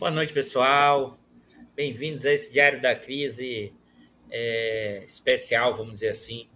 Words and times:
Boa 0.00 0.10
noite, 0.10 0.32
pessoal. 0.32 1.18
Bem-vindos 1.76 2.24
a 2.24 2.32
esse 2.32 2.50
Diário 2.50 2.80
da 2.80 2.96
Crise 2.96 3.74
é, 4.30 5.04
especial, 5.06 5.74
vamos 5.74 5.92
dizer 5.92 6.08
assim. 6.08 6.48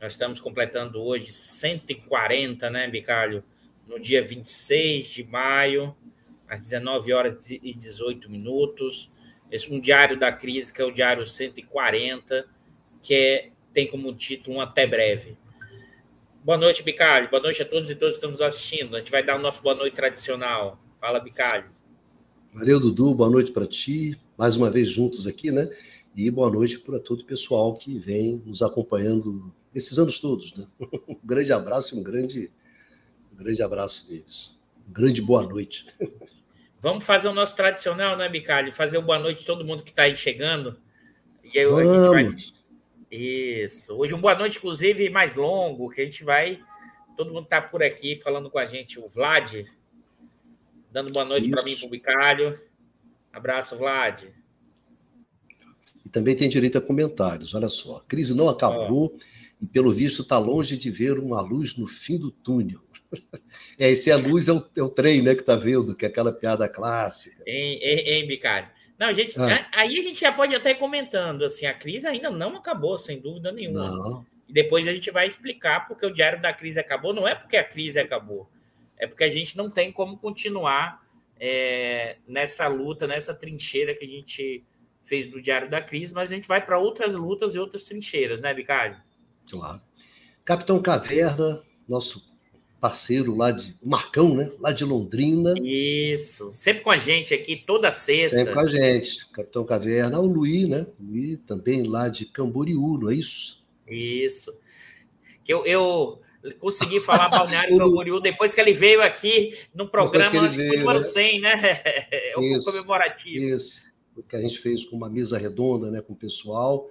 Nós 0.00 0.14
estamos 0.14 0.40
completando 0.40 1.00
hoje 1.00 1.30
140, 1.30 2.68
né, 2.70 2.88
Bicalho? 2.88 3.44
No 3.86 4.00
dia 4.00 4.20
26 4.20 5.06
de 5.06 5.22
maio, 5.22 5.96
às 6.48 6.62
19 6.62 7.12
horas 7.12 7.48
e 7.48 7.72
18 7.72 8.28
minutos. 8.28 9.08
Esse 9.52 9.72
um 9.72 9.78
Diário 9.78 10.18
da 10.18 10.32
Crise, 10.32 10.74
que 10.74 10.82
é 10.82 10.84
o 10.84 10.90
Diário 10.90 11.24
140, 11.24 12.44
que 13.00 13.14
é, 13.14 13.50
tem 13.72 13.86
como 13.86 14.12
título 14.12 14.56
um 14.56 14.60
Até 14.60 14.84
Breve. 14.84 15.38
Boa 16.42 16.58
noite, 16.58 16.82
Bicalho. 16.82 17.30
Boa 17.30 17.40
noite 17.40 17.62
a 17.62 17.64
todos 17.64 17.88
e 17.88 17.94
todos 17.94 18.16
que 18.16 18.18
estão 18.18 18.32
nos 18.32 18.42
assistindo. 18.42 18.96
A 18.96 18.98
gente 18.98 19.12
vai 19.12 19.22
dar 19.22 19.36
o 19.36 19.40
nosso 19.40 19.62
boa 19.62 19.76
noite 19.76 19.94
tradicional. 19.94 20.76
Fala, 21.00 21.20
Bicalho. 21.20 21.83
Valeu, 22.54 22.78
Dudu. 22.78 23.12
Boa 23.12 23.28
noite 23.28 23.50
para 23.50 23.66
ti. 23.66 24.16
Mais 24.38 24.54
uma 24.54 24.70
vez 24.70 24.88
juntos 24.88 25.26
aqui, 25.26 25.50
né? 25.50 25.68
E 26.14 26.30
boa 26.30 26.48
noite 26.48 26.78
para 26.78 27.00
todo 27.00 27.22
o 27.22 27.24
pessoal 27.24 27.74
que 27.74 27.98
vem 27.98 28.40
nos 28.46 28.62
acompanhando 28.62 29.52
esses 29.74 29.98
anos 29.98 30.20
todos, 30.20 30.54
né? 30.54 30.64
Um 31.08 31.18
grande 31.24 31.52
abraço 31.52 31.96
e 31.96 31.98
um 31.98 32.02
grande, 32.04 32.52
um 33.32 33.36
grande 33.36 33.60
abraço 33.60 34.08
deles. 34.08 34.56
Um 34.88 34.92
grande 34.92 35.20
boa 35.20 35.42
noite. 35.42 35.84
Vamos 36.80 37.04
fazer 37.04 37.26
o 37.26 37.34
nosso 37.34 37.56
tradicional, 37.56 38.16
né, 38.16 38.28
Bicalho? 38.28 38.72
Fazer 38.72 38.98
o 38.98 39.02
boa 39.02 39.18
noite 39.18 39.42
a 39.42 39.46
todo 39.46 39.64
mundo 39.64 39.82
que 39.82 39.90
está 39.90 40.04
aí 40.04 40.14
chegando. 40.14 40.78
E 41.52 41.58
aí 41.58 41.66
Vamos. 41.66 41.90
a 41.90 42.18
gente 42.18 42.32
vai. 42.32 42.54
Isso. 43.10 43.96
Hoje 43.96 44.14
um 44.14 44.20
boa 44.20 44.36
noite, 44.36 44.58
inclusive, 44.58 45.10
mais 45.10 45.34
longo, 45.34 45.90
que 45.90 46.00
a 46.00 46.04
gente 46.04 46.22
vai. 46.22 46.60
Todo 47.16 47.32
mundo 47.32 47.44
está 47.44 47.60
por 47.60 47.82
aqui 47.82 48.14
falando 48.14 48.48
com 48.48 48.60
a 48.60 48.66
gente. 48.66 49.00
O 49.00 49.08
Vlad, 49.08 49.66
dando 50.94 51.12
boa 51.12 51.24
noite 51.24 51.50
para 51.50 51.64
mim, 51.64 51.74
para 51.76 51.86
o 51.86 51.90
Bicalho. 51.90 52.60
Abraço, 53.32 53.76
Vlad. 53.76 54.22
E 56.06 56.08
também 56.08 56.36
tem 56.36 56.48
direito 56.48 56.78
a 56.78 56.80
comentários. 56.80 57.52
Olha 57.52 57.68
só, 57.68 57.96
a 57.96 58.00
crise 58.02 58.32
não 58.32 58.48
acabou 58.48 59.12
oh. 59.12 59.18
e, 59.60 59.66
pelo 59.66 59.92
visto, 59.92 60.22
está 60.22 60.38
longe 60.38 60.76
de 60.76 60.92
ver 60.92 61.18
uma 61.18 61.40
luz 61.40 61.74
no 61.76 61.88
fim 61.88 62.16
do 62.16 62.30
túnel. 62.30 62.80
É, 63.78 63.94
se 63.94 64.10
a 64.10 64.16
luz 64.16 64.48
é 64.48 64.52
o, 64.52 64.64
é 64.76 64.82
o 64.82 64.88
trem, 64.88 65.22
né, 65.22 65.34
que 65.34 65.40
está 65.40 65.54
vendo, 65.54 65.94
que 65.94 66.04
é 66.04 66.08
aquela 66.08 66.32
piada 66.32 66.68
clássica. 66.68 67.42
Hein, 67.46 68.26
Bicalho? 68.26 68.68
Não, 68.98 69.12
gente, 69.12 69.38
ah. 69.40 69.68
aí 69.72 69.98
a 69.98 70.02
gente 70.02 70.20
já 70.20 70.32
pode 70.32 70.54
até 70.54 70.72
ir 70.72 70.76
comentando, 70.76 71.44
assim, 71.44 71.66
a 71.66 71.74
crise 71.74 72.06
ainda 72.06 72.30
não 72.30 72.56
acabou, 72.56 72.98
sem 72.98 73.20
dúvida 73.20 73.52
nenhuma. 73.52 73.88
Não. 73.88 74.26
E 74.48 74.52
depois 74.52 74.86
a 74.88 74.92
gente 74.92 75.10
vai 75.10 75.26
explicar 75.26 75.86
porque 75.86 76.06
o 76.06 76.12
diário 76.12 76.40
da 76.40 76.52
crise 76.52 76.78
acabou, 76.78 77.12
não 77.12 77.26
é 77.26 77.34
porque 77.34 77.56
a 77.56 77.64
crise 77.64 77.98
acabou, 77.98 78.48
é 79.04 79.06
porque 79.06 79.24
a 79.24 79.30
gente 79.30 79.56
não 79.56 79.68
tem 79.68 79.92
como 79.92 80.16
continuar 80.16 81.02
é, 81.38 82.16
nessa 82.26 82.66
luta, 82.66 83.06
nessa 83.06 83.34
trincheira 83.34 83.94
que 83.94 84.04
a 84.04 84.08
gente 84.08 84.64
fez 85.02 85.26
do 85.26 85.42
Diário 85.42 85.68
da 85.68 85.82
Crise, 85.82 86.14
mas 86.14 86.32
a 86.32 86.34
gente 86.34 86.48
vai 86.48 86.64
para 86.64 86.78
outras 86.78 87.14
lutas 87.14 87.54
e 87.54 87.58
outras 87.58 87.84
trincheiras, 87.84 88.40
né, 88.40 88.54
Bicário? 88.54 88.96
Claro. 89.48 89.80
Capitão 90.42 90.80
Caverna, 90.80 91.62
nosso 91.86 92.32
parceiro 92.80 93.36
lá 93.36 93.50
de 93.50 93.76
Marcão, 93.82 94.34
né? 94.34 94.50
Lá 94.58 94.72
de 94.72 94.84
Londrina. 94.84 95.54
Isso, 95.62 96.50
sempre 96.50 96.82
com 96.82 96.90
a 96.90 96.98
gente 96.98 97.34
aqui 97.34 97.56
toda 97.56 97.92
sexta. 97.92 98.38
Sempre 98.38 98.54
com 98.54 98.60
a 98.60 98.66
gente, 98.66 99.28
Capitão 99.30 99.64
Caverna, 99.64 100.18
o 100.18 100.26
Luí, 100.26 100.66
né? 100.66 100.86
Luí 100.98 101.36
também 101.36 101.82
lá 101.82 102.08
de 102.08 102.24
Camboriú, 102.24 102.98
não 102.98 103.10
é 103.10 103.14
isso? 103.14 103.62
Isso. 103.86 104.54
Que 105.42 105.52
eu, 105.52 105.64
eu 105.66 106.20
consegui 106.58 107.00
falar 107.00 107.28
Balneário 107.30 107.76
Camboriú 107.78 108.20
depois 108.20 108.54
que 108.54 108.60
ele 108.60 108.72
veio 108.72 109.02
aqui 109.02 109.56
no 109.74 109.88
programa, 109.88 110.42
acho 110.42 110.58
que 110.58 110.66
foi 110.66 110.76
número 110.78 110.98
né? 110.98 111.04
100, 111.04 111.40
né? 111.40 111.54
É 112.12 112.38
o 112.38 112.42
isso, 112.42 112.64
comemorativo. 112.64 113.44
Isso, 113.44 113.92
o 114.16 114.22
que 114.22 114.36
a 114.36 114.40
gente 114.40 114.58
fez 114.58 114.84
com 114.84 114.96
uma 114.96 115.08
mesa 115.08 115.38
redonda, 115.38 115.90
né, 115.90 116.00
com 116.00 116.12
o 116.12 116.16
pessoal. 116.16 116.90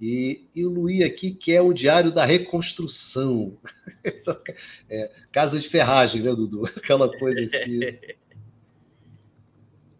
E, 0.00 0.46
e 0.54 0.64
o 0.64 0.70
Luí 0.70 1.04
aqui, 1.04 1.30
que 1.30 1.52
é 1.52 1.60
o 1.60 1.74
Diário 1.74 2.10
da 2.10 2.24
Reconstrução. 2.24 3.58
é, 4.88 5.10
casa 5.30 5.58
de 5.58 5.68
ferragem, 5.68 6.22
né, 6.22 6.34
Dudu? 6.34 6.64
Aquela 6.64 7.10
coisa 7.18 7.44
assim. 7.44 7.80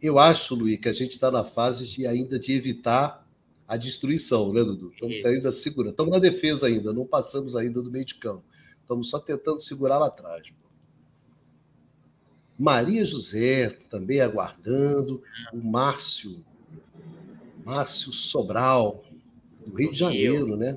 Eu 0.00 0.18
acho, 0.18 0.54
Luí, 0.54 0.78
que 0.78 0.88
a 0.88 0.92
gente 0.92 1.10
está 1.10 1.30
na 1.30 1.44
fase 1.44 1.86
de 1.86 2.06
ainda 2.06 2.38
de 2.38 2.54
evitar 2.54 3.28
a 3.68 3.76
destruição, 3.76 4.52
né, 4.54 4.64
Dudu? 4.64 4.90
Estamos 4.90 5.24
ainda 5.24 5.52
segurando. 5.52 5.92
Estamos 5.92 6.12
na 6.12 6.18
defesa 6.18 6.66
ainda, 6.66 6.94
não 6.94 7.06
passamos 7.06 7.54
ainda 7.54 7.82
do 7.82 7.90
meio 7.90 8.06
de 8.06 8.14
campo. 8.14 8.42
Estamos 8.90 9.08
só 9.08 9.20
tentando 9.20 9.60
segurar 9.60 9.98
lá 9.98 10.08
atrás. 10.08 10.48
Maria 12.58 13.04
José 13.04 13.70
também 13.88 14.20
aguardando. 14.20 15.22
O 15.52 15.58
Márcio, 15.58 16.44
Márcio 17.64 18.12
Sobral, 18.12 19.04
do 19.64 19.76
Rio 19.76 19.92
de 19.92 19.98
Janeiro, 19.98 20.56
né? 20.56 20.76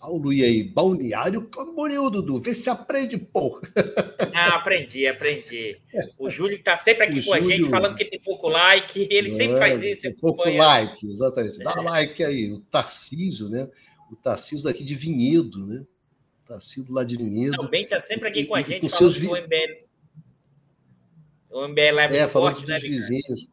Olha 0.00 0.12
o 0.14 0.16
Luí 0.16 0.42
aí, 0.42 0.64
Balneário 0.64 1.42
Camboriú, 1.48 2.08
Dudu. 2.08 2.40
Vê 2.40 2.54
se 2.54 2.70
aprende, 2.70 3.18
pô. 3.18 3.60
Ah, 4.32 4.56
aprendi, 4.56 5.06
aprendi. 5.06 5.78
O 6.18 6.30
Júlio 6.30 6.56
está 6.56 6.78
sempre 6.78 7.04
aqui 7.04 7.18
o 7.18 7.24
com 7.26 7.36
Júlio... 7.36 7.44
a 7.44 7.56
gente, 7.56 7.68
falando 7.68 7.96
que 7.96 8.06
tem 8.06 8.18
pouco 8.18 8.48
like. 8.48 9.06
Ele 9.10 9.28
é, 9.28 9.30
sempre 9.30 9.58
faz 9.58 9.82
isso. 9.82 10.00
Tem 10.00 10.14
pouco 10.14 10.48
like, 10.48 11.06
exatamente. 11.06 11.58
Dá 11.58 11.74
é. 11.76 11.82
like 11.82 12.24
aí. 12.24 12.50
O 12.50 12.60
Tarcísio, 12.60 13.50
né? 13.50 13.68
O 14.10 14.16
Tarcísio 14.16 14.64
daqui 14.64 14.82
de 14.82 14.94
Vinhedo, 14.94 15.64
né? 15.66 15.84
De 17.06 17.16
Vinhedo. 17.16 17.56
Também 17.56 17.84
está 17.84 18.00
sempre 18.00 18.28
aqui 18.28 18.44
com 18.44 18.54
a 18.54 18.62
gente, 18.62 18.82
com 18.82 18.88
falando 18.88 19.12
seus... 19.12 19.24
do 19.24 19.36
MBL. 19.36 19.90
O 21.50 21.68
MBL 21.68 21.80
é 21.80 22.08
muito 22.08 22.22
é, 22.22 22.28
forte, 22.28 22.66
né, 22.66 22.78
vizinhos. 22.78 23.48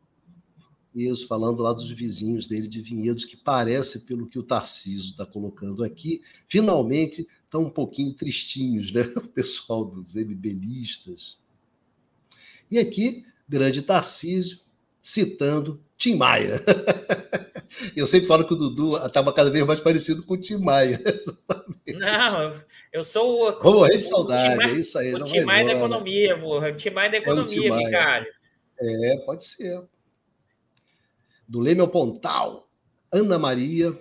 Isso, 0.94 1.28
falando 1.28 1.62
lá 1.62 1.74
dos 1.74 1.92
vizinhos 1.92 2.48
dele 2.48 2.68
de 2.68 2.82
Vinhedos, 2.82 3.24
que 3.24 3.38
parece, 3.38 4.00
pelo 4.00 4.28
que 4.28 4.40
o 4.40 4.44
Tarcísio 4.44 5.12
está 5.12 5.26
colocando 5.28 5.84
aqui, 5.84 6.24
finalmente 6.48 7.28
estão 7.44 7.66
um 7.66 7.70
pouquinho 7.70 8.14
tristinhos, 8.14 8.92
né? 8.92 9.02
O 9.16 9.28
pessoal 9.28 9.86
dos 9.86 10.16
MBListas. 10.16 11.38
E 12.70 12.80
aqui, 12.80 13.26
grande 13.48 13.84
Tarcísio, 13.84 14.60
citando 15.08 15.82
Tim 15.98 16.16
Maia. 16.16 16.62
Eu 17.96 18.06
sempre 18.06 18.28
falo 18.28 18.46
que 18.46 18.54
o 18.54 18.58
Dudu 18.58 18.98
estava 18.98 19.32
cada 19.32 19.50
vez 19.50 19.66
mais 19.66 19.80
parecido 19.80 20.22
com 20.24 20.34
o 20.34 20.38
Tim 20.38 20.58
Maia. 20.58 21.02
Não, 21.88 22.54
eu 22.92 23.04
sou 23.04 23.48
o. 23.48 23.60
Vamos 23.60 23.90
de 23.90 24.02
saudade, 24.02 24.62
é 24.64 24.72
isso 24.74 24.98
aí. 24.98 25.14
O 25.14 25.24
Tim 25.24 25.42
Maia 25.42 25.66
da 25.66 25.74
economia, 25.74 26.38
porra. 26.38 26.70
O 26.70 26.76
Tim 26.76 26.90
Maia 26.90 27.10
da 27.10 27.18
economia, 27.18 27.74
é 27.74 27.78
Vicário. 27.78 28.28
É, 28.80 29.18
pode 29.26 29.46
ser. 29.46 29.82
Do 31.48 31.60
Leme 31.60 31.82
ao 31.82 31.88
Pontal, 31.88 32.70
Ana 33.12 33.40
Maria. 33.40 33.98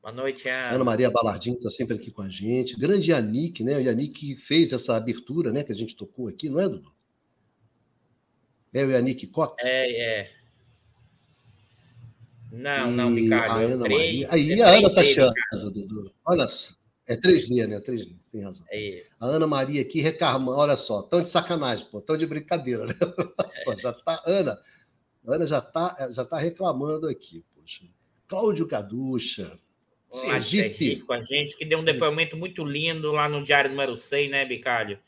Boa 0.00 0.12
noite, 0.12 0.48
Ana. 0.48 0.74
Ana 0.76 0.84
Maria 0.84 1.10
Balardinho 1.10 1.56
está 1.56 1.70
sempre 1.70 1.96
aqui 1.96 2.10
com 2.10 2.22
a 2.22 2.28
gente. 2.28 2.78
Grande 2.78 3.10
Yannick, 3.10 3.64
né? 3.64 3.76
O 3.76 3.80
Yannick 3.80 4.36
fez 4.36 4.72
essa 4.72 4.96
abertura, 4.96 5.52
né? 5.52 5.64
Que 5.64 5.72
a 5.72 5.76
gente 5.76 5.96
tocou 5.96 6.28
aqui, 6.28 6.48
não 6.48 6.60
é, 6.60 6.68
Dudu? 6.68 6.93
É 8.74 8.84
o 8.84 8.90
Yannick 8.90 9.28
Cox? 9.28 9.54
É, 9.64 10.20
é. 10.20 10.30
Não, 12.50 12.90
não, 12.90 13.14
Ricardo. 13.14 13.82
A 13.82 13.84
três, 13.84 14.32
Aí 14.32 14.52
é 14.52 14.62
a 14.62 14.68
Ana 14.70 14.88
está 14.88 15.04
chata, 15.04 15.34
Dudu. 15.52 16.12
Olha 16.26 16.46
só. 16.48 16.74
É 17.06 17.16
três 17.16 17.48
linhas, 17.48 17.68
né? 17.68 17.80
Três 17.80 18.02
linhas, 18.02 18.20
tem 18.32 18.42
razão. 18.42 18.66
É 18.70 19.04
a 19.20 19.26
Ana 19.26 19.46
Maria 19.46 19.82
aqui 19.82 20.00
reclamando, 20.00 20.58
olha 20.58 20.76
só, 20.76 21.02
tão 21.02 21.20
de 21.20 21.28
sacanagem, 21.28 21.86
pô, 21.90 22.00
tão 22.00 22.16
de 22.16 22.26
brincadeira, 22.26 22.86
né? 22.86 22.94
Olha 23.38 23.48
só, 23.48 23.76
já 23.76 23.92
tá, 23.92 24.22
Ana, 24.26 24.58
Ana 25.26 25.46
já 25.46 25.60
tá, 25.60 26.08
já 26.10 26.24
tá 26.24 26.38
reclamando 26.38 27.06
aqui, 27.08 27.44
poxa. 27.54 27.84
Cláudio 28.26 28.66
Caducha, 28.66 29.58
Sergipe. 30.10 31.02
com 31.02 31.12
a 31.12 31.22
gente, 31.22 31.56
que 31.56 31.64
deu 31.64 31.78
um 31.78 31.84
depoimento 31.84 32.36
muito 32.36 32.64
lindo 32.64 33.12
lá 33.12 33.28
no 33.28 33.44
Diário 33.44 33.70
Número 33.70 33.96
100, 33.96 34.30
né, 34.30 34.44
Bicalho? 34.46 34.98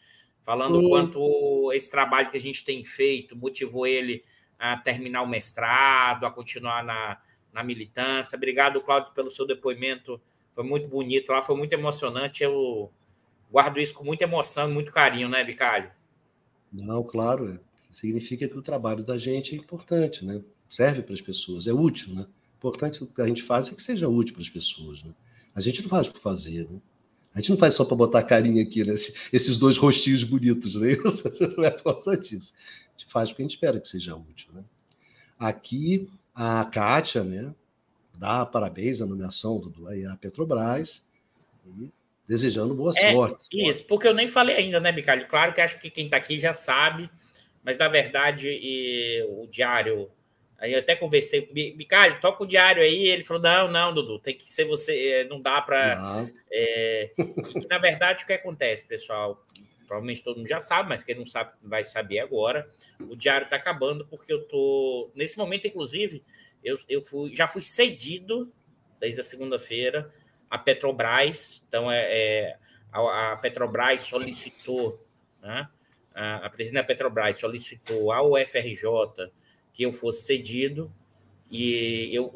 Falando 0.47 0.79
o 0.79 0.89
quanto 0.89 1.73
esse 1.73 1.91
trabalho 1.91 2.31
que 2.31 2.37
a 2.37 2.41
gente 2.41 2.63
tem 2.63 2.85
feito 2.85 3.35
motivou 3.35 3.85
ele 3.85 4.23
a 4.57 4.77
terminar 4.77 5.23
o 5.23 5.27
mestrado, 5.27 6.25
a 6.25 6.31
continuar 6.31 6.85
na, 6.85 7.21
na 7.53 7.65
militância. 7.65 8.37
Obrigado, 8.37 8.81
Cláudio, 8.81 9.13
pelo 9.13 9.29
seu 9.29 9.45
depoimento. 9.45 10.21
Foi 10.53 10.63
muito 10.63 10.87
bonito 10.87 11.33
lá, 11.33 11.43
foi 11.43 11.57
muito 11.57 11.73
emocionante. 11.73 12.45
Eu 12.45 12.93
guardo 13.51 13.81
isso 13.81 13.93
com 13.93 14.05
muita 14.05 14.23
emoção 14.23 14.71
e 14.71 14.73
muito 14.73 14.93
carinho, 14.93 15.29
né, 15.29 15.43
Bicalho? 15.43 15.91
Não, 16.73 17.03
claro. 17.03 17.59
Significa 17.91 18.47
que 18.47 18.57
o 18.57 18.63
trabalho 18.63 19.03
da 19.03 19.19
gente 19.19 19.53
é 19.53 19.59
importante, 19.59 20.25
né? 20.25 20.41
Serve 20.71 21.03
para 21.03 21.15
as 21.15 21.21
pessoas, 21.21 21.67
é 21.67 21.73
útil, 21.73 22.15
né? 22.15 22.25
importante 22.57 23.03
o 23.03 23.07
que 23.09 23.21
a 23.21 23.27
gente 23.27 23.43
faz 23.43 23.69
é 23.69 23.75
que 23.75 23.83
seja 23.83 24.09
útil 24.09 24.35
para 24.35 24.43
as 24.43 24.49
pessoas, 24.49 25.03
né? 25.03 25.13
A 25.57 25.61
gente 25.61 25.83
não 25.83 25.89
faz 25.89 26.09
por 26.09 26.21
fazer, 26.21 26.71
né? 26.71 26.79
A 27.37 27.41
gente 27.41 27.51
não 27.51 27.59
faz 27.59 27.75
só 27.75 27.85
para 27.85 27.95
botar 27.95 28.23
carinha 28.23 28.63
aqui, 28.63 28.83
né? 28.83 28.95
Esses 29.31 29.59
dois 29.59 29.77
rostinhos 29.77 30.25
bonitos, 30.25 30.75
né? 30.75 30.97
Não 31.55 31.65
é 31.65 31.71
por 31.71 31.93
causa 31.93 32.17
disso. 32.17 32.55
A 32.55 32.99
gente 32.99 33.13
faz 33.13 33.29
porque 33.29 33.43
a 33.43 33.45
gente 33.45 33.55
espera 33.55 33.79
que 33.79 33.87
seja 33.87 34.17
útil, 34.17 34.49
né? 34.55 34.65
Aqui 35.39 36.09
a 36.35 36.65
Kátia, 36.65 37.23
né, 37.23 37.55
dá 38.15 38.47
parabéns 38.47 39.03
à 39.03 39.07
nomeação 39.07 39.61
do, 39.61 39.69
do 39.69 39.87
a 39.87 40.17
Petrobras 40.17 41.07
e 41.67 41.91
desejando 42.27 42.75
boa 42.75 42.93
é, 42.97 43.13
sorte. 43.13 43.49
Isso, 43.53 43.85
porque 43.85 44.09
eu 44.09 44.15
nem 44.15 44.29
falei 44.29 44.57
ainda, 44.57 44.81
né, 44.81 44.91
Bicalho? 44.91 45.27
Claro 45.27 45.53
que 45.53 45.61
acho 45.61 45.79
que 45.79 45.91
quem 45.91 46.07
está 46.07 46.17
aqui 46.17 46.39
já 46.39 46.55
sabe, 46.55 47.11
mas 47.63 47.77
na 47.77 47.89
verdade 47.89 48.49
e, 48.49 49.23
o 49.29 49.47
diário. 49.47 50.11
Aí 50.59 50.73
eu 50.73 50.79
até 50.79 50.97
conversei, 50.97 51.47
Bicalho, 51.53 52.21
toca 52.21 52.43
o 52.43 52.47
diário 52.47 52.83
aí. 52.83 53.09
Ele 53.09 53.25
falou: 53.25 53.43
não, 53.43 53.71
não, 53.71 53.93
Dudu, 53.93 54.19
tem 54.19 54.37
que 54.37 54.51
ser 54.51 54.65
você, 54.65 55.09
é, 55.09 55.25
não 55.25 55.41
dá 55.41 55.61
para. 55.61 56.27
É, 56.51 57.11
na 57.69 57.79
verdade, 57.79 58.25
o 58.25 58.27
que 58.27 58.33
acontece, 58.33 58.87
pessoal? 58.87 59.45
Provavelmente 59.87 60.25
todo 60.25 60.39
mundo 60.39 60.49
já 60.49 60.61
sabe, 60.61 60.89
mas 60.89 61.05
quem 61.05 61.15
não 61.15 61.27
sabe 61.27 61.53
vai 61.63 61.85
saber 61.85 62.19
agora. 62.19 62.69
O 63.01 63.15
diário 63.15 63.45
está 63.45 63.57
acabando 63.57 64.07
porque 64.07 64.33
eu 64.33 64.43
tô. 64.49 65.11
Nesse 65.15 65.37
momento, 65.37 65.67
inclusive, 65.67 66.25
eu, 66.65 66.79
eu 66.89 67.03
fui, 67.03 67.35
já 67.35 67.47
fui 67.47 67.63
cedido 67.63 68.53
desde 68.99 69.21
a 69.21 69.25
segunda-feira 69.25 70.11
a 70.51 70.59
Petrobras. 70.59 71.63
Então, 71.69 71.91
é, 71.91 72.07
é 72.09 72.57
a, 72.93 73.33
a, 73.33 73.37
Petrobras 73.37 74.03
solicitou, 74.03 75.01
né, 75.43 75.69
a, 76.15 76.47
a 76.47 76.51
presidente 76.51 76.81
da 76.81 76.87
Petrobras 76.87 77.39
solicitou 77.39 78.11
ao 78.11 78.33
UFRJ 78.33 79.31
que 79.77 79.83
eu 79.83 79.93
fosse 79.93 80.23
cedido, 80.23 80.91
e 81.51 82.09
eu, 82.11 82.33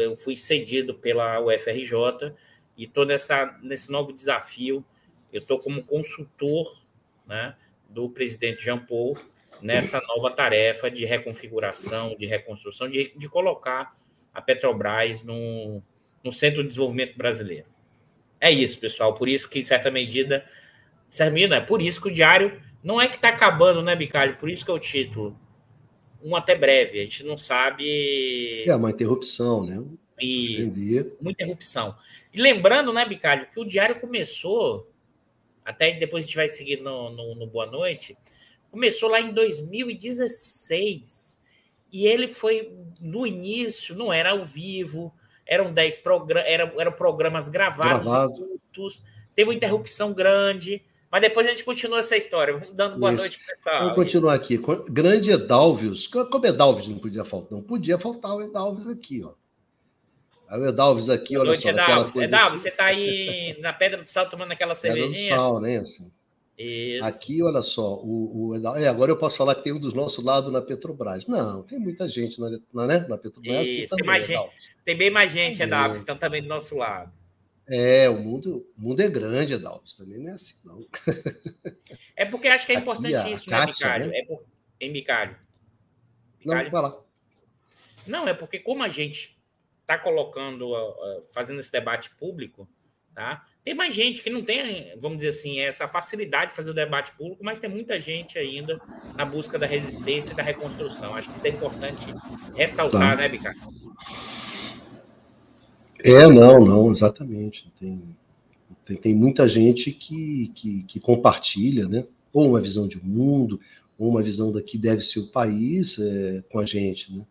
eu, 0.00 0.16
fui 0.16 0.36
cedido 0.36 0.94
pela 0.94 1.40
UFRJ, 1.40 2.34
e 2.76 2.84
estou 2.84 3.06
nesse 3.06 3.90
novo 3.90 4.12
desafio. 4.12 4.84
Eu 5.32 5.40
estou 5.40 5.60
como 5.60 5.84
consultor 5.84 6.84
né, 7.24 7.54
do 7.88 8.10
presidente 8.10 8.64
Jean 8.64 8.78
Paul 8.78 9.16
nessa 9.60 10.00
nova 10.00 10.28
tarefa 10.28 10.90
de 10.90 11.04
reconfiguração, 11.04 12.16
de 12.18 12.26
reconstrução, 12.26 12.90
de, 12.90 13.12
de 13.16 13.28
colocar 13.28 13.96
a 14.34 14.42
Petrobras 14.42 15.22
no, 15.22 15.80
no 16.24 16.32
centro 16.32 16.64
de 16.64 16.70
desenvolvimento 16.70 17.16
brasileiro. 17.16 17.66
É 18.40 18.50
isso, 18.50 18.80
pessoal. 18.80 19.14
Por 19.14 19.28
isso 19.28 19.48
que, 19.48 19.60
em 19.60 19.62
certa 19.62 19.88
medida, 19.88 20.44
medida, 21.30 21.56
é 21.56 21.60
por 21.60 21.80
isso 21.80 22.02
que 22.02 22.08
o 22.08 22.12
diário 22.12 22.60
não 22.82 23.00
é 23.00 23.06
que 23.06 23.14
está 23.14 23.28
acabando, 23.28 23.82
né, 23.82 23.94
Bicalho? 23.94 24.36
Por 24.36 24.50
isso 24.50 24.64
que 24.64 24.70
é 24.72 24.74
o 24.74 24.80
título. 24.80 25.38
Um 26.22 26.36
até 26.36 26.54
breve. 26.54 27.00
A 27.00 27.04
gente 27.04 27.24
não 27.24 27.36
sabe. 27.36 28.62
É 28.64 28.74
uma 28.74 28.90
interrupção, 28.90 29.64
né? 29.64 29.82
Isso. 30.20 31.12
Uma 31.20 31.32
interrupção. 31.32 31.96
E 32.32 32.40
lembrando, 32.40 32.92
né, 32.92 33.04
Bicalho, 33.04 33.48
que 33.50 33.58
o 33.58 33.64
diário 33.64 34.00
começou, 34.00 34.88
até 35.64 35.92
depois 35.92 36.24
a 36.24 36.26
gente 36.26 36.36
vai 36.36 36.48
seguir 36.48 36.80
no, 36.80 37.10
no, 37.10 37.34
no 37.34 37.46
Boa 37.46 37.66
Noite, 37.66 38.16
começou 38.70 39.08
lá 39.08 39.20
em 39.20 39.32
2016. 39.32 41.40
E 41.92 42.06
ele 42.06 42.28
foi, 42.28 42.72
no 43.00 43.26
início, 43.26 43.94
não 43.94 44.12
era 44.12 44.30
ao 44.30 44.44
vivo, 44.44 45.12
eram 45.46 45.72
10 45.72 45.98
programas, 45.98 46.48
eram, 46.48 46.80
eram 46.80 46.92
programas 46.92 47.48
gravados, 47.48 48.10
Gravado. 48.10 48.34
curtos, 48.34 49.02
teve 49.34 49.50
uma 49.50 49.54
interrupção 49.54 50.14
grande, 50.14 50.82
mas 51.12 51.20
depois 51.20 51.46
a 51.46 51.50
gente 51.50 51.62
continua 51.62 51.98
essa 51.98 52.16
história. 52.16 52.54
Vamos 52.54 52.74
dando 52.74 52.98
boa 52.98 53.12
Isso. 53.12 53.20
noite, 53.20 53.38
pessoal. 53.46 53.80
Vamos 53.80 53.94
continuar 53.96 54.32
aqui. 54.32 54.58
Grande 54.88 55.30
Edalvius. 55.30 56.06
Como 56.06 56.46
Edalvius 56.46 56.88
não 56.88 56.98
podia 56.98 57.22
faltar? 57.22 57.52
Não 57.52 57.62
podia 57.62 57.98
faltar 57.98 58.34
o 58.34 58.40
Edalvius 58.40 58.88
aqui, 58.88 59.22
ó. 59.22 59.34
O 60.56 60.66
Edalvius 60.66 61.10
aqui, 61.10 61.36
olha 61.36 61.48
noite, 61.48 61.62
só. 61.62 61.68
Edalvius, 61.68 62.16
Edalvius 62.16 62.32
assim. 62.32 62.58
você 62.58 62.68
está 62.70 62.84
aí 62.86 63.58
na 63.60 63.74
Pedra 63.74 64.02
do 64.02 64.10
Sal 64.10 64.26
tomando 64.30 64.52
aquela 64.52 64.74
cervejinha? 64.74 65.12
Pedra 65.12 65.36
do 65.36 65.36
Sal, 65.36 65.60
né? 65.60 65.76
Assim. 65.76 66.10
Isso. 66.56 67.04
Aqui, 67.04 67.42
olha 67.42 67.60
só, 67.60 67.94
o, 67.94 68.48
o, 68.48 68.76
é, 68.78 68.88
agora 68.88 69.10
eu 69.10 69.16
posso 69.16 69.36
falar 69.36 69.54
que 69.54 69.64
tem 69.64 69.72
um 69.72 69.80
dos 69.80 69.92
nossos 69.92 70.24
lados 70.24 70.50
na 70.50 70.62
Petrobras. 70.62 71.26
Não, 71.26 71.62
tem 71.62 71.78
muita 71.78 72.08
gente 72.08 72.40
na, 72.40 72.58
na, 72.72 72.86
né, 72.86 73.06
na 73.06 73.18
Petrobras. 73.18 73.58
Assim 73.58 73.82
Isso, 73.82 73.96
tem, 73.96 74.06
mais 74.06 74.26
gente, 74.26 74.50
tem 74.82 74.96
bem 74.96 75.10
mais 75.10 75.30
gente, 75.30 75.62
Edalves, 75.62 75.98
estão 75.98 76.16
também 76.16 76.40
do 76.40 76.48
nosso 76.48 76.76
lado. 76.76 77.12
É, 77.68 78.08
o 78.08 78.18
mundo, 78.18 78.66
o 78.76 78.80
mundo 78.80 79.00
é 79.00 79.08
grande, 79.08 79.54
Edalves, 79.54 79.94
também 79.94 80.18
não 80.18 80.30
é 80.30 80.34
assim, 80.34 80.56
não. 80.64 80.86
É 82.16 82.24
porque 82.24 82.48
acho 82.48 82.66
que 82.66 82.72
é 82.72 82.76
importantíssimo, 82.76 83.54
aqui, 83.54 83.66
né, 83.66 83.72
Bicalho? 83.72 84.06
Né? 84.06 84.18
É 84.18 84.24
por... 84.24 84.44
Em. 84.80 84.92
Bicalho. 84.92 85.36
Não, 86.44 86.70
vai 86.70 86.82
lá. 86.82 87.00
Não, 88.06 88.28
é 88.28 88.34
porque 88.34 88.58
como 88.58 88.82
a 88.82 88.88
gente 88.88 89.38
está 89.80 89.98
colocando, 89.98 90.72
fazendo 91.32 91.60
esse 91.60 91.70
debate 91.70 92.10
público, 92.16 92.68
tá? 93.14 93.44
Tem 93.64 93.74
mais 93.74 93.94
gente 93.94 94.22
que 94.22 94.30
não 94.30 94.42
tem, 94.42 94.98
vamos 94.98 95.18
dizer 95.18 95.28
assim, 95.28 95.60
essa 95.60 95.86
facilidade 95.86 96.50
de 96.50 96.56
fazer 96.56 96.70
o 96.70 96.74
debate 96.74 97.12
público, 97.12 97.44
mas 97.44 97.60
tem 97.60 97.70
muita 97.70 98.00
gente 98.00 98.38
ainda 98.38 98.80
na 99.14 99.24
busca 99.24 99.58
da 99.58 99.66
resistência 99.66 100.32
e 100.32 100.36
da 100.36 100.42
reconstrução. 100.42 101.14
Acho 101.14 101.30
que 101.30 101.36
isso 101.36 101.46
é 101.46 101.50
importante 101.50 102.06
ressaltar, 102.56 103.16
tá. 103.16 103.22
né, 103.22 103.28
Bicar? 103.28 103.54
É, 106.04 106.26
não, 106.26 106.64
não, 106.64 106.90
exatamente. 106.90 107.72
Tem, 107.78 108.02
tem, 108.84 108.96
tem 108.96 109.14
muita 109.14 109.48
gente 109.48 109.92
que, 109.92 110.50
que, 110.54 110.82
que, 110.84 111.00
compartilha, 111.00 111.86
né? 111.88 112.04
Ou 112.32 112.48
uma 112.48 112.60
visão 112.60 112.88
de 112.88 113.02
mundo, 113.04 113.60
ou 113.98 114.08
uma 114.08 114.22
visão 114.22 114.50
daqui 114.50 114.76
deve 114.76 115.02
ser 115.02 115.20
o 115.20 115.28
país 115.28 115.98
é, 115.98 116.42
com 116.50 116.58
a 116.58 116.66
gente, 116.66 117.12
né? 117.12 117.24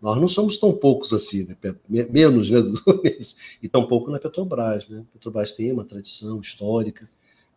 Nós 0.00 0.20
não 0.20 0.28
somos 0.28 0.56
tão 0.56 0.72
poucos 0.72 1.12
assim, 1.12 1.44
né? 1.44 1.56
menos, 2.08 2.50
né? 2.50 2.58
e 3.60 3.68
tão 3.68 3.86
pouco 3.86 4.10
na 4.10 4.20
Petrobras. 4.20 4.88
Né? 4.88 5.00
A 5.00 5.12
Petrobras 5.12 5.52
tem 5.52 5.72
uma 5.72 5.84
tradição 5.84 6.40
histórica 6.40 7.08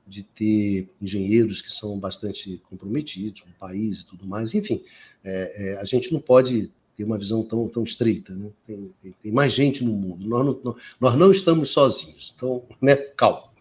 de 0.08 0.24
ter 0.24 0.90
engenheiros 1.00 1.62
que 1.62 1.72
são 1.72 2.00
bastante 2.00 2.60
comprometidos 2.68 3.42
com 3.42 3.50
o 3.50 3.54
país 3.54 4.00
e 4.00 4.08
tudo 4.08 4.26
mais. 4.26 4.56
Enfim, 4.56 4.84
é, 5.24 5.74
é, 5.74 5.78
a 5.78 5.86
gente 5.86 6.12
não 6.12 6.20
pode 6.20 6.72
uma 7.04 7.18
visão 7.18 7.44
tão, 7.44 7.68
tão 7.68 7.84
estreita. 7.84 8.34
Né? 8.34 8.50
Tem, 8.66 8.94
tem, 9.02 9.16
tem 9.24 9.32
mais 9.32 9.54
gente 9.54 9.84
no 9.84 9.94
mundo. 9.94 10.28
Nós 10.28 10.46
não, 10.46 10.76
nós 11.00 11.16
não 11.16 11.32
estamos 11.32 11.70
sozinhos. 11.70 12.34
Então, 12.36 12.64
né? 12.82 12.96
calma 12.96 13.52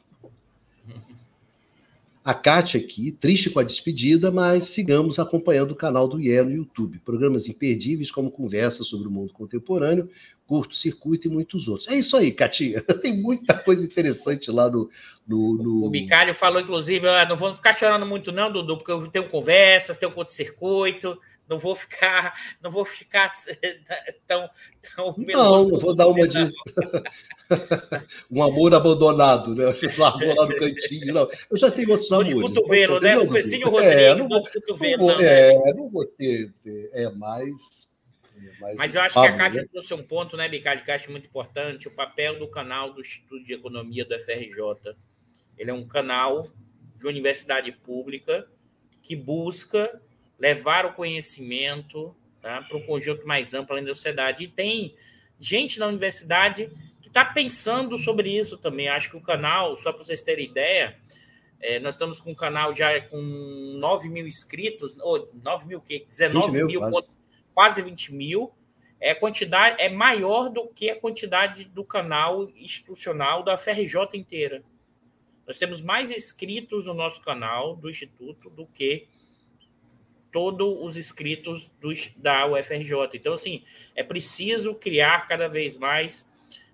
a 2.23 2.35
Kátia 2.35 2.79
aqui, 2.79 3.11
triste 3.13 3.49
com 3.49 3.61
a 3.61 3.65
despedida, 3.65 4.31
mas 4.31 4.65
sigamos 4.65 5.19
acompanhando 5.19 5.73
o 5.73 5.77
canal 5.77 6.07
do 6.07 6.21
IE 6.21 6.43
no 6.43 6.51
YouTube. 6.53 6.99
Programas 6.99 7.49
imperdíveis 7.49 8.11
como 8.11 8.31
conversa 8.31 8.85
sobre 8.85 9.09
o 9.09 9.11
mundo 9.11 9.33
contemporâneo, 9.33 10.09
curto 10.47 10.77
circuito 10.77 11.27
e 11.27 11.31
muitos 11.31 11.67
outros. 11.67 11.89
É 11.89 11.97
isso 11.97 12.17
aí, 12.17 12.31
Katia. 12.31 12.83
Tem 13.01 13.21
muita 13.21 13.55
coisa 13.55 13.85
interessante 13.85 14.51
lá 14.51 14.71
no. 14.71 14.91
no, 15.27 15.55
no... 15.55 15.87
O 15.87 15.91
Bicalho 15.91 16.35
falou, 16.35 16.61
inclusive, 16.61 17.07
não 17.27 17.37
vou 17.37 17.55
ficar 17.55 17.73
chorando 17.73 18.05
muito, 18.05 18.31
não, 18.31 18.53
Dudu, 18.53 18.77
porque 18.77 18.93
eu 18.93 19.07
tenho 19.09 19.29
conversas, 19.29 19.97
tenho 19.97 20.13
curto-circuito, 20.13 21.19
não 21.51 21.59
vou 21.59 21.75
ficar, 21.75 22.33
não 22.63 22.71
vou 22.71 22.85
ficar 22.85 23.29
tão, 24.25 24.49
tão 24.95 25.15
Não, 25.19 25.69
não 25.69 25.79
vou 25.81 25.97
dar 25.97 26.07
uma 26.07 26.29
de 26.29 26.39
um 28.31 28.41
amor 28.41 28.73
abandonado, 28.73 29.53
né? 29.57 29.65
Largou 29.99 30.33
lá 30.33 30.47
no 30.47 30.55
cantinho. 30.55 31.13
Não. 31.13 31.29
Eu 31.51 31.57
já 31.57 31.69
tenho 31.69 31.91
outros 31.91 32.11
amores. 32.13 32.33
De 32.33 32.41
cotovelo, 32.41 33.01
né? 33.01 33.19
O 33.19 33.29
Pecinho 33.29 33.69
Rodrigues, 33.69 33.97
é, 33.97 34.15
não 34.15 34.29
vou, 34.29 34.43
de 34.43 34.53
cotovelo. 34.53 35.07
Não, 35.09 35.19
né? 35.19 35.51
É, 35.51 35.75
não 35.75 35.91
vou 35.91 36.07
ter, 36.07 36.53
ter 36.63 36.91
é 36.93 37.11
mais. 37.11 37.91
É 38.37 38.75
Mas 38.77 38.95
eu 38.95 39.01
acho 39.03 39.21
que 39.21 39.27
a 39.27 39.37
Cátia 39.37 39.63
né? 39.63 39.69
trouxe 39.73 39.93
um 39.93 40.05
ponto, 40.05 40.37
né, 40.37 40.49
Bicalho, 40.49 40.85
que 40.85 40.91
eu 40.91 40.95
acho 40.95 41.11
muito 41.11 41.27
importante, 41.27 41.89
o 41.89 41.91
papel 41.91 42.39
do 42.39 42.49
canal 42.49 42.93
do 42.93 43.01
Instituto 43.01 43.43
de 43.43 43.55
Economia 43.55 44.05
do 44.05 44.19
FRJ. 44.21 44.95
Ele 45.59 45.71
é 45.71 45.75
um 45.75 45.87
canal 45.87 46.49
de 46.97 47.07
universidade 47.09 47.73
pública 47.73 48.47
que 49.03 49.17
busca 49.17 50.01
levar 50.41 50.87
o 50.87 50.95
conhecimento 50.95 52.17
tá, 52.41 52.63
para 52.63 52.77
um 52.77 52.83
conjunto 52.83 53.27
mais 53.27 53.53
amplo 53.53 53.75
além 53.75 53.85
da 53.85 53.95
sociedade. 53.95 54.45
E 54.45 54.49
tem 54.49 54.97
gente 55.39 55.79
na 55.79 55.87
universidade 55.87 56.71
que 57.03 57.09
está 57.09 57.25
pensando 57.25 57.99
sobre 57.99 58.37
isso 58.37 58.57
também. 58.57 58.89
Acho 58.89 59.11
que 59.11 59.17
o 59.17 59.21
canal, 59.21 59.77
só 59.77 59.93
para 59.93 60.03
vocês 60.03 60.23
terem 60.23 60.47
ideia, 60.47 60.99
é, 61.61 61.79
nós 61.79 61.95
estamos 61.95 62.19
com 62.19 62.31
um 62.31 62.35
canal 62.35 62.75
já 62.75 62.99
com 63.03 63.21
9 63.21 64.09
mil 64.09 64.27
inscritos, 64.27 64.99
ou 65.01 65.31
9 65.45 65.67
mil 65.67 65.79
o 65.79 65.83
quê? 65.83 66.07
19 66.09 66.51
mil, 66.51 66.67
mil 66.67 66.81
quase. 66.81 67.09
quase 67.55 67.83
20 67.83 68.15
mil. 68.15 68.53
É, 68.99 69.15
quantidade, 69.15 69.81
é 69.81 69.89
maior 69.89 70.51
do 70.51 70.69
que 70.69 70.91
a 70.91 70.99
quantidade 70.99 71.65
do 71.65 71.85
canal 71.85 72.51
institucional 72.57 73.43
da 73.43 73.57
FRJ 73.57 74.09
inteira. 74.15 74.63
Nós 75.47 75.59
temos 75.59 75.81
mais 75.81 76.11
inscritos 76.11 76.87
no 76.87 76.95
nosso 76.95 77.21
canal 77.23 77.75
do 77.77 77.91
Instituto 77.91 78.51
do 78.51 78.67
que 78.67 79.09
todos 80.33 80.77
os 80.81 80.97
inscritos 80.97 81.71
dos, 81.81 82.13
da 82.17 82.47
UFRJ. 82.47 82.95
Então, 83.15 83.35
assim, 83.35 83.63
é 83.95 84.03
preciso 84.03 84.75
criar 84.75 85.27
cada 85.27 85.49
vez 85.49 85.77
mais. 85.77 86.29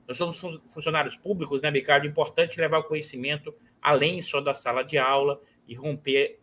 Nós 0.07 0.17
somos 0.17 0.39
funcionários 0.69 1.17
públicos, 1.17 1.61
né, 1.61 1.71
Ricardo? 1.71 2.05
É 2.05 2.09
importante 2.09 2.61
levar 2.61 2.79
o 2.79 2.85
conhecimento 2.85 3.55
além 3.83 4.21
só 4.21 4.41
da 4.41 4.55
sala 4.55 4.83
de 4.83 4.99
aula 4.99 5.41
e 5.67 5.75
romper 5.75 6.39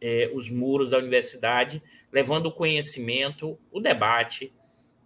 é, 0.00 0.30
os 0.32 0.48
muros 0.48 0.90
da 0.90 0.98
universidade, 0.98 1.82
levando 2.12 2.46
o 2.46 2.52
conhecimento, 2.52 3.58
o 3.70 3.80
debate, 3.80 4.52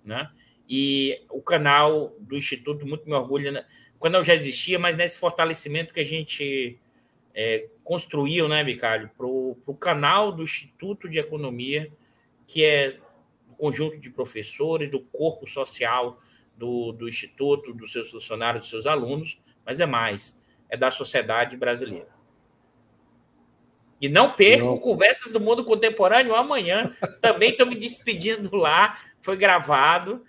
né? 0.05 0.31
E 0.69 1.23
o 1.31 1.43
canal 1.43 2.14
do 2.19 2.37
Instituto, 2.37 2.87
muito 2.87 3.07
me 3.07 3.14
orgulha, 3.14 3.52
né? 3.52 3.67
já 4.25 4.35
existia, 4.35 4.79
mas 4.79 4.97
nesse 4.97 5.19
fortalecimento 5.19 5.95
que 5.95 6.00
a 6.00 6.05
gente 6.05 6.79
é, 7.35 7.69
construiu, 7.83 8.49
né, 8.49 8.62
Bicalho, 8.62 9.11
para 9.17 9.27
o 9.27 9.77
canal 9.79 10.33
do 10.33 10.43
Instituto 10.43 11.09
de 11.09 11.19
Economia, 11.19 11.91
que 12.47 12.65
é 12.65 12.99
o 13.51 13.55
conjunto 13.55 13.99
de 13.99 14.11
professores, 14.11 14.91
do 14.91 15.01
corpo 15.01 15.49
social 15.49 16.21
do, 16.57 16.93
do 16.93 17.09
Instituto, 17.09 17.73
dos 17.73 17.93
seus 17.93 18.11
funcionários, 18.11 18.62
dos 18.62 18.71
seus 18.71 18.87
alunos, 18.87 19.41
mas 19.65 19.81
é 19.81 19.87
mais, 19.87 20.39
é 20.69 20.77
da 20.77 20.91
sociedade 20.91 21.57
brasileira. 21.57 22.09
E 24.01 24.09
não 24.09 24.33
percam. 24.33 24.77
Conversas 24.79 25.31
do 25.31 25.39
Mundo 25.39 25.65
Contemporâneo 25.65 26.35
amanhã. 26.35 26.93
Também 27.21 27.51
estou 27.51 27.65
me 27.65 27.77
despedindo 27.77 28.57
lá. 28.57 28.99
Foi 29.21 29.37
gravado. 29.37 30.25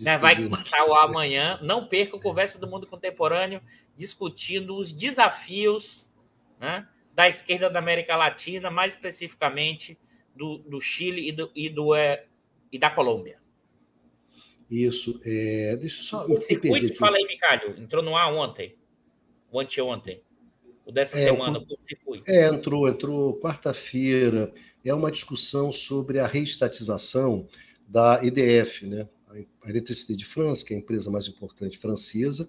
Né, 0.00 0.18
vai 0.18 0.34
estar 0.42 0.84
o 0.84 0.94
amanhã. 0.94 1.58
Não 1.62 1.86
percam 1.86 2.18
Conversa 2.18 2.58
do 2.58 2.66
Mundo 2.66 2.86
Contemporâneo 2.86 3.60
discutindo 3.96 4.76
os 4.76 4.92
desafios 4.92 6.08
né, 6.60 6.86
da 7.14 7.28
esquerda 7.28 7.70
da 7.70 7.78
América 7.78 8.16
Latina, 8.16 8.70
mais 8.70 8.94
especificamente 8.94 9.96
do, 10.34 10.58
do 10.58 10.80
Chile 10.80 11.28
e, 11.28 11.32
do, 11.32 11.50
e, 11.54 11.68
do, 11.68 11.94
é, 11.94 12.26
e 12.70 12.78
da 12.78 12.90
Colômbia. 12.90 13.38
Isso. 14.70 15.20
É, 15.24 15.76
deixa 15.80 16.00
eu 16.00 16.04
só. 16.04 16.26
O 16.26 16.40
circuito, 16.40 16.94
fala 16.96 17.16
aí, 17.16 17.24
Micalho, 17.24 17.80
entrou 17.80 18.02
no 18.02 18.16
ar 18.16 18.32
ontem, 18.32 18.76
ou 19.50 19.60
anteontem. 19.60 20.22
O 20.84 20.92
dessa 20.92 21.18
é, 21.18 21.24
semana, 21.24 21.58
o 21.58 21.84
circuito. 21.84 22.30
É, 22.30 22.46
entrou, 22.48 22.88
entrou 22.88 23.40
quarta-feira. 23.40 24.52
É 24.84 24.94
uma 24.94 25.10
discussão 25.10 25.72
sobre 25.72 26.20
a 26.20 26.26
reestatização 26.26 27.48
da 27.88 28.20
EDF, 28.24 28.86
né? 28.86 29.08
A 29.64 29.70
Electricité 29.70 30.14
de 30.14 30.24
France, 30.24 30.64
que 30.64 30.72
é 30.72 30.76
a 30.76 30.80
empresa 30.80 31.10
mais 31.10 31.26
importante 31.26 31.78
francesa, 31.78 32.48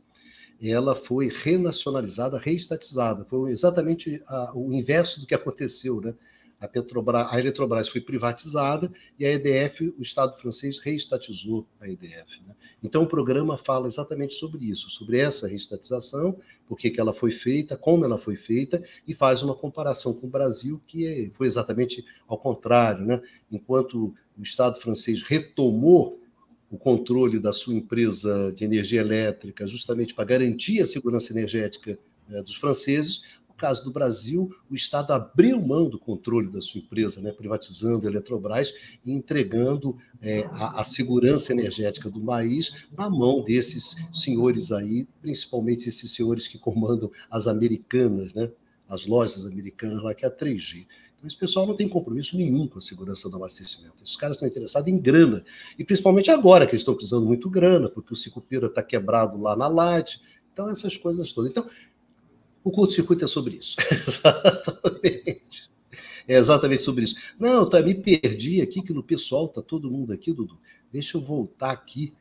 ela 0.61 0.95
foi 0.95 1.27
renacionalizada, 1.27 2.37
reestatizada. 2.37 3.23
Foi 3.25 3.51
exatamente 3.51 4.21
a, 4.27 4.51
o 4.55 4.73
inverso 4.73 5.19
do 5.19 5.27
que 5.27 5.35
aconteceu, 5.35 6.01
né? 6.01 6.13
A, 6.59 6.67
Petrobras, 6.67 7.31
a 7.31 7.39
Eletrobras 7.39 7.87
foi 7.87 8.01
privatizada 8.01 8.91
e 9.19 9.25
a 9.25 9.31
EDF, 9.31 9.93
o 9.95 10.01
Estado 10.01 10.35
francês, 10.35 10.79
reestatizou 10.79 11.67
a 11.79 11.87
EDF. 11.87 12.41
Né? 12.47 12.55
Então, 12.83 13.03
o 13.03 13.07
programa 13.07 13.59
fala 13.59 13.85
exatamente 13.85 14.33
sobre 14.33 14.65
isso, 14.65 14.89
sobre 14.89 15.19
essa 15.19 15.47
reestatização, 15.47 16.39
por 16.67 16.75
que 16.75 16.99
ela 16.99 17.13
foi 17.13 17.29
feita, 17.29 17.77
como 17.77 18.05
ela 18.05 18.17
foi 18.17 18.35
feita, 18.35 18.83
e 19.07 19.13
faz 19.13 19.43
uma 19.43 19.53
comparação 19.53 20.15
com 20.15 20.25
o 20.25 20.29
Brasil, 20.31 20.81
que 20.87 21.29
foi 21.31 21.45
exatamente 21.45 22.03
ao 22.27 22.39
contrário. 22.39 23.05
Né? 23.05 23.21
Enquanto 23.51 24.15
o 24.35 24.41
Estado 24.41 24.79
francês 24.79 25.21
retomou 25.21 26.19
o 26.69 26.77
controle 26.77 27.39
da 27.39 27.53
sua 27.53 27.73
empresa 27.73 28.51
de 28.53 28.63
energia 28.63 29.01
elétrica, 29.01 29.65
justamente 29.65 30.13
para 30.13 30.25
garantir 30.25 30.81
a 30.81 30.85
segurança 30.85 31.31
energética 31.31 31.97
né, 32.27 32.41
dos 32.41 32.55
franceses, 32.55 33.23
caso 33.57 33.83
do 33.83 33.91
Brasil, 33.91 34.55
o 34.69 34.75
Estado 34.75 35.11
abriu 35.11 35.59
mão 35.59 35.89
do 35.89 35.99
controle 35.99 36.49
da 36.49 36.61
sua 36.61 36.79
empresa, 36.79 37.19
né, 37.19 37.31
privatizando 37.31 38.07
a 38.07 38.11
Eletrobras 38.11 38.73
e 39.03 39.11
entregando 39.11 39.97
é, 40.21 40.43
a, 40.51 40.81
a, 40.81 40.83
segurança 40.83 41.51
energética 41.51 42.09
do 42.09 42.21
país 42.21 42.85
na 42.95 43.09
mão 43.09 43.43
desses 43.43 43.95
senhores 44.11 44.71
aí, 44.71 45.07
principalmente 45.21 45.89
esses 45.89 46.11
senhores 46.11 46.47
que 46.47 46.59
comandam 46.59 47.11
as 47.29 47.47
americanas, 47.47 48.33
né, 48.33 48.49
as 48.87 49.05
lojas 49.05 49.45
americanas 49.45 50.03
lá, 50.03 50.13
que 50.13 50.23
é 50.23 50.27
a 50.27 50.31
3G. 50.31 50.85
Então, 51.17 51.27
esse 51.27 51.37
pessoal 51.37 51.65
não 51.65 51.75
tem 51.75 51.89
compromisso 51.89 52.37
nenhum 52.37 52.67
com 52.67 52.77
a 52.77 52.81
segurança 52.81 53.29
do 53.29 53.35
abastecimento. 53.35 54.03
Esses 54.03 54.15
caras 54.15 54.35
estão 54.35 54.47
interessados 54.47 54.87
em 54.87 54.97
grana. 54.97 55.43
E 55.77 55.83
principalmente 55.83 56.29
agora, 56.29 56.65
que 56.65 56.71
eles 56.71 56.81
estão 56.81 56.93
precisando 56.93 57.25
muito 57.25 57.49
grana, 57.49 57.89
porque 57.89 58.13
o 58.13 58.15
Cicupira 58.15 58.67
está 58.67 58.83
quebrado 58.83 59.41
lá 59.41 59.55
na 59.55 59.67
Light. 59.67 60.21
Então, 60.53 60.69
essas 60.69 60.95
coisas 60.95 61.31
todas. 61.33 61.49
Então, 61.49 61.67
o 62.63 62.71
curto-circuito 62.71 63.25
é 63.25 63.27
sobre 63.27 63.55
isso. 63.55 63.77
exatamente. 64.07 65.71
É 66.27 66.35
exatamente 66.35 66.83
sobre 66.83 67.05
isso. 67.05 67.15
Não, 67.39 67.67
tá, 67.67 67.81
me 67.81 67.95
perdi 67.95 68.61
aqui, 68.61 68.81
que 68.81 68.93
no 68.93 69.01
pessoal 69.01 69.47
tá 69.47 69.61
todo 69.61 69.89
mundo 69.89 70.13
aqui, 70.13 70.33
Dudu. 70.33 70.59
Deixa 70.91 71.17
eu 71.17 71.21
voltar 71.21 71.71
aqui 71.71 72.13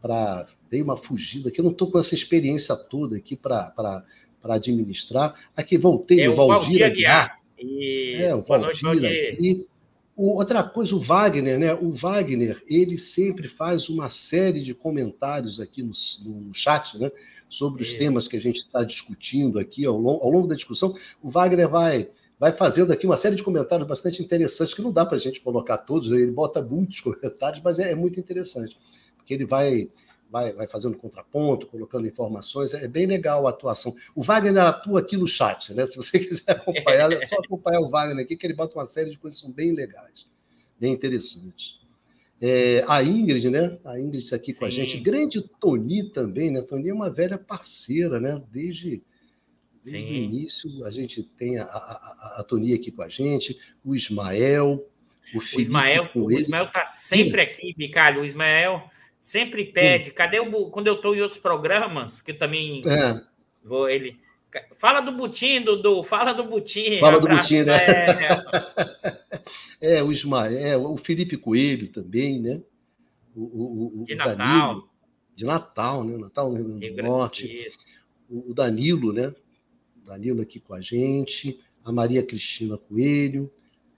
para. 0.00 0.46
Dei 0.70 0.80
uma 0.80 0.96
fugida 0.96 1.48
aqui. 1.48 1.58
Eu 1.58 1.64
não 1.64 1.72
estou 1.72 1.90
com 1.90 1.98
essa 1.98 2.14
experiência 2.14 2.76
toda 2.76 3.16
aqui 3.16 3.36
para 3.36 4.04
administrar. 4.44 5.34
Aqui, 5.56 5.76
voltei, 5.76 6.20
é 6.20 6.30
o 6.30 6.36
Valdir 6.36 6.84
Aguiar. 6.86 7.39
Isso. 7.60 8.22
É, 8.22 8.34
o 8.34 8.42
Valdir, 8.42 8.82
Valdir. 8.82 9.32
aqui. 9.34 9.66
O, 10.16 10.36
outra 10.36 10.62
coisa, 10.62 10.94
o 10.94 11.00
Wagner, 11.00 11.58
né? 11.58 11.74
O 11.74 11.90
Wagner, 11.90 12.62
ele 12.68 12.98
sempre 12.98 13.48
faz 13.48 13.88
uma 13.88 14.08
série 14.08 14.60
de 14.60 14.74
comentários 14.74 15.60
aqui 15.60 15.82
no, 15.82 15.92
no 16.24 16.54
chat, 16.54 16.98
né? 16.98 17.10
sobre 17.50 17.82
os 17.82 17.88
Isso. 17.88 17.98
temas 17.98 18.28
que 18.28 18.36
a 18.36 18.40
gente 18.40 18.58
está 18.58 18.84
discutindo 18.84 19.58
aqui 19.58 19.84
ao 19.84 19.98
longo, 19.98 20.22
ao 20.22 20.30
longo 20.30 20.46
da 20.46 20.54
discussão. 20.54 20.94
O 21.20 21.28
Wagner 21.28 21.68
vai 21.68 22.08
vai 22.38 22.52
fazendo 22.52 22.90
aqui 22.90 23.04
uma 23.04 23.18
série 23.18 23.36
de 23.36 23.42
comentários 23.42 23.86
bastante 23.86 24.22
interessantes, 24.22 24.72
que 24.72 24.80
não 24.80 24.90
dá 24.90 25.04
para 25.04 25.16
a 25.16 25.20
gente 25.20 25.42
colocar 25.42 25.76
todos, 25.76 26.10
ele 26.10 26.30
bota 26.30 26.62
muitos 26.62 26.98
comentários, 27.02 27.60
mas 27.62 27.78
é, 27.78 27.92
é, 27.92 27.94
muito 27.94 28.18
interessante, 28.18 28.78
porque 29.14 29.34
ele 29.34 29.44
vai, 29.44 29.90
vai, 30.30 30.52
vai 30.52 30.68
fazendo 30.68 30.96
contraponto, 30.96 31.66
colocando 31.66 32.06
informações, 32.06 32.72
é 32.72 32.86
bem 32.86 33.04
legal 33.04 33.46
a 33.46 33.50
atuação. 33.50 33.94
O 34.14 34.22
Wagner 34.22 34.62
atua 34.62 35.00
aqui 35.00 35.16
no 35.16 35.26
chat, 35.26 35.74
né? 35.74 35.86
Se 35.86 35.96
você 35.96 36.18
quiser 36.20 36.52
acompanhar, 36.52 37.12
é 37.12 37.20
só 37.20 37.36
acompanhar 37.36 37.80
o 37.80 37.90
Wagner 37.90 38.24
aqui, 38.24 38.36
que 38.36 38.46
ele 38.46 38.54
bota 38.54 38.78
uma 38.78 38.86
série 38.86 39.10
de 39.10 39.18
coisas 39.18 39.40
que 39.40 39.46
são 39.46 39.54
bem 39.54 39.72
legais, 39.72 40.28
bem 40.78 40.92
interessantes. 40.92 41.80
É, 42.40 42.82
a 42.88 43.02
Ingrid, 43.02 43.50
né? 43.50 43.78
A 43.84 44.00
Ingrid 44.00 44.24
está 44.24 44.36
aqui 44.36 44.52
Sim. 44.52 44.60
com 44.60 44.64
a 44.64 44.70
gente. 44.70 44.98
Grande 44.98 45.42
Toni 45.60 46.10
também, 46.10 46.50
né? 46.50 46.62
Toni 46.62 46.88
é 46.88 46.94
uma 46.94 47.10
velha 47.10 47.36
parceira, 47.36 48.18
né? 48.18 48.40
Desde, 48.50 49.02
desde 49.84 50.10
o 50.10 50.14
início 50.14 50.84
a 50.86 50.90
gente 50.90 51.22
tem 51.22 51.58
a, 51.58 51.64
a, 51.64 52.36
a, 52.38 52.44
Toni 52.44 52.72
aqui 52.72 52.90
com 52.90 53.02
a 53.02 53.08
gente, 53.08 53.58
o 53.84 53.94
Ismael, 53.94 54.86
o, 55.34 55.38
o 55.38 55.60
Ismael. 55.60 56.08
O 56.14 56.32
Ismael 56.32 56.64
está 56.64 56.86
sempre 56.86 57.44
Sim. 57.44 57.50
aqui, 57.50 57.74
Bicalho. 57.76 58.22
O 58.22 58.24
Ismael 58.24 58.88
sempre 59.20 59.66
pede. 59.66 60.06
Sim. 60.06 60.14
Cadê 60.14 60.40
o 60.40 60.70
quando 60.70 60.88
eu 60.88 60.94
estou 60.94 61.14
em 61.14 61.20
outros 61.20 61.38
programas 61.38 62.20
que 62.20 62.32
eu 62.32 62.38
também 62.38 62.82
é. 62.86 63.22
vou 63.62 63.88
ele 63.88 64.18
Fala 64.72 65.00
do 65.00 65.12
Butim, 65.12 65.62
Dudu. 65.62 66.02
Fala 66.02 66.32
do 66.32 66.44
Butim. 66.44 66.98
Fala 66.98 67.20
do 67.20 67.28
Butim, 67.28 67.62
né? 67.62 67.78
É, 69.80 70.02
o 70.02 70.12
Ismael, 70.12 70.58
é, 70.58 70.76
o 70.76 70.96
Felipe 70.98 71.36
Coelho 71.36 71.88
também, 71.88 72.38
né? 72.38 72.60
O, 73.34 73.40
o, 73.40 74.02
o 74.02 74.04
de 74.04 74.14
Natal. 74.14 74.36
Danilo, 74.36 74.90
de 75.34 75.44
Natal, 75.46 76.04
né? 76.04 76.18
Natal 76.18 76.52
no 76.52 76.78
Norte. 77.02 77.68
O, 78.28 78.50
o 78.50 78.54
Danilo, 78.54 79.10
né? 79.10 79.34
Danilo 80.04 80.42
aqui 80.42 80.60
com 80.60 80.74
a 80.74 80.80
gente. 80.82 81.58
A 81.82 81.90
Maria 81.90 82.22
Cristina 82.22 82.76
Coelho. 82.76 83.50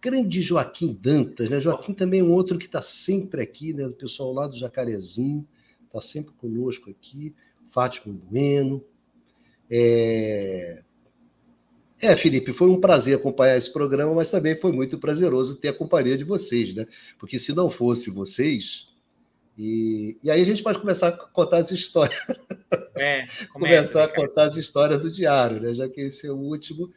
Grande 0.03 0.43
Joaquim 0.43 0.99
Dantas, 1.01 1.49
né? 1.49 1.61
Joaquim 1.61 1.95
também 1.95 2.19
é 2.19 2.25
um 2.25 2.33
outro 2.33 2.59
que 2.59 2.67
está 2.67 2.83
sempre 2.83 3.41
aqui, 3.41 3.73
né? 3.73 3.87
O 3.87 3.93
pessoal 3.93 4.33
lá 4.33 4.49
do 4.49 4.59
Jacarezinho. 4.59 5.47
Está 5.87 6.01
sempre 6.01 6.33
conosco 6.33 6.91
aqui. 6.91 7.33
Fátima 7.71 8.13
Bueno. 8.13 8.85
É... 9.71 10.83
é, 12.01 12.17
Felipe, 12.17 12.53
foi 12.53 12.69
um 12.69 12.81
prazer 12.81 13.17
acompanhar 13.17 13.57
esse 13.57 13.73
programa, 13.73 14.13
mas 14.13 14.29
também 14.29 14.61
foi 14.61 14.73
muito 14.73 14.99
prazeroso 14.99 15.57
ter 15.57 15.69
a 15.69 15.73
companhia 15.73 16.17
de 16.17 16.25
vocês, 16.25 16.75
né? 16.75 16.85
Porque 17.17 17.39
se 17.39 17.55
não 17.55 17.71
fosse 17.71 18.11
vocês. 18.11 18.89
E, 19.57 20.19
e 20.21 20.31
aí 20.33 20.43
a 20.43 20.45
gente 20.45 20.65
pode 20.65 20.81
começar 20.81 21.09
a 21.09 21.13
contar 21.13 21.59
as 21.59 21.71
histórias. 21.71 22.19
É, 22.97 23.25
começar 23.53 24.05
a 24.05 24.13
contar 24.13 24.49
as 24.49 24.57
histórias 24.57 25.01
do 25.01 25.11
diário, 25.11 25.61
né? 25.61 25.73
Já 25.73 25.89
que 25.89 26.01
esse 26.01 26.27
é 26.27 26.33
o 26.33 26.37
último. 26.37 26.91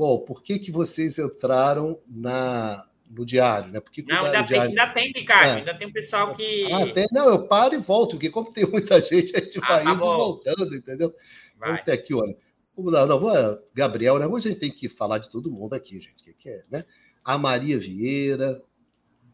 Bom, 0.00 0.18
por 0.18 0.42
que, 0.42 0.58
que 0.58 0.72
vocês 0.72 1.18
entraram 1.18 2.00
na, 2.08 2.88
no 3.06 3.22
diário, 3.22 3.70
né? 3.70 3.80
Porque 3.80 4.02
não, 4.02 4.24
ainda, 4.24 4.44
tem, 4.44 4.58
ainda 4.58 4.86
tem, 4.86 5.12
Ricardo, 5.12 5.46
é. 5.46 5.52
ainda 5.56 5.74
tem 5.74 5.88
um 5.88 5.92
pessoal 5.92 6.34
que. 6.34 6.72
Ah, 6.72 6.90
tem, 6.90 7.06
não, 7.12 7.28
eu 7.28 7.46
paro 7.46 7.74
e 7.74 7.76
volto, 7.76 8.12
porque 8.12 8.30
como 8.30 8.50
tem 8.50 8.64
muita 8.64 8.98
gente, 9.02 9.36
a 9.36 9.40
gente 9.40 9.58
ah, 9.58 9.68
vai 9.68 9.84
tá 9.84 9.90
indo 9.90 9.98
voltando, 10.00 10.74
entendeu? 10.74 11.14
Vai. 11.58 11.68
Vamos 11.68 11.84
ter 11.84 11.92
aqui, 11.92 12.14
olha. 12.14 12.34
Vamos 12.74 12.94
lá, 12.94 13.04
não, 13.04 13.20
vou, 13.20 13.30
Gabriel, 13.74 14.18
né? 14.18 14.26
Hoje 14.26 14.48
a 14.48 14.52
gente 14.52 14.60
tem 14.60 14.70
que 14.70 14.88
falar 14.88 15.18
de 15.18 15.30
todo 15.30 15.50
mundo 15.50 15.74
aqui, 15.74 16.00
gente. 16.00 16.24
Que, 16.24 16.32
que 16.32 16.48
é, 16.48 16.64
né? 16.70 16.86
A 17.22 17.36
Maria 17.36 17.78
Vieira. 17.78 18.62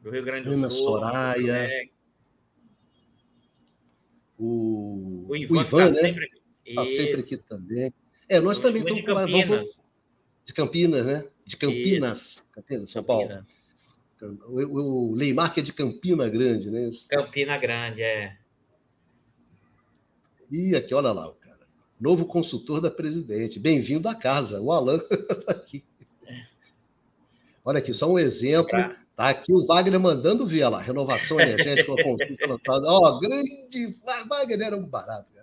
Do 0.02 0.10
Rio 0.10 0.24
Grande 0.24 0.48
do 0.48 0.54
Ana 0.56 0.68
Sul. 0.68 0.84
Soraya. 0.84 1.70
O, 4.36 5.26
o 5.28 5.36
Ivan, 5.36 5.58
o 5.58 5.60
Ivan 5.60 5.78
tá 5.78 5.84
né? 5.84 5.90
sempre 5.90 6.28
Está 6.64 6.84
sempre 6.84 7.20
aqui 7.20 7.36
também. 7.36 7.94
É, 8.28 8.40
nós 8.40 8.58
também 8.58 8.82
estamos 8.82 9.00
Campinas. 9.02 9.48
Vamos, 9.48 9.85
de 10.46 10.54
Campinas, 10.54 11.04
né? 11.04 11.24
De 11.44 11.56
Campinas. 11.56 12.42
Campinas, 12.52 12.90
São 12.92 13.02
Paulo. 13.02 13.44
Então, 14.16 14.38
o, 14.46 15.12
o 15.12 15.50
que 15.50 15.60
é 15.60 15.62
de 15.62 15.72
Campina 15.72 16.28
Grande, 16.28 16.70
né? 16.70 16.88
Campina 17.10 17.58
Grande, 17.58 18.02
é. 18.02 18.38
E 20.50 20.76
aqui, 20.76 20.94
olha 20.94 21.10
lá, 21.10 21.30
novo 22.00 22.24
consultor 22.24 22.80
da 22.80 22.90
presidente. 22.90 23.58
Bem-vindo 23.58 24.08
à 24.08 24.14
casa. 24.14 24.60
O 24.60 24.70
Alan 24.70 25.02
está 25.10 25.50
aqui. 25.52 25.84
Olha 27.64 27.80
aqui, 27.80 27.92
só 27.92 28.10
um 28.10 28.18
exemplo. 28.18 28.70
Tá 29.16 29.30
aqui 29.30 29.52
o 29.52 29.66
Wagner 29.66 29.98
mandando 29.98 30.46
ver 30.46 30.68
lá. 30.68 30.80
Renovação 30.80 31.40
energética, 31.40 31.90
uma 31.90 32.02
consulta 32.02 32.46
lançada. 32.46 32.86
Ó, 32.86 33.18
grande. 33.18 33.98
Wagner 34.28 34.62
era 34.62 34.76
um 34.76 34.86
barato, 34.86 35.28
cara. 35.34 35.35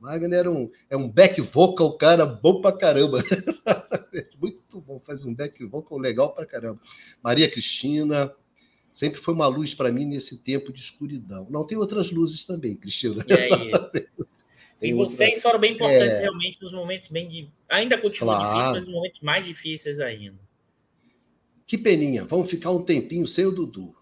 Wagner 0.00 0.38
era 0.38 0.50
um, 0.50 0.70
é 0.88 0.96
um 0.96 1.08
back 1.08 1.40
vocal, 1.40 1.96
cara, 1.98 2.24
bom 2.24 2.60
pra 2.60 2.72
caramba. 2.72 3.22
Muito 4.40 4.80
bom, 4.80 4.98
faz 4.98 5.24
um 5.24 5.34
back 5.34 5.62
vocal 5.66 5.98
legal 5.98 6.34
pra 6.34 6.46
caramba. 6.46 6.80
Maria 7.22 7.50
Cristina, 7.50 8.34
sempre 8.90 9.20
foi 9.20 9.34
uma 9.34 9.46
luz 9.46 9.74
para 9.74 9.92
mim 9.92 10.06
nesse 10.06 10.38
tempo 10.38 10.72
de 10.72 10.80
escuridão. 10.80 11.46
Não 11.50 11.66
tem 11.66 11.76
outras 11.76 12.10
luzes 12.10 12.44
também, 12.44 12.76
Cristina. 12.76 13.24
E 13.28 13.32
é 13.32 13.48
isso. 13.48 14.06
E 14.82 14.94
vocês 14.94 15.42
foram 15.42 15.58
bem 15.58 15.74
importantes 15.74 16.20
é... 16.20 16.22
realmente 16.22 16.58
nos 16.62 16.72
momentos 16.72 17.10
bem 17.10 17.28
de... 17.28 17.50
Ainda 17.68 17.98
continua 17.98 18.36
claro. 18.36 18.48
difícil, 18.48 18.72
mas 18.72 18.86
nos 18.86 18.94
momentos 18.94 19.20
mais 19.20 19.44
difíceis 19.44 20.00
ainda. 20.00 20.38
Que 21.66 21.76
peninha, 21.76 22.24
vamos 22.24 22.48
ficar 22.48 22.70
um 22.70 22.82
tempinho 22.82 23.26
sem 23.26 23.44
o 23.44 23.50
Dudu. 23.50 23.94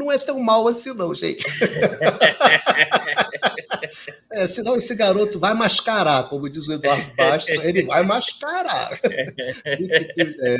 Não 0.00 0.10
é 0.10 0.16
tão 0.16 0.40
mal 0.40 0.66
assim, 0.66 0.94
não, 0.94 1.14
gente. 1.14 1.44
é, 4.32 4.48
senão 4.48 4.76
esse 4.76 4.94
garoto 4.94 5.38
vai 5.38 5.52
mascarar, 5.52 6.26
como 6.26 6.48
diz 6.48 6.66
o 6.66 6.72
Eduardo 6.72 7.14
Bastos, 7.14 7.62
ele 7.62 7.82
vai 7.82 8.02
mascarar. 8.02 8.98
É, 9.04 10.56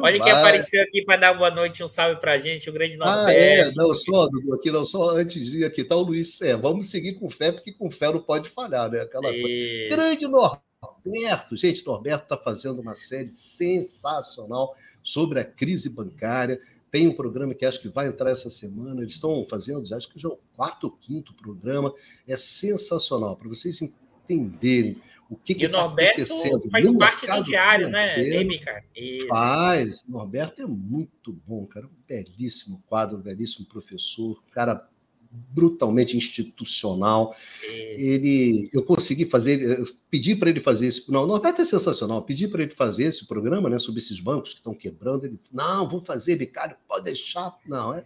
Olha 0.00 0.18
quem 0.18 0.32
apareceu 0.32 0.82
aqui 0.82 1.04
para 1.04 1.20
dar 1.20 1.34
boa 1.34 1.50
noite, 1.50 1.84
um 1.84 1.88
salve 1.88 2.18
para 2.18 2.32
a 2.32 2.38
gente, 2.38 2.70
o 2.70 2.72
grande 2.72 2.96
Norberto. 2.96 3.28
Ah, 3.28 3.34
é, 3.34 3.70
não 3.72 3.92
só, 3.92 4.26
Dudu, 4.28 4.54
aqui 4.54 4.70
não 4.70 4.86
só 4.86 5.10
antes 5.10 5.44
de 5.44 5.62
aqui, 5.62 5.84
tá 5.84 5.94
o 5.94 6.00
Luiz 6.00 6.40
é, 6.40 6.56
Vamos 6.56 6.86
seguir 6.86 7.18
com 7.18 7.28
fé, 7.28 7.52
porque 7.52 7.72
com 7.72 7.90
fé 7.90 8.10
não 8.10 8.22
pode 8.22 8.48
falhar, 8.48 8.90
né? 8.90 9.02
Aquela 9.02 9.30
coisa. 9.30 9.88
Grande 9.90 10.26
Norberto, 10.26 11.54
gente, 11.54 11.84
Norberto 11.84 12.22
está 12.22 12.38
fazendo 12.38 12.80
uma 12.80 12.94
série 12.94 13.28
sensacional 13.28 14.74
sobre 15.02 15.38
a 15.38 15.44
crise 15.44 15.90
bancária 15.90 16.58
tem 16.90 17.08
um 17.08 17.14
programa 17.14 17.54
que 17.54 17.64
acho 17.64 17.80
que 17.80 17.88
vai 17.88 18.08
entrar 18.08 18.30
essa 18.30 18.50
semana. 18.50 19.00
Eles 19.00 19.14
estão 19.14 19.44
fazendo, 19.48 19.82
acho 19.94 20.08
que 20.08 20.18
já 20.18 20.28
é 20.28 20.32
o 20.32 20.38
quarto 20.54 20.84
ou 20.84 20.90
quinto 20.90 21.34
programa. 21.34 21.92
É 22.26 22.36
sensacional 22.36 23.36
para 23.36 23.48
vocês 23.48 23.80
entenderem 23.80 25.00
o 25.28 25.36
que 25.36 25.52
está 25.52 25.84
acontecendo. 25.84 26.70
Faz 26.70 26.96
parte 26.96 27.26
do 27.26 27.44
diário, 27.44 27.88
né, 27.88 28.14
Amy, 28.38 28.58
cara? 28.58 28.84
Faz. 29.28 30.04
Norberto 30.08 30.62
é 30.62 30.66
muito 30.66 31.32
bom, 31.46 31.66
cara. 31.66 31.86
Um 31.86 32.02
belíssimo 32.06 32.82
quadro, 32.86 33.18
um 33.18 33.22
belíssimo 33.22 33.66
professor, 33.66 34.42
cara 34.50 34.88
brutalmente 35.30 36.16
institucional. 36.16 37.34
É. 37.64 38.00
Ele, 38.00 38.70
eu 38.72 38.82
consegui 38.82 39.24
fazer, 39.24 39.60
eu 39.60 39.86
pedi 40.10 40.34
para 40.34 40.50
ele 40.50 40.60
fazer 40.60 40.86
esse, 40.86 41.10
não, 41.10 41.26
Norberto 41.26 41.62
é 41.62 41.64
sensacional. 41.64 42.22
Pedi 42.22 42.48
para 42.48 42.62
ele 42.62 42.74
fazer 42.74 43.04
esse 43.04 43.26
programa, 43.26 43.68
né, 43.68 43.78
sobre 43.78 44.00
esses 44.00 44.20
bancos 44.20 44.50
que 44.50 44.58
estão 44.58 44.74
quebrando. 44.74 45.26
Ele, 45.26 45.38
não, 45.52 45.88
vou 45.88 46.00
fazer, 46.00 46.36
Bicário, 46.36 46.76
pode 46.86 47.04
deixar. 47.04 47.56
Não, 47.66 47.94
é 47.94 48.04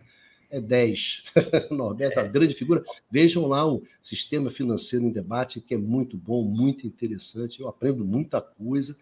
é 0.52 0.60
10. 0.60 1.24
Norberto 1.72 2.18
é 2.18 2.22
uma 2.22 2.28
grande 2.28 2.54
figura. 2.54 2.84
Vejam 3.10 3.46
lá 3.46 3.66
o 3.66 3.82
Sistema 4.02 4.50
Financeiro 4.50 5.06
em 5.06 5.10
Debate, 5.10 5.62
que 5.62 5.72
é 5.72 5.78
muito 5.78 6.16
bom, 6.16 6.44
muito 6.44 6.86
interessante. 6.86 7.58
Eu 7.58 7.68
aprendo 7.68 8.04
muita 8.04 8.40
coisa. 8.40 8.94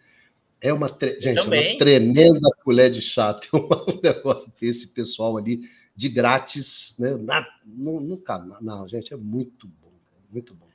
É 0.60 0.72
uma, 0.72 0.88
tre... 0.88 1.20
gente, 1.20 1.38
é 1.38 1.42
uma 1.42 1.78
tremenda 1.78 2.48
colher 2.62 2.90
de 2.90 3.02
chá. 3.02 3.34
Tem 3.34 3.50
um 3.60 4.00
negócio 4.00 4.52
desse 4.60 4.94
pessoal 4.94 5.36
ali 5.36 5.68
de 6.00 6.08
grátis, 6.08 6.94
né? 6.98 7.14
Na, 7.16 7.46
no, 7.62 8.00
no 8.00 8.16
canal. 8.16 8.56
Não, 8.62 8.88
gente, 8.88 9.12
é 9.12 9.16
muito 9.18 9.68
bom, 9.68 9.92
muito 10.30 10.54
bom. 10.54 10.66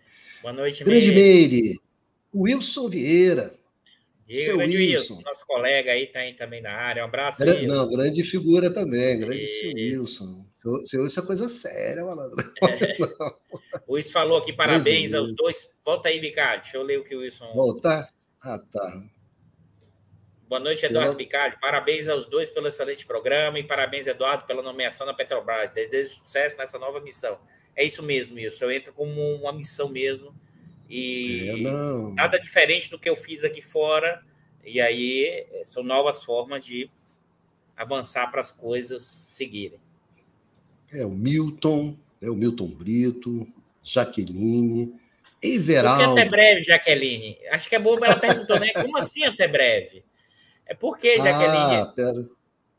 Boa 0.44 0.54
noite, 0.54 0.84
Grande 0.84 1.12
Meire. 1.12 1.80
Wilson 2.32 2.88
Vieira. 2.90 3.56
Diego, 4.28 4.58
grande 4.58 4.78
Wilson. 4.78 5.16
Wilson. 5.16 5.22
nosso 5.28 5.48
colega 5.48 5.92
aí 5.94 6.06
tá 6.06 6.20
aí 6.20 6.36
também 6.36 6.62
na 6.62 6.74
área. 6.74 7.02
Um 7.02 7.08
abraço, 7.08 7.40
grande, 7.40 7.66
Não, 7.66 7.90
grande 7.90 8.24
figura 8.24 8.72
também, 8.72 9.20
grande 9.20 9.46
Wilson. 9.74 10.46
Seu 10.84 11.02
Wilson 11.02 11.22
é 11.22 11.26
coisa 11.26 11.50
séria, 11.50 12.06
malandro. 12.06 12.38
É. 12.62 13.82
o 13.88 13.94
Wilson 13.94 14.12
falou 14.12 14.38
aqui, 14.38 14.54
parabéns 14.54 15.12
grande 15.12 15.28
aos 15.28 15.36
dois. 15.36 15.70
Volta 15.84 16.10
aí, 16.10 16.20
Ricardo, 16.20 16.62
deixa 16.62 16.78
eu 16.78 16.84
ler 16.84 17.00
o 17.00 17.04
que 17.04 17.16
o 17.16 17.22
Wilson... 17.22 17.52
Voltar? 17.54 18.14
Ah, 18.42 18.60
tá. 18.60 19.04
Boa 20.48 20.60
noite, 20.60 20.86
Eduardo 20.86 21.16
Picalho. 21.16 21.58
Parabéns 21.60 22.08
aos 22.08 22.28
dois 22.28 22.52
pelo 22.52 22.68
excelente 22.68 23.04
programa 23.06 23.58
e 23.58 23.64
parabéns, 23.64 24.06
Eduardo, 24.06 24.46
pela 24.46 24.62
nomeação 24.62 25.08
na 25.08 25.14
Petrobras. 25.14 25.72
Desejo 25.74 26.20
sucesso 26.20 26.58
nessa 26.58 26.78
nova 26.78 27.02
missão. 27.02 27.40
É 27.76 27.84
isso 27.84 28.04
mesmo, 28.04 28.38
isso. 28.38 28.64
Eu 28.64 28.72
entro 28.72 28.94
como 28.94 29.22
uma 29.36 29.52
missão 29.52 29.90
mesmo 29.90 30.36
e 30.88 31.50
é, 31.50 32.14
nada 32.14 32.40
diferente 32.40 32.92
do 32.92 33.00
que 33.00 33.10
eu 33.10 33.16
fiz 33.16 33.44
aqui 33.44 33.62
fora. 33.62 34.24
E 34.64 34.80
aí 34.80 35.48
eh, 35.52 35.64
são 35.66 35.84
novas 35.84 36.24
formas 36.24 36.64
de 36.64 36.90
avançar 37.76 38.30
para 38.30 38.42
as 38.42 38.52
coisas 38.52 39.04
seguirem. 39.04 39.80
É 40.92 41.04
o 41.06 41.10
Milton, 41.10 41.98
é 42.22 42.30
o 42.30 42.36
Milton 42.36 42.68
Brito, 42.68 43.48
Jaqueline, 43.84 44.94
Everaldo. 45.42 46.20
Até 46.20 46.30
breve, 46.30 46.64
Jaqueline? 46.64 47.38
Acho 47.50 47.68
que 47.68 47.76
é 47.76 47.80
boa 47.80 48.00
ela 48.04 48.16
perguntou, 48.16 48.60
né? 48.60 48.70
Como 48.74 48.98
assim 48.98 49.24
até 49.24 49.48
breve? 49.48 50.04
É 50.66 50.74
porque, 50.74 51.18
Jaqueline. 51.20 51.82
Ah, 51.82 51.94
pera. 51.96 52.30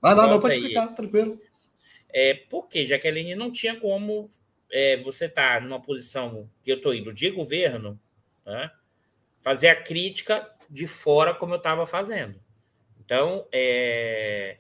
Vai 0.01 0.15
lá, 0.15 0.27
não, 0.27 0.41
pode 0.41 0.55
explicar, 0.55 0.89
tranquilo. 0.89 1.41
É 2.13 2.35
porque, 2.35 2.87
Jaqueline, 2.87 3.35
não 3.35 3.51
tinha 3.51 3.77
como 3.77 4.27
é, 4.71 4.97
você 4.99 5.27
estar 5.27 5.61
tá 5.61 5.61
numa 5.61 5.81
posição 5.81 6.49
que 6.63 6.71
eu 6.71 6.77
estou 6.77 6.95
indo 6.95 7.13
de 7.13 7.31
governo, 7.31 7.99
né, 8.45 8.71
fazer 9.41 9.69
a 9.69 9.83
crítica 9.83 10.51
de 10.69 10.87
fora 10.87 11.35
como 11.35 11.55
eu 11.55 11.59
estava 11.59 11.87
fazendo. 11.87 12.41
Então, 13.05 13.47
é, 13.53 14.57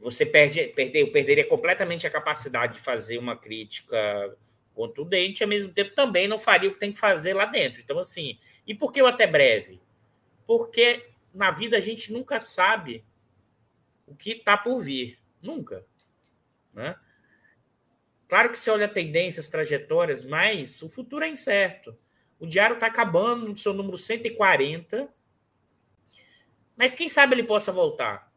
você 0.00 0.26
perde, 0.26 0.68
perde, 0.68 0.98
eu 0.98 1.10
perderia 1.10 1.46
completamente 1.46 2.06
a 2.06 2.10
capacidade 2.10 2.74
de 2.74 2.80
fazer 2.80 3.18
uma 3.18 3.36
crítica 3.36 4.36
contundente, 4.74 5.40
e 5.40 5.44
ao 5.44 5.48
mesmo 5.48 5.72
tempo 5.72 5.94
também 5.94 6.28
não 6.28 6.38
faria 6.38 6.68
o 6.68 6.72
que 6.72 6.80
tem 6.80 6.92
que 6.92 6.98
fazer 6.98 7.34
lá 7.34 7.46
dentro. 7.46 7.80
Então, 7.80 7.98
assim, 7.98 8.38
e 8.66 8.74
por 8.74 8.92
que 8.92 9.02
o 9.02 9.06
até 9.06 9.26
breve? 9.26 9.80
Porque 10.46 11.09
na 11.34 11.50
vida 11.50 11.76
a 11.76 11.80
gente 11.80 12.12
nunca 12.12 12.40
sabe 12.40 13.04
o 14.06 14.14
que 14.14 14.32
está 14.32 14.56
por 14.56 14.80
vir. 14.80 15.18
Nunca. 15.42 15.84
Né? 16.74 16.96
Claro 18.28 18.50
que 18.50 18.58
você 18.58 18.70
olha 18.70 18.88
tendências, 18.88 19.48
trajetórias, 19.48 20.24
mas 20.24 20.82
o 20.82 20.88
futuro 20.88 21.24
é 21.24 21.28
incerto. 21.28 21.96
O 22.38 22.46
diário 22.46 22.74
está 22.74 22.86
acabando 22.86 23.48
no 23.48 23.56
seu 23.56 23.72
número 23.72 23.98
140. 23.98 25.08
Mas 26.76 26.94
quem 26.94 27.08
sabe 27.08 27.34
ele 27.34 27.42
possa 27.42 27.70
voltar? 27.70 28.32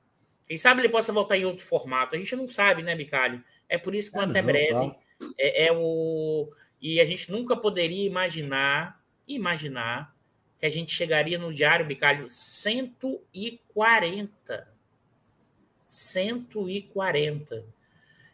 Quem 0.48 0.58
sabe 0.58 0.82
ele 0.82 0.90
possa 0.90 1.14
voltar 1.14 1.38
em 1.38 1.46
outro 1.46 1.66
formato? 1.66 2.16
A 2.16 2.20
gente 2.20 2.36
não 2.36 2.48
sabe, 2.48 2.84
né, 2.84 2.96
Bicalho? 2.96 3.44
É 3.70 3.78
por 3.78 3.96
isso 3.96 4.12
que 4.12 4.18
é, 4.18 4.22
até 4.22 4.42
não, 4.42 4.48
breve. 4.48 4.96
É, 5.38 5.68
é, 5.68 5.72
o. 5.72 6.52
E 6.82 7.00
a 7.00 7.06
gente 7.06 7.32
nunca 7.32 7.56
poderia 7.56 8.06
imaginar, 8.06 9.02
imaginar 9.26 10.13
que 10.64 10.68
a 10.68 10.72
gente 10.72 10.96
chegaria 10.96 11.38
no 11.38 11.54
Diário 11.54 11.86
Bicalho 11.86 12.28
140. 12.30 14.66
140. 15.86 17.66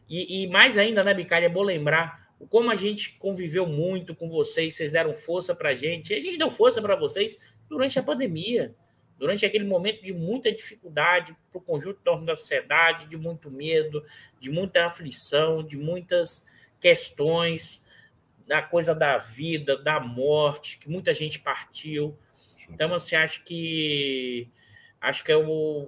E, 0.08 0.44
e 0.44 0.48
mais 0.48 0.78
ainda, 0.78 1.04
né, 1.04 1.12
Bicalho, 1.12 1.48
é 1.48 1.50
bom 1.50 1.64
lembrar 1.64 2.30
como 2.48 2.70
a 2.70 2.76
gente 2.76 3.14
conviveu 3.14 3.66
muito 3.66 4.14
com 4.14 4.30
vocês, 4.30 4.76
vocês 4.76 4.92
deram 4.92 5.16
força 5.16 5.56
para 5.56 5.70
a 5.70 5.74
gente, 5.74 6.14
e 6.14 6.18
a 6.18 6.20
gente 6.20 6.38
deu 6.38 6.52
força 6.52 6.80
para 6.80 6.96
vocês 6.96 7.36
durante 7.68 7.98
a 7.98 8.04
pandemia, 8.04 8.76
durante 9.18 9.44
aquele 9.44 9.66
momento 9.66 10.04
de 10.04 10.14
muita 10.14 10.52
dificuldade 10.52 11.36
para 11.50 11.58
o 11.58 11.62
conjunto 11.62 12.00
da 12.24 12.36
sociedade, 12.36 13.08
de 13.08 13.18
muito 13.18 13.50
medo, 13.50 14.06
de 14.40 14.52
muita 14.52 14.86
aflição, 14.86 15.64
de 15.64 15.78
muitas 15.78 16.46
questões, 16.80 17.84
da 18.50 18.64
coisa 18.64 18.96
da 18.96 19.16
vida, 19.20 19.78
da 19.78 20.00
morte, 20.00 20.80
que 20.80 20.90
muita 20.90 21.14
gente 21.14 21.38
partiu. 21.38 22.18
Então, 22.68 22.92
assim, 22.96 23.16
acho 23.16 23.44
que 23.44 24.50
acho 25.00 25.24
que 25.24 25.32
é, 25.32 25.38
o, 25.38 25.88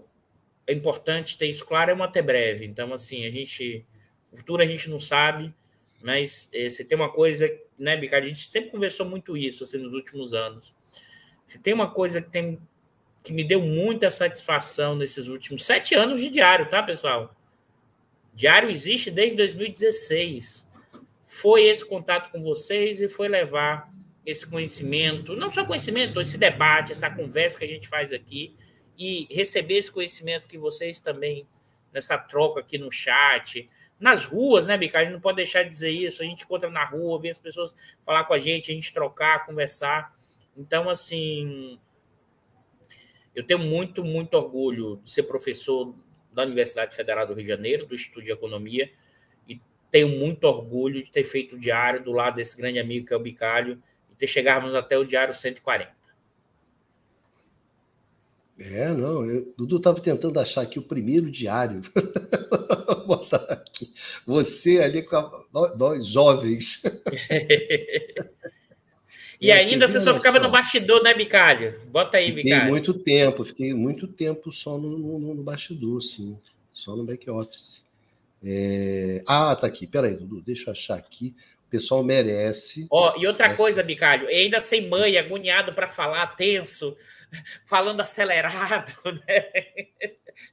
é 0.67 0.71
importante 0.71 1.39
ter 1.39 1.47
isso 1.47 1.65
claro, 1.65 1.89
é 1.89 1.93
uma 1.95 2.05
até 2.05 2.21
breve. 2.21 2.63
Então, 2.67 2.93
assim, 2.93 3.25
a 3.25 3.31
gente. 3.31 3.83
O 4.31 4.37
futuro 4.37 4.61
a 4.61 4.65
gente 4.65 4.91
não 4.91 4.99
sabe, 4.99 5.51
mas 6.03 6.51
é, 6.53 6.69
se 6.69 6.85
tem 6.85 6.95
uma 6.95 7.11
coisa, 7.11 7.49
né, 7.79 7.97
Bicard, 7.97 8.25
a 8.25 8.29
gente 8.29 8.47
sempre 8.47 8.69
conversou 8.69 9.07
muito 9.07 9.35
isso 9.35 9.63
assim, 9.63 9.79
nos 9.79 9.93
últimos 9.93 10.31
anos. 10.31 10.73
Se 11.43 11.57
tem 11.57 11.73
uma 11.73 11.89
coisa 11.89 12.21
que, 12.21 12.29
tem, 12.29 12.61
que 13.23 13.33
me 13.33 13.43
deu 13.43 13.59
muita 13.59 14.11
satisfação 14.11 14.95
nesses 14.95 15.27
últimos 15.27 15.65
sete 15.65 15.95
anos 15.95 16.19
de 16.19 16.29
diário, 16.29 16.69
tá, 16.69 16.83
pessoal? 16.83 17.35
Diário 18.35 18.69
existe 18.69 19.09
desde 19.09 19.35
2016 19.35 20.70
foi 21.33 21.63
esse 21.63 21.85
contato 21.85 22.29
com 22.29 22.43
vocês 22.43 22.99
e 22.99 23.07
foi 23.07 23.29
levar 23.29 23.89
esse 24.25 24.45
conhecimento, 24.45 25.33
não 25.33 25.49
só 25.49 25.63
conhecimento, 25.63 26.19
esse 26.19 26.37
debate, 26.37 26.91
essa 26.91 27.09
conversa 27.09 27.57
que 27.57 27.63
a 27.63 27.67
gente 27.69 27.87
faz 27.87 28.11
aqui 28.11 28.53
e 28.97 29.33
receber 29.33 29.75
esse 29.75 29.89
conhecimento 29.89 30.45
que 30.45 30.57
vocês 30.57 30.99
também, 30.99 31.47
nessa 31.93 32.17
troca 32.17 32.59
aqui 32.59 32.77
no 32.77 32.91
chat, 32.91 33.69
nas 33.97 34.25
ruas, 34.25 34.65
né, 34.65 34.77
Bica? 34.77 34.99
A 34.99 35.03
gente 35.05 35.13
não 35.13 35.21
pode 35.21 35.37
deixar 35.37 35.63
de 35.63 35.69
dizer 35.69 35.91
isso. 35.91 36.21
A 36.21 36.25
gente 36.25 36.43
encontra 36.43 36.69
na 36.69 36.83
rua, 36.83 37.17
vê 37.17 37.29
as 37.29 37.39
pessoas 37.39 37.73
falar 38.03 38.25
com 38.25 38.33
a 38.33 38.39
gente, 38.39 38.69
a 38.69 38.75
gente 38.75 38.91
trocar, 38.91 39.45
conversar. 39.45 40.13
Então, 40.57 40.89
assim, 40.89 41.79
eu 43.33 43.45
tenho 43.45 43.59
muito, 43.61 44.03
muito 44.03 44.33
orgulho 44.33 44.99
de 45.01 45.09
ser 45.09 45.23
professor 45.23 45.95
da 46.33 46.43
Universidade 46.43 46.93
Federal 46.93 47.25
do 47.25 47.33
Rio 47.33 47.43
de 47.43 47.49
Janeiro, 47.49 47.85
do 47.85 47.95
Instituto 47.95 48.25
de 48.25 48.33
Economia, 48.33 48.91
tenho 49.91 50.07
muito 50.07 50.45
orgulho 50.45 51.03
de 51.03 51.11
ter 51.11 51.25
feito 51.25 51.55
o 51.55 51.59
diário 51.59 52.03
do 52.03 52.13
lado 52.13 52.37
desse 52.37 52.57
grande 52.57 52.79
amigo 52.79 53.05
que 53.05 53.13
é 53.13 53.17
o 53.17 53.19
Bicalho 53.19 53.77
e 54.09 54.15
ter 54.15 54.25
chegarmos 54.25 54.73
até 54.73 54.97
o 54.97 55.03
diário 55.03 55.35
140. 55.35 55.91
É, 58.57 58.93
não, 58.93 59.25
eu, 59.25 59.53
Dudu 59.57 59.77
estava 59.77 59.99
tentando 59.99 60.39
achar 60.39 60.61
aqui 60.61 60.79
o 60.79 60.83
primeiro 60.83 61.29
diário. 61.29 61.81
Vou 62.87 63.17
botar 63.17 63.43
aqui. 63.49 63.91
Você 64.25 64.79
ali 64.79 65.03
com 65.03 65.15
a, 65.15 65.45
nós, 65.51 65.77
nós, 65.77 66.05
jovens. 66.05 66.83
e 69.41 69.49
é, 69.49 69.55
ainda 69.55 69.87
você 69.87 69.99
só 69.99 70.13
ficava 70.13 70.39
no 70.39 70.51
bastidor, 70.51 71.01
né, 71.01 71.13
Bicalho? 71.13 71.81
Bota 71.87 72.17
aí, 72.17 72.27
fiquei 72.27 72.43
Bicalho. 72.43 72.69
muito 72.69 72.93
tempo, 72.93 73.43
fiquei 73.43 73.73
muito 73.73 74.07
tempo 74.07 74.51
só 74.51 74.77
no, 74.77 74.97
no, 74.97 75.33
no 75.33 75.43
bastidor, 75.43 76.01
sim. 76.03 76.37
só 76.71 76.95
no 76.95 77.03
back-office. 77.03 77.83
É... 78.43 79.23
Ah, 79.27 79.55
tá 79.55 79.67
aqui. 79.67 79.85
Peraí, 79.85 80.15
Dudu, 80.15 80.41
deixa 80.41 80.69
eu 80.69 80.71
achar 80.71 80.95
aqui. 80.95 81.35
O 81.67 81.69
pessoal 81.69 82.03
merece. 82.03 82.87
Ó, 82.89 83.13
oh, 83.13 83.19
e 83.21 83.27
outra 83.27 83.47
essa... 83.47 83.55
coisa, 83.55 83.83
Bicalho, 83.83 84.27
ainda 84.27 84.59
sem 84.59 84.89
mãe, 84.89 85.17
agoniado 85.17 85.73
para 85.73 85.87
falar, 85.87 86.35
tenso, 86.35 86.97
falando 87.65 88.01
acelerado, 88.01 88.93
né? 89.27 89.51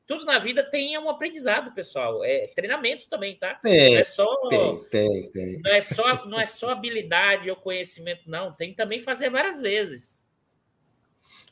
Tudo 0.07 0.25
na 0.25 0.39
vida 0.39 0.63
tem 0.63 0.99
um 0.99 1.09
aprendizado, 1.09 1.73
pessoal. 1.73 2.25
É 2.25 2.49
treinamento 2.49 3.09
também, 3.09 3.37
tá? 3.37 3.55
Tem, 3.57 3.95
não 3.95 3.99
é 4.01 4.05
só, 4.05 4.49
tem, 4.49 4.85
tem, 4.91 5.31
tem. 5.31 5.63
Não 5.63 5.71
é 5.73 5.81
só, 5.81 6.27
não 6.27 6.41
é 6.41 6.47
só 6.47 6.71
habilidade 6.71 7.51
ou 7.51 7.57
conhecimento, 7.57 8.23
não. 8.27 8.53
Tem 8.53 8.75
também 8.75 9.01
fazer 9.01 9.31
várias 9.31 9.61
vezes. 9.61 10.29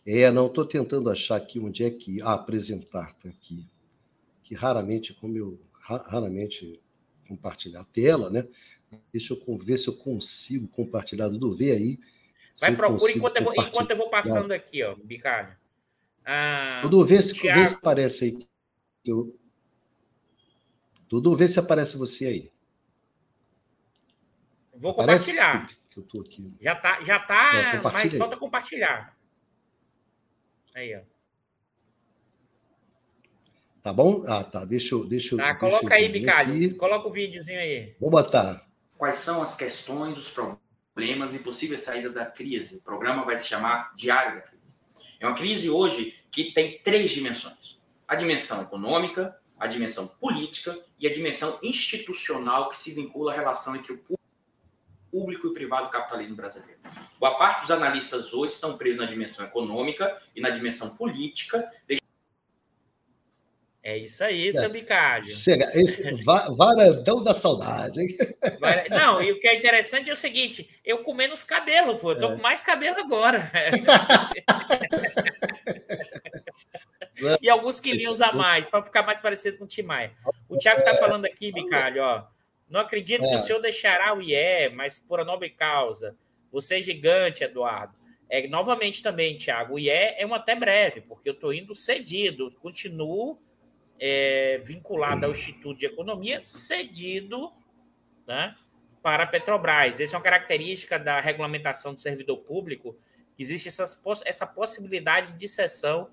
É, 0.06 0.30
não, 0.30 0.46
estou 0.46 0.64
tentando 0.64 1.10
achar 1.10 1.36
aqui 1.36 1.58
onde 1.58 1.84
é 1.84 1.90
que. 1.90 2.22
Ah, 2.22 2.34
apresentar, 2.34 3.12
tá 3.14 3.28
aqui. 3.28 3.66
Que 4.42 4.54
raramente, 4.54 5.12
como 5.12 5.36
eu 5.36 5.58
raramente 5.86 6.80
compartilhar 7.28 7.80
a 7.80 7.84
tela, 7.84 8.30
né? 8.30 8.46
Deixa 9.12 9.34
eu 9.34 9.58
ver 9.58 9.78
se 9.78 9.88
eu 9.88 9.96
consigo 9.96 10.68
compartilhar. 10.68 11.28
Dudu, 11.28 11.52
vê 11.52 11.72
aí. 11.72 11.98
Vai, 12.58 12.74
procura 12.74 13.12
enquanto 13.12 13.36
eu, 13.36 13.44
vou, 13.44 13.54
enquanto 13.54 13.90
eu 13.90 13.96
vou 13.96 14.10
passando 14.10 14.52
aqui, 14.52 14.82
ó, 14.82 14.94
Bicalho. 14.96 15.56
Ah, 16.24 16.80
Dudu, 16.82 17.04
vê 17.04 17.22
se, 17.22 17.34
Thiago... 17.34 17.60
vê 17.60 17.68
se 17.68 17.74
aparece 17.76 18.24
aí. 18.24 18.48
Eu... 19.04 19.38
Dudu, 21.08 21.36
vê 21.36 21.46
se 21.46 21.60
aparece 21.60 21.96
você 21.96 22.26
aí. 22.26 22.52
Vou 24.74 24.92
aparece? 24.92 25.30
compartilhar. 25.30 25.70
Que 25.90 25.98
eu 25.98 26.02
tô 26.02 26.20
aqui. 26.20 26.52
Já 26.60 26.74
tá, 26.74 27.02
já 27.02 27.18
tá, 27.18 27.54
é, 27.54 27.80
mas 27.80 28.16
falta 28.16 28.36
compartilhar. 28.36 29.16
Aí, 30.74 30.94
ó. 30.96 31.15
Tá 33.86 33.92
bom? 33.92 34.24
Ah, 34.26 34.42
tá. 34.42 34.64
Deixa 34.64 34.96
eu. 34.96 35.04
Deixa, 35.06 35.36
tá, 35.36 35.44
deixa 35.44 35.58
coloca 35.60 35.86
eu 35.86 35.92
aí, 35.92 36.08
Bicalho. 36.08 36.76
Coloca 36.76 37.06
o 37.06 37.12
videozinho 37.12 37.60
aí. 37.60 37.94
Vou 38.00 38.10
botar. 38.10 38.66
Quais 38.98 39.14
são 39.18 39.40
as 39.40 39.54
questões, 39.54 40.18
os 40.18 40.28
problemas 40.28 41.36
e 41.36 41.38
possíveis 41.38 41.84
saídas 41.84 42.14
da 42.14 42.26
crise? 42.26 42.78
O 42.78 42.82
programa 42.82 43.24
vai 43.24 43.38
se 43.38 43.46
chamar 43.46 43.94
Diário 43.94 44.34
da 44.34 44.40
Crise. 44.40 44.74
É 45.20 45.26
uma 45.28 45.36
crise 45.36 45.70
hoje 45.70 46.16
que 46.32 46.52
tem 46.52 46.80
três 46.82 47.12
dimensões: 47.12 47.80
a 48.08 48.16
dimensão 48.16 48.60
econômica, 48.60 49.36
a 49.56 49.68
dimensão 49.68 50.08
política 50.08 50.76
e 50.98 51.06
a 51.06 51.12
dimensão 51.12 51.56
institucional 51.62 52.68
que 52.68 52.76
se 52.76 52.92
vincula 52.92 53.30
à 53.30 53.36
relação 53.36 53.76
entre 53.76 53.92
o 53.92 54.18
público 55.12 55.46
e 55.46 55.54
privado 55.54 55.84
do 55.84 55.90
capitalismo 55.90 56.34
brasileiro. 56.34 56.80
Boa 57.20 57.38
parte 57.38 57.60
dos 57.60 57.70
analistas 57.70 58.32
hoje 58.32 58.54
estão 58.54 58.76
presos 58.76 59.00
na 59.00 59.06
dimensão 59.06 59.46
econômica 59.46 60.20
e 60.34 60.40
na 60.40 60.50
dimensão 60.50 60.96
política, 60.96 61.70
é 63.88 63.98
isso 63.98 64.24
aí, 64.24 64.52
seu 64.52 64.68
Bicalho. 64.68 65.22
Chega, 65.22 65.70
esse 65.72 66.02
varandão 66.24 67.22
da 67.22 67.32
saudade. 67.32 68.00
Hein? 68.00 68.16
Não, 68.90 69.22
e 69.22 69.30
o 69.30 69.38
que 69.38 69.46
é 69.46 69.54
interessante 69.54 70.10
é 70.10 70.12
o 70.12 70.16
seguinte: 70.16 70.68
eu 70.84 71.04
com 71.04 71.14
menos 71.14 71.44
cabelo, 71.44 71.96
pô, 71.96 72.10
eu 72.10 72.18
tô 72.18 72.32
é. 72.32 72.34
com 72.34 72.42
mais 72.42 72.62
cabelo 72.62 72.98
agora. 72.98 73.48
e 77.40 77.48
alguns 77.48 77.78
quilinhos 77.78 78.20
a 78.20 78.32
mais, 78.32 78.68
para 78.68 78.82
ficar 78.82 79.04
mais 79.04 79.20
parecido 79.20 79.58
com 79.58 79.62
o 79.62 79.68
Timai. 79.68 80.10
O 80.48 80.58
Thiago 80.58 80.80
está 80.80 80.96
falando 80.96 81.24
aqui, 81.24 81.52
Bicalho, 81.52 82.02
ó. 82.02 82.24
Não 82.68 82.80
acredito 82.80 83.20
que 83.20 83.34
o 83.34 83.36
é. 83.36 83.38
senhor 83.38 83.60
deixará 83.60 84.12
o 84.12 84.20
IE, 84.20 84.68
mas 84.74 84.98
por 84.98 85.20
a 85.20 85.24
nobre 85.24 85.50
causa. 85.50 86.16
Você 86.50 86.80
é 86.80 86.82
gigante, 86.82 87.44
Eduardo. 87.44 87.94
É, 88.28 88.48
novamente 88.48 89.00
também, 89.00 89.36
Thiago, 89.36 89.74
o 89.74 89.78
IE 89.78 89.90
é 89.90 90.26
um 90.26 90.34
até 90.34 90.56
breve, 90.56 91.02
porque 91.02 91.28
eu 91.28 91.34
estou 91.34 91.54
indo 91.54 91.72
cedido, 91.72 92.50
continuo 92.60 93.38
é, 93.98 94.60
vinculado 94.64 95.24
ao 95.24 95.32
Instituto 95.32 95.78
de 95.78 95.86
Economia, 95.86 96.40
cedido 96.44 97.52
né, 98.26 98.54
para 99.02 99.24
a 99.24 99.26
Petrobras. 99.26 100.00
Essa 100.00 100.14
é 100.14 100.18
uma 100.18 100.22
característica 100.22 100.98
da 100.98 101.20
regulamentação 101.20 101.94
do 101.94 102.00
servidor 102.00 102.38
público, 102.38 102.96
que 103.34 103.42
existe 103.42 103.68
essas, 103.68 104.00
essa 104.24 104.46
possibilidade 104.46 105.32
de 105.32 105.48
cessão 105.48 106.10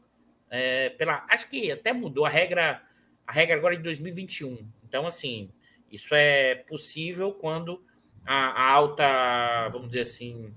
é, 0.49 0.89
pela. 0.89 1.25
Acho 1.29 1.49
que 1.49 1.71
até 1.71 1.93
mudou 1.93 2.25
a 2.25 2.29
regra, 2.29 2.81
a 3.25 3.31
regra 3.31 3.55
agora 3.57 3.73
é 3.73 3.77
de 3.77 3.83
2021. 3.83 4.67
Então, 4.83 5.07
assim, 5.07 5.49
isso 5.91 6.13
é 6.13 6.55
possível 6.55 7.31
quando 7.33 7.83
a, 8.25 8.35
a 8.35 8.71
alta, 8.71 9.69
vamos 9.69 9.87
dizer 9.87 10.01
assim, 10.01 10.53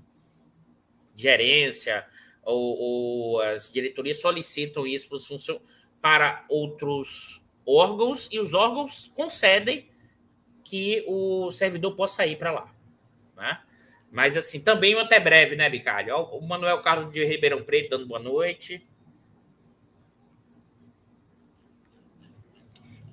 gerência 1.15 2.05
ou, 2.43 2.77
ou 2.77 3.41
as 3.41 3.71
diretorias 3.71 4.21
solicitam 4.21 4.85
isso 4.85 5.07
para 5.07 5.17
os 5.17 5.27
funcionários 5.27 5.77
para 6.01 6.45
outros 6.49 7.41
órgãos 7.65 8.29
e 8.31 8.39
os 8.39 8.53
órgãos 8.53 9.11
concedem 9.13 9.89
que 10.63 11.03
o 11.07 11.51
servidor 11.51 11.95
possa 11.95 12.25
ir 12.25 12.37
para 12.37 12.51
lá. 12.51 12.73
Né? 13.35 13.59
Mas, 14.11 14.37
assim, 14.37 14.59
também 14.59 14.97
até 14.99 15.19
breve, 15.19 15.55
né, 15.55 15.69
Bicalho? 15.69 16.15
O 16.15 16.41
Manuel 16.41 16.81
Carlos 16.81 17.11
de 17.11 17.25
Ribeirão 17.25 17.63
Preto 17.63 17.91
dando 17.91 18.07
boa 18.07 18.19
noite. 18.19 18.85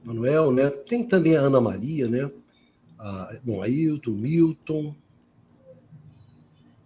Manuel, 0.05 0.53
né? 0.53 0.70
Tem 0.70 1.03
também 1.03 1.37
a 1.37 1.40
Ana 1.40 1.61
Maria, 1.61 2.09
né? 2.09 2.31
A, 2.99 3.38
bom, 3.42 3.62
Ailton, 3.62 4.11
Milton. 4.11 4.94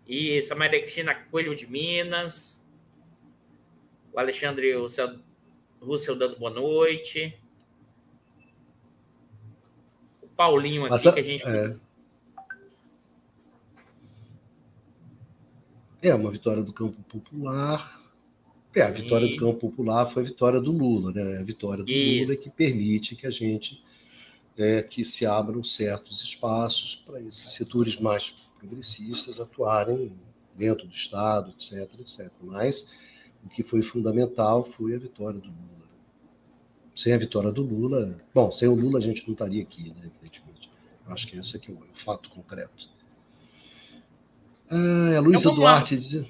Isso, 0.06 0.52
a 0.52 0.56
Maria 0.56 0.80
Cristina 0.80 1.14
Coelho 1.14 1.54
de 1.54 1.66
Minas. 1.66 2.64
O 4.12 4.18
Alexandre, 4.18 4.74
o 4.76 4.88
seu 4.88 5.18
Russell 5.80 6.16
dando 6.16 6.38
boa 6.38 6.50
noite. 6.50 7.38
O 10.22 10.28
Paulinho 10.28 10.92
aqui 10.92 11.12
que 11.12 11.20
a 11.20 11.22
gente. 11.22 11.44
É... 11.46 11.76
é 16.02 16.14
uma 16.14 16.30
vitória 16.30 16.62
do 16.62 16.72
campo 16.72 17.02
popular. 17.02 17.98
É, 18.74 18.82
a 18.82 18.88
Sim. 18.88 19.02
vitória 19.02 19.28
do 19.28 19.36
campo 19.36 19.70
popular 19.70 20.06
foi 20.06 20.22
a 20.22 20.26
vitória 20.26 20.60
do 20.60 20.70
Lula, 20.70 21.12
né? 21.12 21.38
A 21.38 21.42
vitória 21.42 21.82
do 21.82 21.90
Isso. 21.90 22.30
Lula 22.30 22.42
que 22.42 22.50
permite 22.50 23.16
que 23.16 23.26
a 23.26 23.30
gente 23.30 23.82
é, 24.56 24.82
que 24.82 25.04
se 25.04 25.24
abram 25.24 25.62
certos 25.62 26.22
espaços 26.22 26.96
para 26.96 27.20
esses 27.20 27.52
setores 27.52 27.98
mais 27.98 28.30
progressistas 28.58 29.40
atuarem 29.40 30.12
dentro 30.54 30.86
do 30.86 30.94
Estado, 30.94 31.50
etc, 31.50 31.88
etc. 32.00 32.30
Mas 32.42 32.92
o 33.44 33.48
que 33.48 33.62
foi 33.62 33.83
fundamental 33.83 34.64
foi 34.64 34.94
a 34.94 34.98
vitória 34.98 35.40
do 35.40 35.48
Lula. 35.48 35.88
Sem 36.94 37.12
a 37.12 37.18
vitória 37.18 37.53
do 37.53 37.62
Lula, 37.62 38.18
bom, 38.35 38.51
sem 38.51 38.68
o 38.68 38.74
Lula 38.74 38.98
a 38.98 39.03
gente 39.03 39.24
não 39.27 39.33
estaria 39.33 39.62
aqui, 39.62 39.90
né, 39.90 40.03
evidentemente. 40.05 40.70
Acho 41.07 41.27
que 41.27 41.37
esse 41.37 41.57
aqui 41.57 41.70
é 41.70 41.74
o, 41.74 41.79
fato 41.94 42.29
concreto. 42.29 42.88
Ah, 44.70 45.16
a 45.16 45.20
Luísa 45.20 45.51
Duarte 45.51 45.96
dizendo. 45.96 46.29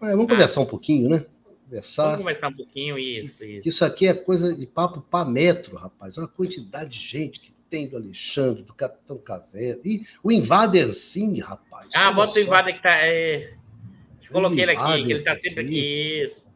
Ah, 0.00 0.10
vamos 0.10 0.26
ah. 0.26 0.28
conversar 0.28 0.60
um 0.60 0.66
pouquinho, 0.66 1.08
né? 1.08 1.24
Conversar. 1.64 2.04
Vamos 2.04 2.18
conversar 2.18 2.48
um 2.48 2.54
pouquinho, 2.54 2.98
isso, 2.98 3.44
isso. 3.44 3.68
Isso 3.68 3.84
aqui 3.84 4.06
é 4.06 4.14
coisa 4.14 4.54
de 4.54 4.66
papo 4.66 5.00
para 5.00 5.28
metro, 5.28 5.76
rapaz. 5.76 6.18
Olha 6.18 6.26
a 6.26 6.28
quantidade 6.28 6.90
de 6.90 7.00
gente 7.00 7.40
que 7.40 7.52
tem 7.70 7.88
do 7.88 7.96
Alexandre, 7.96 8.62
do 8.62 8.74
Capitão 8.74 9.16
Caveira. 9.16 9.80
E 9.84 10.04
o 10.22 10.30
Invader 10.30 10.92
sim, 10.92 11.40
rapaz. 11.40 11.88
Ah, 11.94 12.12
bota 12.12 12.32
só. 12.32 12.40
o 12.40 12.42
Invader 12.42 12.74
que 12.74 12.82
tá. 12.82 12.96
É... 12.96 13.54
Coloquei 14.30 14.62
ele 14.62 14.72
aqui, 14.72 15.04
que 15.04 15.12
ele 15.12 15.22
tá 15.22 15.34
sempre 15.34 15.64
aqui. 15.64 16.22
Isso. 16.24 16.50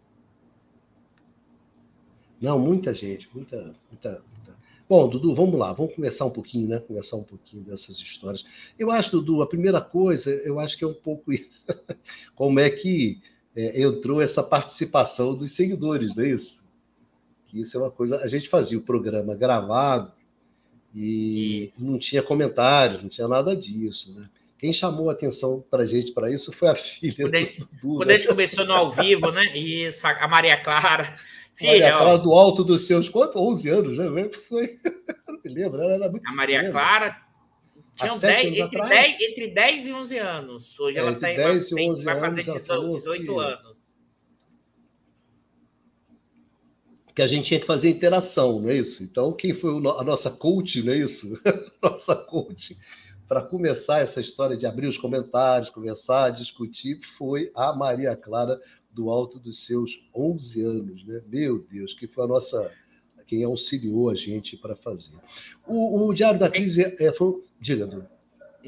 Não, 2.40 2.58
muita 2.58 2.92
gente, 2.92 3.28
muita, 3.34 3.74
muita, 3.90 4.22
muita. 4.36 4.58
Bom, 4.88 5.08
Dudu, 5.08 5.34
vamos 5.34 5.58
lá, 5.58 5.72
vamos 5.72 5.94
conversar 5.94 6.26
um 6.26 6.30
pouquinho, 6.30 6.68
né? 6.68 6.78
Conversar 6.78 7.16
um 7.16 7.24
pouquinho 7.24 7.64
dessas 7.64 7.96
histórias. 7.96 8.44
Eu 8.78 8.90
acho, 8.90 9.12
Dudu, 9.12 9.42
a 9.42 9.46
primeira 9.46 9.80
coisa, 9.80 10.30
eu 10.30 10.60
acho 10.60 10.76
que 10.76 10.84
é 10.84 10.86
um 10.86 10.94
pouco 10.94 11.32
como 12.36 12.60
é 12.60 12.68
que 12.68 13.20
é, 13.56 13.80
entrou 13.82 14.20
essa 14.20 14.42
participação 14.42 15.34
dos 15.34 15.52
seguidores, 15.52 16.14
não 16.14 16.24
é 16.24 16.28
isso? 16.28 16.62
Que 17.46 17.60
isso 17.60 17.76
é 17.76 17.80
uma 17.80 17.90
coisa. 17.90 18.18
A 18.18 18.26
gente 18.26 18.48
fazia 18.48 18.76
o 18.76 18.84
programa 18.84 19.34
gravado 19.34 20.12
e 20.94 21.72
não 21.78 21.98
tinha 21.98 22.22
comentários, 22.22 23.02
não 23.02 23.08
tinha 23.08 23.26
nada 23.26 23.56
disso, 23.56 24.14
né? 24.14 24.28
Quem 24.64 24.72
chamou 24.72 25.10
a 25.10 25.12
atenção 25.12 25.62
para 25.70 25.82
a 25.82 25.86
gente 25.86 26.12
para 26.12 26.30
isso 26.30 26.50
foi 26.50 26.70
a 26.70 26.74
filha 26.74 27.28
quando 27.28 27.32
do 27.32 27.66
Dudu. 27.66 27.96
Quando 27.98 28.08
né? 28.08 28.14
a 28.14 28.18
gente 28.18 28.28
começou 28.28 28.64
no 28.64 28.72
ao 28.72 28.90
vivo, 28.90 29.30
né? 29.30 29.54
Isso, 29.54 30.06
a 30.06 30.26
Maria 30.26 30.56
Clara. 30.56 31.18
Filha, 31.52 31.72
Maria 31.72 31.98
Clara, 31.98 32.18
do 32.18 32.32
alto 32.32 32.64
dos 32.64 32.86
seus, 32.86 33.06
quanto? 33.06 33.38
11 33.38 33.68
anos, 33.68 33.98
né? 33.98 34.30
Foi, 34.48 34.78
não 35.28 35.38
me 35.44 35.50
lembro, 35.50 35.82
era 35.82 36.08
muito 36.08 36.26
A 36.26 36.32
Maria 36.32 36.60
pequena. 36.60 36.72
Clara 36.72 37.16
tinha 37.94 38.18
10, 38.18 38.58
entre, 38.58 38.88
10, 38.88 39.20
entre 39.20 39.48
10 39.48 39.86
e 39.86 39.92
11 39.92 40.18
anos. 40.18 40.80
Hoje 40.80 40.96
é, 40.96 41.00
ela 41.02 41.14
tem, 41.14 41.36
10 41.36 41.68
tem, 41.68 41.90
11 41.90 42.02
vai 42.02 42.20
fazer 42.20 42.42
18, 42.44 42.94
18 42.94 43.40
anos. 43.40 43.84
Que 47.14 47.20
a 47.20 47.26
gente 47.26 47.44
tinha 47.44 47.60
que 47.60 47.66
fazer 47.66 47.90
interação, 47.90 48.62
não 48.62 48.70
é 48.70 48.76
isso? 48.76 49.02
Então, 49.02 49.30
quem 49.30 49.52
foi 49.52 49.72
a 49.72 50.02
nossa 50.02 50.30
coach, 50.30 50.82
não 50.82 50.94
é 50.94 50.96
isso? 50.96 51.38
nossa 51.82 52.16
coach 52.16 52.78
para 53.26 53.42
começar 53.42 54.00
essa 54.00 54.20
história 54.20 54.56
de 54.56 54.66
abrir 54.66 54.86
os 54.86 54.98
comentários, 54.98 55.70
conversar, 55.70 56.30
discutir, 56.30 57.00
foi 57.02 57.50
a 57.54 57.72
Maria 57.72 58.14
Clara 58.16 58.60
do 58.90 59.10
alto 59.10 59.38
dos 59.38 59.64
seus 59.64 60.08
11 60.14 60.62
anos, 60.62 61.04
né? 61.04 61.22
Meu 61.26 61.58
Deus, 61.58 61.94
que 61.94 62.06
foi 62.06 62.24
a 62.24 62.28
nossa 62.28 62.72
quem 63.26 63.42
auxiliou 63.42 64.10
a 64.10 64.14
gente 64.14 64.56
para 64.56 64.76
fazer. 64.76 65.16
O, 65.66 66.06
o, 66.06 66.14
Diário 66.14 66.38
da 66.38 66.50
Crise 66.50 66.84
é, 66.84 67.06
é 67.06 67.12
foi, 67.12 67.42
diga, 67.58 67.86
Dudu. 67.86 68.06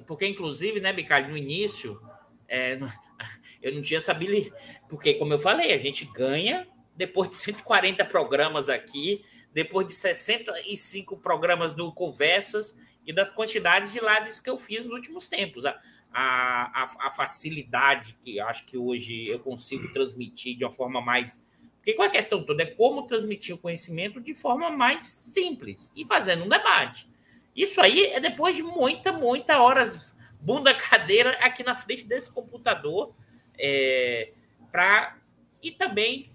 Porque, 0.07 0.27
inclusive, 0.27 0.81
né, 0.81 0.93
Bicalho, 0.93 1.31
no 1.31 1.37
início, 1.37 2.01
é, 2.49 2.79
eu 3.63 3.75
não 3.75 3.83
tinha 3.83 4.01
sabido, 4.01 4.53
porque, 4.89 5.15
como 5.15 5.33
eu 5.33 5.39
falei, 5.39 5.73
a 5.73 5.79
gente 5.79 6.05
ganha 6.07 6.67
depois 6.97 7.29
de 7.29 7.37
140 7.37 8.05
programas 8.07 8.69
aqui, 8.69 9.23
depois 9.53 9.87
de 9.87 9.95
65 9.95 11.19
programas 11.19 11.75
no 11.75 11.93
Conversas 11.93 12.79
e 13.07 13.13
das 13.13 13.31
quantidades 13.31 13.93
de 13.93 14.01
lives 14.01 14.41
que 14.41 14.51
eu 14.51 14.57
fiz 14.57 14.85
nos 14.85 14.93
últimos 14.93 15.29
tempos. 15.29 15.65
A, 15.65 15.79
a, 16.13 16.83
a, 17.07 17.11
facilidade 17.11 18.17
que 18.23 18.41
acho 18.41 18.65
que 18.65 18.79
hoje 18.79 19.27
eu 19.29 19.39
consigo 19.39 19.93
transmitir 19.93 20.57
de 20.57 20.65
uma 20.65 20.73
forma 20.73 21.01
mais. 21.01 21.45
Porque 21.77 21.93
qual 21.93 22.07
é 22.07 22.09
a 22.09 22.13
questão 22.13 22.43
toda? 22.43 22.63
É 22.63 22.67
como 22.67 23.07
transmitir 23.07 23.55
o 23.55 23.59
conhecimento 23.59 24.21
de 24.21 24.35
forma 24.35 24.71
mais 24.71 25.05
simples 25.05 25.93
e 25.95 26.07
fazendo 26.07 26.45
um 26.45 26.49
debate. 26.49 27.07
Isso 27.55 27.81
aí 27.81 28.07
é 28.07 28.19
depois 28.19 28.57
de 28.57 28.63
muita, 28.63 29.13
muita 29.13 29.61
horas 29.61 30.15
bunda 30.41 30.73
cadeira 30.75 31.31
aqui 31.45 31.63
na 31.63 31.75
frente 31.75 32.07
desse 32.07 32.33
computador. 32.33 33.15
É, 33.59 34.33
pra, 34.71 35.17
e 35.63 35.71
também 35.71 36.31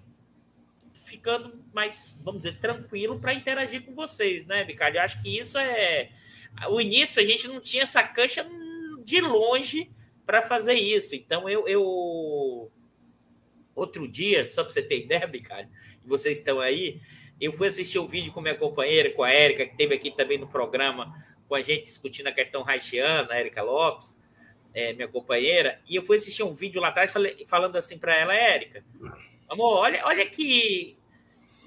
ficando 0.93 1.59
mais, 1.73 2.19
vamos 2.23 2.43
dizer, 2.43 2.59
tranquilo 2.59 3.19
para 3.19 3.33
interagir 3.33 3.83
com 3.83 3.93
vocês, 3.93 4.45
né, 4.45 4.63
Ricardo? 4.63 4.97
Acho 4.97 5.21
que 5.21 5.37
isso 5.37 5.57
é. 5.57 6.09
O 6.69 6.79
início 6.79 7.21
a 7.21 7.25
gente 7.25 7.47
não 7.47 7.59
tinha 7.59 7.83
essa 7.83 8.03
cancha 8.03 8.47
de 9.03 9.19
longe 9.21 9.89
para 10.25 10.41
fazer 10.41 10.75
isso. 10.75 11.15
Então 11.15 11.49
eu, 11.49 11.67
eu. 11.67 12.71
Outro 13.73 14.07
dia, 14.07 14.49
só 14.49 14.63
para 14.63 14.73
você 14.73 14.81
ter 14.81 15.05
ideia, 15.05 15.25
Ricardo, 15.25 15.69
e 16.03 16.07
vocês 16.07 16.37
estão 16.37 16.59
aí, 16.59 16.99
eu 17.39 17.53
fui 17.53 17.67
assistir 17.67 17.99
um 17.99 18.05
vídeo 18.05 18.31
com 18.31 18.41
minha 18.41 18.55
companheira, 18.55 19.09
com 19.11 19.23
a 19.23 19.31
Érica, 19.31 19.65
que 19.65 19.75
teve 19.75 19.95
aqui 19.95 20.11
também 20.11 20.37
no 20.37 20.47
programa 20.47 21.13
com 21.47 21.55
a 21.55 21.61
gente 21.61 21.83
discutindo 21.83 22.27
a 22.27 22.31
questão 22.31 22.67
haitiana, 22.67 23.27
a 23.31 23.37
Érica 23.37 23.61
Lopes, 23.63 24.17
é, 24.73 24.93
minha 24.93 25.07
companheira, 25.07 25.81
e 25.87 25.95
eu 25.95 26.03
fui 26.03 26.15
assistir 26.15 26.43
um 26.43 26.53
vídeo 26.53 26.79
lá 26.79 26.89
atrás 26.89 27.11
falei, 27.11 27.43
falando 27.45 27.75
assim 27.75 27.97
para 27.97 28.15
ela, 28.15 28.33
Érica, 28.33 28.83
amor, 29.49 29.79
olha, 29.79 30.01
olha 30.05 30.25
que 30.25 30.97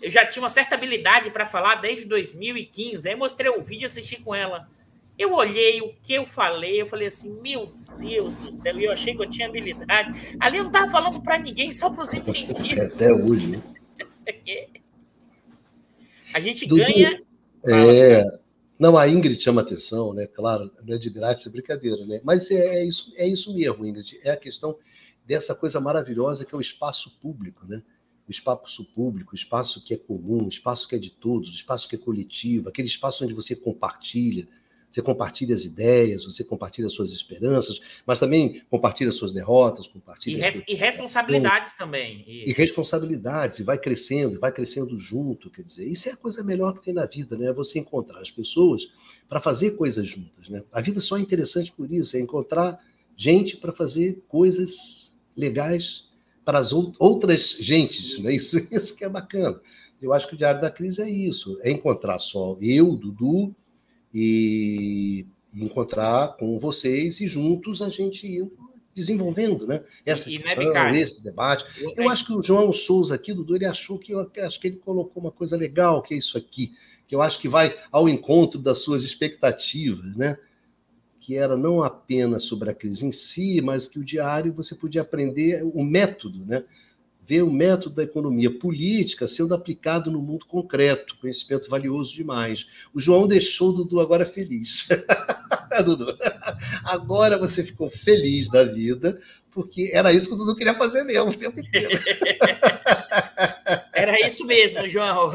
eu 0.01 0.11
já 0.11 0.27
tinha 0.27 0.42
uma 0.42 0.51
certa 0.51 0.75
habilidade 0.75 1.31
para 1.31 1.47
falar 1.47 1.77
desde 1.77 2.05
2015. 2.05 3.09
Aí 3.09 3.16
mostrei 3.16 3.51
o 3.51 3.62
vídeo 3.62 3.85
e 3.85 3.87
assisti 3.87 4.20
com 4.20 4.35
ela. 4.35 4.68
Eu 5.18 5.33
olhei 5.33 5.81
o 5.81 5.94
que 6.03 6.12
eu 6.12 6.27
falei, 6.27 6.81
eu 6.81 6.87
falei 6.87 7.07
assim, 7.07 7.40
meu 7.40 7.72
Deus 7.98 8.35
do 8.35 8.53
céu, 8.53 8.79
e 8.79 8.85
eu 8.85 8.92
achei 8.92 9.14
que 9.14 9.22
eu 9.22 9.31
tinha 9.31 9.48
habilidade. 9.48 10.37
Ali 10.40 10.59
eu 10.59 10.64
não 10.64 10.70
estava 10.70 10.90
falando 10.90 11.22
para 11.22 11.38
ninguém, 11.38 11.70
só 11.70 11.90
para 11.90 12.03
os 12.03 12.12
entendidos. 12.14 12.81
Até 12.81 13.12
hoje, 13.12 13.46
né? 13.46 13.62
a 16.33 16.40
gente 16.40 16.66
Dudu, 16.66 16.83
ganha. 16.83 17.22
É... 17.66 18.24
Não, 18.77 18.98
a 18.98 19.09
Ingrid 19.09 19.40
chama 19.40 19.61
atenção, 19.61 20.12
né? 20.12 20.27
Claro, 20.27 20.70
não 20.85 20.96
é 20.96 20.98
de 20.98 21.09
grátis, 21.09 21.46
é 21.46 21.50
brincadeira, 21.50 22.05
né? 22.05 22.20
Mas 22.24 22.50
é, 22.50 22.79
é, 22.79 22.85
isso, 22.85 23.12
é 23.16 23.27
isso 23.27 23.55
mesmo, 23.55 23.87
Ingrid. 23.87 24.18
É 24.24 24.33
a 24.33 24.37
questão 24.37 24.77
dessa 25.24 25.55
coisa 25.55 25.81
maravilhosa 25.81 26.44
que 26.44 26.55
é 26.55 26.59
o 26.59 26.61
espaço 26.61 27.18
público, 27.20 27.64
né? 27.66 27.83
o 28.27 28.31
espaço 28.31 28.85
público, 28.85 29.33
o 29.33 29.35
espaço 29.35 29.83
que 29.85 29.94
é 29.94 29.96
comum, 29.96 30.44
o 30.44 30.48
espaço 30.48 30.88
que 30.88 30.94
é 30.94 30.98
de 30.98 31.11
todos, 31.11 31.50
o 31.50 31.55
espaço 31.55 31.88
que 31.88 31.96
é 31.96 31.98
coletivo, 31.98 32.68
aquele 32.68 32.88
espaço 32.88 33.24
onde 33.24 33.35
você 33.35 33.55
compartilha, 33.55 34.48
você 34.94 35.02
compartilha 35.02 35.52
as 35.52 35.64
ideias, 35.64 36.24
você 36.24 36.44
compartilha 36.44 36.87
as 36.87 36.92
suas 36.92 37.11
esperanças, 37.11 37.80
mas 38.07 38.20
também 38.20 38.62
compartilha 38.70 39.09
as 39.09 39.16
suas 39.16 39.33
derrotas, 39.33 39.88
compartilha. 39.88 40.37
E, 40.37 40.40
res, 40.40 40.54
suas... 40.54 40.68
e 40.68 40.74
responsabilidades 40.74 41.74
também. 41.74 42.24
E... 42.28 42.48
e 42.48 42.52
responsabilidades, 42.52 43.59
e 43.59 43.64
vai 43.64 43.76
crescendo, 43.76 44.37
e 44.37 44.38
vai 44.38 44.52
crescendo 44.52 44.96
junto, 44.96 45.50
quer 45.50 45.62
dizer, 45.62 45.85
isso 45.85 46.09
é 46.09 46.12
a 46.12 46.16
coisa 46.16 46.44
melhor 46.44 46.74
que 46.74 46.85
tem 46.85 46.94
na 46.94 47.07
vida, 47.07 47.37
né? 47.37 47.46
É 47.46 47.52
você 47.52 47.80
encontrar 47.80 48.20
as 48.20 48.30
pessoas 48.30 48.87
para 49.28 49.40
fazer 49.40 49.72
coisas 49.72 50.09
juntas, 50.09 50.48
né? 50.48 50.62
A 50.72 50.80
vida 50.80 51.00
só 51.00 51.16
é 51.16 51.20
interessante 51.20 51.72
por 51.72 51.90
isso, 51.90 52.16
é 52.16 52.20
encontrar 52.20 52.78
gente 53.16 53.57
para 53.57 53.72
fazer 53.72 54.22
coisas 54.28 55.18
legais 55.37 56.09
para 56.44 56.61
as 56.61 56.72
outras 56.72 57.57
gentes, 57.59 58.20
né? 58.20 58.30
isso, 58.37 58.59
isso 58.70 58.96
que 58.96 59.04
é 59.04 59.09
bacana. 59.09 59.61
Eu 60.00 60.12
acho 60.12 60.28
que 60.28 60.35
o 60.35 60.38
Diário 60.38 60.61
da 60.61 60.70
Crise 60.70 61.02
é 61.02 61.11
isso, 61.11 61.59
é 61.62 61.70
encontrar 61.72 62.20
só 62.20 62.57
eu, 62.61 62.94
Dudu, 62.94 63.57
e, 64.14 65.27
encontrar 65.55 66.37
com 66.37 66.59
vocês 66.59 67.20
e 67.20 67.29
juntos 67.29 67.81
a 67.81 67.88
gente 67.88 68.27
ir 68.27 68.50
desenvolvendo 68.94 69.66
né? 69.66 69.85
essa 70.07 70.29
e, 70.29 70.38
discussão, 70.38 70.90
e 70.90 70.98
esse 70.98 71.22
debate. 71.22 71.64
Eu, 71.81 71.92
eu 71.96 72.09
acho 72.09 72.27
que 72.27 72.33
o 72.33 72.42
João 72.42 72.72
Souza 72.72 73.14
aqui, 73.14 73.33
Dudu, 73.33 73.57
ele 73.57 73.66
achou 73.66 73.98
que 73.98 74.12
eu 74.12 74.31
acho 74.44 74.61
que 74.61 74.68
ele 74.68 74.77
colocou 74.77 75.22
uma 75.22 75.33
coisa 75.33 75.57
legal, 75.57 76.03
que 76.03 76.14
é 76.14 76.16
isso 76.16 76.38
aqui, 76.38 76.72
que 77.07 77.14
eu 77.14 77.22
acho 77.22 77.40
que 77.40 77.48
vai 77.48 77.77
ao 77.90 78.09
encontro 78.09 78.61
das 78.61 78.79
suas 78.79 79.03
expectativas, 79.03 80.16
né? 80.16 80.38
que 81.24 81.37
era 81.37 81.57
não 81.57 81.83
apenas 81.83 82.42
sobre 82.42 82.68
a 82.68 82.74
crise 82.74 83.07
em 83.07 83.11
si, 83.11 83.59
mas 83.62 83.88
que 83.88 83.98
o 83.98 84.05
diário 84.05 84.53
você 84.53 84.74
podia 84.74 85.00
aprender 85.00 85.64
o 85.64 85.83
método, 85.83 86.44
né? 86.44 86.64
Ver 87.26 87.42
o 87.42 87.50
método 87.50 87.94
da 87.94 88.02
economia 88.02 88.50
política 88.50 89.26
sendo 89.26 89.54
aplicado 89.54 90.10
no 90.10 90.20
mundo 90.20 90.46
concreto, 90.46 91.16
conhecimento 91.16 91.70
valioso 91.70 92.14
demais. 92.14 92.66
O 92.92 93.00
João 93.00 93.26
deixou 93.26 93.70
o 93.70 93.72
Dudu 93.72 94.00
agora 94.00 94.26
feliz. 94.26 94.87
Dudu, 95.84 96.16
agora 96.84 97.38
você 97.38 97.64
ficou 97.64 97.88
feliz 97.88 98.48
da 98.48 98.64
vida, 98.64 99.20
porque 99.50 99.90
era 99.92 100.12
isso 100.12 100.28
que 100.28 100.34
o 100.34 100.37
Dudu 100.37 100.54
queria 100.54 100.74
fazer 100.74 101.02
mesmo 101.02 101.30
o 101.30 101.37
tempo 101.37 101.58
inteiro. 101.58 101.98
Era 103.94 104.26
isso 104.26 104.44
mesmo, 104.44 104.87
João. 104.88 105.30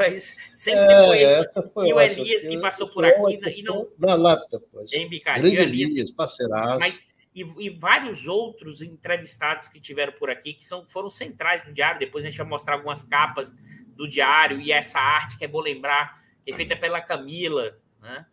Sempre 0.53 0.93
é, 0.93 1.05
foi 1.05 1.23
isso. 1.23 1.69
Foi 1.73 1.87
e 1.87 1.93
o 1.93 1.99
Elias, 1.99 2.45
que 2.45 2.57
passou 2.59 2.87
por 2.89 3.03
aqui, 3.05 3.37
e 3.57 3.63
não. 3.63 3.87
Na 3.97 4.15
lata, 4.15 4.61
pois. 4.71 4.91
Em 4.91 5.07
Bicalho. 5.07 5.41
Grande 5.41 5.57
Elias, 5.57 5.91
Elias 5.91 6.11
parceiraço. 6.11 6.79
Mas, 6.79 7.01
e, 7.33 7.41
e, 7.59 7.69
vários 7.69 8.25
outros 8.27 8.81
entrevistados 8.81 9.67
que 9.67 9.79
tiveram 9.79 10.13
por 10.13 10.29
aqui, 10.29 10.53
que 10.53 10.65
são, 10.65 10.87
foram 10.87 11.09
centrais 11.09 11.65
no 11.65 11.71
diário. 11.71 11.99
Depois 11.99 12.25
a 12.25 12.29
gente 12.29 12.37
vai 12.37 12.47
mostrar 12.47 12.75
algumas 12.75 13.03
capas 13.03 13.55
do 13.95 14.07
diário 14.07 14.59
e 14.59 14.71
essa 14.71 14.99
arte 14.99 15.37
que 15.37 15.45
é 15.45 15.47
bom 15.47 15.61
lembrar, 15.61 16.21
que 16.43 16.51
é 16.51 16.55
feita 16.55 16.75
pela 16.75 17.01
Camila, 17.01 17.77
né? 18.01 18.25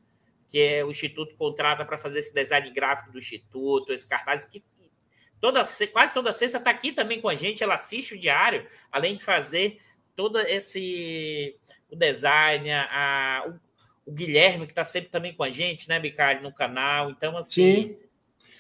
que 0.49 0.59
é 0.59 0.85
o 0.85 0.91
Instituto 0.91 1.35
contrata 1.37 1.85
para 1.85 1.99
fazer 1.99 2.21
esse 2.21 2.33
design 2.33 2.71
gráfico 2.71 3.13
do 3.13 3.19
Instituto, 3.19 3.93
esse 3.93 4.09
cartaz 4.09 4.45
que 4.45 4.65
toda, 5.41 5.63
quase 5.93 6.15
toda 6.15 6.33
sexta 6.33 6.59
está 6.59 6.71
aqui 6.71 6.93
também 6.93 7.21
com 7.21 7.29
a 7.29 7.35
gente, 7.35 7.63
ela 7.63 7.75
assiste 7.75 8.15
o 8.15 8.19
diário, 8.19 8.67
além 8.91 9.17
de 9.17 9.25
fazer 9.25 9.79
todo 10.15 10.41
esse 10.41 11.57
o 11.91 11.95
design, 11.95 12.71
a, 12.71 12.89
a 12.91 13.49
o, 13.49 14.11
o, 14.11 14.13
Guilherme, 14.13 14.67
que 14.67 14.73
está 14.73 14.85
sempre 14.85 15.11
também 15.11 15.35
com 15.35 15.43
a 15.43 15.51
gente, 15.51 15.89
né, 15.89 16.01
Bicalho, 16.01 16.43
no 16.43 16.53
canal. 16.53 17.11
Então, 17.11 17.37
assim. 17.37 17.63
Sim. 17.63 18.06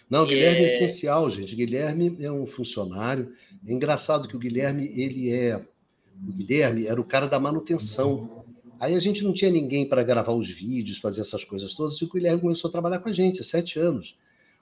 Não, 0.08 0.24
o 0.24 0.26
Guilherme 0.26 0.60
é... 0.60 0.64
é 0.64 0.66
essencial, 0.66 1.28
gente. 1.30 1.54
Guilherme 1.54 2.16
é 2.20 2.30
um 2.30 2.46
funcionário. 2.46 3.32
É 3.66 3.72
engraçado 3.72 4.28
que 4.28 4.36
o 4.36 4.38
Guilherme, 4.38 4.90
ele 4.94 5.32
é. 5.32 5.56
O 5.56 6.32
Guilherme 6.32 6.86
era 6.86 7.00
o 7.00 7.04
cara 7.04 7.26
da 7.26 7.38
manutenção. 7.38 8.44
Aí 8.78 8.94
a 8.94 9.00
gente 9.00 9.24
não 9.24 9.32
tinha 9.32 9.50
ninguém 9.50 9.88
para 9.88 10.02
gravar 10.02 10.32
os 10.32 10.48
vídeos, 10.48 10.98
fazer 10.98 11.22
essas 11.22 11.44
coisas 11.44 11.72
todas, 11.74 11.96
e 11.96 12.04
o 12.04 12.08
Guilherme 12.08 12.40
começou 12.40 12.68
a 12.68 12.72
trabalhar 12.72 12.98
com 12.98 13.08
a 13.08 13.12
gente 13.12 13.40
há 13.40 13.44
sete 13.44 13.78
anos. 13.78 14.16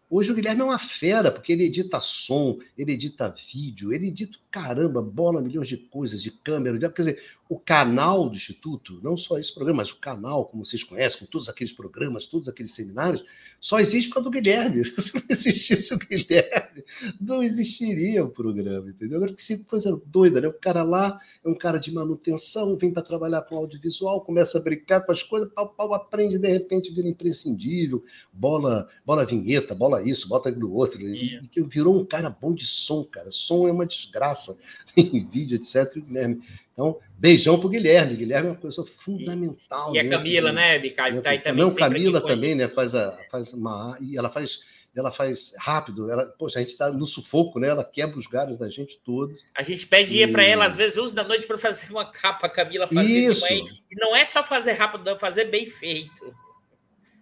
Hoje 0.08 0.30
o 0.30 0.34
Guilherme 0.34 0.60
é 0.60 0.64
uma 0.64 0.78
fera, 0.78 1.32
porque 1.32 1.52
ele 1.52 1.64
edita 1.64 1.98
som, 1.98 2.58
ele 2.78 2.92
edita 2.92 3.34
vídeo, 3.52 3.92
ele 3.92 4.08
edita 4.08 4.38
caramba, 4.50 5.02
bola, 5.02 5.42
milhões 5.42 5.68
de 5.68 5.76
coisas, 5.76 6.22
de 6.22 6.30
câmera, 6.30 6.78
de, 6.78 6.88
quer 6.90 7.02
dizer, 7.02 7.22
o 7.54 7.60
canal 7.60 8.28
do 8.28 8.34
Instituto, 8.34 8.98
não 9.00 9.16
só 9.16 9.38
esse 9.38 9.54
programa, 9.54 9.76
mas 9.76 9.90
o 9.92 9.96
canal, 9.96 10.46
como 10.46 10.64
vocês 10.64 10.82
conhecem, 10.82 11.20
com 11.20 11.26
todos 11.26 11.48
aqueles 11.48 11.72
programas, 11.72 12.26
todos 12.26 12.48
aqueles 12.48 12.72
seminários, 12.72 13.24
só 13.60 13.78
existe 13.78 14.08
por 14.08 14.16
causa 14.16 14.28
do 14.28 14.32
Guilherme. 14.32 14.84
Se 15.00 15.14
não 15.14 15.22
existisse 15.30 15.94
o 15.94 15.98
Guilherme, 15.98 16.84
não 17.20 17.42
existiria 17.44 18.24
o 18.24 18.28
programa, 18.28 18.90
entendeu? 18.90 19.18
Agora 19.18 19.32
que 19.32 19.58
coisa 19.58 20.02
doida, 20.04 20.40
né? 20.40 20.48
O 20.48 20.52
cara 20.52 20.82
lá 20.82 21.16
é 21.44 21.48
um 21.48 21.54
cara 21.54 21.78
de 21.78 21.94
manutenção, 21.94 22.76
vem 22.76 22.92
para 22.92 23.04
trabalhar 23.04 23.42
com 23.42 23.56
audiovisual, 23.56 24.22
começa 24.22 24.58
a 24.58 24.60
brincar 24.60 25.02
com 25.02 25.12
as 25.12 25.22
coisas, 25.22 25.48
pau, 25.54 25.68
pau, 25.68 25.94
aprende, 25.94 26.38
de 26.38 26.48
repente 26.48 26.92
vira 26.92 27.06
imprescindível, 27.06 28.02
bola, 28.32 28.88
bola 29.06 29.24
vinheta, 29.24 29.76
bola 29.76 30.02
isso, 30.02 30.28
bota 30.28 30.50
no 30.50 30.72
outro. 30.74 31.00
E, 31.00 31.40
e 31.56 31.62
virou 31.62 32.00
um 32.00 32.04
cara 32.04 32.28
bom 32.28 32.52
de 32.52 32.66
som, 32.66 33.04
cara. 33.04 33.30
Som 33.30 33.68
é 33.68 33.72
uma 33.72 33.86
desgraça 33.86 34.58
em 34.96 35.24
vídeo, 35.24 35.54
etc. 35.54 35.94
E 35.94 35.98
o 36.00 36.02
Guilherme 36.02 36.42
então, 36.74 36.98
beijão 37.16 37.56
para 37.56 37.68
o 37.68 37.70
Guilherme. 37.70 38.16
Guilherme 38.16 38.48
é 38.48 38.50
uma 38.50 38.60
pessoa 38.60 38.84
fundamental. 38.84 39.94
E, 39.94 39.98
a 40.00 40.08
Camila, 40.08 40.52
né, 40.52 40.76
Bicalho? 40.78 41.22
Tá 41.22 41.30
aí 41.30 41.38
também. 41.38 41.64
Não, 41.64 41.74
Camila 41.74 42.20
também, 42.20 42.54
né? 42.54 42.68
Faz, 42.68 42.94
a, 42.94 43.16
faz 43.30 43.52
uma. 43.54 43.96
E 44.00 44.18
ela 44.18 44.28
faz. 44.28 44.58
Ela 44.96 45.10
faz 45.10 45.52
rápido, 45.58 46.08
ela, 46.08 46.24
poxa, 46.38 46.60
a 46.60 46.62
gente 46.62 46.68
está 46.68 46.88
no 46.88 47.04
sufoco, 47.04 47.58
né? 47.58 47.68
Ela 47.68 47.82
quebra 47.82 48.16
os 48.16 48.28
galhos 48.28 48.56
da 48.56 48.70
gente 48.70 48.96
todos. 49.04 49.44
A 49.52 49.60
gente 49.64 49.84
pede 49.88 50.16
e... 50.16 50.26
para 50.28 50.44
ela, 50.44 50.66
às 50.66 50.76
vezes, 50.76 50.96
uso 50.96 51.12
da 51.12 51.24
noite 51.24 51.48
para 51.48 51.58
fazer 51.58 51.90
uma 51.90 52.08
capa, 52.08 52.48
Camila 52.48 52.86
fazer 52.86 53.02
Isso. 53.02 53.44
E 53.44 53.96
não 53.96 54.14
é 54.14 54.24
só 54.24 54.40
fazer 54.40 54.74
rápido, 54.74 55.10
é 55.10 55.16
fazer 55.16 55.46
bem 55.46 55.66
feito. 55.66 56.32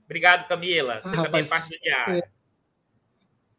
Obrigado, 0.05 0.47
Camila. 0.47 1.01
Você 1.01 1.17
ah, 1.17 1.23
também 1.23 1.41
é 1.41 1.47
parte 1.47 1.71
do 1.71 1.79
diário. 1.81 2.23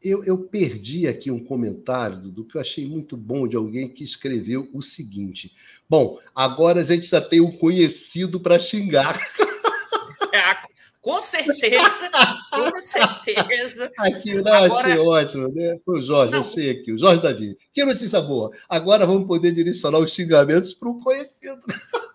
Eu, 0.04 0.24
eu, 0.24 0.38
perdi 0.38 1.08
aqui 1.08 1.32
um 1.32 1.40
comentário 1.40 2.18
do 2.30 2.44
que 2.44 2.58
eu 2.58 2.62
achei 2.62 2.86
muito 2.86 3.16
bom 3.16 3.48
de 3.48 3.56
alguém 3.56 3.88
que 3.88 4.04
escreveu 4.04 4.70
o 4.74 4.82
seguinte: 4.82 5.56
Bom, 5.90 6.20
agora 6.36 6.82
a 6.82 6.84
gente 6.84 7.06
já 7.06 7.22
tem 7.22 7.40
um 7.40 7.52
conhecido 7.58 8.40
para 8.40 8.60
xingar. 8.60 9.18
É, 11.04 11.10
com 11.12 11.22
certeza, 11.22 12.10
com 12.50 12.80
certeza. 12.80 13.92
Aqui, 14.00 14.42
não, 14.42 14.54
Agora... 14.54 14.88
achei 14.88 14.98
ótimo, 14.98 15.48
né? 15.50 15.78
Foi 15.86 16.00
o 16.00 16.02
Jorge, 16.02 16.32
não. 16.32 16.40
achei 16.40 16.72
aqui, 16.72 16.94
o 16.94 16.98
Jorge 16.98 17.22
Davi. 17.22 17.58
Que 17.74 17.84
notícia 17.84 18.22
boa. 18.22 18.52
Agora 18.70 19.06
vamos 19.06 19.28
poder 19.28 19.52
direcionar 19.52 20.00
os 20.00 20.14
xingamentos 20.14 20.74
para 20.74 20.90
um 20.90 21.00
conhecido. 21.00 21.62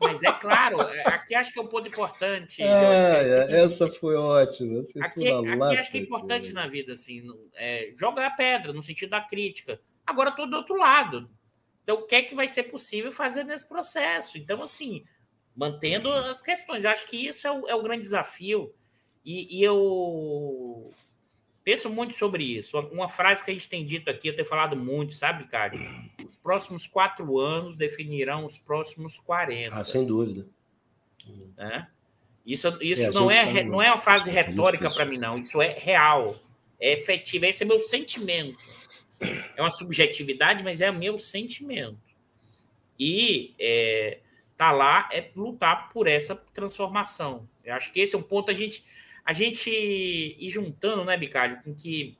Mas 0.01 0.22
é 0.22 0.33
claro, 0.33 0.81
é, 0.81 1.09
aqui 1.09 1.35
acho 1.35 1.53
que 1.53 1.59
é 1.59 1.62
um 1.62 1.66
ponto 1.66 1.87
importante. 1.87 2.62
Ah, 2.62 2.66
é, 2.66 3.61
essa 3.61 3.90
foi 3.90 4.16
ótima. 4.16 4.83
aqui, 5.01 5.29
aqui 5.29 5.77
acho 5.77 5.90
que 5.90 5.98
é 5.98 6.01
importante 6.01 6.53
na 6.53 6.66
vida, 6.66 6.94
assim, 6.94 7.22
é, 7.57 7.92
jogar 7.98 8.27
a 8.27 8.31
pedra, 8.31 8.72
no 8.72 8.83
sentido 8.83 9.11
da 9.11 9.20
crítica. 9.20 9.81
Agora, 10.07 10.31
estou 10.31 10.48
do 10.48 10.57
outro 10.57 10.77
lado. 10.77 11.29
Então, 11.83 11.96
o 11.96 12.07
que 12.07 12.14
é 12.14 12.22
que 12.22 12.35
vai 12.35 12.48
ser 12.48 12.64
possível 12.64 13.11
fazer 13.11 13.44
nesse 13.44 13.68
processo? 13.68 14.38
Então, 14.38 14.62
assim, 14.62 15.05
mantendo 15.59 16.09
as 16.12 16.40
questões. 16.40 16.85
Eu 16.85 16.90
acho 16.90 17.05
que 17.07 17.16
isso 17.16 17.44
é 17.44 17.51
o, 17.51 17.66
é 17.66 17.75
o 17.75 17.83
grande 17.83 18.03
desafio. 18.03 18.73
E, 19.25 19.59
e, 19.59 19.62
eu 19.64 20.88
penso 21.64 21.90
muito 21.90 22.14
sobre 22.14 22.44
isso. 22.44 22.79
Uma 22.92 23.09
frase 23.09 23.44
que 23.44 23.51
a 23.51 23.55
gente 23.55 23.68
tem 23.68 23.85
dito 23.85 24.09
aqui, 24.09 24.29
eu 24.29 24.37
tenho 24.37 24.47
falado 24.47 24.77
muito, 24.77 25.12
sabe, 25.14 25.49
cara? 25.49 25.77
Os 26.25 26.37
próximos 26.37 26.87
quatro 26.87 27.40
anos 27.40 27.77
definirão 27.77 28.47
os 28.47 28.57
próximos 28.57 29.18
40. 29.18 29.75
Ah, 29.75 29.85
sem 29.85 30.07
dúvida. 30.07 30.47
É? 31.59 31.87
Isso, 32.47 32.79
isso 32.81 33.03
é, 33.03 33.11
não, 33.11 33.29
é, 33.29 33.44
tá 33.44 33.64
não 33.64 33.83
é 33.83 33.90
uma 33.90 33.99
frase 33.99 34.31
retórica 34.31 34.88
para 34.88 35.05
mim, 35.05 35.18
não. 35.18 35.37
Isso 35.37 35.61
é 35.61 35.77
real, 35.77 36.38
é 36.81 36.92
efetivo. 36.92 37.44
Esse 37.47 37.64
é 37.64 37.66
meu 37.66 37.81
sentimento. 37.81 38.57
É 39.57 39.61
uma 39.61 39.73
subjetividade, 39.73 40.62
mas 40.62 40.81
é 40.81 40.90
meu 40.92 41.18
sentimento. 41.18 41.99
E 42.99 43.55
é, 43.59 44.18
tá 44.59 44.73
lá 44.73 45.09
é 45.12 45.31
lutar 45.35 45.88
por 45.88 46.07
essa 46.07 46.37
transformação. 46.53 47.49
Eu 47.64 47.75
acho 47.75 47.92
que 47.92 48.01
esse 48.01 48.14
é 48.14 48.18
um 48.18 48.23
ponto 48.23 48.51
a 48.51 48.55
gente 48.55 48.85
a 49.29 49.35
gente 49.35 49.68
ir 49.71 50.49
juntando, 50.49 51.05
né, 51.05 51.14
Bicalho, 51.14 51.61
com 51.62 51.75
que. 51.75 52.16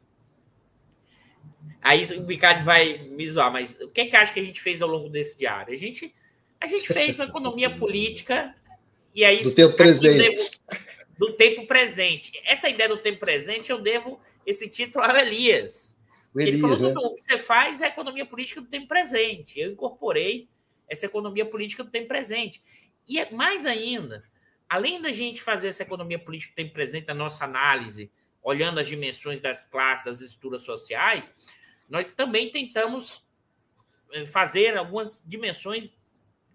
Aí 1.81 2.05
o 2.05 2.21
Bicalho 2.21 2.63
vai 2.67 2.99
me 2.99 3.29
zoar, 3.31 3.51
mas 3.51 3.81
o 3.81 3.89
que, 3.91 4.03
é 4.03 4.07
que 4.07 4.15
acha 4.15 4.31
que 4.31 4.41
a 4.41 4.45
gente 4.45 4.61
fez 4.61 4.83
ao 4.83 4.91
longo 4.91 5.09
desse 5.09 5.39
diário? 5.39 5.73
A 5.73 5.77
gente, 5.77 6.15
a 6.61 6.67
gente 6.67 6.87
fez 6.93 7.19
uma 7.19 7.25
economia 7.25 7.75
política 7.75 8.55
e 9.15 9.25
aí. 9.25 9.43
Do 9.43 9.55
tempo 9.55 9.75
presente. 9.75 10.19
Devo, 10.19 10.51
do 11.19 11.33
tempo 11.33 11.67
presente. 11.67 12.31
Essa 12.45 12.69
ideia 12.69 12.91
do 12.91 12.99
tempo 12.99 13.21
presente 13.21 13.73
eu 13.73 13.81
devo 13.81 14.21
esse 14.45 14.69
título 14.69 15.03
ao 15.03 15.17
Elias. 15.17 15.99
Elias 16.37 16.49
ele 16.49 16.59
falou: 16.59 16.79
né? 16.79 16.95
o 16.95 17.15
que 17.15 17.23
você 17.23 17.39
faz 17.39 17.81
é 17.81 17.87
economia 17.87 18.27
política 18.27 18.61
do 18.61 18.69
tempo 18.69 18.87
presente. 18.87 19.59
Eu 19.59 19.73
incorporei 19.73 20.47
essa 20.89 21.07
economia 21.07 21.45
política 21.45 21.85
do 21.85 21.91
tempo 21.91 22.09
presente. 22.09 22.63
E 23.09 23.19
é 23.19 23.31
mais 23.31 23.65
ainda, 23.65 24.25
além 24.69 25.01
da 25.01 25.13
gente 25.13 25.43
fazer 25.43 25.69
essa 25.69 25.83
economia 25.83 26.19
política 26.19 26.51
que 26.51 26.57
tem 26.57 26.73
presente 26.73 27.07
na 27.07 27.15
nossa 27.15 27.45
análise, 27.45 28.11
olhando 28.43 28.81
as 28.81 28.87
dimensões 28.87 29.41
das 29.41 29.65
classes, 29.65 30.05
das 30.05 30.21
estruturas 30.21 30.63
sociais, 30.63 31.33
nós 31.89 32.15
também 32.15 32.51
tentamos 32.51 33.23
eh, 34.13 34.25
fazer 34.27 34.77
algumas 34.77 35.23
dimensões 35.27 35.97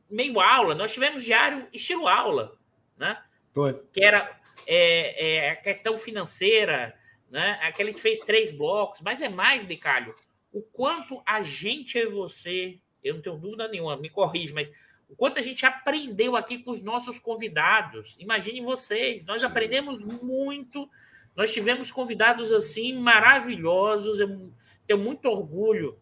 meio 0.10 0.40
aula. 0.40 0.76
Nós 0.76 0.94
tivemos 0.94 1.24
diário 1.24 1.68
estilo 1.74 2.08
aula, 2.08 2.58
né? 2.98 3.22
Foi. 3.54 3.82
Que 3.92 4.04
era 4.04 4.40
é, 4.68 5.28
é, 5.28 5.50
a 5.52 5.56
questão 5.56 5.98
financeira, 5.98 6.98
né? 7.30 7.60
Aquele 7.62 7.94
que 7.94 8.02
fez 8.02 8.20
três 8.22 8.52
blocos, 8.52 9.02
mas 9.02 9.22
é 9.22 9.30
mais, 9.30 9.64
Bicalho, 9.64 10.16
o 10.52 10.62
quanto 10.62 11.22
a 11.26 11.42
gente 11.42 11.98
e 11.98 12.06
você, 12.06 12.80
eu 13.04 13.16
não 13.16 13.22
tenho 13.22 13.38
dúvida 13.38 13.68
nenhuma, 13.68 13.98
me 13.98 14.10
corrige, 14.10 14.54
mas 14.54 14.72
o 15.10 15.16
quanto 15.16 15.38
a 15.38 15.42
gente 15.42 15.66
aprendeu 15.66 16.36
aqui 16.36 16.58
com 16.58 16.72
os 16.72 16.82
nossos 16.82 17.20
convidados. 17.20 18.18
Imaginem 18.20 18.64
vocês, 18.64 19.26
nós 19.26 19.44
aprendemos 19.44 20.04
muito. 20.04 20.90
Nós 21.36 21.52
tivemos 21.52 21.92
convidados 21.92 22.52
assim 22.52 22.98
maravilhosos. 22.98 24.20
Eu 24.20 24.52
tenho 24.88 25.00
muito 25.00 25.28
orgulho, 25.28 26.00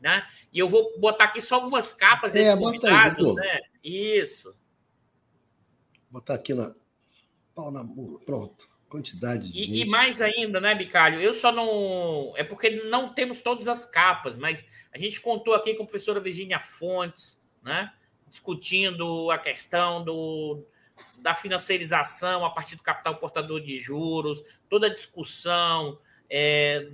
né? 0.00 0.26
E 0.52 0.58
eu 0.58 0.68
vou 0.68 0.98
botar 1.00 1.24
aqui 1.24 1.40
só 1.40 1.56
algumas 1.56 1.92
capas 1.92 2.32
desses 2.32 2.54
é, 2.54 2.56
convidados, 2.56 3.30
aí, 3.30 3.34
né? 3.34 3.60
Isso. 3.82 4.54
Vou 6.10 6.20
botar 6.20 6.34
aqui 6.34 6.54
na 6.54 6.72
pau 7.54 7.72
na 7.72 7.82
mula, 7.82 8.20
pronto. 8.20 8.67
Quantidade 8.88 9.52
de. 9.52 9.58
E, 9.58 9.82
e, 9.82 9.84
mais 9.84 10.22
ainda, 10.22 10.60
né, 10.60 10.74
Bicalho? 10.74 11.20
Eu 11.20 11.34
só 11.34 11.52
não. 11.52 12.32
É 12.36 12.42
porque 12.42 12.70
não 12.84 13.12
temos 13.12 13.40
todas 13.40 13.68
as 13.68 13.84
capas, 13.84 14.38
mas 14.38 14.64
a 14.92 14.98
gente 14.98 15.20
contou 15.20 15.54
aqui 15.54 15.74
com 15.74 15.82
a 15.82 15.86
professora 15.86 16.20
Virginia 16.20 16.58
Fontes, 16.58 17.40
né? 17.62 17.92
discutindo 18.30 19.30
a 19.30 19.38
questão 19.38 20.04
do, 20.04 20.62
da 21.18 21.34
financiarização 21.34 22.44
a 22.44 22.50
partir 22.50 22.76
do 22.76 22.82
capital 22.82 23.16
portador 23.16 23.60
de 23.60 23.78
juros, 23.78 24.42
toda 24.68 24.86
a 24.86 24.94
discussão 24.94 25.98
é, 26.30 26.88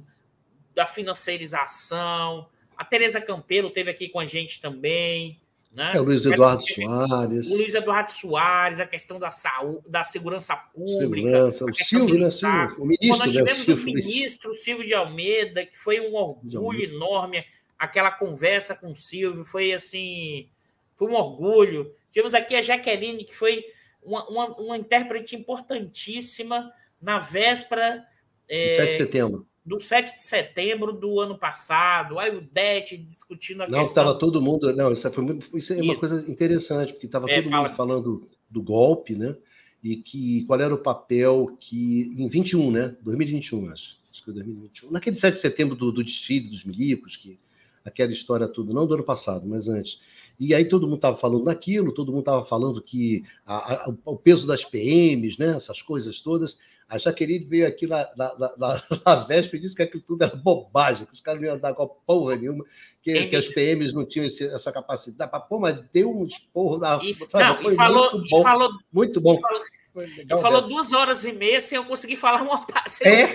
da 0.75 0.87
financiarização. 0.87 2.49
A 2.77 2.85
Tereza 2.85 3.21
Campelo 3.21 3.71
teve 3.71 3.91
aqui 3.91 4.09
com 4.09 4.19
a 4.19 4.25
gente 4.25 4.61
também. 4.61 5.41
Né? 5.75 5.93
É, 5.95 6.01
o 6.01 6.05
Luiz 6.05 6.25
Eduardo 6.25 6.63
Soares. 6.63 7.51
O 7.51 7.57
Luiz 7.57 7.75
Eduardo 7.75 8.13
Soares, 8.13 8.79
a 8.79 8.87
questão 8.87 9.19
da 9.19 9.33
saúde, 9.33 9.83
da 9.89 10.05
segurança 10.05 10.55
pública. 10.55 10.99
Segurança, 10.99 11.65
o 11.65 11.75
Silvio, 11.75 12.19
né, 12.21 12.31
Silvio? 12.31 12.77
O 12.79 12.87
ministro, 12.87 13.19
nós 13.19 13.33
tivemos 13.33 13.67
né, 13.67 13.75
o 13.75 13.79
ministro 13.79 14.55
Silvio 14.55 14.87
de 14.87 14.95
Almeida, 14.95 15.67
que 15.67 15.77
foi 15.77 16.01
um 16.01 16.15
orgulho 16.15 16.85
enorme 16.85 17.45
aquela 17.77 18.11
conversa 18.11 18.75
com 18.75 18.93
o 18.93 18.97
Silvio, 18.97 19.45
foi 19.45 19.73
assim, 19.73 20.49
foi 20.95 21.09
um 21.09 21.15
orgulho. 21.15 21.93
Tivemos 22.11 22.35
aqui 22.35 22.55
a 22.55 22.63
Jaqueline, 22.63 23.25
que 23.25 23.35
foi 23.35 23.65
uma, 24.03 24.29
uma, 24.29 24.47
uma 24.57 24.77
intérprete 24.79 25.35
importantíssima 25.35 26.73
na 27.01 27.19
véspera. 27.19 28.05
É, 28.49 28.75
7 28.75 28.89
de 28.89 28.97
setembro. 28.97 29.47
Do 29.65 29.81
7 29.81 30.17
de 30.17 30.23
setembro 30.23 30.93
do 30.93 31.21
ano 31.21 31.39
passado, 31.39 32.19
aí 32.19 32.37
o 32.37 32.43
Det 32.43 32.99
discutindo 32.99 33.63
a 33.63 33.69
não, 33.69 33.81
questão. 33.81 34.03
Estava 34.03 34.19
todo 34.19 34.43
mundo. 34.43 34.75
Não, 34.75 34.93
isso, 34.93 35.11
foi 35.11 35.25
isso 35.55 35.73
é 35.73 35.77
uma 35.77 35.93
isso. 35.93 36.01
coisa 36.01 36.31
interessante, 36.31 36.93
porque 36.93 37.07
estava 37.07 37.31
é, 37.31 37.41
todo 37.41 37.51
fala... 37.51 37.69
mundo 37.69 37.77
falando 37.77 38.29
do 38.51 38.63
golpe, 38.63 39.15
né? 39.15 39.35
E 39.83 39.97
que 39.97 40.45
qual 40.45 40.61
era 40.61 40.75
o 40.75 40.79
papel 40.79 41.57
que. 41.59 42.15
Em 42.17 42.29
21, 42.29 42.71
né? 42.71 42.97
2021, 43.03 43.71
acho. 43.71 43.99
Acho 44.11 44.21
que 44.21 44.25
foi 44.27 44.35
2021. 44.35 44.91
Naquele 44.91 45.17
7 45.17 45.35
de 45.35 45.41
setembro 45.41 45.75
do, 45.75 45.91
do 45.91 46.05
desfile 46.05 46.51
dos 46.51 46.65
milicos, 46.65 47.17
que 47.17 47.39
aquela 47.85 48.13
história 48.13 48.49
toda, 48.49 48.73
não 48.73 48.87
do 48.87 48.95
ano 48.95 49.03
passado, 49.03 49.47
mas 49.47 49.69
antes. 49.69 50.01
E 50.39 50.55
aí 50.55 50.65
todo 50.65 50.87
mundo 50.87 50.97
estava 50.97 51.17
falando 51.17 51.45
daquilo, 51.45 51.93
todo 51.93 52.11
mundo 52.11 52.21
estava 52.21 52.45
falando 52.45 52.83
que 52.83 53.25
a, 53.47 53.87
a, 53.89 53.95
o 54.05 54.17
peso 54.17 54.47
das 54.47 54.65
PMs, 54.65 55.39
né, 55.39 55.55
essas 55.57 55.81
coisas 55.81 56.21
todas. 56.21 56.59
A 56.89 56.99
Jaqueline 56.99 57.45
veio 57.45 57.67
aqui 57.67 57.87
na, 57.87 58.09
na, 58.17 58.35
na, 58.57 58.83
na 59.05 59.15
véspera 59.25 59.57
e 59.57 59.61
disse 59.61 59.75
que 59.75 59.83
aquilo 59.83 60.03
tudo 60.03 60.23
era 60.23 60.37
bobagem, 60.37 61.07
que 61.07 61.15
os 61.15 61.21
caras 61.21 61.41
não 61.41 61.49
iam 61.49 61.59
dar 61.59 61.75
com 61.75 61.87
porra 62.07 62.37
nenhuma, 62.37 62.65
que, 63.03 63.27
que 63.27 63.37
as 63.37 63.49
PMs 63.49 63.93
não 63.93 64.05
tinham 64.05 64.27
esse, 64.27 64.47
essa 64.47 64.73
capacidade. 64.73 65.31
Pô, 65.49 65.59
mas 65.59 65.79
deu 65.93 66.11
um 66.11 66.25
esporro 66.25 66.79
na. 66.79 66.99
E, 67.03 67.15
sabe, 67.15 67.63
não, 67.63 67.73
e 67.73 67.75
falou, 67.75 68.11
muito 68.13 68.29
bom. 68.29 68.43
Falou, 68.43 68.71
muito 68.93 69.21
bom. 69.21 69.39
Falou, 69.39 70.43
falou 70.43 70.63
duas 70.63 70.93
horas 70.93 71.25
e 71.25 71.33
meia 71.33 71.61
sem 71.61 71.77
eu 71.77 71.85
conseguir 71.85 72.17
falar 72.17 72.43
uma 72.43 72.65
sem 72.89 73.07
é. 73.07 73.35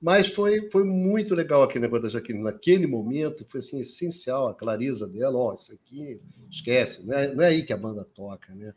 Mas 0.00 0.28
foi, 0.28 0.70
foi 0.70 0.84
muito 0.84 1.34
legal 1.34 1.62
aquele 1.62 1.82
negócio 1.82 2.04
da 2.04 2.08
Jaqueline. 2.08 2.44
Naquele 2.44 2.86
momento, 2.86 3.44
foi 3.44 3.60
assim, 3.60 3.80
essencial 3.80 4.46
a 4.46 4.54
clareza 4.54 5.06
dela. 5.08 5.36
Ó, 5.36 5.50
oh, 5.50 5.54
isso 5.54 5.72
aqui, 5.72 6.20
esquece, 6.50 7.04
não 7.04 7.16
é, 7.16 7.34
não 7.34 7.42
é 7.42 7.48
aí 7.48 7.64
que 7.64 7.72
a 7.72 7.76
banda 7.76 8.04
toca, 8.04 8.54
né? 8.54 8.72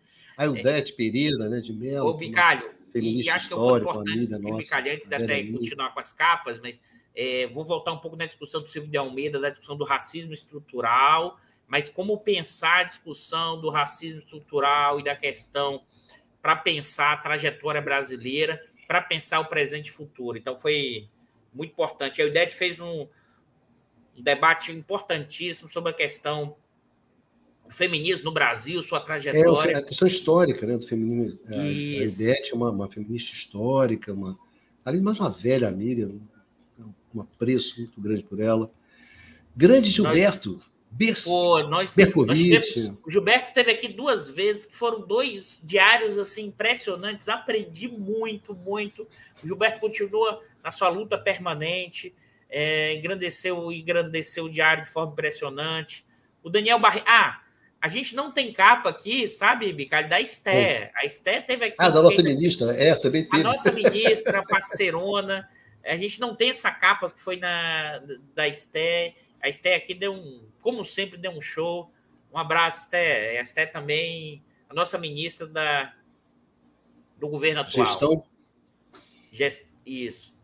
O 0.48 0.56
é. 0.56 0.82
Pereira, 0.92 1.50
né, 1.50 1.60
de 1.60 1.74
Melo. 1.74 2.10
Ô, 2.10 2.14
Bicalho, 2.14 2.72
e 2.96 3.30
acho 3.30 3.48
que 3.48 3.54
é 3.54 3.58
um 3.58 3.60
ponto 3.60 3.82
importante, 3.82 4.28
nossa, 4.28 4.58
Bicalho, 4.58 4.94
antes 4.94 5.08
de 5.08 5.16
até 5.16 5.44
continuar 5.44 5.94
com 5.94 6.00
as 6.00 6.14
capas, 6.14 6.60
mas 6.60 6.82
é, 7.16 7.48
vou 7.48 7.64
voltar 7.64 7.92
um 7.92 7.98
pouco 7.98 8.16
na 8.16 8.26
discussão 8.26 8.62
do 8.62 8.68
Silvio 8.68 8.90
de 8.90 8.98
Almeida, 8.98 9.40
da 9.40 9.50
discussão 9.50 9.76
do 9.76 9.84
racismo 9.84 10.34
estrutural, 10.34 11.40
mas 11.68 11.90
como 11.90 12.18
pensar 12.18 12.80
a 12.80 12.84
discussão 12.84 13.60
do 13.60 13.70
racismo 13.70 14.20
estrutural 14.20 15.00
e 15.00 15.04
da 15.04 15.16
questão 15.16 15.84
para 16.42 16.56
pensar 16.56 17.14
a 17.14 17.18
trajetória 17.18 17.82
brasileira 17.82 18.64
para 18.88 19.02
pensar 19.02 19.40
o 19.40 19.46
presente 19.46 19.88
e 19.88 19.92
futuro. 19.92 20.36
Então 20.36 20.56
foi 20.56 21.08
muito 21.54 21.72
importante. 21.72 22.22
A 22.22 22.26
UDET 22.26 22.56
fez 22.56 22.80
um, 22.80 23.08
um 24.18 24.24
debate 24.24 24.72
importantíssimo 24.72 25.70
sobre 25.70 25.92
a 25.92 25.94
questão 25.94 26.56
do 27.70 27.76
feminismo 27.76 28.26
no 28.26 28.32
Brasil, 28.32 28.82
sua 28.82 29.00
trajetória. 29.00 29.74
É 29.74 29.76
a 29.76 29.84
questão 29.84 30.08
histórica 30.08 30.66
né, 30.66 30.76
do 30.76 30.86
feminismo. 30.86 31.40
A, 31.48 31.54
a 31.54 32.08
UDET 32.08 32.52
é 32.52 32.56
uma, 32.56 32.72
uma, 32.72 32.90
feminista 32.90 33.32
histórica, 33.32 34.12
uma, 34.12 34.38
além 34.84 35.00
de 35.00 35.06
mais 35.06 35.20
uma 35.20 35.30
velha 35.30 35.68
amiga, 35.68 36.08
um, 36.80 36.94
um 37.14 37.22
apreço 37.22 37.80
muito 37.80 38.02
grande 38.02 38.24
por 38.24 38.40
ela. 38.40 38.72
Grande 39.56 39.92
Gilberto, 39.92 40.60
Nós... 41.00 41.24
Pô, 41.24 41.60
nós, 41.60 41.96
nós 41.96 42.40
tivemos, 42.40 42.92
o 43.06 43.12
Gilberto 43.12 43.54
teve 43.54 43.70
aqui 43.70 43.88
duas 43.88 44.28
vezes, 44.28 44.66
que 44.66 44.76
foram 44.76 45.06
dois 45.06 45.62
diários 45.64 46.18
assim 46.18 46.46
impressionantes. 46.46 47.30
Aprendi 47.30 47.88
muito, 47.88 48.56
muito. 48.56 49.08
O 49.44 49.48
Gilberto 49.48 49.80
continua 49.80 50.42
na 50.64 50.72
sua 50.72 50.90
luta 50.90 51.16
permanente, 51.16 52.12
é, 52.50 52.96
engrandeceu, 52.96 53.72
engrandeceu 53.72 54.46
o 54.46 54.50
diário 54.50 54.84
de 54.86 54.90
forma 54.90 55.12
impressionante. 55.12 56.04
O 56.42 56.50
Daniel 56.50 56.80
Barre. 56.80 57.04
Ah, 57.06 57.44
a 57.82 57.88
gente 57.88 58.16
não 58.16 58.32
tem 58.32 58.52
capa 58.52 58.90
aqui, 58.90 59.28
sabe, 59.28 59.72
Bicalho? 59.72 60.10
Da 60.10 60.20
Esté. 60.20 60.92
A 60.96 61.06
Esté 61.06 61.40
teve 61.40 61.66
aqui. 61.66 61.76
Ah, 61.80 61.90
da 61.90 62.02
nossa 62.02 62.22
ministra, 62.22 62.74
é, 62.74 62.94
também 62.96 63.24
teve. 63.24 63.42
A 63.42 63.44
nossa 63.44 63.72
ministra, 63.72 64.44
parceirona. 64.48 65.48
A 65.86 65.96
gente 65.96 66.20
não 66.20 66.36
tem 66.36 66.50
essa 66.50 66.72
capa 66.72 67.10
que 67.10 67.22
foi 67.22 67.38
na, 67.38 68.02
da 68.36 68.48
Esté. 68.48 69.16
A 69.42 69.48
Esté 69.48 69.76
aqui 69.76 69.94
deu 69.94 70.14
um, 70.14 70.46
como 70.62 70.84
sempre, 70.84 71.18
deu 71.18 71.32
um 71.32 71.42
show. 71.42 71.90
Um 72.34 72.38
abraço, 72.38 72.86
Esté. 72.86 73.38
A 73.38 73.42
Esté 73.42 73.66
também, 73.66 74.44
a 74.70 74.74
nossa 74.74 74.98
ministra 74.98 75.48
da, 75.48 75.94
do 77.18 77.30
governo 77.30 77.62
atual. 77.62 77.88
Gestão? 77.88 78.24
Gest, 79.32 79.68
isso. 79.86 80.36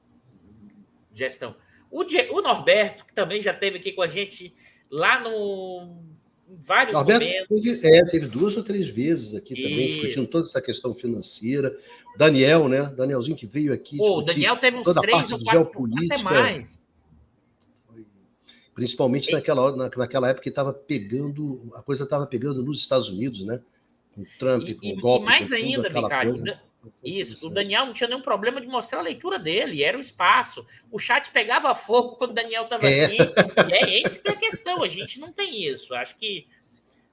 Gestão. 1.14 1.56
O, 1.92 2.02
o 2.02 2.42
Norberto, 2.42 3.06
que 3.06 3.14
também 3.14 3.42
já 3.42 3.52
esteve 3.52 3.78
aqui 3.78 3.92
com 3.92 4.02
a 4.02 4.08
gente 4.08 4.56
lá 4.90 5.20
no 5.20 6.15
vários 6.48 6.94
Norberto 6.94 7.26
momentos. 7.26 7.62
Teve, 7.62 7.88
é, 7.88 8.06
teve 8.06 8.28
duas 8.28 8.56
ou 8.56 8.64
três 8.64 8.88
vezes 8.88 9.36
aqui 9.36 9.56
também, 9.56 9.90
Isso. 9.90 10.02
discutindo 10.02 10.32
toda 10.32 10.46
essa 10.46 10.62
questão 10.62 10.94
financeira. 10.94 11.76
Daniel, 12.18 12.68
né? 12.68 12.84
Danielzinho 12.96 13.36
que 13.36 13.46
veio 13.46 13.74
aqui. 13.74 13.98
Pô, 13.98 14.20
o 14.20 14.22
Daniel 14.22 14.58
teve 14.58 14.78
uns 14.78 14.94
três 14.94 15.32
ou 15.32 15.44
quatro, 15.44 15.86
até 16.12 16.24
mais. 16.24 16.88
Principalmente 18.74 19.32
naquela, 19.32 19.76
na, 19.76 19.90
naquela 19.96 20.30
época 20.30 20.44
que 20.44 20.50
estava 20.50 20.74
pegando, 20.74 21.72
a 21.76 21.82
coisa 21.82 22.04
estava 22.04 22.28
pegando 22.28 22.62
nos 22.62 22.80
Estados 22.80 23.10
Unidos, 23.10 23.46
né? 23.46 23.62
Com 24.14 24.22
o 24.22 24.26
Trump, 24.38 24.64
e, 24.68 24.76
com 24.76 24.88
o 24.88 25.02
golpe. 25.02 25.26
E 25.26 25.26
mais 25.26 25.52
ainda, 25.52 25.88
Ricardo, 25.88 26.44
isso, 27.04 27.48
o 27.48 27.50
Daniel 27.50 27.86
não 27.86 27.94
tinha 27.94 28.08
nenhum 28.08 28.22
problema 28.22 28.60
de 28.60 28.68
mostrar 28.68 29.00
a 29.00 29.04
leitura 29.04 29.38
dele, 29.40 29.84
era 29.84 29.98
o 29.98 30.02
espaço. 30.02 30.66
O 30.92 31.00
chat 31.00 31.32
pegava 31.32 31.74
fogo 31.76 32.16
quando 32.16 32.32
o 32.32 32.34
Daniel 32.34 32.64
estava 32.64 32.88
é. 32.88 33.06
aqui. 33.06 33.18
E 33.18 33.74
é 33.74 34.02
esse 34.02 34.22
que 34.22 34.30
é 34.30 34.32
a 34.32 34.36
questão, 34.36 34.84
a 34.84 34.88
gente 34.88 35.20
não 35.20 35.32
tem 35.32 35.66
isso. 35.66 35.94
Acho 35.94 36.16
que 36.16 36.48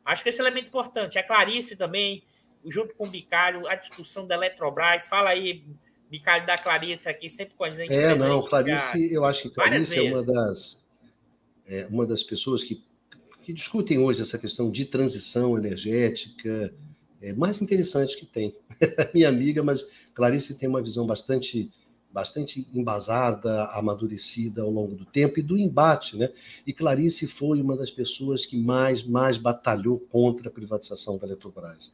acho 0.05 0.23
que 0.23 0.29
esse 0.29 0.41
elemento 0.41 0.69
importante. 0.69 1.19
A 1.19 1.23
Clarice 1.23 1.77
também, 1.77 2.23
junto 2.67 2.95
com 2.95 3.07
o 3.07 3.11
Bicalho, 3.11 3.67
a 3.69 3.75
discussão 3.75 4.27
da 4.27 4.35
Eletrobras. 4.35 5.09
Fala 5.09 5.31
aí, 5.31 5.65
Bicalho 6.11 6.47
da 6.47 6.57
Clarice 6.57 7.09
aqui, 7.09 7.29
sempre 7.29 7.55
com 7.55 7.65
a 7.65 7.71
gente. 7.71 7.95
É, 7.95 8.15
não, 8.15 8.43
Clarice, 8.43 9.13
eu 9.13 9.25
acho 9.25 9.43
que 9.43 9.51
Clarice 9.51 9.99
é 9.99 10.13
uma 10.13 10.23
das, 10.23 10.87
é 11.67 11.87
uma 11.89 12.07
das 12.07 12.23
pessoas 12.23 12.63
que, 12.63 12.85
que 13.43 13.53
discutem 13.53 13.99
hoje 13.99 14.23
essa 14.23 14.39
questão 14.39 14.71
de 14.71 14.85
transição 14.85 15.57
energética 15.57 16.75
é, 17.23 17.33
mais 17.33 17.63
interessante 17.63 18.19
que 18.19 18.27
tem. 18.27 18.55
Minha 19.15 19.29
amiga, 19.29 19.63
mas 19.63 19.89
Clarice 20.13 20.55
tem 20.55 20.69
uma 20.69 20.83
visão 20.83 21.07
bastante 21.07 21.71
bastante 22.13 22.69
embasada, 22.75 23.65
amadurecida 23.69 24.61
ao 24.61 24.71
longo 24.71 24.95
do 24.95 25.07
tempo 25.07 25.41
e 25.41 25.43
do 25.43 25.57
embate, 25.57 26.15
né? 26.19 26.31
E 26.67 26.71
Clarice 26.71 27.27
foi 27.27 27.59
uma 27.59 27.75
das 27.75 27.91
pessoas 27.91 28.45
que 28.45 28.55
mais 28.55 29.03
mais 29.03 29.39
batalhou 29.39 29.99
contra 29.99 30.49
a 30.49 30.53
privatização 30.53 31.17
da 31.17 31.27
Eletrobras. 31.27 31.91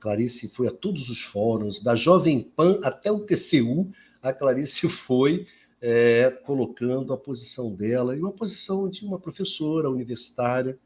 Clarice 0.00 0.48
foi 0.48 0.66
a 0.66 0.72
todos 0.72 1.08
os 1.08 1.20
fóruns, 1.20 1.80
da 1.80 1.94
Jovem 1.94 2.42
Pan 2.42 2.80
até 2.82 3.12
o 3.12 3.20
TCU, 3.20 3.88
a 4.20 4.32
Clarice 4.32 4.88
foi 4.90 5.46
é, 5.80 6.30
colocando 6.44 7.12
a 7.12 7.16
posição 7.16 7.72
dela, 7.72 8.16
e 8.16 8.18
uma 8.18 8.32
posição 8.32 8.88
de 8.88 9.04
uma 9.04 9.20
professora 9.20 9.88
universitária 9.88 10.76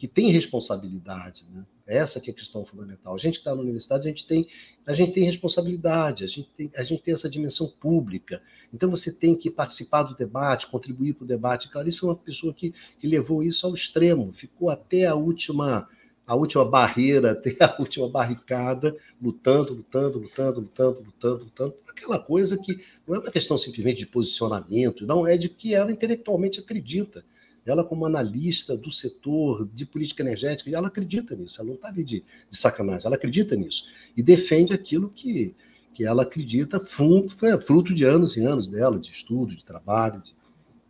que 0.00 0.08
tem 0.08 0.30
responsabilidade, 0.30 1.46
né? 1.52 1.62
Essa 1.86 2.20
que 2.20 2.30
é 2.30 2.32
a 2.32 2.36
questão 2.36 2.64
fundamental. 2.64 3.14
A 3.14 3.18
gente 3.18 3.34
que 3.34 3.40
está 3.40 3.54
na 3.54 3.60
universidade, 3.60 4.06
a 4.06 4.08
gente 4.08 4.26
tem, 4.26 4.48
a 4.86 4.94
gente 4.94 5.12
tem 5.12 5.24
responsabilidade, 5.24 6.24
a 6.24 6.26
gente 6.26 6.48
tem, 6.56 6.70
a 6.74 6.82
gente 6.82 7.02
tem 7.02 7.12
essa 7.12 7.28
dimensão 7.28 7.68
pública. 7.68 8.40
Então 8.72 8.90
você 8.90 9.12
tem 9.12 9.36
que 9.36 9.50
participar 9.50 10.04
do 10.04 10.16
debate, 10.16 10.68
contribuir 10.68 11.12
para 11.12 11.24
o 11.24 11.28
debate. 11.28 11.68
Clarice 11.68 11.98
foi 11.98 12.08
uma 12.08 12.16
pessoa 12.16 12.54
que, 12.54 12.72
que 12.98 13.06
levou 13.06 13.42
isso 13.42 13.66
ao 13.66 13.74
extremo, 13.74 14.32
ficou 14.32 14.70
até 14.70 15.04
a 15.04 15.14
última 15.14 15.86
a 16.26 16.34
última 16.34 16.64
barreira, 16.64 17.32
até 17.32 17.54
a 17.60 17.76
última 17.78 18.08
barricada, 18.08 18.96
lutando, 19.20 19.74
lutando, 19.74 20.18
lutando, 20.18 20.60
lutando, 20.60 21.00
lutando, 21.02 21.44
lutando. 21.44 21.74
Aquela 21.90 22.18
coisa 22.18 22.56
que 22.56 22.82
não 23.06 23.16
é 23.16 23.18
uma 23.18 23.30
questão 23.30 23.58
simplesmente 23.58 23.98
de 23.98 24.06
posicionamento, 24.06 25.06
não, 25.06 25.26
é 25.26 25.36
de 25.36 25.50
que 25.50 25.74
ela 25.74 25.92
intelectualmente 25.92 26.58
acredita 26.58 27.22
ela 27.66 27.84
como 27.84 28.06
analista 28.06 28.76
do 28.76 28.90
setor 28.90 29.68
de 29.72 29.84
política 29.84 30.22
energética, 30.22 30.70
ela 30.70 30.88
acredita 30.88 31.36
nisso, 31.36 31.60
ela 31.60 31.68
não 31.68 31.74
está 31.74 31.88
ali 31.88 32.02
de, 32.02 32.24
de, 32.48 32.56
sacanagem, 32.56 33.06
ela 33.06 33.16
acredita 33.16 33.54
nisso 33.54 33.86
e 34.16 34.22
defende 34.22 34.72
aquilo 34.72 35.10
que, 35.10 35.54
que 35.92 36.04
ela 36.04 36.22
acredita 36.22 36.80
fruto, 36.80 37.36
fruto 37.60 37.94
de 37.94 38.04
anos 38.04 38.36
e 38.36 38.44
anos 38.44 38.66
dela, 38.66 38.98
de 38.98 39.10
estudo, 39.10 39.54
de 39.54 39.64
trabalho, 39.64 40.22
de, 40.22 40.34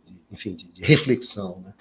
de 0.05 0.19
enfim, 0.31 0.55
de, 0.55 0.71
de, 0.71 0.81
reflexão. 0.81 1.61
Né? 1.61 1.73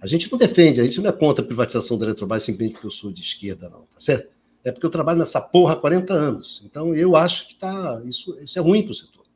A 0.00 0.06
gente 0.06 0.30
não 0.30 0.38
defende, 0.38 0.80
a 0.80 0.84
gente 0.84 1.00
não 1.00 1.10
é 1.10 1.12
contra 1.12 1.44
a 1.44 1.46
privatização 1.46 1.98
da 1.98 2.06
Eletrobras 2.06 2.42
simplesmente 2.42 2.74
porque 2.74 2.86
eu 2.86 2.90
sou 2.90 3.12
de 3.12 3.20
esquerda, 3.22 3.68
não, 3.68 3.82
tá 3.82 4.00
certo? 4.00 4.32
É 4.64 4.70
porque 4.70 4.86
eu 4.86 4.90
trabalho 4.90 5.18
nessa 5.18 5.40
porra 5.40 5.74
há 5.74 5.76
40 5.76 6.14
anos. 6.14 6.62
Então 6.64 6.94
eu 6.94 7.16
acho 7.16 7.48
que 7.48 7.56
tá, 7.56 8.00
isso, 8.04 8.38
isso 8.40 8.58
é 8.58 8.62
ruim 8.62 8.82
para 8.82 8.92
o 8.92 8.94
setor. 8.94 9.26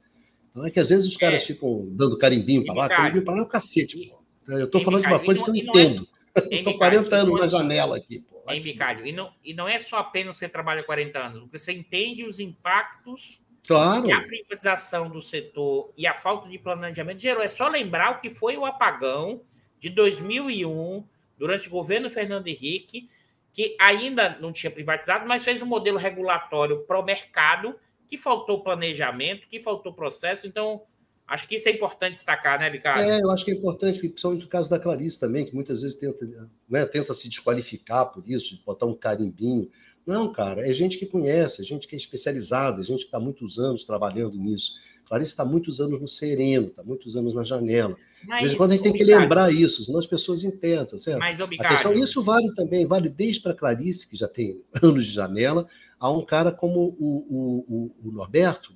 Então 0.50 0.64
é 0.64 0.70
que 0.70 0.80
às 0.80 0.88
vezes 0.88 1.06
os 1.06 1.16
caras 1.16 1.42
é. 1.42 1.46
ficam 1.46 1.88
dando 1.90 2.16
carimbinho 2.16 2.64
para 2.64 2.74
lá, 2.74 2.88
carimbinho 2.88 3.24
para 3.24 3.34
lá 3.34 3.40
é 3.40 3.42
o 3.42 3.46
cacete. 3.46 4.08
Pô. 4.08 4.25
Eu 4.48 4.64
estou 4.64 4.80
falando 4.80 5.02
de 5.02 5.08
uma 5.08 5.24
coisa 5.24 5.44
que 5.44 5.50
eu 5.50 5.54
entendo. 5.54 6.08
Estou 6.50 6.76
40 6.76 7.16
anos 7.16 7.40
na 7.40 7.46
janela 7.46 7.96
aqui. 7.96 8.20
Pô. 8.20 8.52
Em 8.52 8.60
Bicalho. 8.60 9.06
E 9.06 9.12
não, 9.12 9.32
e 9.44 9.52
não 9.54 9.68
é 9.68 9.78
só 9.78 9.98
apenas 9.98 10.36
você 10.36 10.48
trabalha 10.48 10.82
40 10.82 11.18
anos, 11.18 11.40
porque 11.40 11.58
você 11.58 11.72
entende 11.72 12.24
os 12.24 12.38
impactos 12.38 13.40
claro. 13.66 14.04
que 14.04 14.12
a 14.12 14.20
privatização 14.20 15.10
do 15.10 15.20
setor 15.20 15.92
e 15.96 16.06
a 16.06 16.14
falta 16.14 16.48
de 16.48 16.58
planejamento 16.58 17.20
gerou. 17.20 17.42
É 17.42 17.48
só 17.48 17.68
lembrar 17.68 18.12
o 18.12 18.20
que 18.20 18.30
foi 18.30 18.56
o 18.56 18.64
apagão 18.64 19.42
de 19.80 19.90
2001, 19.90 21.04
durante 21.38 21.68
o 21.68 21.70
governo 21.70 22.08
Fernando 22.08 22.46
Henrique, 22.48 23.08
que 23.52 23.76
ainda 23.80 24.36
não 24.40 24.52
tinha 24.52 24.70
privatizado, 24.70 25.26
mas 25.26 25.44
fez 25.44 25.62
um 25.62 25.66
modelo 25.66 25.98
regulatório 25.98 26.80
para 26.82 26.98
o 26.98 27.04
mercado, 27.04 27.74
que 28.08 28.16
faltou 28.16 28.62
planejamento, 28.62 29.48
que 29.48 29.58
faltou 29.58 29.92
processo. 29.92 30.46
Então, 30.46 30.82
Acho 31.28 31.48
que 31.48 31.56
isso 31.56 31.68
é 31.68 31.72
importante 31.72 32.12
destacar, 32.12 32.60
né, 32.60 32.68
Ricardo? 32.68 33.00
É, 33.00 33.20
eu 33.20 33.30
acho 33.30 33.44
que 33.44 33.50
é 33.50 33.54
importante, 33.54 33.98
principalmente 33.98 34.42
no 34.42 34.48
caso 34.48 34.70
da 34.70 34.78
Clarice 34.78 35.18
também, 35.18 35.44
que 35.44 35.54
muitas 35.54 35.82
vezes 35.82 35.98
tenta, 35.98 36.24
né, 36.68 36.86
tenta 36.86 37.12
se 37.14 37.28
desqualificar 37.28 38.06
por 38.06 38.22
isso, 38.28 38.60
botar 38.64 38.86
um 38.86 38.94
carimbinho. 38.94 39.68
Não, 40.06 40.32
cara, 40.32 40.68
é 40.68 40.72
gente 40.72 40.98
que 40.98 41.06
conhece, 41.06 41.62
é 41.62 41.64
gente 41.64 41.88
que 41.88 41.96
é 41.96 41.98
especializada, 41.98 42.80
é 42.80 42.84
gente 42.84 43.00
que 43.00 43.06
está 43.06 43.18
muitos 43.18 43.58
anos 43.58 43.84
trabalhando 43.84 44.38
nisso. 44.38 44.74
Clarice 45.06 45.30
está 45.30 45.44
muitos 45.44 45.80
anos 45.80 46.00
no 46.00 46.08
sereno, 46.08 46.68
está 46.68 46.82
muitos 46.82 47.16
anos 47.16 47.34
na 47.34 47.44
janela. 47.44 47.96
Mas, 48.24 48.38
de 48.38 48.44
vez 48.44 48.54
em 48.54 48.56
quando 48.56 48.70
a 48.70 48.74
gente 48.74 48.82
tem 48.82 48.92
que 48.92 49.04
lembrar 49.04 49.52
isso, 49.52 49.84
senão 49.84 49.98
as 49.98 50.06
pessoas 50.06 50.42
entendem, 50.42 50.84
tá 50.84 50.98
certo? 50.98 51.18
Mas, 51.18 51.40
questão, 51.68 51.92
isso 51.92 52.22
vale 52.22 52.52
também, 52.54 52.86
vale 52.86 53.08
desde 53.08 53.40
para 53.40 53.54
Clarice, 53.54 54.08
que 54.08 54.16
já 54.16 54.26
tem 54.26 54.60
anos 54.82 55.06
de 55.06 55.12
janela, 55.12 55.66
a 55.98 56.10
um 56.10 56.24
cara 56.24 56.50
como 56.50 56.96
o, 56.98 57.62
o, 57.68 58.08
o 58.08 58.12
Norberto, 58.12 58.75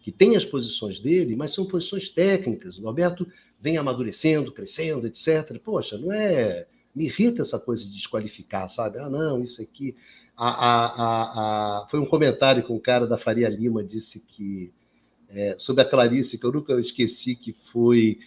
que 0.00 0.10
tem 0.10 0.34
as 0.34 0.44
posições 0.44 0.98
dele, 0.98 1.36
mas 1.36 1.52
são 1.52 1.66
posições 1.66 2.08
técnicas. 2.08 2.78
O 2.78 2.82
Roberto 2.82 3.26
vem 3.60 3.76
amadurecendo, 3.76 4.50
crescendo, 4.50 5.06
etc. 5.06 5.58
Poxa, 5.62 5.98
não 5.98 6.12
é. 6.12 6.66
Me 6.94 7.04
irrita 7.04 7.42
essa 7.42 7.58
coisa 7.58 7.84
de 7.84 7.92
desqualificar, 7.92 8.68
sabe? 8.68 8.98
Ah, 8.98 9.08
não, 9.08 9.40
isso 9.40 9.62
aqui. 9.62 9.94
A, 10.36 10.48
a, 10.48 11.82
a, 11.82 11.88
Foi 11.88 12.00
um 12.00 12.06
comentário 12.06 12.64
que 12.64 12.72
um 12.72 12.78
cara 12.78 13.06
da 13.06 13.18
Faria 13.18 13.48
Lima 13.48 13.84
disse 13.84 14.20
que. 14.20 14.72
É, 15.28 15.54
sobre 15.56 15.82
a 15.82 15.84
Clarice, 15.84 16.38
que 16.38 16.44
eu 16.44 16.52
nunca 16.52 16.72
esqueci, 16.80 17.36
que 17.36 17.52
foi. 17.52 18.18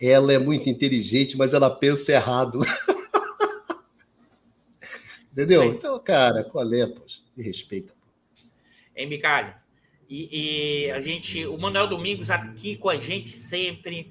Ela 0.00 0.32
é 0.32 0.38
muito 0.38 0.68
inteligente, 0.68 1.36
mas 1.36 1.52
ela 1.52 1.70
pensa 1.70 2.12
errado. 2.12 2.60
Entendeu? 5.30 5.64
Mas... 5.64 5.78
Então, 5.78 5.98
cara, 6.00 6.42
qual 6.42 6.72
é, 6.72 6.86
poxa? 6.86 7.20
Me 7.36 7.44
respeita. 7.44 7.92
Hein, 8.96 9.08
Micalho? 9.08 9.54
E, 10.08 10.86
e, 10.86 10.90
a 10.90 11.00
gente, 11.00 11.44
o 11.46 11.58
Manuel 11.58 11.86
Domingos 11.86 12.30
aqui 12.30 12.76
com 12.76 12.88
a 12.88 12.96
gente 12.96 13.28
sempre, 13.28 14.10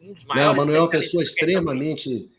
um 0.00 0.12
dos 0.12 0.24
maiores. 0.24 0.46
Não, 0.46 0.52
o 0.52 0.56
Manuel 0.56 0.82
é 0.82 0.84
uma 0.84 0.90
pessoa 0.90 1.22
extremamente. 1.22 2.30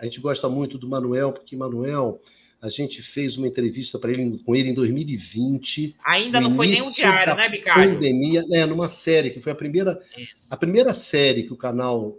A 0.00 0.04
gente 0.04 0.20
gosta 0.20 0.48
muito 0.48 0.78
do 0.78 0.88
Manuel, 0.88 1.32
porque 1.32 1.56
Manuel, 1.56 2.22
a 2.60 2.70
gente 2.70 3.02
fez 3.02 3.36
uma 3.36 3.46
entrevista 3.46 3.98
para 3.98 4.12
ele 4.12 4.38
com 4.38 4.56
ele 4.56 4.70
em 4.70 4.74
2020. 4.74 5.96
Ainda 6.06 6.40
não 6.40 6.52
foi 6.52 6.68
nem 6.68 6.80
um 6.80 6.90
diário, 6.90 7.34
né, 7.34 7.48
Bicalho? 7.50 7.94
Pandemia, 7.94 8.46
né, 8.48 8.64
numa 8.64 8.88
série 8.88 9.30
que 9.30 9.40
foi 9.40 9.52
a 9.52 9.56
primeira, 9.56 10.00
Isso. 10.16 10.46
a 10.48 10.56
primeira 10.56 10.94
série 10.94 11.42
que 11.42 11.52
o 11.52 11.56
canal, 11.56 12.16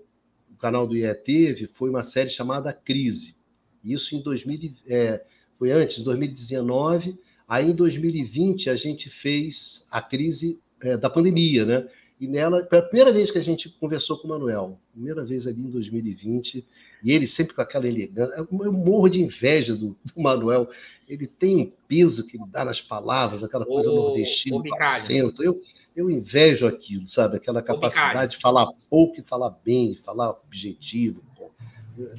o 0.52 0.58
canal 0.60 0.86
do 0.86 0.96
IE 0.96 1.12
teve 1.16 1.66
foi 1.66 1.90
uma 1.90 2.04
série 2.04 2.30
chamada 2.30 2.72
Crise. 2.72 3.36
Isso 3.84 4.16
em 4.16 4.22
2000, 4.22 4.74
é, 4.88 5.24
foi 5.56 5.72
antes, 5.72 5.98
em 5.98 6.04
2019 6.04 7.18
Aí, 7.54 7.70
em 7.70 7.76
2020, 7.76 8.68
a 8.72 8.76
gente 8.76 9.12
fez 9.12 9.86
a 9.92 10.02
crise 10.02 10.60
é, 10.82 10.98
da 10.98 11.08
pandemia, 11.08 11.64
né? 11.64 11.88
E 12.20 12.28
nela, 12.28 12.66
foi 12.68 12.80
a 12.80 12.82
primeira 12.82 13.14
vez 13.14 13.30
que 13.30 13.38
a 13.38 13.44
gente 13.44 13.70
conversou 13.70 14.18
com 14.18 14.26
o 14.26 14.30
Manuel, 14.32 14.80
primeira 14.92 15.24
vez 15.24 15.46
ali 15.46 15.62
em 15.62 15.70
2020, 15.70 16.66
e 17.04 17.12
ele 17.12 17.28
sempre 17.28 17.54
com 17.54 17.62
aquela 17.62 17.88
elegância. 17.88 18.34
Eu 18.38 18.74
morro 18.74 19.08
de 19.08 19.22
inveja 19.22 19.76
do, 19.76 19.96
do 20.04 20.20
Manuel. 20.20 20.68
Ele 21.08 21.28
tem 21.28 21.56
um 21.58 21.72
peso 21.88 22.26
que 22.26 22.38
ele 22.38 22.46
dá 22.48 22.66
nas 22.66 22.82
palavras, 22.82 23.44
aquela 23.44 23.68
coisa 23.68 23.92
ô, 23.92 23.96
nordestina, 23.98 24.58
ô, 24.58 24.76
acento. 24.84 25.44
Eu, 25.44 25.62
eu 25.96 26.10
invejo 26.10 26.66
aquilo, 26.66 27.06
sabe? 27.06 27.38
Aquela 27.38 27.62
capacidade 27.62 28.32
de 28.32 28.42
falar 28.42 28.68
pouco 28.90 29.20
e 29.20 29.24
falar 29.24 29.52
bem, 29.64 29.96
falar 30.04 30.32
objetivo. 30.44 31.24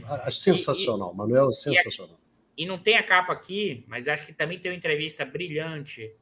Acho 0.06 0.38
sensacional. 0.38 1.12
E, 1.12 1.16
Manuel 1.16 1.48
é 1.48 1.52
sensacional. 1.52 2.20
E, 2.56 2.66
não 2.66 2.78
tem 2.78 2.96
a 2.96 3.02
capa 3.02 3.32
aqui, 3.32 3.84
mas 3.86 4.08
acho 4.08 4.26
que 4.26 4.32
também 4.32 4.58
tem 4.58 4.70
uma 4.70 4.76
entrevista 4.76 5.24
brilhante 5.24 6.12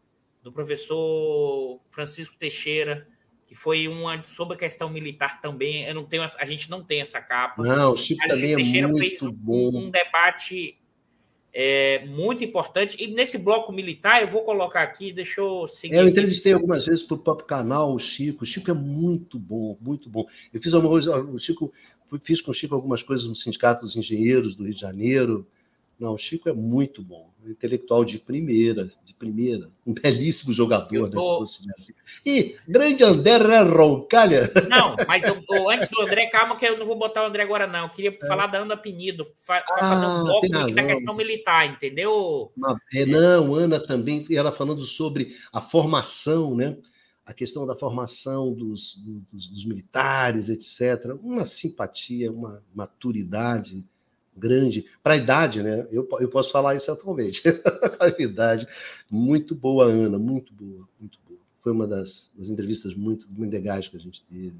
do 0.42 0.52
professor 0.52 1.80
Francisco 1.88 2.36
Teixeira, 2.36 3.06
que 3.46 3.54
foi 3.54 3.86
uma 3.86 4.24
sobre 4.24 4.54
a 4.54 4.58
questão 4.58 4.88
militar 4.90 5.40
também. 5.40 5.84
Eu 5.84 5.94
não 5.94 6.04
tenho, 6.04 6.22
a 6.22 6.44
gente 6.44 6.70
não 6.70 6.82
tem 6.82 7.00
essa 7.00 7.20
capa. 7.20 7.62
Não, 7.62 7.92
o 7.92 7.96
Chico 7.96 8.22
também 8.22 8.36
Chico 8.36 8.56
Teixeira 8.56 8.88
é 8.88 8.90
muito 8.90 9.18
fez 9.20 9.20
bom. 9.20 9.70
Um, 9.70 9.86
um 9.86 9.90
debate 9.90 10.78
é, 11.52 12.04
muito 12.06 12.42
importante. 12.42 12.96
E 12.98 13.08
nesse 13.08 13.38
bloco 13.38 13.70
militar, 13.72 14.22
eu 14.22 14.28
vou 14.28 14.42
colocar 14.42 14.82
aqui, 14.82 15.12
deixa 15.12 15.40
eu 15.40 15.68
seguir. 15.68 15.96
É, 15.96 16.00
eu 16.00 16.08
entrevistei 16.08 16.52
algumas 16.52 16.86
vezes 16.86 17.02
para 17.02 17.14
o 17.14 17.18
próprio 17.18 17.46
canal 17.46 17.94
o 17.94 17.98
Chico. 17.98 18.42
O 18.42 18.46
Chico 18.46 18.70
é 18.70 18.74
muito 18.74 19.38
bom, 19.38 19.76
muito 19.80 20.08
bom. 20.08 20.24
Eu 20.52 20.60
fiz 20.60 20.72
alguma 20.72 20.92
coisa, 20.92 21.14
o 21.14 21.38
Chico, 21.38 21.72
fiz 22.22 22.40
com 22.40 22.50
o 22.50 22.54
Chico 22.54 22.74
algumas 22.74 23.02
coisas 23.02 23.28
no 23.28 23.36
Sindicato 23.36 23.84
dos 23.84 23.96
Engenheiros 23.96 24.56
do 24.56 24.64
Rio 24.64 24.74
de 24.74 24.80
Janeiro. 24.80 25.46
Não, 26.02 26.14
o 26.14 26.18
Chico 26.18 26.48
é 26.48 26.52
muito 26.52 27.00
bom, 27.00 27.32
intelectual 27.46 28.04
de 28.04 28.18
primeira, 28.18 28.88
de 29.04 29.14
primeira, 29.14 29.70
um 29.86 29.94
belíssimo 29.94 30.52
jogador, 30.52 31.08
tô... 31.08 31.40
né, 31.40 31.46
se 31.46 31.58
fosse 31.58 31.66
assim. 31.78 31.92
E 32.26 32.56
grande 32.66 33.04
André 33.04 33.60
Roncalha. 33.60 34.50
Não, 34.68 34.96
mas 35.06 35.22
eu, 35.22 35.40
eu, 35.48 35.70
antes 35.70 35.88
do 35.88 36.02
André, 36.02 36.26
calma 36.26 36.56
que 36.56 36.66
eu 36.66 36.76
não 36.76 36.86
vou 36.86 36.98
botar 36.98 37.22
o 37.22 37.26
André 37.26 37.44
agora 37.44 37.68
não, 37.68 37.84
eu 37.84 37.90
queria 37.90 38.18
é. 38.20 38.26
falar 38.26 38.48
da 38.48 38.58
Ana 38.58 38.76
Pinido, 38.76 39.24
fa 39.36 39.62
ah, 39.70 39.78
fazer 39.78 40.06
um 40.06 40.24
bloco 40.24 40.74
da 40.74 40.84
questão 40.86 41.14
militar, 41.14 41.66
entendeu? 41.66 42.50
Não, 42.56 42.76
é, 42.92 43.06
não, 43.06 43.54
Ana 43.54 43.78
também, 43.78 44.26
ela 44.32 44.50
falando 44.50 44.84
sobre 44.84 45.36
a 45.52 45.60
formação, 45.60 46.56
né? 46.56 46.76
a 47.24 47.32
questão 47.32 47.64
da 47.64 47.76
formação 47.76 48.52
dos, 48.52 48.96
dos, 48.96 49.46
dos, 49.46 49.64
militares, 49.64 50.48
etc. 50.48 51.14
Uma 51.22 51.46
simpatia, 51.46 52.32
uma 52.32 52.60
maturidade 52.74 53.86
grande, 54.36 54.86
para 55.02 55.14
a 55.14 55.16
idade, 55.16 55.62
né? 55.62 55.86
Eu, 55.90 56.08
eu 56.20 56.28
posso 56.28 56.50
falar 56.50 56.74
isso 56.74 56.90
atualmente. 56.90 57.42
a 58.00 58.08
idade. 58.22 58.66
Muito 59.10 59.54
boa, 59.54 59.84
Ana, 59.86 60.18
muito 60.18 60.52
boa, 60.52 60.88
muito 60.98 61.18
boa. 61.26 61.38
Foi 61.58 61.72
uma 61.72 61.86
das, 61.86 62.32
das 62.34 62.48
entrevistas 62.48 62.94
muito, 62.94 63.26
muito 63.30 63.52
legais 63.52 63.88
que 63.88 63.96
a 63.96 64.00
gente 64.00 64.22
teve. 64.24 64.54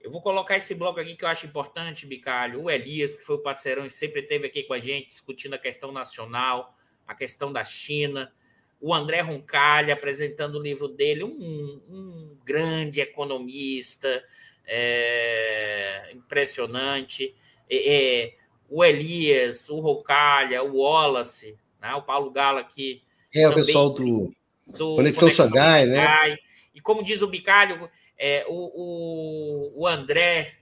Eu 0.00 0.10
vou 0.10 0.22
colocar 0.22 0.56
esse 0.56 0.74
bloco 0.74 0.98
aqui 0.98 1.14
que 1.14 1.24
eu 1.24 1.28
acho 1.28 1.46
importante, 1.46 2.06
Bicalho. 2.06 2.62
O 2.62 2.70
Elias, 2.70 3.14
que 3.14 3.22
foi 3.22 3.36
o 3.36 3.40
parceirão 3.40 3.86
e 3.86 3.90
sempre 3.90 4.20
esteve 4.20 4.46
aqui 4.46 4.62
com 4.62 4.72
a 4.72 4.78
gente, 4.78 5.08
discutindo 5.08 5.54
a 5.54 5.58
questão 5.58 5.92
nacional, 5.92 6.76
a 7.06 7.14
questão 7.14 7.52
da 7.52 7.64
China. 7.64 8.32
O 8.80 8.94
André 8.94 9.20
Roncalha 9.20 9.92
apresentando 9.92 10.56
o 10.56 10.62
livro 10.62 10.88
dele, 10.88 11.24
um, 11.24 11.82
um 11.88 12.36
grande 12.44 13.00
economista, 13.00 14.24
é, 14.68 16.12
impressionante. 16.14 17.34
É, 17.70 18.34
o 18.68 18.84
Elias, 18.84 19.68
o 19.70 19.80
Rocalha, 19.80 20.62
o 20.62 20.76
Wallace, 20.76 21.58
né? 21.80 21.94
o 21.94 22.02
Paulo 22.02 22.30
Gala 22.30 22.60
aqui. 22.60 23.02
É, 23.34 23.48
o 23.48 23.54
pessoal 23.54 23.90
do, 23.90 24.32
do 24.66 24.96
Conexão, 24.96 25.28
Conexão 25.28 25.30
Xangai, 25.30 25.86
né? 25.86 26.38
E 26.74 26.80
como 26.80 27.02
diz 27.02 27.22
o 27.22 27.26
Bicalho, 27.26 27.90
é, 28.16 28.44
o, 28.48 29.72
o, 29.74 29.82
o 29.82 29.86
André 29.86 30.58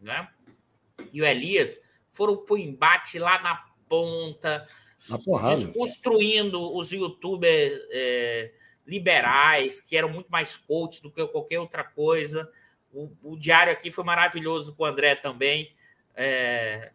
né? 0.00 0.28
e 1.12 1.20
o 1.20 1.24
Elias 1.24 1.80
foram 2.08 2.36
para 2.36 2.54
o 2.54 2.58
embate 2.58 3.18
lá 3.18 3.40
na 3.42 3.64
ponta, 3.88 4.66
na 5.08 5.18
porrada. 5.18 5.56
desconstruindo 5.56 6.74
os 6.76 6.90
youtubers 6.90 7.80
é, 7.90 8.52
liberais, 8.86 9.80
que 9.80 9.96
eram 9.96 10.08
muito 10.08 10.28
mais 10.30 10.56
coaches 10.56 11.00
do 11.00 11.10
que 11.10 11.26
qualquer 11.26 11.60
outra 11.60 11.84
coisa. 11.84 12.50
O, 12.92 13.10
o 13.22 13.36
diário 13.36 13.72
aqui 13.72 13.90
foi 13.90 14.04
maravilhoso 14.04 14.74
com 14.74 14.82
o 14.82 14.86
André 14.86 15.14
também. 15.14 15.72
É, 16.14 16.90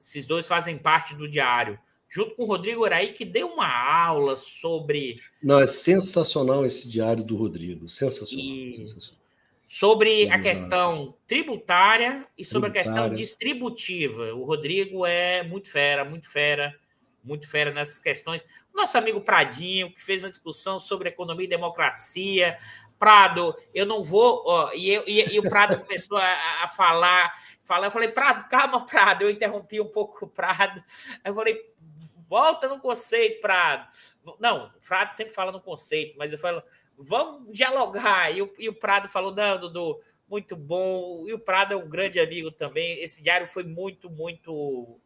esses 0.00 0.26
dois 0.26 0.46
fazem 0.46 0.78
parte 0.78 1.14
do 1.14 1.28
diário. 1.28 1.78
Junto 2.08 2.34
com 2.34 2.42
o 2.42 2.46
Rodrigo 2.46 2.84
Araí, 2.84 3.12
que 3.12 3.24
deu 3.24 3.48
uma 3.48 3.68
aula 3.68 4.34
sobre. 4.36 5.20
Não, 5.42 5.60
é 5.60 5.66
sensacional 5.66 6.64
esse 6.64 6.90
diário 6.90 7.22
do 7.22 7.36
Rodrigo. 7.36 7.88
Sensacional. 7.88 8.46
sensacional. 8.76 9.28
Sobre 9.66 10.30
a 10.30 10.40
questão 10.40 11.14
tributária 11.26 12.26
e 12.38 12.42
sobre 12.42 12.70
tributária. 12.70 13.00
a 13.00 13.04
questão 13.04 13.14
distributiva. 13.14 14.32
O 14.32 14.44
Rodrigo 14.44 15.04
é 15.04 15.42
muito 15.42 15.70
fera, 15.70 16.02
muito 16.06 16.26
fera, 16.26 16.74
muito 17.22 17.46
fera 17.46 17.70
nessas 17.70 17.98
questões. 17.98 18.46
Nosso 18.74 18.96
amigo 18.96 19.20
Pradinho, 19.20 19.92
que 19.92 20.02
fez 20.02 20.24
uma 20.24 20.30
discussão 20.30 20.80
sobre 20.80 21.10
economia 21.10 21.44
e 21.44 21.50
democracia, 21.50 22.56
Prado, 22.98 23.56
eu 23.72 23.86
não 23.86 24.02
vou. 24.02 24.42
Ó, 24.46 24.72
e, 24.72 24.90
eu, 24.90 25.04
e, 25.06 25.34
e 25.34 25.38
o 25.38 25.42
Prado 25.42 25.78
começou 25.84 26.18
a, 26.18 26.64
a, 26.64 26.68
falar, 26.68 27.32
falar. 27.62 27.86
Eu 27.86 27.90
falei, 27.90 28.08
Prado, 28.08 28.48
calma, 28.48 28.84
Prado. 28.84 29.22
Eu 29.22 29.30
interrompi 29.30 29.80
um 29.80 29.88
pouco 29.88 30.24
o 30.24 30.28
Prado. 30.28 30.82
Aí 31.22 31.30
eu 31.30 31.34
falei, 31.34 31.72
volta 32.28 32.68
no 32.68 32.80
conceito, 32.80 33.40
Prado. 33.40 33.88
Não, 34.38 34.66
o 34.66 34.86
Prado 34.86 35.12
sempre 35.12 35.32
fala 35.32 35.52
no 35.52 35.60
conceito, 35.60 36.18
mas 36.18 36.32
eu 36.32 36.38
falo, 36.38 36.62
vamos 36.96 37.52
dialogar. 37.52 38.34
E 38.34 38.42
o, 38.42 38.52
e 38.58 38.68
o 38.68 38.74
Prado 38.74 39.08
falou, 39.08 39.34
não, 39.34 39.60
Dudu, 39.60 40.00
muito 40.28 40.56
bom. 40.56 41.24
E 41.28 41.32
o 41.32 41.38
Prado 41.38 41.72
é 41.72 41.76
um 41.76 41.88
grande 41.88 42.18
amigo 42.18 42.50
também. 42.50 43.00
Esse 43.02 43.22
diário 43.22 43.46
foi 43.46 43.62
muito, 43.62 44.10
muito, 44.10 44.98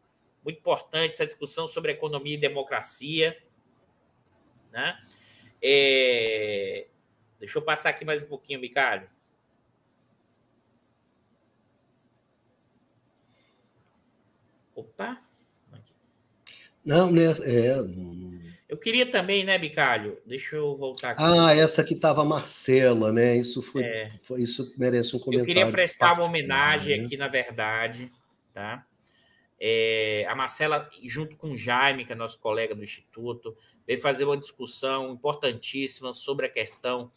muito 0.43 0.57
importante, 0.57 1.11
essa 1.11 1.25
discussão 1.25 1.67
sobre 1.67 1.91
economia 1.91 2.33
e 2.33 2.37
democracia. 2.37 3.37
Né? 4.71 4.97
É, 5.61 6.87
Deixa 7.39 7.57
eu 7.57 7.61
passar 7.61 7.89
aqui 7.89 8.05
mais 8.05 8.23
um 8.23 8.27
pouquinho, 8.27 8.59
Micalho. 8.59 9.07
Opa! 14.75 15.17
Aqui. 15.71 15.93
Não, 16.85 17.11
né? 17.11 17.25
É, 17.43 17.75
Eu 18.67 18.77
queria 18.77 19.09
também, 19.09 19.43
né, 19.43 19.57
Bicalho? 19.57 20.17
Deixa 20.25 20.55
eu 20.55 20.75
voltar 20.75 21.11
aqui. 21.11 21.23
Ah, 21.23 21.55
essa 21.55 21.81
aqui 21.81 21.93
estava 21.93 22.25
Marcela, 22.25 23.11
né? 23.11 23.37
Isso 23.37 23.61
foi, 23.61 23.83
é. 23.83 24.11
foi, 24.19 24.41
isso 24.41 24.73
merece 24.77 25.15
um 25.15 25.19
comentário. 25.19 25.41
Eu 25.41 25.45
queria 25.45 25.71
prestar 25.71 26.13
uma 26.13 26.25
homenagem 26.25 26.97
né? 26.97 27.05
aqui, 27.05 27.17
na 27.17 27.27
verdade, 27.27 28.11
tá? 28.53 28.85
É, 29.65 30.25
a 30.27 30.35
Marcela, 30.35 30.89
junto 31.05 31.37
com 31.37 31.51
o 31.51 31.57
Jaime, 31.57 32.03
que 32.03 32.11
é 32.11 32.15
nosso 32.15 32.37
colega 32.37 32.75
do 32.75 32.83
Instituto, 32.83 33.55
veio 33.87 34.01
fazer 34.01 34.25
uma 34.25 34.35
discussão 34.35 35.13
importantíssima 35.13 36.11
sobre 36.11 36.47
a 36.47 36.49
questão 36.49 37.09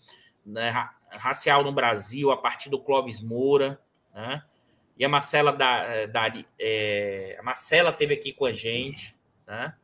né, 0.45 0.71
racial 1.11 1.65
no 1.65 1.73
Brasil 1.73 2.31
a 2.31 2.37
partir 2.37 2.71
do 2.71 2.79
Clóvis 2.79 3.21
Moura, 3.21 3.81
né? 4.15 4.45
E 4.97 5.05
a 5.05 5.09
Marcela 5.09 5.53
da, 5.53 6.07
da 6.07 6.33
é, 6.57 7.37
a 7.37 7.43
Marcela 7.43 7.93
teve 7.93 8.15
aqui 8.15 8.33
com 8.33 8.47
a 8.47 8.53
gente, 8.53 9.17
né? 9.45 9.75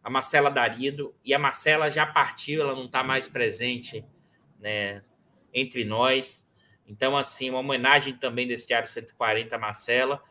A 0.00 0.08
Marcela 0.08 0.48
Darido 0.48 1.12
e 1.24 1.34
a 1.34 1.40
Marcela 1.40 1.90
já 1.90 2.06
partiu, 2.06 2.62
ela 2.62 2.76
não 2.76 2.84
está 2.84 3.02
mais 3.02 3.26
presente, 3.26 4.04
né, 4.60 5.02
entre 5.52 5.84
nós. 5.84 6.46
Então, 6.86 7.16
assim, 7.16 7.50
uma 7.50 7.58
homenagem 7.58 8.14
também 8.16 8.46
desse 8.46 8.68
Diário 8.68 8.88
140 8.88 9.56
a 9.56 9.58
Marcela, 9.58 10.22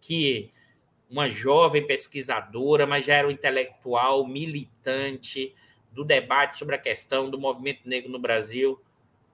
que 0.00 0.50
uma 1.10 1.28
jovem 1.28 1.86
pesquisadora, 1.86 2.86
mas 2.86 3.04
já 3.04 3.14
era 3.14 3.28
um 3.28 3.30
intelectual 3.30 4.26
militante 4.26 5.54
do 5.90 6.04
debate 6.04 6.58
sobre 6.58 6.74
a 6.74 6.78
questão 6.78 7.30
do 7.30 7.38
movimento 7.38 7.88
negro 7.88 8.10
no 8.10 8.18
Brasil 8.18 8.80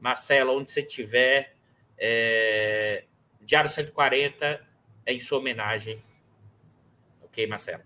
Marcela, 0.01 0.53
onde 0.53 0.71
você 0.71 0.81
estiver, 0.81 1.57
é... 1.99 3.05
Diário 3.41 3.71
140 3.71 4.61
é 5.07 5.13
em 5.13 5.19
sua 5.19 5.39
homenagem. 5.39 6.03
Ok, 7.23 7.47
Marcela? 7.47 7.85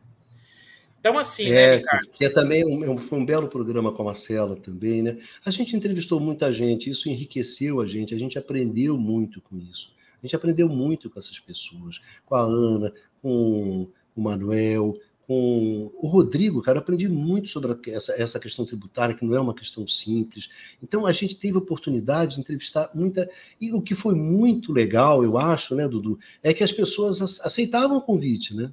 Então, 1.00 1.16
assim, 1.16 1.48
né, 1.48 1.62
é, 1.62 1.66
né, 1.70 1.76
Ricardo? 1.76 2.10
Que 2.10 2.24
é 2.24 2.28
também 2.28 2.64
um, 2.66 2.98
foi 2.98 3.18
um 3.18 3.24
belo 3.24 3.48
programa 3.48 3.92
com 3.92 4.02
a 4.02 4.06
Marcela 4.06 4.56
também, 4.56 5.02
né? 5.02 5.16
A 5.44 5.50
gente 5.50 5.76
entrevistou 5.76 6.20
muita 6.20 6.52
gente, 6.52 6.90
isso 6.90 7.08
enriqueceu 7.08 7.80
a 7.80 7.86
gente, 7.86 8.14
a 8.14 8.18
gente 8.18 8.38
aprendeu 8.38 8.96
muito 8.98 9.40
com 9.40 9.56
isso. 9.56 9.92
A 10.18 10.26
gente 10.26 10.36
aprendeu 10.36 10.68
muito 10.68 11.08
com 11.08 11.18
essas 11.18 11.38
pessoas, 11.38 12.00
com 12.26 12.34
a 12.34 12.40
Ana, 12.40 12.92
com 13.22 13.88
o 14.16 14.20
Manuel, 14.20 14.98
com 15.28 15.92
o 15.94 16.08
Rodrigo, 16.08 16.62
cara, 16.62 16.78
aprendi 16.78 17.06
muito 17.06 17.48
sobre 17.48 17.76
essa, 17.92 18.12
essa 18.14 18.40
questão 18.40 18.64
tributária, 18.64 19.14
que 19.14 19.26
não 19.26 19.34
é 19.34 19.40
uma 19.40 19.54
questão 19.54 19.86
simples. 19.86 20.48
Então, 20.82 21.04
a 21.04 21.12
gente 21.12 21.38
teve 21.38 21.58
oportunidade 21.58 22.36
de 22.36 22.40
entrevistar 22.40 22.90
muita. 22.94 23.28
E 23.60 23.70
o 23.70 23.82
que 23.82 23.94
foi 23.94 24.14
muito 24.14 24.72
legal, 24.72 25.22
eu 25.22 25.36
acho, 25.36 25.74
né, 25.74 25.86
Dudu, 25.86 26.18
é 26.42 26.54
que 26.54 26.64
as 26.64 26.72
pessoas 26.72 27.20
aceitavam 27.42 27.98
o 27.98 28.02
convite, 28.02 28.56
né? 28.56 28.72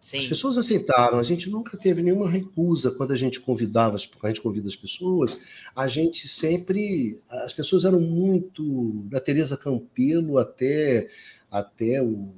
Sim. 0.00 0.18
As 0.18 0.26
pessoas 0.26 0.56
aceitaram, 0.56 1.18
a 1.18 1.22
gente 1.22 1.50
nunca 1.50 1.76
teve 1.76 2.02
nenhuma 2.02 2.30
recusa 2.30 2.90
quando 2.90 3.12
a 3.12 3.16
gente 3.16 3.40
convidava, 3.40 3.96
quando 3.98 4.24
a 4.24 4.28
gente 4.28 4.40
convida 4.40 4.68
as 4.68 4.76
pessoas, 4.76 5.40
a 5.74 5.88
gente 5.88 6.28
sempre, 6.28 7.20
as 7.28 7.52
pessoas 7.52 7.84
eram 7.84 8.00
muito, 8.00 9.04
da 9.06 9.20
Teresa 9.20 9.56
Campelo 9.56 10.38
até, 10.38 11.08
até 11.50 12.00
o, 12.02 12.28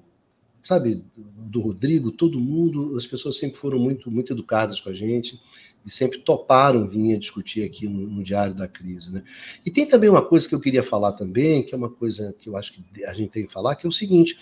sabe, 0.62 1.02
do 1.16 1.60
Rodrigo, 1.60 2.10
todo 2.10 2.40
mundo, 2.40 2.96
as 2.96 3.06
pessoas 3.06 3.36
sempre 3.36 3.58
foram 3.58 3.78
muito, 3.78 4.10
muito 4.10 4.32
educadas 4.32 4.80
com 4.80 4.90
a 4.90 4.94
gente 4.94 5.40
e 5.84 5.90
sempre 5.90 6.18
toparam 6.18 6.86
vir 6.86 7.18
discutir 7.18 7.64
aqui 7.64 7.88
no, 7.88 8.06
no, 8.06 8.22
Diário 8.22 8.54
da 8.54 8.68
Crise. 8.68 9.12
Né? 9.12 9.22
E 9.64 9.70
tem 9.70 9.86
também 9.86 10.10
uma 10.10 10.22
coisa 10.22 10.46
que 10.48 10.54
eu 10.54 10.60
queria 10.60 10.82
falar 10.82 11.12
também, 11.12 11.62
que 11.62 11.74
é 11.74 11.78
uma 11.78 11.90
coisa 11.90 12.34
que 12.38 12.48
eu 12.48 12.56
acho 12.56 12.72
que 12.74 13.04
a 13.04 13.14
gente 13.14 13.32
tem 13.32 13.46
que 13.46 13.52
falar, 13.52 13.76
que 13.76 13.86
é 13.86 13.88
o 13.88 13.92
seguinte: 13.92 14.38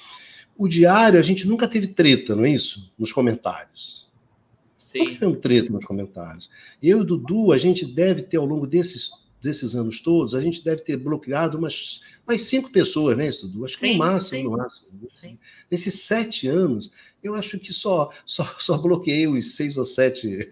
o 0.58 0.68
diário, 0.68 1.18
a 1.18 1.22
gente 1.22 1.46
nunca 1.46 1.68
teve 1.68 1.88
treta, 1.88 2.34
não 2.34 2.44
é 2.44 2.50
isso? 2.50 2.92
Nos 2.98 3.12
comentários. 3.12 4.06
Sim. 4.78 5.00
Nunca 5.00 5.12
tivemos 5.12 5.38
treta 5.40 5.72
nos 5.72 5.84
comentários. 5.84 6.50
Eu 6.82 6.98
e 6.98 7.00
o 7.00 7.04
Dudu, 7.04 7.52
a 7.52 7.58
gente 7.58 7.84
deve 7.84 8.22
ter, 8.22 8.36
ao 8.36 8.46
longo 8.46 8.66
desses, 8.66 9.10
desses 9.42 9.74
anos 9.74 10.00
todos, 10.00 10.34
a 10.34 10.40
gente 10.40 10.64
deve 10.64 10.82
ter 10.82 10.96
bloqueado 10.96 11.58
umas, 11.58 12.00
umas 12.26 12.40
cinco 12.42 12.70
pessoas, 12.70 13.16
né, 13.16 13.30
Dudu? 13.30 13.64
Acho 13.64 13.74
que 13.74 13.80
sim, 13.80 13.92
no 13.92 13.98
máximo, 13.98 14.38
sim. 14.38 14.44
no 14.44 14.50
máximo. 14.52 15.08
Sim. 15.10 15.38
Nesses 15.70 16.02
sete 16.02 16.48
anos, 16.48 16.92
eu 17.22 17.34
acho 17.34 17.58
que 17.58 17.72
só, 17.72 18.10
só, 18.24 18.44
só 18.58 18.78
bloqueei 18.78 19.26
os 19.26 19.56
seis 19.56 19.76
ou 19.76 19.84
sete 19.84 20.48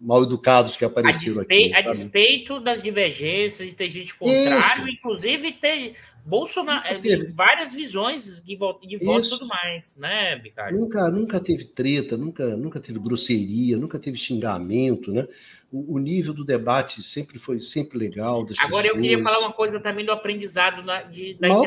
mal 0.00 0.22
educados 0.22 0.76
que 0.76 0.84
apareceram 0.84 1.36
a 1.36 1.38
despeito, 1.40 1.76
aqui. 1.76 1.88
A 1.88 1.90
despeito 1.90 2.60
das 2.60 2.82
divergências, 2.82 3.68
de 3.68 3.74
ter 3.74 3.90
gente 3.90 4.14
contrário, 4.14 4.84
Isso. 4.84 4.96
inclusive 4.96 5.52
ter 5.52 5.94
Bolsonaro, 6.24 6.84
é, 6.86 7.30
várias 7.32 7.74
visões 7.74 8.42
de 8.44 8.54
voto, 8.54 8.86
de 8.86 8.96
voto 8.98 9.26
e 9.26 9.30
tudo 9.30 9.46
mais, 9.46 9.96
né, 9.96 10.36
Bicário? 10.36 10.78
Nunca, 10.78 11.10
nunca 11.10 11.40
teve 11.40 11.64
treta, 11.64 12.16
nunca, 12.16 12.56
nunca 12.56 12.78
teve 12.78 12.98
grosseria, 12.98 13.76
nunca 13.76 13.98
teve 13.98 14.18
xingamento, 14.18 15.10
né? 15.10 15.24
O, 15.70 15.96
o, 15.96 15.98
nível 15.98 16.32
do 16.32 16.44
debate 16.44 17.02
sempre 17.02 17.38
foi 17.38 17.60
sempre 17.60 17.98
legal. 17.98 18.40
Agora 18.40 18.54
pessoas. 18.54 18.84
eu 18.86 18.94
queria 18.94 19.22
falar 19.22 19.40
uma 19.40 19.52
coisa 19.52 19.78
também 19.78 20.04
do 20.04 20.10
aprendizado 20.10 20.82
na, 20.82 21.02
de, 21.02 21.34
da 21.34 21.48
Mal 21.48 21.62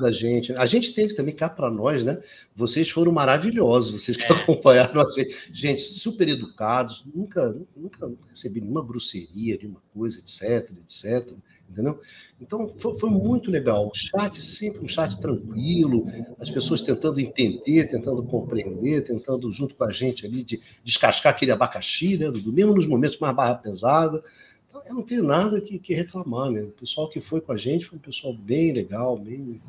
da 0.00 0.10
gente. 0.10 0.54
A 0.54 0.64
gente 0.64 0.94
teve 0.94 1.14
também 1.14 1.34
cá 1.34 1.48
para 1.48 1.70
nós, 1.70 2.02
né? 2.02 2.22
Vocês 2.54 2.88
foram 2.88 3.12
maravilhosos, 3.12 4.02
vocês 4.02 4.16
que 4.16 4.24
é. 4.24 4.32
acompanharam 4.32 5.06
a 5.06 5.10
gente. 5.10 5.50
Gente, 5.52 5.82
super 5.82 6.28
educados, 6.28 7.04
nunca, 7.14 7.54
nunca 7.76 8.10
recebi 8.28 8.60
nenhuma 8.60 8.82
grosseria, 8.82 9.58
nenhuma 9.58 9.82
coisa, 9.92 10.18
etc, 10.18 10.70
etc 10.78 11.36
entendeu? 11.70 12.00
Então 12.40 12.68
foi, 12.68 12.98
foi, 12.98 13.10
muito 13.10 13.50
legal. 13.50 13.88
O 13.88 13.94
chat 13.94 14.40
sempre 14.42 14.84
um 14.84 14.88
chat 14.88 15.18
tranquilo, 15.20 16.06
as 16.38 16.50
pessoas 16.50 16.82
tentando 16.82 17.20
entender, 17.20 17.88
tentando 17.88 18.22
compreender, 18.24 19.02
tentando 19.02 19.52
junto 19.52 19.74
com 19.74 19.84
a 19.84 19.92
gente 19.92 20.26
ali 20.26 20.42
de 20.42 20.60
descascar 20.82 21.32
aquele 21.32 21.52
abacaxi, 21.52 22.16
né? 22.18 22.30
Do, 22.30 22.52
mesmo 22.52 22.74
nos 22.74 22.86
momentos 22.86 23.18
mais 23.18 23.34
barra 23.34 23.54
pesada. 23.54 24.22
Então 24.68 24.82
eu 24.86 24.94
não 24.94 25.02
tenho 25.02 25.22
nada 25.22 25.60
que, 25.60 25.78
que 25.78 25.94
reclamar, 25.94 26.50
né? 26.50 26.62
O 26.62 26.72
pessoal 26.72 27.08
que 27.08 27.20
foi 27.20 27.40
com 27.40 27.52
a 27.52 27.58
gente 27.58 27.86
foi 27.86 27.98
um 27.98 28.02
pessoal 28.02 28.32
bem 28.32 28.72
legal, 28.72 29.16
bem 29.16 29.60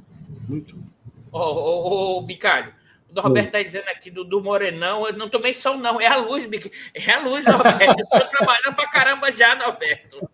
muito. 0.47 0.77
Ô, 1.31 2.17
ô 2.17 2.21
Bicalho, 2.21 2.73
o 3.15 3.21
Roberto 3.21 3.47
está 3.47 3.61
dizendo 3.61 3.89
aqui 3.89 4.09
do, 4.09 4.23
do 4.23 4.41
Morenão, 4.41 5.05
eu 5.05 5.13
não 5.13 5.29
tomei 5.29 5.53
sol, 5.53 5.77
não, 5.77 5.99
é 5.99 6.07
a 6.07 6.17
luz, 6.17 6.47
é 6.93 7.11
a 7.11 7.19
luz, 7.19 7.43
Norberto. 7.43 8.01
Estou 8.01 8.21
trabalhando 8.21 8.75
para 8.75 8.89
caramba 8.89 9.31
já, 9.31 9.55
Norberto. 9.55 10.29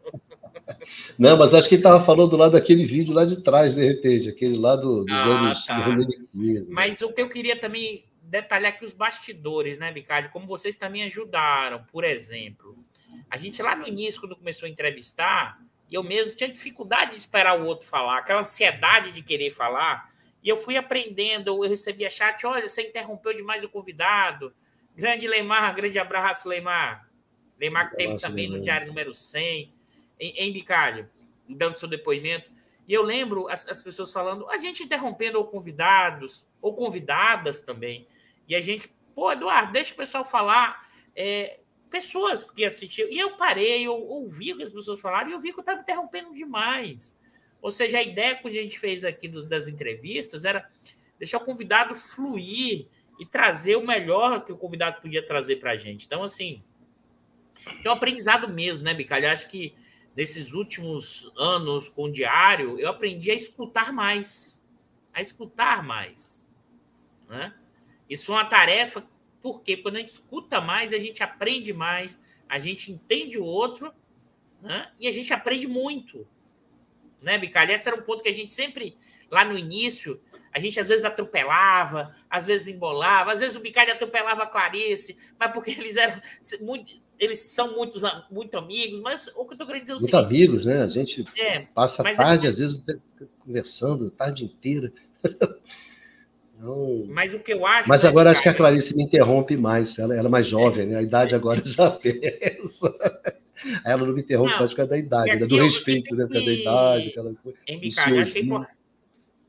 Não, 1.18 1.38
mas 1.38 1.54
acho 1.54 1.68
que 1.68 1.76
ele 1.76 1.80
estava 1.80 2.04
falando 2.04 2.38
lá 2.38 2.50
daquele 2.50 2.86
vídeo 2.86 3.14
lá 3.14 3.26
de 3.26 3.42
trás, 3.42 3.74
de 3.74 3.86
repente, 3.86 4.30
aquele 4.30 4.58
lá 4.58 4.76
do, 4.76 5.04
dos 5.04 5.16
ah, 5.16 5.24
anos 5.24 5.66
tá. 5.66 5.80
2015. 5.80 6.72
Mas 6.72 7.02
o 7.02 7.12
que 7.12 7.22
eu 7.22 7.30
queria 7.30 7.60
também 7.60 8.06
detalhar 8.22 8.74
aqui 8.74 8.86
os 8.86 8.94
bastidores, 8.94 9.80
né, 9.80 9.92
Ricardo? 9.92 10.30
Como 10.30 10.46
vocês 10.46 10.76
também 10.76 11.04
ajudaram, 11.04 11.84
por 11.92 12.04
exemplo. 12.04 12.78
A 13.30 13.38
gente 13.38 13.62
lá 13.62 13.76
no 13.76 13.88
início, 13.88 14.22
quando 14.22 14.36
começou 14.36 14.68
a 14.68 14.70
entrevistar, 14.70 15.60
eu 15.92 16.04
mesmo 16.04 16.36
tinha 16.36 16.50
dificuldade 16.50 17.12
de 17.12 17.18
esperar 17.18 17.60
o 17.60 17.66
outro 17.66 17.88
falar, 17.88 18.20
aquela 18.20 18.42
ansiedade 18.42 19.12
de 19.12 19.22
querer 19.22 19.52
falar. 19.52 20.10
E 20.44 20.50
eu 20.50 20.58
fui 20.58 20.78
aprendendo, 20.78 21.64
eu 21.64 21.70
recebia 21.70 22.10
chat, 22.10 22.46
olha, 22.46 22.68
você 22.68 22.84
interrompeu 22.84 23.34
demais 23.34 23.64
o 23.64 23.70
convidado. 23.70 24.54
Grande 24.96 25.28
Leimar, 25.28 25.74
grande 25.76 25.98
abraço, 25.98 26.48
Leimar. 26.48 27.10
Leimar 27.60 27.90
que 27.90 27.98
teve 27.98 28.20
também 28.20 28.50
no 28.50 28.62
diário 28.62 28.88
número 28.88 29.14
100 29.14 29.74
em, 30.20 30.32
em 30.38 30.54
Bicalho, 30.54 31.10
dando 31.48 31.78
seu 31.78 31.88
depoimento. 31.88 32.52
E 32.88 32.94
eu 32.94 33.04
lembro 33.04 33.50
as, 33.50 33.68
as, 33.68 33.82
pessoas 33.82 34.12
falando, 34.12 34.50
a 34.50 34.58
gente 34.58 34.84
interrompendo 34.84 35.38
ou 35.38 35.46
convidados, 35.46 36.48
ou 36.62 36.74
convidadas 36.74 37.62
também. 37.62 38.08
E 38.48 38.56
a 38.56 38.62
gente, 38.62 38.90
pô, 39.14 39.32
Eduardo, 39.32 39.74
deixa 39.74 39.94
o 39.94 39.98
pessoal 39.98 40.24
falar. 40.24 40.88
É, 41.16 41.60
pessoas 41.90 42.50
que 42.50 42.64
assistiam. 42.64 43.10
E 43.10 43.18
eu 43.18 43.36
parei, 43.36 43.86
eu 43.86 43.94
ouvi 43.94 44.54
o 44.54 44.58
que 44.58 44.64
as 44.64 44.72
pessoas 44.72 45.00
falaram 45.00 45.30
e 45.30 45.34
eu 45.34 45.40
vi 45.40 45.52
que 45.52 45.60
eu 45.60 45.62
estava 45.62 45.82
interrompendo 45.82 46.34
demais. 46.34 47.18
Ou 47.62 47.72
seja, 47.72 47.98
a 47.98 48.04
ideia 48.04 48.36
que 48.36 48.48
a 48.48 48.52
gente 48.52 48.80
fez 48.80 49.04
aqui 49.04 49.28
do, 49.28 49.44
das 49.46 49.68
entrevistas 49.68 50.46
era 50.46 50.70
deixar 51.18 51.38
o 51.38 51.46
convidado 51.46 51.96
fluir 51.96 52.88
e 53.20 53.26
trazer 53.26 53.76
o 53.76 53.86
melhor 53.86 54.46
que 54.46 54.52
o 54.52 54.58
convidado 54.58 55.02
podia 55.02 55.26
trazer 55.26 55.58
para 55.58 55.72
a 55.72 55.78
gente. 55.78 56.06
Então, 56.06 56.24
assim, 56.24 56.62
é 57.84 57.90
um 57.90 57.94
aprendizado 57.94 58.48
mesmo, 58.48 58.86
né, 58.86 58.94
Bicalho? 58.94 59.30
Acho 59.30 59.48
que 59.48 59.74
nesses 60.18 60.52
últimos 60.52 61.32
anos 61.38 61.90
com 61.90 62.06
o 62.06 62.12
diário, 62.12 62.80
eu 62.80 62.90
aprendi 62.90 63.30
a 63.30 63.36
escutar 63.36 63.94
mais. 63.94 64.60
A 65.14 65.22
escutar 65.22 65.84
mais. 65.84 66.44
Né? 67.30 67.54
Isso 68.10 68.32
é 68.32 68.36
uma 68.36 68.46
tarefa, 68.46 69.08
porque 69.40 69.78
quando 69.78 69.98
a 69.98 70.00
gente 70.00 70.08
escuta 70.08 70.60
mais, 70.60 70.92
a 70.92 70.98
gente 70.98 71.22
aprende 71.22 71.72
mais, 71.72 72.20
a 72.50 72.58
gente 72.58 72.92
entende 72.92 73.38
o 73.38 73.46
outro 73.46 73.94
né? 74.60 74.92
e 75.00 75.08
a 75.08 75.12
gente 75.12 75.32
aprende 75.32 75.68
muito. 75.68 76.28
Né, 77.22 77.38
Bicalho? 77.38 77.72
Esse 77.72 77.88
era 77.88 77.98
um 77.98 78.04
ponto 78.04 78.24
que 78.24 78.30
a 78.30 78.34
gente 78.34 78.52
sempre, 78.52 78.98
lá 79.30 79.46
no 79.46 79.58
início, 79.58 80.20
a 80.52 80.60
gente 80.60 80.80
às 80.80 80.88
vezes 80.88 81.06
atropelava, 81.06 82.16
às 82.28 82.46
vezes 82.46 82.68
embolava, 82.68 83.32
às 83.32 83.40
vezes 83.40 83.56
o 83.56 83.60
Bicalho 83.60 83.94
atropelava 83.94 84.44
a 84.44 84.48
Clarice, 84.48 85.16
mas 85.38 85.52
porque 85.52 85.72
eles 85.80 85.96
eram 85.96 86.20
muito, 86.62 86.92
eles 87.20 87.40
são 87.40 87.76
muitos, 87.76 88.04
muito 88.30 88.58
amigos, 88.58 89.00
mas 89.00 89.28
o 89.28 89.46
que 89.46 89.52
eu 89.52 89.54
estou 89.54 89.68
querendo 89.68 89.82
dizer 89.82 89.94
é 89.94 89.96
o 89.96 90.00
Muito 90.00 90.16
seguinte, 90.16 90.34
amigos, 90.34 90.66
né? 90.66 90.84
A 90.84 90.88
gente 90.88 91.26
é, 91.38 91.60
passa 91.74 92.08
a 92.08 92.12
é 92.12 92.16
tarde, 92.16 92.46
é... 92.46 92.50
às 92.50 92.60
vezes, 92.60 92.84
conversando, 93.40 94.08
a 94.08 94.12
tarde 94.12 94.46
inteira. 94.46 94.92
Não... 96.60 97.06
Mas 97.08 97.34
o 97.34 97.40
que 97.40 97.54
eu 97.54 97.66
acho. 97.66 97.88
Mas 97.88 98.04
agora 98.04 98.32
acho 98.32 98.42
que 98.42 98.50
a 98.50 98.54
Clarice 98.54 98.96
me 98.96 99.04
interrompe 99.04 99.56
mais. 99.56 100.00
Ela, 100.00 100.16
ela 100.16 100.28
é 100.28 100.32
mais 100.32 100.48
jovem, 100.48 100.88
né? 100.88 100.98
A 100.98 101.02
idade 101.04 101.34
agora 101.36 101.62
já 101.64 101.92
pesa. 101.92 102.96
Ela 103.86 104.06
não 104.06 104.14
me 104.14 104.22
interrompe 104.22 104.52
não, 104.52 104.60
mais 104.60 104.72
por 104.72 104.78
causa 104.78 104.90
da 104.90 104.98
idade, 104.98 105.40
né? 105.40 105.46
do 105.46 105.58
respeito, 105.58 106.16
né? 106.16 106.26
Por 106.26 106.34
causa 106.34 106.46
da 106.46 106.54
idade. 106.54 107.10
Aquela 107.10 107.30
acho 107.32 108.32
que 108.34 108.40
é 108.40 108.42
importante. 108.42 108.78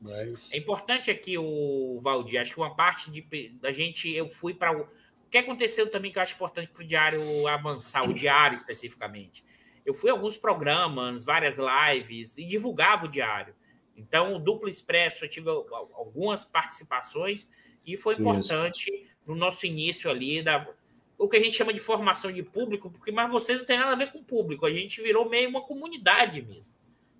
Mas... 0.01 0.53
É 0.53 0.57
importante 0.57 1.11
aqui 1.11 1.37
o 1.37 1.97
Valdir. 1.99 2.39
Acho 2.39 2.53
que 2.53 2.59
uma 2.59 2.75
parte 2.75 3.11
de, 3.11 3.49
da 3.61 3.71
gente, 3.71 4.09
eu 4.09 4.27
fui 4.27 4.53
para 4.53 4.87
o 5.29 5.31
que 5.31 5.37
aconteceu 5.37 5.87
também 5.91 6.11
que 6.11 6.17
eu 6.17 6.23
acho 6.23 6.33
importante 6.33 6.71
para 6.71 6.81
o 6.81 6.87
diário 6.87 7.47
avançar, 7.47 8.09
o 8.09 8.11
diário 8.11 8.55
especificamente? 8.55 9.45
Eu 9.85 9.93
fui 9.93 10.09
a 10.09 10.13
alguns 10.13 10.39
programas, 10.39 11.23
várias 11.23 11.55
lives 11.59 12.39
e 12.39 12.43
divulgava 12.43 13.05
o 13.05 13.07
diário. 13.07 13.53
Então, 13.95 14.35
o 14.35 14.39
Duplo 14.39 14.67
Expresso, 14.67 15.23
eu 15.23 15.29
tive 15.29 15.47
algumas 15.47 16.43
participações 16.45 17.47
e 17.85 17.95
foi 17.95 18.15
importante 18.15 18.91
Isso. 18.91 19.11
no 19.27 19.35
nosso 19.35 19.67
início 19.67 20.09
ali, 20.09 20.41
da, 20.41 20.67
o 21.15 21.29
que 21.29 21.37
a 21.37 21.39
gente 21.39 21.55
chama 21.55 21.71
de 21.71 21.79
formação 21.79 22.31
de 22.31 22.41
público, 22.41 22.89
porque 22.89 23.11
mas 23.11 23.31
vocês 23.31 23.59
não 23.59 23.67
tem 23.67 23.77
nada 23.77 23.91
a 23.91 23.95
ver 23.95 24.11
com 24.11 24.23
público, 24.23 24.65
a 24.65 24.71
gente 24.71 24.99
virou 24.99 25.29
meio 25.29 25.47
uma 25.47 25.61
comunidade 25.61 26.41
mesmo. 26.41 26.73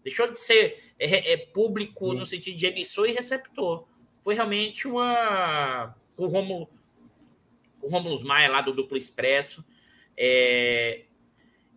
Deixou 0.03 0.31
de 0.31 0.39
ser 0.39 0.95
é, 0.97 1.33
é, 1.33 1.37
público 1.37 2.09
Sim. 2.09 2.17
no 2.17 2.25
sentido 2.25 2.57
de 2.57 2.65
emissor 2.65 3.07
e 3.07 3.11
receptor. 3.11 3.85
Foi 4.23 4.33
realmente 4.33 4.87
uma. 4.87 5.95
O 6.17 6.25
Romulo 6.25 6.63
o 6.63 6.78
Romulus 7.89 8.23
Maia 8.23 8.49
lá 8.49 8.61
do 8.61 8.73
Duplo 8.73 8.97
Expresso. 8.97 9.63
É... 10.17 11.05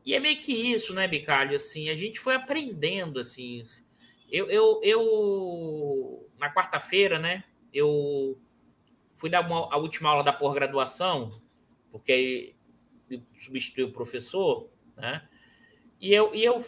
E 0.04 0.14
é 0.14 0.20
meio 0.20 0.40
que 0.40 0.52
isso, 0.52 0.92
né, 0.92 1.06
Bicalho? 1.06 1.56
Assim, 1.56 1.88
a 1.88 1.94
gente 1.94 2.18
foi 2.18 2.34
aprendendo, 2.34 3.20
assim. 3.20 3.62
Eu, 4.30 4.48
eu, 4.50 4.80
eu 4.82 6.30
na 6.38 6.52
quarta-feira, 6.52 7.18
né, 7.18 7.44
eu 7.72 8.38
fui 9.12 9.30
dar 9.30 9.46
uma, 9.46 9.72
a 9.72 9.76
última 9.76 10.10
aula 10.10 10.24
da 10.24 10.32
pós-graduação, 10.32 11.40
porque 11.90 12.54
substituí 13.36 13.84
o 13.84 13.92
professor, 13.92 14.68
né? 14.96 15.28
E 16.00 16.12
eu, 16.12 16.34
e 16.34 16.42
eu 16.42 16.58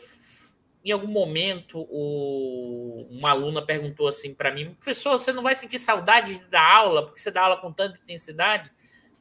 em 0.84 0.92
algum 0.92 1.08
momento, 1.08 1.86
o, 1.90 3.08
uma 3.10 3.30
aluna 3.30 3.64
perguntou 3.64 4.06
assim 4.06 4.34
para 4.34 4.52
mim: 4.52 4.74
professor, 4.74 5.18
você 5.18 5.32
não 5.32 5.42
vai 5.42 5.54
sentir 5.54 5.78
saudade 5.78 6.40
da 6.50 6.62
aula, 6.62 7.04
porque 7.04 7.18
você 7.18 7.30
dá 7.30 7.42
aula 7.42 7.56
com 7.56 7.72
tanta 7.72 7.98
intensidade? 7.98 8.70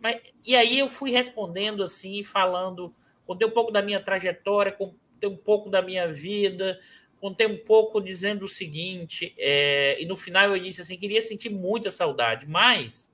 Mas, 0.04 0.20
e 0.46 0.54
aí 0.54 0.80
eu 0.80 0.90
fui 0.90 1.12
respondendo 1.12 1.82
assim, 1.82 2.22
falando, 2.24 2.94
contei 3.26 3.48
um 3.48 3.52
pouco 3.52 3.72
da 3.72 3.82
minha 3.82 4.04
trajetória, 4.04 4.74
contei 4.74 5.30
um 5.30 5.38
pouco 5.38 5.70
da 5.70 5.82
minha 5.82 6.10
vida, 6.10 6.78
contei 7.22 7.48
um 7.48 7.58
pouco 7.58 8.02
dizendo 8.02 8.44
o 8.44 8.50
seguinte, 8.50 9.34
é, 9.38 9.96
e 10.02 10.06
no 10.06 10.18
final 10.18 10.54
eu 10.54 10.62
disse 10.62 10.82
assim, 10.82 10.98
queria 10.98 11.22
sentir 11.22 11.50
muita 11.50 11.90
saudade, 11.90 12.46
mas 12.46 13.10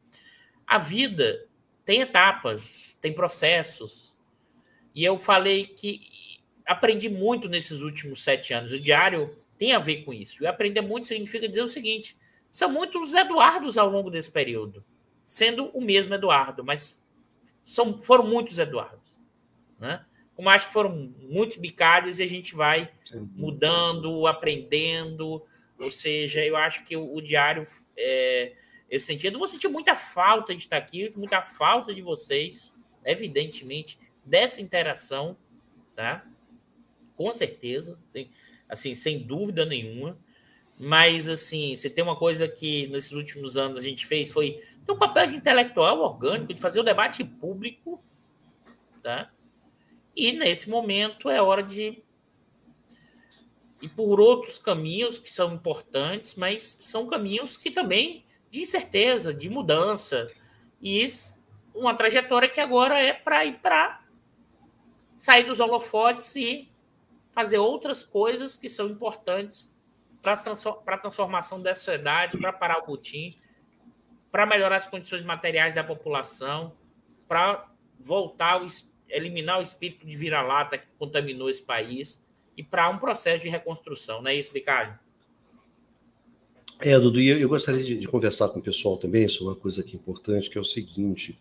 a 0.66 0.80
vida 0.80 1.46
tem 1.86 2.02
etapas, 2.02 2.98
tem 3.00 3.14
processos. 3.14 4.16
E 4.96 5.06
eu 5.06 5.16
falei 5.16 5.68
que 5.68 6.02
aprendi 6.66 7.08
muito 7.08 7.48
nesses 7.48 7.82
últimos 7.82 8.24
sete 8.24 8.52
anos. 8.52 8.72
O 8.72 8.80
diário 8.80 9.38
tem 9.60 9.74
a 9.74 9.80
ver 9.80 10.04
com 10.04 10.12
isso. 10.12 10.44
E 10.44 10.48
aprender 10.48 10.82
muito 10.82 11.08
significa 11.08 11.48
dizer 11.48 11.62
o 11.62 11.68
seguinte: 11.68 12.18
são 12.50 12.72
muitos 12.72 13.14
Eduardos 13.14 13.78
ao 13.78 13.90
longo 13.90 14.10
desse 14.10 14.32
período, 14.32 14.84
sendo 15.30 15.68
o 15.76 15.80
mesmo 15.80 16.16
Eduardo, 16.16 16.64
mas 16.64 17.06
são, 17.64 18.02
foram 18.02 18.26
muitos 18.26 18.58
Eduardos. 18.58 19.22
Né? 19.80 20.04
Como 20.36 20.50
acho 20.50 20.66
que 20.66 20.74
foram 20.74 21.14
muitos 21.22 21.58
bicários 21.58 22.20
e 22.20 22.24
a 22.24 22.26
gente 22.26 22.56
vai 22.56 22.92
mudando, 23.36 24.26
aprendendo. 24.26 25.46
Ou 25.78 25.92
seja, 25.92 26.44
eu 26.44 26.58
acho 26.58 26.84
que 26.84 26.98
o, 26.98 27.14
o 27.16 27.22
diário, 27.22 27.64
é, 27.96 28.54
esse 28.90 29.06
sentido, 29.06 29.36
eu 29.36 29.40
vou 29.40 29.48
sentir 29.48 29.68
muita 29.68 29.96
falta 29.96 30.56
de 30.56 30.64
estar 30.64 30.78
aqui, 30.78 31.14
muita 31.16 31.44
falta 31.44 31.94
de 31.94 32.02
vocês, 32.02 32.76
evidentemente, 33.06 34.00
dessa 34.26 34.60
interação, 34.60 35.38
tá? 35.96 36.26
Com 37.16 37.32
certeza, 37.32 38.02
sem, 38.08 38.32
assim, 38.68 38.96
sem 38.96 39.20
dúvida 39.20 39.64
nenhuma. 39.64 40.18
Mas, 40.82 41.28
assim, 41.28 41.76
você 41.76 41.90
tem 41.90 42.02
uma 42.02 42.16
coisa 42.16 42.48
que 42.48 42.88
nesses 42.88 43.12
últimos 43.12 43.58
anos 43.58 43.80
a 43.80 43.82
gente 43.82 44.06
fez 44.06 44.32
foi 44.32 44.64
ter 44.86 44.94
um 44.94 44.98
papel 44.98 45.28
de 45.28 45.36
intelectual 45.36 46.00
orgânico, 46.00 46.54
de 46.54 46.62
fazer 46.62 46.80
o 46.80 46.84
debate 46.84 47.22
público, 47.22 48.02
tá? 49.04 49.30
E 50.16 50.32
nesse 50.32 50.70
momento 50.70 51.30
é 51.30 51.42
hora 51.42 51.62
de 51.62 52.02
ir 53.82 53.90
por 53.90 54.22
outros 54.22 54.58
caminhos 54.58 55.20
que 55.20 55.30
são 55.30 55.54
importantes, 55.54 56.36
mas 56.36 56.64
são 56.64 57.08
caminhos 57.08 57.58
que 57.58 57.72
também 57.72 58.26
de 58.50 58.62
incerteza, 58.62 59.34
de 59.34 59.50
mudança. 59.50 60.28
E 60.82 61.06
uma 61.76 61.94
trajetória 61.94 62.48
que 62.48 62.62
agora 62.62 62.98
é 62.98 63.12
para 63.12 63.46
ir 63.46 63.60
para 63.60 64.02
sair 65.18 65.44
dos 65.44 65.60
holofotes 65.60 66.34
e 66.38 66.70
fazer 67.32 67.58
outras 67.58 68.02
coisas 68.06 68.56
que 68.56 68.70
são 68.70 68.88
importantes 68.88 69.69
para 70.22 70.34
a 70.34 70.98
transformação 70.98 71.62
da 71.62 71.74
sociedade, 71.74 72.38
para 72.38 72.52
parar 72.52 72.80
o 72.80 72.84
Putin, 72.84 73.36
para 74.32 74.46
melhorar 74.46 74.76
as 74.76 74.88
condições 74.88 75.24
materiais 75.24 75.74
da 75.74 75.84
população, 75.84 76.74
para 77.28 77.68
voltar, 78.00 78.62
o, 78.62 78.68
eliminar 79.08 79.60
o 79.60 79.62
espírito 79.62 80.06
de 80.06 80.16
vira-lata 80.16 80.78
que 80.78 80.88
contaminou 80.98 81.50
esse 81.50 81.62
país 81.62 82.22
e 82.56 82.64
para 82.64 82.90
um 82.90 82.98
processo 82.98 83.44
de 83.44 83.50
reconstrução. 83.50 84.22
Não 84.22 84.30
é 84.30 84.36
isso, 84.36 84.52
Ricardo? 84.54 85.00
É, 86.80 86.98
Dudu, 86.98 87.20
eu, 87.20 87.38
eu 87.38 87.50
gostaria 87.50 87.84
de, 87.84 87.98
de, 87.98 88.08
conversar 88.08 88.50
com 88.50 88.60
o 88.60 88.62
pessoal 88.62 88.98
também 88.98 89.28
sobre 89.28 89.54
uma 89.54 89.60
coisa 89.60 89.84
que 89.84 89.96
é 89.96 90.00
importante, 90.00 90.50
que 90.50 90.58
é 90.58 90.62
o 90.62 90.66
seguinte: 90.66 91.38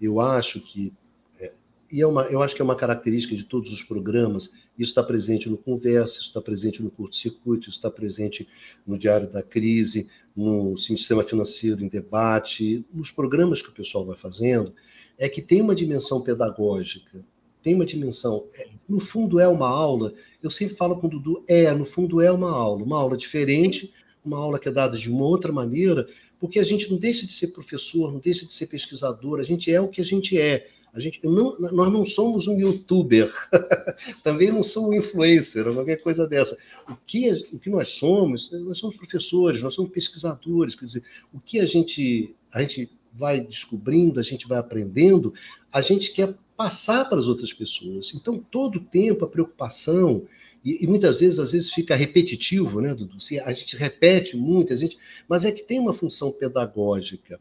eu 0.00 0.20
acho 0.20 0.60
que, 0.60 0.92
é, 1.40 1.54
e 1.90 2.00
é 2.00 2.06
uma, 2.06 2.22
eu 2.24 2.40
acho 2.40 2.54
que 2.54 2.62
é 2.62 2.64
uma 2.64 2.76
característica 2.76 3.34
de 3.34 3.42
todos 3.42 3.72
os 3.72 3.82
programas, 3.82 4.52
isso 4.78 4.90
está 4.90 5.02
presente 5.02 5.48
no 5.48 5.56
Conversa, 5.56 6.14
isso 6.14 6.28
está 6.28 6.40
presente 6.40 6.82
no 6.82 6.90
Curto-Circuito, 6.90 7.68
isso 7.68 7.78
está 7.78 7.90
presente 7.90 8.46
no 8.86 8.98
Diário 8.98 9.30
da 9.30 9.42
Crise, 9.42 10.08
no 10.34 10.76
Sistema 10.76 11.24
Financeiro 11.24 11.82
em 11.82 11.88
Debate, 11.88 12.84
nos 12.92 13.10
programas 13.10 13.62
que 13.62 13.70
o 13.70 13.72
pessoal 13.74 14.04
vai 14.04 14.16
fazendo, 14.16 14.74
é 15.18 15.28
que 15.28 15.40
tem 15.40 15.62
uma 15.62 15.74
dimensão 15.74 16.20
pedagógica, 16.20 17.24
tem 17.62 17.74
uma 17.74 17.86
dimensão. 17.86 18.44
É, 18.54 18.68
no 18.88 19.00
fundo, 19.00 19.40
é 19.40 19.48
uma 19.48 19.68
aula, 19.68 20.12
eu 20.42 20.50
sempre 20.50 20.76
falo 20.76 20.96
com 20.96 21.06
o 21.06 21.10
Dudu, 21.10 21.44
é, 21.48 21.72
no 21.72 21.84
fundo, 21.84 22.20
é 22.20 22.30
uma 22.30 22.50
aula, 22.50 22.84
uma 22.84 22.98
aula 22.98 23.16
diferente, 23.16 23.92
uma 24.24 24.38
aula 24.38 24.58
que 24.58 24.68
é 24.68 24.72
dada 24.72 24.98
de 24.98 25.10
uma 25.10 25.24
outra 25.24 25.52
maneira, 25.52 26.06
porque 26.38 26.58
a 26.58 26.64
gente 26.64 26.90
não 26.90 26.98
deixa 26.98 27.26
de 27.26 27.32
ser 27.32 27.48
professor, 27.48 28.12
não 28.12 28.20
deixa 28.20 28.46
de 28.46 28.52
ser 28.52 28.66
pesquisador, 28.66 29.40
a 29.40 29.42
gente 29.42 29.72
é 29.72 29.80
o 29.80 29.88
que 29.88 30.00
a 30.00 30.04
gente 30.04 30.38
é. 30.38 30.68
A 30.96 31.00
gente, 31.00 31.20
não, 31.22 31.58
nós 31.58 31.92
não 31.92 32.06
somos 32.06 32.48
um 32.48 32.58
youtuber, 32.58 33.30
também 34.24 34.50
não 34.50 34.62
somos 34.62 34.90
um 34.90 34.94
influencer, 34.94 35.64
qualquer 35.72 35.96
coisa 35.96 36.26
dessa. 36.26 36.56
O 36.88 36.96
que, 37.06 37.30
o 37.52 37.58
que 37.58 37.68
nós 37.68 37.90
somos, 37.90 38.50
nós 38.50 38.78
somos 38.78 38.96
professores, 38.96 39.62
nós 39.62 39.74
somos 39.74 39.90
pesquisadores, 39.90 40.74
quer 40.74 40.86
dizer, 40.86 41.04
o 41.34 41.38
que 41.38 41.60
a 41.60 41.66
gente, 41.66 42.34
a 42.52 42.62
gente 42.62 42.90
vai 43.12 43.40
descobrindo, 43.40 44.18
a 44.18 44.22
gente 44.22 44.48
vai 44.48 44.58
aprendendo, 44.58 45.34
a 45.70 45.82
gente 45.82 46.12
quer 46.12 46.34
passar 46.56 47.04
para 47.06 47.18
as 47.18 47.26
outras 47.26 47.52
pessoas. 47.52 48.14
Então, 48.14 48.42
todo 48.50 48.76
o 48.76 48.84
tempo, 48.84 49.24
a 49.24 49.28
preocupação, 49.28 50.22
e, 50.64 50.82
e, 50.82 50.86
muitas 50.86 51.20
vezes, 51.20 51.38
às 51.38 51.52
vezes 51.52 51.72
fica 51.72 51.94
repetitivo, 51.94 52.80
né, 52.80 52.94
Dudu? 52.94 53.18
A 53.44 53.52
gente 53.52 53.76
repete 53.76 54.36
muito, 54.36 54.72
a 54.72 54.76
gente, 54.76 54.98
mas 55.28 55.44
é 55.44 55.52
que 55.52 55.62
tem 55.62 55.78
uma 55.78 55.94
função 55.94 56.32
pedagógica. 56.32 57.38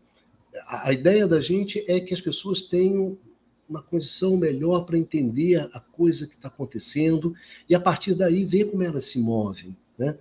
A 0.67 0.93
ideia 0.93 1.27
da 1.27 1.39
gente 1.39 1.83
é 1.87 1.99
que 1.99 2.13
as 2.13 2.21
pessoas 2.21 2.61
tenham 2.61 3.17
uma 3.69 3.81
condição 3.81 4.37
melhor 4.37 4.85
para 4.85 4.97
entender 4.97 5.67
a 5.73 5.79
coisa 5.79 6.27
que 6.27 6.35
está 6.35 6.47
acontecendo 6.47 7.33
e, 7.69 7.75
a 7.75 7.79
partir 7.79 8.13
daí, 8.13 8.45
ver 8.45 8.65
como 8.65 8.83
elas 8.83 9.05
se 9.05 9.19
movem. 9.19 9.75
Né? 9.97 10.15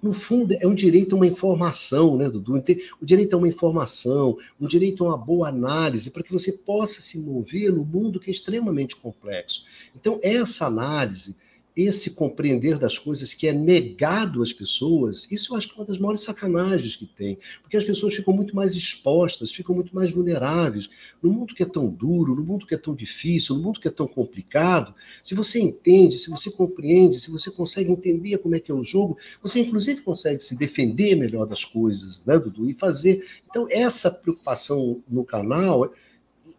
No 0.00 0.12
fundo, 0.12 0.54
é 0.54 0.66
um 0.66 0.74
direito 0.74 1.14
a 1.14 1.16
uma 1.16 1.26
informação, 1.26 2.16
né, 2.16 2.30
Dudu? 2.30 2.62
O 3.00 3.04
direito 3.04 3.34
a 3.34 3.36
uma 3.36 3.48
informação, 3.48 4.38
um 4.60 4.66
direito 4.66 5.04
a 5.04 5.08
uma 5.08 5.18
boa 5.18 5.48
análise, 5.48 6.10
para 6.10 6.22
que 6.22 6.32
você 6.32 6.52
possa 6.52 7.00
se 7.00 7.18
mover 7.18 7.72
no 7.72 7.84
mundo 7.84 8.20
que 8.20 8.30
é 8.30 8.32
extremamente 8.32 8.94
complexo. 8.94 9.64
Então, 9.96 10.20
essa 10.22 10.66
análise 10.66 11.34
esse 11.78 12.10
compreender 12.10 12.76
das 12.76 12.98
coisas 12.98 13.32
que 13.32 13.46
é 13.46 13.52
negado 13.52 14.42
às 14.42 14.52
pessoas, 14.52 15.30
isso 15.30 15.52
eu 15.52 15.56
acho 15.56 15.68
que 15.68 15.74
é 15.74 15.76
uma 15.76 15.86
das 15.86 15.96
maiores 15.96 16.22
sacanagens 16.22 16.96
que 16.96 17.06
tem, 17.06 17.38
porque 17.62 17.76
as 17.76 17.84
pessoas 17.84 18.16
ficam 18.16 18.34
muito 18.34 18.56
mais 18.56 18.74
expostas, 18.74 19.52
ficam 19.52 19.76
muito 19.76 19.94
mais 19.94 20.10
vulneráveis. 20.10 20.90
No 21.22 21.30
mundo 21.32 21.54
que 21.54 21.62
é 21.62 21.66
tão 21.66 21.88
duro, 21.88 22.34
no 22.34 22.42
mundo 22.42 22.66
que 22.66 22.74
é 22.74 22.78
tão 22.78 22.96
difícil, 22.96 23.54
no 23.54 23.62
mundo 23.62 23.78
que 23.78 23.86
é 23.86 23.92
tão 23.92 24.08
complicado, 24.08 24.92
se 25.22 25.36
você 25.36 25.60
entende, 25.60 26.18
se 26.18 26.28
você 26.30 26.50
compreende, 26.50 27.20
se 27.20 27.30
você 27.30 27.48
consegue 27.48 27.92
entender 27.92 28.38
como 28.38 28.56
é 28.56 28.60
que 28.60 28.72
é 28.72 28.74
o 28.74 28.82
jogo, 28.82 29.16
você 29.40 29.60
inclusive 29.60 30.00
consegue 30.00 30.42
se 30.42 30.58
defender 30.58 31.14
melhor 31.14 31.46
das 31.46 31.64
coisas, 31.64 32.24
né, 32.26 32.36
Dudu? 32.38 32.68
E 32.68 32.74
fazer. 32.74 33.24
Então, 33.48 33.68
essa 33.70 34.10
preocupação 34.10 35.00
no 35.08 35.24
canal 35.24 35.92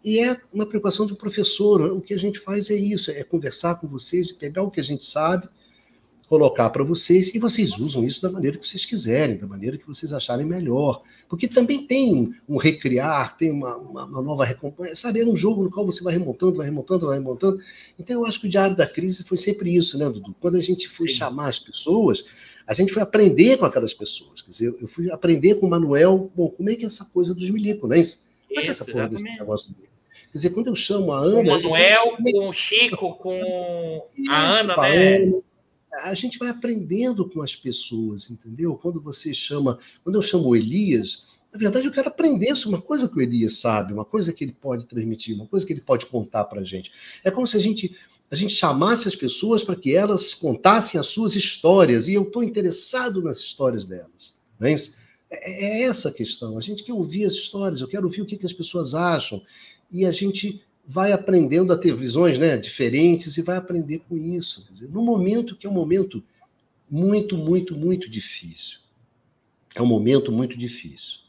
e 0.03 0.19
é 0.19 0.39
uma 0.53 0.65
preocupação 0.65 1.05
do 1.05 1.15
professor. 1.15 1.81
O 1.91 2.01
que 2.01 2.13
a 2.13 2.19
gente 2.19 2.39
faz 2.39 2.69
é 2.69 2.75
isso: 2.75 3.11
é 3.11 3.23
conversar 3.23 3.75
com 3.75 3.87
vocês 3.87 4.29
e 4.29 4.33
pegar 4.33 4.63
o 4.63 4.71
que 4.71 4.79
a 4.79 4.83
gente 4.83 5.05
sabe, 5.05 5.47
colocar 6.27 6.69
para 6.69 6.83
vocês, 6.83 7.33
e 7.33 7.39
vocês 7.39 7.77
usam 7.77 8.03
isso 8.03 8.21
da 8.21 8.29
maneira 8.29 8.57
que 8.57 8.67
vocês 8.67 8.85
quiserem, 8.85 9.37
da 9.37 9.47
maneira 9.47 9.77
que 9.77 9.87
vocês 9.87 10.13
acharem 10.13 10.45
melhor. 10.45 11.01
Porque 11.27 11.47
também 11.47 11.85
tem 11.87 12.33
um 12.47 12.55
recriar, 12.55 13.35
tem 13.35 13.51
uma, 13.51 13.75
uma, 13.77 14.05
uma 14.05 14.21
nova 14.21 14.45
recompensa. 14.45 14.95
Sabe, 14.95 15.21
é 15.21 15.25
um 15.25 15.35
jogo 15.35 15.63
no 15.63 15.71
qual 15.71 15.85
você 15.85 16.03
vai 16.03 16.13
remontando, 16.13 16.57
vai 16.57 16.67
remontando, 16.67 17.07
vai 17.07 17.17
remontando. 17.17 17.59
Então, 17.97 18.21
eu 18.21 18.25
acho 18.25 18.39
que 18.39 18.47
o 18.47 18.49
Diário 18.49 18.75
da 18.75 18.87
Crise 18.87 19.23
foi 19.23 19.37
sempre 19.37 19.75
isso, 19.75 19.97
né, 19.97 20.07
Dudu? 20.09 20.35
Quando 20.39 20.55
a 20.55 20.61
gente 20.61 20.87
foi 20.87 21.09
Sim. 21.09 21.15
chamar 21.17 21.49
as 21.49 21.59
pessoas, 21.59 22.23
a 22.65 22.73
gente 22.75 22.93
foi 22.93 23.01
aprender 23.01 23.57
com 23.57 23.65
aquelas 23.65 23.93
pessoas. 23.93 24.43
Quer 24.43 24.51
dizer, 24.51 24.75
eu 24.79 24.87
fui 24.87 25.11
aprender 25.11 25.55
com 25.55 25.65
o 25.65 25.69
Manuel, 25.69 26.31
bom, 26.35 26.47
como 26.49 26.69
é 26.69 26.75
que 26.75 26.83
é 26.83 26.87
essa 26.87 27.05
coisa 27.05 27.33
dos 27.33 27.49
milicos, 27.49 27.89
não 27.89 27.95
é 27.95 27.99
isso? 27.99 28.28
Como 28.49 28.59
é 28.59 28.63
que 28.63 28.67
é 28.67 28.71
essa 28.71 28.85
coisa 28.85 29.07
desse 29.07 29.23
negócio 29.23 29.73
dele? 29.73 29.89
Quer 30.31 30.37
dizer, 30.37 30.49
quando 30.49 30.67
eu 30.67 30.75
chamo 30.75 31.11
a 31.11 31.19
Ana. 31.19 31.35
Com 31.35 31.41
o 31.41 31.45
Manuel, 31.45 32.17
eu... 32.25 32.33
com 32.33 32.49
o 32.49 32.53
Chico, 32.53 33.15
com 33.15 34.07
Isso, 34.15 34.31
a 34.31 34.59
Ana, 34.59 34.77
né? 34.77 35.17
Ana, 35.17 35.41
a 36.03 36.13
gente 36.13 36.37
vai 36.37 36.49
aprendendo 36.49 37.27
com 37.27 37.41
as 37.41 37.55
pessoas, 37.55 38.29
entendeu? 38.29 38.75
Quando 38.75 39.01
você 39.01 39.33
chama. 39.33 39.79
Quando 40.03 40.15
eu 40.15 40.21
chamo 40.21 40.49
o 40.49 40.55
Elias, 40.55 41.27
na 41.51 41.59
verdade 41.59 41.87
eu 41.87 41.91
quero 41.91 42.09
aprender 42.09 42.55
sobre 42.55 42.77
uma 42.77 42.81
coisa 42.81 43.07
que 43.09 43.17
o 43.17 43.21
Elias 43.21 43.57
sabe, 43.57 43.93
uma 43.93 44.05
coisa 44.05 44.31
que 44.31 44.43
ele 44.43 44.53
pode 44.53 44.85
transmitir, 44.85 45.35
uma 45.35 45.47
coisa 45.47 45.65
que 45.65 45.73
ele 45.73 45.81
pode 45.81 46.05
contar 46.05 46.45
para 46.45 46.61
a 46.61 46.63
gente. 46.63 46.91
É 47.23 47.31
como 47.31 47.47
se 47.47 47.57
a 47.57 47.59
gente 47.59 47.95
a 48.31 48.35
gente 48.35 48.53
chamasse 48.53 49.07
as 49.07 49.15
pessoas 49.15 49.63
para 49.63 49.75
que 49.75 49.95
elas 49.95 50.35
contassem 50.35 50.99
as 50.99 51.07
suas 51.07 51.35
histórias, 51.35 52.07
e 52.07 52.13
eu 52.13 52.21
estou 52.21 52.43
interessado 52.43 53.23
nas 53.23 53.39
histórias 53.39 53.85
delas. 53.85 54.39
Não 54.59 54.67
é, 54.67 54.73
isso? 54.73 54.98
É, 55.29 55.81
é, 55.81 55.83
essa 55.83 56.09
a 56.09 56.13
questão. 56.13 56.57
A 56.57 56.61
gente 56.61 56.83
quer 56.83 56.93
ouvir 56.93 57.25
as 57.25 57.33
histórias, 57.33 57.81
eu 57.81 57.87
quero 57.87 58.05
ouvir 58.05 58.21
o 58.21 58.25
que, 58.25 58.37
que 58.37 58.45
as 58.45 58.53
pessoas 58.53 58.93
acham 58.95 59.41
e 59.91 60.05
a 60.05 60.11
gente 60.11 60.61
vai 60.85 61.11
aprendendo 61.11 61.71
a 61.71 61.77
ter 61.77 61.95
visões 61.95 62.39
né, 62.39 62.57
diferentes 62.57 63.37
e 63.37 63.41
vai 63.43 63.57
aprender 63.57 63.99
com 64.09 64.17
isso. 64.17 64.67
Dizer, 64.73 64.89
no 64.89 65.03
momento 65.03 65.55
que 65.55 65.67
é 65.67 65.69
um 65.69 65.73
momento 65.73 66.23
muito, 66.89 67.37
muito, 67.37 67.77
muito 67.77 68.09
difícil. 68.09 68.79
É 69.75 69.81
um 69.81 69.85
momento 69.85 70.31
muito 70.31 70.57
difícil. 70.57 71.19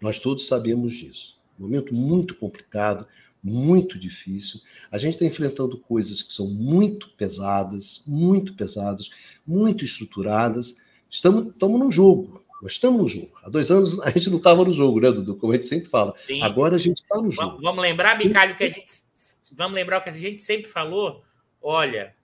Nós 0.00 0.18
todos 0.18 0.46
sabemos 0.46 0.94
disso. 0.94 1.38
Um 1.58 1.64
momento 1.64 1.94
muito 1.94 2.34
complicado, 2.34 3.06
muito 3.42 3.98
difícil. 3.98 4.60
A 4.90 4.98
gente 4.98 5.14
está 5.14 5.26
enfrentando 5.26 5.76
coisas 5.76 6.22
que 6.22 6.32
são 6.32 6.48
muito 6.48 7.10
pesadas, 7.10 8.02
muito 8.06 8.54
pesadas, 8.54 9.10
muito 9.46 9.84
estruturadas. 9.84 10.78
Estamos, 11.10 11.48
estamos 11.48 11.78
num 11.78 11.90
jogo. 11.90 12.42
Nós 12.60 12.72
estamos 12.72 13.00
no 13.00 13.08
jogo. 13.08 13.32
Há 13.42 13.48
dois 13.48 13.70
anos 13.70 14.00
a 14.00 14.10
gente 14.10 14.28
não 14.30 14.38
estava 14.38 14.64
no 14.64 14.72
jogo, 14.72 15.00
né, 15.00 15.10
Dudu? 15.10 15.36
Como 15.36 15.52
a 15.52 15.56
gente 15.56 15.66
sempre 15.66 15.88
fala. 15.88 16.14
Sim. 16.24 16.42
Agora 16.42 16.76
a 16.76 16.78
gente 16.78 16.98
está 16.98 17.20
no 17.20 17.30
jogo. 17.30 17.60
Vamos 17.60 17.82
lembrar, 17.82 18.16
Bicalho, 18.16 18.56
que 18.56 18.64
a 18.64 18.68
gente. 18.68 18.90
Vamos 19.52 19.74
lembrar 19.74 19.98
o 19.98 20.02
que 20.02 20.10
a 20.10 20.12
gente 20.12 20.42
sempre 20.42 20.68
falou. 20.68 21.22
Olha, 21.62 22.14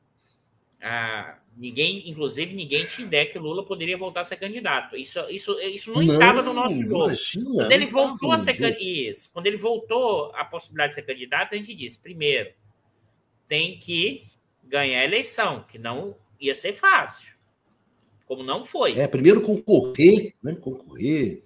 a 0.80 1.36
Ninguém, 1.56 2.06
inclusive, 2.06 2.54
ninguém 2.54 2.84
tinha 2.84 3.06
ideia 3.06 3.24
que 3.24 3.38
Lula 3.38 3.64
poderia 3.64 3.96
voltar 3.96 4.20
a 4.20 4.24
ser 4.24 4.36
candidato. 4.36 4.94
Isso, 4.94 5.18
isso, 5.30 5.58
isso 5.60 5.90
não, 5.90 6.02
não 6.02 6.12
estava 6.12 6.42
no 6.42 6.52
nosso 6.52 6.82
jogo. 6.84 7.06
Imagina, 7.06 7.50
quando 7.54 7.72
ele 7.72 7.86
voltou 7.86 8.30
a 8.30 8.36
ser 8.36 8.78
isso, 8.78 9.30
quando 9.32 9.46
ele 9.46 9.56
voltou 9.56 10.32
a 10.34 10.44
possibilidade 10.44 10.90
de 10.90 10.96
ser 10.96 11.02
candidato, 11.02 11.54
a 11.54 11.56
gente 11.56 11.74
disse: 11.74 11.98
primeiro, 11.98 12.52
tem 13.48 13.78
que 13.78 14.24
ganhar 14.62 15.00
a 15.00 15.04
eleição, 15.04 15.64
que 15.66 15.78
não 15.78 16.14
ia 16.38 16.54
ser 16.54 16.74
fácil. 16.74 17.34
Como 18.26 18.42
não 18.42 18.62
foi. 18.62 18.98
É, 18.98 19.06
primeiro 19.06 19.40
concorrer, 19.40 20.34
né? 20.42 20.54
Concorrer. 20.56 21.44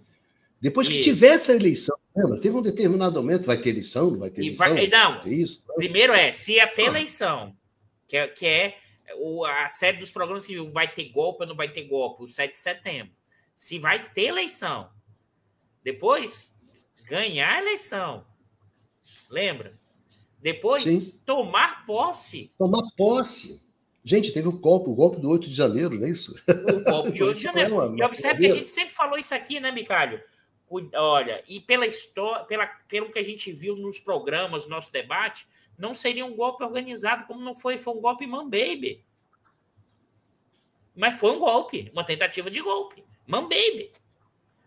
Depois 0.60 0.88
que 0.88 0.94
isso. 0.94 1.04
tivesse 1.04 1.52
a 1.52 1.54
eleição, 1.54 1.96
lembra? 2.14 2.40
Teve 2.40 2.56
um 2.56 2.62
determinado 2.62 3.14
momento, 3.14 3.44
vai 3.44 3.58
ter 3.60 3.70
eleição, 3.70 4.10
não 4.10 4.18
vai 4.18 4.30
ter 4.30 4.42
eleição? 4.42 4.74
Vai, 4.74 4.86
não, 4.88 5.20
isso, 5.26 5.64
primeiro 5.76 6.12
é, 6.12 6.32
se 6.32 6.54
ia 6.54 6.66
ter 6.66 6.82
ah. 6.82 6.86
eleição, 6.86 7.56
que 8.06 8.16
é, 8.16 8.26
que 8.26 8.46
é 8.46 8.76
o, 9.16 9.44
a 9.44 9.68
série 9.68 9.98
dos 9.98 10.10
programas 10.10 10.44
civil 10.44 10.66
vai 10.66 10.92
ter 10.92 11.10
golpe 11.10 11.42
ou 11.42 11.48
não 11.48 11.56
vai 11.56 11.70
ter 11.70 11.84
golpe, 11.84 12.24
o 12.24 12.28
7 12.28 12.52
de 12.52 12.58
setembro. 12.58 13.12
Se 13.54 13.78
vai 13.78 14.10
ter 14.12 14.24
eleição. 14.24 14.90
Depois, 15.82 16.54
ganhar 17.06 17.56
a 17.56 17.62
eleição. 17.62 18.26
Lembra? 19.30 19.78
Depois, 20.40 20.84
Sim. 20.84 21.12
tomar 21.24 21.84
posse. 21.84 22.52
Tomar 22.58 22.82
posse. 22.96 23.60
Gente, 24.10 24.32
teve 24.32 24.48
o 24.48 24.52
golpe, 24.52 24.90
o 24.90 24.92
golpe 24.92 25.20
do 25.20 25.30
8 25.30 25.48
de 25.48 25.54
janeiro, 25.54 25.94
não 25.94 26.04
é 26.04 26.10
isso? 26.10 26.34
O 26.48 26.80
golpe 26.82 27.12
de 27.12 27.22
8 27.22 27.36
de 27.36 27.42
janeiro. 27.44 27.76
e 27.96 28.02
observe 28.02 28.40
que 28.40 28.50
a 28.50 28.56
gente 28.56 28.68
sempre 28.68 28.92
falou 28.92 29.16
isso 29.16 29.32
aqui, 29.32 29.60
né, 29.60 29.70
Micalho? 29.70 30.20
Olha, 30.96 31.44
e 31.46 31.60
pela 31.60 31.86
história, 31.86 32.44
pela, 32.44 32.66
pelo 32.88 33.12
que 33.12 33.20
a 33.20 33.22
gente 33.22 33.52
viu 33.52 33.76
nos 33.76 34.00
programas, 34.00 34.64
no 34.64 34.70
nosso 34.70 34.92
debate, 34.92 35.46
não 35.78 35.94
seria 35.94 36.26
um 36.26 36.34
golpe 36.34 36.64
organizado 36.64 37.24
como 37.24 37.40
não 37.40 37.54
foi, 37.54 37.78
foi 37.78 37.94
um 37.94 38.00
golpe 38.00 38.26
man 38.26 38.50
baby. 38.50 39.04
Mas 40.96 41.16
foi 41.16 41.30
um 41.30 41.38
golpe, 41.38 41.88
uma 41.92 42.02
tentativa 42.02 42.50
de 42.50 42.60
golpe. 42.60 43.04
Man 43.28 43.42
baby. 43.42 43.92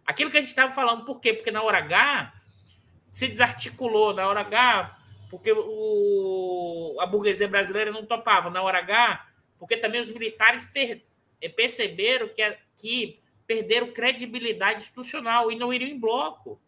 Aquilo 0.05 0.31
que 0.31 0.37
a 0.37 0.39
gente 0.39 0.51
estava 0.51 0.71
falando, 0.71 1.03
por 1.03 1.19
quê? 1.19 1.33
Porque 1.33 1.51
na 1.51 1.61
hora 1.61 1.79
H 1.79 2.33
se 3.09 3.27
desarticulou, 3.27 4.13
na 4.13 4.25
hora 4.25 4.39
H, 4.39 4.97
porque 5.29 5.51
o, 5.51 6.95
a 7.01 7.05
burguesia 7.05 7.49
brasileira 7.49 7.91
não 7.91 8.05
topava, 8.05 8.49
na 8.49 8.61
hora 8.61 8.79
H, 8.79 9.32
porque 9.63 9.77
também 9.77 10.01
os 10.01 10.09
militares 10.09 10.65
per, 10.65 11.01
perceberam 11.55 12.27
que, 12.27 12.57
que 12.75 13.19
perderam 13.47 13.93
credibilidade 13.93 14.81
institucional 14.81 15.49
e 15.49 15.55
não 15.55 15.73
iriam 15.73 15.89
em 15.89 15.97
bloco. 15.97 16.59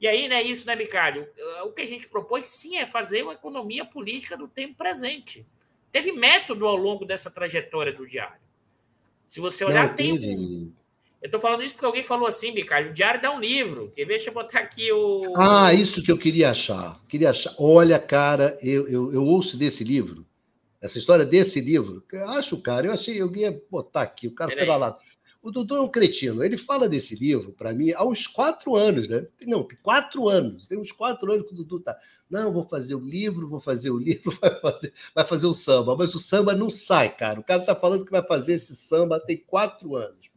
E 0.00 0.08
aí, 0.08 0.26
né, 0.26 0.42
isso, 0.42 0.66
né, 0.66 0.74
Bicalho? 0.74 1.28
O 1.66 1.72
que 1.72 1.82
a 1.82 1.86
gente 1.86 2.08
propôs, 2.08 2.46
sim, 2.46 2.78
é 2.78 2.86
fazer 2.86 3.22
uma 3.22 3.34
economia 3.34 3.84
política 3.84 4.34
do 4.34 4.48
tempo 4.48 4.76
presente. 4.76 5.46
Teve 5.92 6.10
método 6.10 6.66
ao 6.66 6.74
longo 6.74 7.04
dessa 7.04 7.30
trajetória 7.30 7.92
do 7.92 8.06
diário. 8.06 8.40
Se 9.28 9.38
você 9.38 9.62
olhar, 9.62 9.88
Não, 9.88 9.94
tem. 9.94 10.14
Um... 10.14 10.72
Eu 11.20 11.26
estou 11.26 11.38
falando 11.38 11.62
isso 11.62 11.74
porque 11.74 11.84
alguém 11.84 12.02
falou 12.02 12.26
assim, 12.26 12.54
Bicalho, 12.54 12.92
o 12.92 12.94
diário 12.94 13.20
dá 13.20 13.30
um 13.30 13.38
livro. 13.38 13.92
Quer 13.94 14.06
ver? 14.06 14.14
Deixa 14.14 14.30
eu 14.30 14.34
botar 14.34 14.60
aqui 14.60 14.90
o. 14.90 15.34
Ah, 15.36 15.74
isso 15.74 16.02
que 16.02 16.10
eu 16.10 16.16
queria 16.16 16.50
achar. 16.50 16.98
Queria 17.06 17.28
achar. 17.28 17.54
Olha, 17.58 17.98
cara, 17.98 18.56
eu, 18.62 18.88
eu, 18.88 19.12
eu 19.12 19.22
ouço 19.22 19.58
desse 19.58 19.84
livro, 19.84 20.24
essa 20.80 20.98
história 20.98 21.24
desse 21.24 21.60
livro. 21.60 22.02
Eu 22.12 22.28
acho, 22.30 22.56
cara, 22.58 22.86
eu 22.86 22.92
achei, 22.92 23.20
eu 23.20 23.34
ia 23.34 23.62
botar 23.70 24.02
aqui, 24.02 24.28
o 24.28 24.34
cara 24.34 24.50
foi 24.50 24.66
lá. 24.66 24.96
O 25.42 25.50
Dudu 25.50 25.76
é 25.76 25.80
um 25.80 25.88
cretino. 25.88 26.44
Ele 26.44 26.56
fala 26.56 26.88
desse 26.88 27.14
livro, 27.14 27.52
para 27.52 27.72
mim, 27.72 27.92
há 27.92 28.04
uns 28.04 28.26
quatro 28.26 28.76
anos, 28.76 29.08
né? 29.08 29.26
Não, 29.46 29.66
quatro 29.82 30.28
anos. 30.28 30.66
Tem 30.66 30.78
uns 30.78 30.92
quatro 30.92 31.32
anos 31.32 31.46
que 31.46 31.54
o 31.54 31.56
Dudu 31.56 31.80
tá. 31.80 31.96
Não, 32.28 32.52
vou 32.52 32.62
fazer 32.62 32.94
o 32.94 33.00
livro, 33.00 33.48
vou 33.48 33.60
fazer 33.60 33.90
o 33.90 33.98
livro, 33.98 34.36
vai 34.40 34.60
fazer, 34.60 34.92
vai 35.14 35.24
fazer 35.24 35.46
o 35.46 35.54
samba. 35.54 35.96
Mas 35.96 36.14
o 36.14 36.18
samba 36.18 36.54
não 36.54 36.68
sai, 36.68 37.14
cara. 37.14 37.40
O 37.40 37.44
cara 37.44 37.64
tá 37.64 37.74
falando 37.74 38.04
que 38.04 38.10
vai 38.10 38.22
fazer 38.22 38.54
esse 38.54 38.76
samba 38.76 39.18
tem 39.18 39.38
quatro 39.38 39.96
anos. 39.96 40.30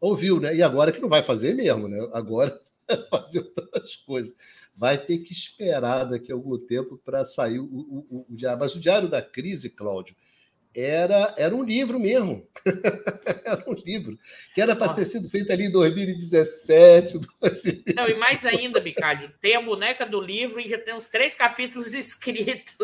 Ouviu, 0.00 0.40
né? 0.40 0.54
E 0.54 0.62
agora 0.62 0.92
que 0.92 1.00
não 1.00 1.08
vai 1.08 1.22
fazer 1.22 1.54
mesmo, 1.54 1.88
né? 1.88 2.08
Agora 2.12 2.60
vai 2.88 3.02
fazer 3.08 3.40
outras 3.56 3.96
coisas. 3.96 4.34
Vai 4.76 4.98
ter 4.98 5.18
que 5.18 5.32
esperar 5.32 6.04
daqui 6.04 6.30
a 6.30 6.34
algum 6.34 6.58
tempo 6.58 7.00
para 7.02 7.24
sair 7.24 7.58
o, 7.58 7.64
o, 7.64 8.26
o, 8.28 8.36
diário. 8.36 8.60
Mas 8.60 8.74
o 8.74 8.80
Diário 8.80 9.08
da 9.08 9.22
Crise, 9.22 9.70
Cláudio, 9.70 10.14
era, 10.74 11.34
era 11.38 11.56
um 11.56 11.62
livro 11.62 11.98
mesmo. 11.98 12.46
era 13.44 13.64
um 13.66 13.72
livro. 13.72 14.18
Que 14.54 14.60
era 14.60 14.76
para 14.76 14.92
ter 14.92 15.06
sido 15.06 15.30
feito 15.30 15.50
ali 15.50 15.64
em 15.64 15.72
2017. 15.72 17.18
2017. 17.40 17.84
Não, 17.96 18.06
e 18.06 18.14
mais 18.16 18.44
ainda, 18.44 18.78
Bicalho, 18.78 19.32
tem 19.40 19.56
a 19.56 19.62
boneca 19.62 20.04
do 20.04 20.20
livro 20.20 20.60
e 20.60 20.68
já 20.68 20.78
tem 20.78 20.94
uns 20.94 21.08
três 21.08 21.34
capítulos 21.34 21.94
escritos. 21.94 22.76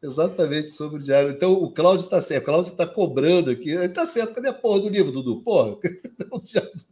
Exatamente 0.00 0.70
sobre 0.70 1.00
o 1.00 1.02
diário. 1.02 1.30
Então, 1.30 1.52
o 1.52 1.72
Cláudio 1.72 2.04
está 2.04 2.22
certo. 2.22 2.42
O 2.42 2.46
Cláudio 2.46 2.70
está 2.70 2.86
cobrando 2.86 3.50
aqui. 3.50 3.70
Ele 3.70 3.86
está 3.86 4.06
certo. 4.06 4.34
Cadê 4.34 4.48
a 4.48 4.52
porra 4.52 4.80
do 4.80 4.88
livro, 4.88 5.10
Dudu? 5.10 5.42
Porra, 5.42 5.72
o 6.30 6.42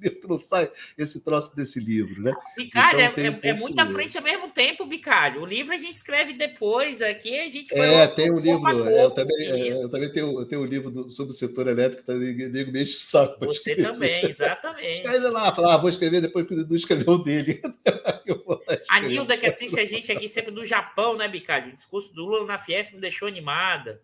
livro 0.00 0.28
não 0.28 0.38
sai 0.38 0.70
esse 0.98 1.20
troço 1.20 1.54
desse 1.54 1.78
livro, 1.78 2.20
né? 2.20 2.32
Bicalho, 2.56 3.00
então, 3.00 3.24
é, 3.24 3.28
é, 3.28 3.48
é 3.50 3.52
muito 3.54 3.78
à 3.78 3.86
frente 3.86 4.18
ao 4.18 4.24
mesmo 4.24 4.48
tempo, 4.48 4.84
Bicalho. 4.86 5.42
O 5.42 5.46
livro 5.46 5.72
a 5.72 5.78
gente 5.78 5.94
escreve 5.94 6.32
depois. 6.32 7.00
Aqui 7.00 7.38
a 7.38 7.48
gente. 7.48 7.72
É, 7.78 8.08
tem 8.08 8.32
um 8.32 8.40
livro. 8.40 8.88
É, 8.88 9.04
eu, 9.04 9.10
também, 9.12 9.36
é, 9.46 9.84
eu 9.84 9.88
também 9.88 10.10
tenho, 10.10 10.40
eu 10.40 10.44
tenho 10.44 10.62
um 10.62 10.66
livro 10.66 10.90
do, 10.90 11.08
sobre 11.08 11.32
o 11.32 11.36
setor 11.36 11.68
elétrico, 11.68 12.02
também 12.02 12.34
nego 12.48 12.72
meio 12.72 12.84
o 12.84 12.88
saco. 12.88 13.44
Você 13.46 13.76
também, 13.76 14.26
exatamente. 14.26 14.94
Escreve 14.96 15.28
lá, 15.28 15.54
fala, 15.54 15.74
ah, 15.74 15.76
vou 15.76 15.88
escrever 15.88 16.20
depois 16.20 16.46
que 16.46 16.54
o 16.54 16.56
Dudu 16.56 16.74
escreveu 16.74 17.14
o 17.14 17.22
dele. 17.22 17.60
a 18.90 19.00
Nilda, 19.00 19.36
que 19.36 19.46
assiste 19.46 19.78
a 19.78 19.84
gente 19.84 20.10
aqui 20.10 20.28
sempre 20.28 20.50
do 20.50 20.64
Japão, 20.64 21.16
né, 21.16 21.28
Bicalho? 21.28 21.72
O 21.72 21.76
discurso 21.76 22.12
do 22.12 22.24
Lula 22.24 22.46
na 22.46 22.58
Fiesp 22.58 22.94
me 22.94 23.00
deixou 23.00 23.28
animada. 23.28 24.00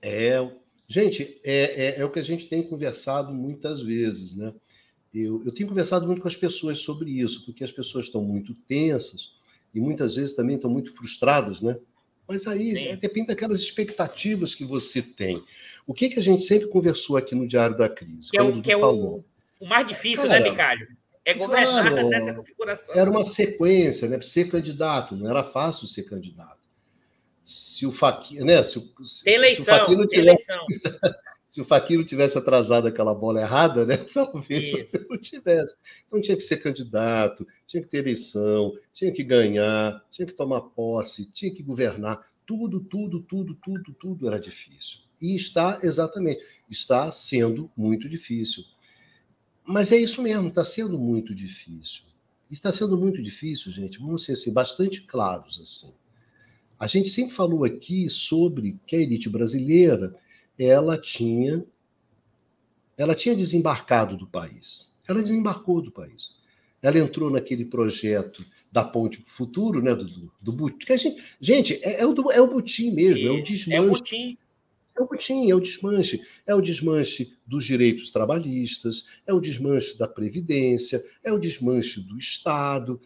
É, 0.00 0.36
gente, 0.88 1.40
é, 1.44 1.86
é, 1.86 2.00
é, 2.00 2.04
o 2.04 2.10
que 2.10 2.18
a 2.18 2.24
gente 2.24 2.46
tem 2.46 2.62
conversado 2.62 3.32
muitas 3.32 3.80
vezes, 3.80 4.36
né? 4.36 4.52
Eu, 5.14 5.42
eu 5.44 5.52
tenho 5.52 5.68
conversado 5.68 6.06
muito 6.06 6.22
com 6.22 6.28
as 6.28 6.36
pessoas 6.36 6.78
sobre 6.78 7.10
isso, 7.10 7.44
porque 7.44 7.62
as 7.62 7.70
pessoas 7.70 8.06
estão 8.06 8.22
muito 8.22 8.54
tensas 8.66 9.32
e 9.74 9.80
muitas 9.80 10.14
vezes 10.14 10.34
também 10.34 10.56
estão 10.56 10.70
muito 10.70 10.94
frustradas, 10.94 11.60
né? 11.60 11.78
Mas 12.26 12.46
aí 12.46 12.88
é, 12.88 12.96
depende 12.96 13.26
daquelas 13.26 13.60
expectativas 13.60 14.54
que 14.54 14.64
você 14.64 15.02
tem. 15.02 15.42
O 15.86 15.92
que, 15.92 16.08
que 16.08 16.18
a 16.18 16.22
gente 16.22 16.42
sempre 16.42 16.68
conversou 16.68 17.16
aqui 17.16 17.34
no 17.34 17.46
Diário 17.46 17.76
da 17.76 17.88
Crise? 17.88 18.30
Que 18.30 18.38
é, 18.38 18.42
o, 18.42 18.62
que 18.62 18.72
é 18.72 18.76
o, 18.76 19.22
o, 19.60 19.66
mais 19.66 19.86
difícil, 19.86 20.28
né, 20.28 20.38
Cara, 20.38 20.44
né, 20.44 20.50
Bicalho? 20.50 20.88
É 21.24 21.34
governar 21.34 21.90
claro, 21.90 22.08
nessa 22.10 22.34
configuração. 22.34 22.94
Era 22.94 23.10
uma 23.10 23.24
sequência, 23.24 24.08
né? 24.08 24.20
Ser 24.20 24.50
candidato, 24.50 25.16
não 25.16 25.28
era 25.30 25.44
fácil 25.44 25.86
ser 25.86 26.02
candidato 26.04 26.62
se 27.44 27.86
o 27.86 27.92
Faquinho, 27.92 28.44
né? 28.44 28.62
Se, 28.62 28.80
se, 29.04 29.28
eleição, 29.28 29.64
se 29.64 29.70
o 29.70 29.74
Faquinho 29.74 30.06
tivesse, 30.06 30.46
se 31.50 31.60
o 31.60 31.64
Faquinho 31.64 32.04
tivesse 32.04 32.38
atrasado 32.38 32.86
aquela 32.86 33.14
bola 33.14 33.40
errada, 33.40 33.84
né? 33.84 33.96
Talvez 34.12 34.94
Isso. 34.94 35.06
não 35.10 35.18
tivesse. 35.18 35.76
Então 36.06 36.20
tinha 36.20 36.36
que 36.36 36.42
ser 36.42 36.58
candidato, 36.58 37.46
tinha 37.66 37.82
que 37.82 37.88
ter 37.88 37.98
eleição, 37.98 38.76
tinha 38.92 39.10
que 39.10 39.22
ganhar, 39.22 40.04
tinha 40.10 40.26
que 40.26 40.34
tomar 40.34 40.60
posse, 40.60 41.30
tinha 41.32 41.52
que 41.52 41.62
governar. 41.62 42.24
Tudo, 42.46 42.80
tudo, 42.80 43.20
tudo, 43.20 43.54
tudo, 43.54 43.92
tudo 43.94 44.26
era 44.26 44.38
difícil. 44.38 45.00
E 45.20 45.36
está 45.36 45.78
exatamente, 45.82 46.42
está 46.68 47.10
sendo 47.12 47.70
muito 47.76 48.08
difícil. 48.08 48.64
Mas 49.64 49.92
é 49.92 49.96
isso 49.96 50.20
mesmo, 50.22 50.48
está 50.48 50.64
sendo 50.64 50.98
muito 50.98 51.34
difícil. 51.34 52.02
Está 52.50 52.72
sendo 52.72 52.98
muito 52.98 53.22
difícil, 53.22 53.72
gente. 53.72 53.98
Vamos 53.98 54.24
ser 54.24 54.32
assim, 54.32 54.52
bastante 54.52 55.02
claros 55.02 55.58
assim. 55.60 55.92
A 56.78 56.86
gente 56.86 57.08
sempre 57.08 57.34
falou 57.34 57.64
aqui 57.64 58.08
sobre 58.08 58.78
que 58.86 58.96
a 58.96 59.00
elite 59.00 59.28
brasileira 59.28 60.14
ela 60.58 60.98
tinha 60.98 61.64
ela 62.98 63.14
tinha 63.14 63.34
desembarcado 63.34 64.16
do 64.16 64.26
país. 64.26 64.92
Ela 65.08 65.22
desembarcou 65.22 65.80
do 65.80 65.90
país. 65.90 66.40
Ela 66.82 66.98
entrou 66.98 67.30
naquele 67.30 67.64
projeto 67.64 68.44
da 68.70 68.82
ponte 68.82 69.20
para 69.20 69.30
o 69.30 69.34
futuro, 69.34 69.82
né, 69.82 69.94
do, 69.94 70.04
do, 70.04 70.32
do 70.40 70.52
Butim. 70.52 70.86
Gente, 70.86 71.22
gente, 71.40 71.74
é, 71.82 72.00
é, 72.00 72.06
o, 72.06 72.32
é 72.32 72.40
o 72.40 72.46
Butim 72.48 72.90
mesmo, 72.90 73.28
é, 73.28 73.30
o 73.30 73.42
desmanche. 73.42 73.76
É 73.76 73.80
o 73.80 73.88
Butim. 73.88 74.38
É 74.96 75.02
o 75.02 75.06
Butim, 75.06 75.50
é 75.50 75.54
o 75.54 75.60
desmanche. 75.60 76.20
É 76.46 76.54
o 76.54 76.60
desmanche 76.60 77.32
dos 77.46 77.64
direitos 77.64 78.10
trabalhistas, 78.10 79.06
é 79.26 79.32
o 79.32 79.40
desmanche 79.40 79.96
da 79.96 80.06
Previdência, 80.06 81.04
é 81.24 81.32
o 81.32 81.38
desmanche 81.38 82.00
do 82.00 82.18
Estado. 82.18 83.00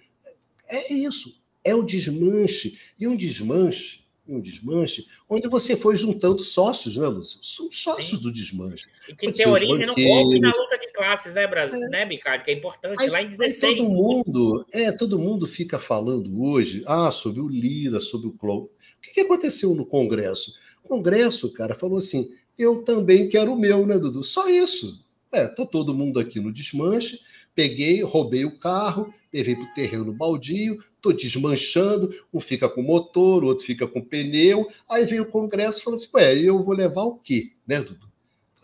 É 0.68 0.92
isso 0.92 1.34
é 1.66 1.74
o 1.74 1.82
desmanche. 1.82 2.78
E 2.98 3.08
um 3.08 3.16
desmanche, 3.16 4.04
um 4.26 4.40
desmanche, 4.40 5.04
onde 5.28 5.48
você 5.48 5.76
foi 5.76 5.96
juntando 5.96 6.44
sócios, 6.44 6.96
né, 6.96 7.08
Lúcio? 7.08 7.40
São 7.42 7.68
sócios 7.72 8.20
Sim. 8.20 8.22
do 8.22 8.32
desmanche. 8.32 8.86
E 9.08 9.14
que 9.14 9.32
tem 9.32 9.48
origem 9.48 9.84
no 9.84 9.94
golpe 9.94 10.38
na 10.38 10.54
luta 10.54 10.78
de 10.78 10.92
classes, 10.92 11.34
né, 11.34 11.44
Brasil? 11.48 11.82
É. 11.82 11.88
Né, 11.88 12.06
Bicard? 12.06 12.44
Que 12.44 12.52
é 12.52 12.54
importante, 12.54 13.02
aí, 13.02 13.10
lá 13.10 13.20
em 13.20 13.26
16. 13.26 13.78
Todo 13.78 13.88
mundo, 13.90 14.66
é, 14.72 14.92
todo 14.92 15.18
mundo 15.18 15.44
fica 15.44 15.76
falando 15.80 16.40
hoje 16.40 16.84
ah, 16.86 17.10
sobre 17.10 17.40
o 17.40 17.48
Lira, 17.48 17.98
sobre 17.98 18.28
o 18.28 18.32
Clou. 18.32 18.72
O 18.98 19.02
que, 19.02 19.14
que 19.14 19.20
aconteceu 19.20 19.74
no 19.74 19.84
Congresso? 19.84 20.54
Congresso, 20.86 21.52
cara, 21.52 21.74
falou 21.74 21.98
assim: 21.98 22.30
eu 22.58 22.82
também 22.82 23.28
quero 23.28 23.52
o 23.52 23.58
meu, 23.58 23.86
né, 23.86 23.98
Dudu? 23.98 24.24
Só 24.24 24.48
isso. 24.48 25.04
É, 25.32 25.46
tá 25.46 25.66
todo 25.66 25.94
mundo 25.94 26.18
aqui 26.18 26.40
no 26.40 26.52
desmanche, 26.52 27.20
peguei, 27.54 28.02
roubei 28.02 28.44
o 28.44 28.58
carro, 28.58 29.12
levei 29.32 29.54
para 29.54 29.64
o 29.64 29.74
terreno 29.74 30.12
baldio, 30.12 30.82
estou 30.96 31.12
desmanchando, 31.12 32.14
um 32.32 32.40
fica 32.40 32.68
com 32.68 32.80
motor, 32.80 33.44
o 33.44 33.48
outro 33.48 33.64
fica 33.66 33.86
com 33.86 34.00
pneu. 34.00 34.68
Aí 34.88 35.04
vem 35.04 35.20
o 35.20 35.26
Congresso 35.26 35.80
e 35.80 35.82
fala 35.82 35.96
assim: 35.96 36.08
ué, 36.14 36.38
eu 36.38 36.62
vou 36.62 36.74
levar 36.74 37.02
o 37.02 37.16
quê, 37.16 37.52
né, 37.66 37.80
Dudu? 37.80 38.06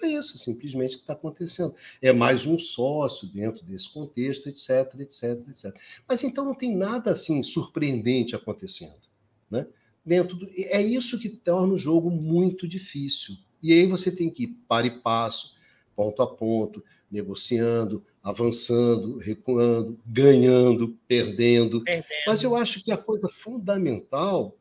É 0.02 0.08
isso, 0.08 0.36
simplesmente, 0.36 0.96
que 0.96 1.02
está 1.02 1.12
acontecendo. 1.12 1.74
É 2.00 2.12
mais 2.12 2.44
um 2.44 2.58
sócio 2.58 3.28
dentro 3.28 3.64
desse 3.64 3.88
contexto, 3.88 4.48
etc, 4.48 4.98
etc, 4.98 5.48
etc. 5.48 5.76
Mas 6.08 6.24
então 6.24 6.44
não 6.44 6.54
tem 6.54 6.76
nada 6.76 7.12
assim 7.12 7.40
surpreendente 7.42 8.34
acontecendo. 8.34 9.00
Né? 9.48 9.66
Dentro 10.04 10.36
do... 10.36 10.50
É 10.56 10.82
isso 10.82 11.18
que 11.18 11.28
torna 11.28 11.74
o 11.74 11.78
jogo 11.78 12.10
muito 12.10 12.66
difícil. 12.66 13.36
E 13.62 13.72
aí 13.72 13.86
você 13.86 14.10
tem 14.10 14.28
que 14.28 14.44
ir 14.44 14.58
para 14.66 14.86
e 14.86 15.00
passo, 15.00 15.54
ponto 15.94 16.20
a 16.22 16.26
ponto, 16.26 16.84
negociando, 17.10 18.04
avançando, 18.22 19.18
recuando, 19.18 19.98
ganhando, 20.04 20.98
perdendo. 21.06 21.82
perdendo. 21.84 22.06
Mas 22.26 22.42
eu 22.42 22.56
acho 22.56 22.82
que 22.82 22.90
a 22.90 22.96
coisa 22.96 23.28
fundamental 23.28 24.56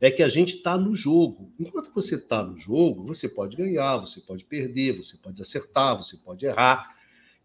é 0.00 0.10
que 0.10 0.22
a 0.22 0.28
gente 0.28 0.56
está 0.56 0.76
no 0.76 0.94
jogo. 0.94 1.50
Enquanto 1.58 1.90
você 1.92 2.16
está 2.16 2.42
no 2.42 2.56
jogo, 2.56 3.04
você 3.04 3.28
pode 3.28 3.56
ganhar, 3.56 3.96
você 3.96 4.20
pode 4.20 4.44
perder, 4.44 4.98
você 4.98 5.16
pode 5.16 5.40
acertar, 5.40 5.96
você 5.96 6.18
pode 6.18 6.44
errar. 6.44 6.94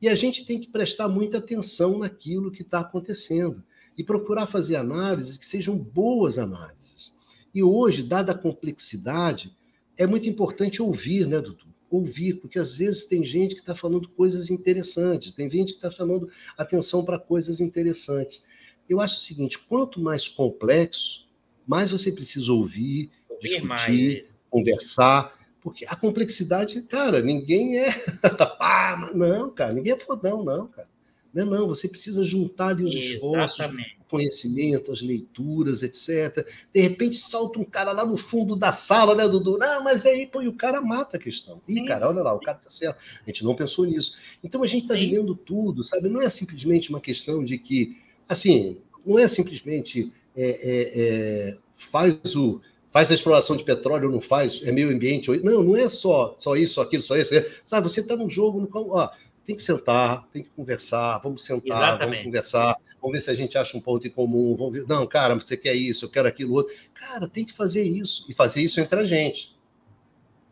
E 0.02 0.10
a 0.10 0.16
gente 0.16 0.46
tem 0.46 0.60
que 0.60 0.68
prestar 0.68 1.08
muita 1.08 1.38
atenção 1.38 2.00
naquilo 2.00 2.52
que 2.52 2.62
está 2.62 2.80
acontecendo 2.82 3.64
e 4.00 4.04
procurar 4.04 4.48
fazer 4.48 4.78
análises 4.78 5.36
que 5.36 5.46
sejam 5.46 5.78
boas 5.78 6.38
análises. 6.38 7.14
E 7.54 7.62
hoje, 7.62 8.02
dada 8.02 8.32
a 8.32 8.38
complexidade, 8.38 9.54
é 9.98 10.08
muito 10.08 10.30
importante 10.30 10.82
ouvir, 10.82 11.28
né, 11.28 11.42
Dudu? 11.42 11.66
Ouvir, 11.92 12.36
porque 12.36 12.58
às 12.58 12.78
vezes 12.78 13.04
tem 13.04 13.26
gente 13.26 13.56
que 13.56 13.60
está 13.60 13.76
falando 13.76 14.08
coisas 14.08 14.50
interessantes, 14.50 15.34
tem 15.34 15.50
gente 15.50 15.74
que 15.74 15.80
está 15.80 15.92
chamando 15.92 16.30
atenção 16.58 17.04
para 17.04 17.20
coisas 17.20 17.60
interessantes. 17.60 18.46
Eu 18.88 19.02
acho 19.02 19.18
o 19.18 19.22
seguinte: 19.22 19.60
quanto 19.60 20.00
mais 20.00 20.30
complexo, 20.30 21.28
mais 21.68 21.92
você 21.92 22.10
precisa 22.10 22.54
ouvir, 22.54 23.12
ouvir 23.28 23.50
discutir, 23.50 23.68
mais. 23.68 24.42
conversar, 24.50 25.38
porque 25.60 25.86
a 25.86 25.96
complexidade, 25.98 26.82
cara, 26.84 27.22
ninguém 27.22 27.80
é. 27.80 27.90
ah, 28.62 29.12
não, 29.14 29.54
cara, 29.54 29.74
ninguém 29.74 29.92
é 29.92 30.00
fodão, 30.00 30.42
não, 30.42 30.68
cara. 30.68 30.89
Não, 31.34 31.46
não, 31.46 31.68
você 31.68 31.88
precisa 31.88 32.24
juntar 32.24 32.70
ali 32.70 32.84
os 32.84 32.94
esforços, 32.94 33.60
o 33.60 34.04
conhecimento, 34.10 34.92
as 34.92 35.02
leituras, 35.02 35.84
etc. 35.84 36.48
De 36.74 36.82
repente 36.82 37.18
salta 37.18 37.60
um 37.60 37.64
cara 37.64 37.92
lá 37.92 38.06
no 38.06 38.18
fundo 38.18 38.56
da 38.56 38.74
sala, 38.74 39.14
né, 39.14 39.28
Dudu? 39.28 39.58
Não, 39.58 39.84
mas 39.84 40.06
aí, 40.06 40.26
pô, 40.26 40.42
e 40.42 40.48
o 40.48 40.54
cara 40.54 40.82
mata 40.82 41.18
a 41.18 41.20
questão. 41.20 41.62
Ih, 41.68 41.86
cara, 41.86 42.10
olha 42.10 42.24
lá, 42.24 42.34
sim. 42.34 42.38
o 42.38 42.42
cara 42.42 42.58
tá 42.58 42.70
certo. 42.70 42.98
A 43.26 43.30
gente 43.30 43.44
não 43.44 43.56
pensou 43.56 43.86
nisso. 43.86 44.18
Então 44.44 44.64
a 44.64 44.68
gente 44.68 44.84
está 44.84 44.96
vivendo 44.96 45.36
tudo, 45.36 45.84
sabe? 45.84 46.10
Não 46.10 46.22
é 46.22 46.30
simplesmente 46.30 46.90
uma 46.90 47.00
questão 47.00 47.44
de 47.44 47.58
que, 47.58 47.98
assim, 48.28 48.78
não 49.06 49.20
é 49.20 49.28
simplesmente 49.28 50.12
é, 50.36 50.50
é, 50.50 51.50
é, 51.52 51.58
faz 51.76 52.36
o 52.36 52.62
faz 52.92 53.12
a 53.12 53.14
exploração 53.14 53.56
de 53.56 53.64
petróleo 53.64 54.08
ou 54.08 54.12
não 54.12 54.22
faz, 54.22 54.62
é 54.64 54.72
meio 54.72 54.90
ambiente. 54.90 55.30
Não, 55.44 55.64
não 55.64 55.76
é 55.76 55.88
só, 55.88 56.36
só 56.40 56.56
isso, 56.56 56.74
só 56.76 56.82
aquilo, 56.82 57.04
só 57.04 57.16
isso. 57.16 57.36
É, 57.36 57.48
sabe, 57.64 57.88
você 57.88 58.02
está 58.02 58.16
num 58.16 58.30
jogo, 58.30 58.60
no, 58.60 58.70
ó, 58.92 59.10
tem 59.46 59.56
que 59.56 59.62
sentar, 59.62 60.28
tem 60.32 60.44
que 60.44 60.50
conversar, 60.50 61.18
vamos 61.20 61.44
sentar, 61.44 61.78
Exatamente. 61.78 62.10
vamos 62.10 62.24
conversar, 62.26 62.78
vamos 63.02 63.18
ver 63.18 63.22
se 63.22 63.32
a 63.32 63.36
gente 63.36 63.58
acha 63.58 63.78
um 63.78 63.82
ponto 63.82 64.08
em 64.08 64.12
comum, 64.12 64.56
vamos 64.56 64.74
ver, 64.74 64.86
não, 64.88 65.06
cara, 65.08 65.36
você 65.36 65.58
quer 65.58 65.74
isso, 65.74 66.06
eu 66.06 66.10
quero 66.10 66.28
aquilo 66.28 66.54
outro. 66.54 66.76
Cara, 66.94 67.28
tem 67.28 67.46
que 67.46 67.54
fazer 67.54 67.84
isso, 67.84 68.26
e 68.30 68.34
fazer 68.34 68.62
isso 68.62 68.80
entre 68.80 69.00
a 69.00 69.06
gente. 69.06 69.58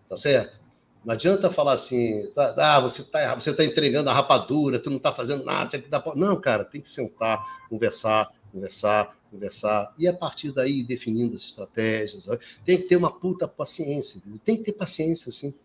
Tá 0.10 0.16
certo? 0.16 0.60
Não 1.06 1.14
adianta 1.14 1.50
falar 1.50 1.74
assim, 1.74 2.28
ah, 2.36 2.80
você 2.82 3.02
está 3.02 3.34
você 3.36 3.54
tá 3.54 3.64
entregando 3.64 4.10
a 4.10 4.14
rapadura, 4.14 4.78
tu 4.78 4.90
não 4.90 4.98
está 4.98 5.14
fazendo 5.14 5.46
nada, 5.46 5.70
tem 5.70 5.82
que 5.82 5.90
dar. 5.90 6.04
Não, 6.16 6.40
cara, 6.40 6.66
tem 6.66 6.82
que 6.82 6.90
sentar, 6.90 7.42
conversar, 7.70 8.30
conversar, 8.52 9.16
conversar, 9.32 9.94
e 9.98 10.08
a 10.08 10.14
partir 10.14 10.52
daí 10.52 10.84
definindo 10.84 11.36
as 11.36 11.44
estratégias. 11.44 12.28
Tem 12.66 12.78
que 12.78 12.90
ter 12.90 12.98
uma 12.98 13.12
puta 13.12 13.48
paciência, 13.48 14.22
tem 14.44 14.58
que 14.58 14.64
ter 14.64 14.74
paciência, 14.74 15.32
sim. 15.32 15.56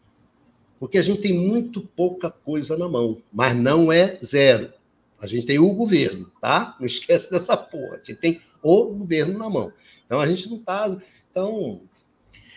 Porque 0.82 0.98
a 0.98 1.02
gente 1.02 1.20
tem 1.20 1.32
muito 1.32 1.80
pouca 1.80 2.28
coisa 2.28 2.76
na 2.76 2.88
mão, 2.88 3.22
mas 3.32 3.54
não 3.54 3.92
é 3.92 4.18
zero. 4.20 4.72
A 5.16 5.28
gente 5.28 5.46
tem 5.46 5.56
o 5.56 5.72
governo, 5.74 6.28
tá? 6.40 6.76
Não 6.80 6.84
esquece 6.84 7.30
dessa 7.30 7.56
porra. 7.56 8.00
Você 8.02 8.16
tem 8.16 8.42
o 8.60 8.86
governo 8.86 9.38
na 9.38 9.48
mão. 9.48 9.72
Então 10.04 10.20
a 10.20 10.26
gente 10.26 10.50
não 10.50 10.58
tá. 10.58 10.98
Então, 11.30 11.82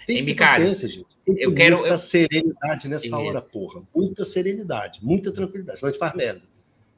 tem 0.07 0.26
que 0.26 0.34
ter 0.34 0.43
paciência, 0.43 0.88
gente. 0.89 1.05
Tem 1.23 1.36
eu 1.38 1.53
quero 1.53 1.78
muita 1.78 1.99
serenidade 1.99 2.88
nessa 2.88 3.05
Isso. 3.05 3.15
hora, 3.15 3.41
porra. 3.43 3.84
Muita 3.95 4.26
serenidade, 4.26 5.05
muita 5.05 5.32
tranquilidade. 5.32 5.78
Senão 5.78 5.89
a 5.89 5.91
gente 5.91 5.99
faz 5.99 6.15
merda. 6.15 6.41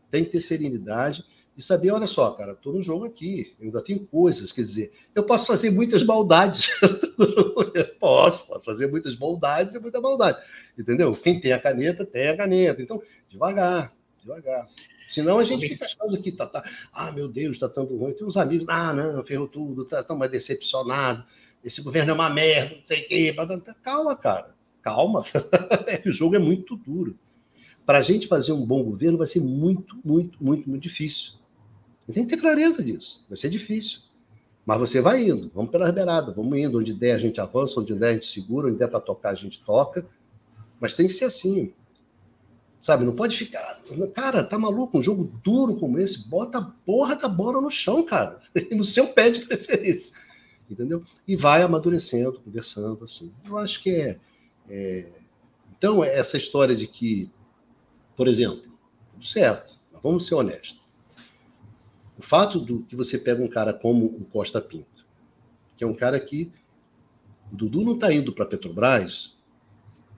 Tem 0.10 0.24
que 0.24 0.30
ter 0.30 0.40
serenidade 0.40 1.26
e 1.58 1.62
saber, 1.62 1.90
olha 1.90 2.06
só, 2.06 2.30
cara, 2.32 2.52
estou 2.52 2.72
no 2.72 2.84
jogo 2.84 3.06
aqui, 3.06 3.56
eu 3.60 3.66
ainda 3.66 3.82
tenho 3.82 4.06
coisas, 4.06 4.52
quer 4.52 4.62
dizer, 4.62 4.94
eu 5.16 5.24
posso 5.24 5.48
fazer 5.48 5.72
muitas 5.72 6.04
maldades. 6.04 6.70
posso, 8.00 8.48
posso 8.48 8.64
fazer 8.64 8.86
muitas 8.86 9.18
maldades 9.18 9.74
e 9.74 9.80
muita 9.80 10.00
maldade. 10.00 10.38
Entendeu? 10.78 11.16
Quem 11.16 11.42
tem 11.42 11.54
a 11.54 11.60
caneta, 11.60 12.06
tem 12.06 12.28
a 12.28 12.38
caneta. 12.38 12.80
Então, 12.80 13.02
devagar, 13.28 13.92
devagar. 14.22 14.68
Senão 15.08 15.40
a 15.40 15.44
gente 15.44 15.68
fica 15.68 15.86
achando 15.86 16.22
que 16.22 16.32
tá, 16.32 16.46
tá 16.46 16.64
ah, 16.94 17.12
meu 17.12 17.28
Deus, 17.28 17.56
está 17.56 17.68
tanto 17.68 17.98
ruim. 17.98 18.14
Tem 18.14 18.28
uns 18.28 18.38
amigos, 18.38 18.68
ah, 18.70 18.94
não, 18.94 19.26
ferrou 19.26 19.48
tudo, 19.48 19.84
tá 19.84 20.04
tão 20.04 20.16
mais 20.16 20.30
decepcionado. 20.30 21.26
Esse 21.64 21.82
governo 21.82 22.12
é 22.12 22.14
uma 22.14 22.30
merda, 22.30 22.76
não 22.76 22.84
sei 22.86 23.02
o 23.04 23.08
quê. 23.08 23.36
Calma, 23.82 24.16
cara, 24.16 24.54
calma. 24.84 25.24
é 25.88 25.98
que 25.98 26.10
o 26.10 26.14
jogo 26.14 26.36
é 26.36 26.40
muito 26.40 26.76
duro. 26.76 27.18
Para 27.84 27.98
a 27.98 28.02
gente 28.02 28.28
fazer 28.28 28.52
um 28.52 28.64
bom 28.64 28.84
governo 28.84 29.18
vai 29.18 29.26
ser 29.26 29.40
muito, 29.40 30.00
muito, 30.06 30.38
muito, 30.44 30.70
muito 30.70 30.84
difícil. 30.84 31.37
Você 32.08 32.14
tem 32.14 32.24
que 32.24 32.30
ter 32.30 32.42
clareza 32.42 32.82
disso. 32.82 33.26
Vai 33.28 33.38
ser 33.38 33.50
difícil. 33.50 34.00
Mas 34.66 34.80
você 34.80 35.02
vai 35.02 35.28
indo, 35.28 35.52
vamos 35.54 35.72
pela 35.72 35.92
beiradas, 35.92 36.34
vamos 36.34 36.58
indo. 36.58 36.80
Onde 36.80 36.94
der, 36.94 37.16
a 37.16 37.18
gente 37.18 37.40
avança, 37.40 37.80
onde 37.80 37.94
der, 37.94 38.10
a 38.10 38.14
gente 38.14 38.28
segura, 38.28 38.68
onde 38.68 38.78
der 38.78 38.88
para 38.88 39.02
tocar, 39.02 39.32
a 39.32 39.36
gente 39.36 39.62
toca. 39.62 40.06
Mas 40.80 40.94
tem 40.94 41.08
que 41.08 41.14
ser 41.14 41.26
assim. 41.26 41.74
Sabe? 42.80 43.04
Não 43.04 43.14
pode 43.14 43.36
ficar. 43.36 43.82
Cara, 44.14 44.44
tá 44.44 44.58
maluco? 44.58 44.98
Um 44.98 45.02
jogo 45.02 45.32
duro 45.44 45.76
como 45.76 46.00
esse, 46.00 46.28
bota 46.30 46.60
a 46.60 46.64
porra 46.86 47.16
da 47.16 47.28
bola 47.28 47.60
no 47.60 47.70
chão, 47.70 48.04
cara. 48.04 48.42
no 48.72 48.86
seu 48.86 49.08
pé 49.08 49.30
de 49.30 49.42
preferência. 49.42 50.16
Entendeu? 50.70 51.04
E 51.28 51.36
vai 51.36 51.62
amadurecendo, 51.62 52.40
conversando, 52.40 53.04
assim. 53.04 53.34
Eu 53.46 53.58
acho 53.58 53.84
que 53.84 53.90
é. 53.90 54.20
é... 54.70 55.10
Então, 55.78 56.04
essa 56.04 56.38
história 56.38 56.76
de 56.76 56.88
que, 56.88 57.30
por 58.16 58.28
exemplo, 58.28 58.64
certo, 59.22 59.78
vamos 60.02 60.26
ser 60.26 60.36
honestos. 60.36 60.77
O 62.18 62.22
fato 62.22 62.60
do 62.60 62.84
que 62.84 62.96
você 62.96 63.18
pega 63.18 63.44
um 63.44 63.48
cara 63.48 63.74
como 63.74 64.06
o 64.06 64.26
Costa 64.26 64.60
Pinto, 64.60 65.06
que 65.76 65.84
é 65.84 65.88
um 65.88 65.94
cara 65.94 66.20
que 66.20 66.52
o 67.52 67.56
Dudu 67.56 67.84
não 67.84 67.94
está 67.94 68.12
indo 68.12 68.34
para 68.34 68.44
a 68.44 68.48
Petrobras 68.48 69.38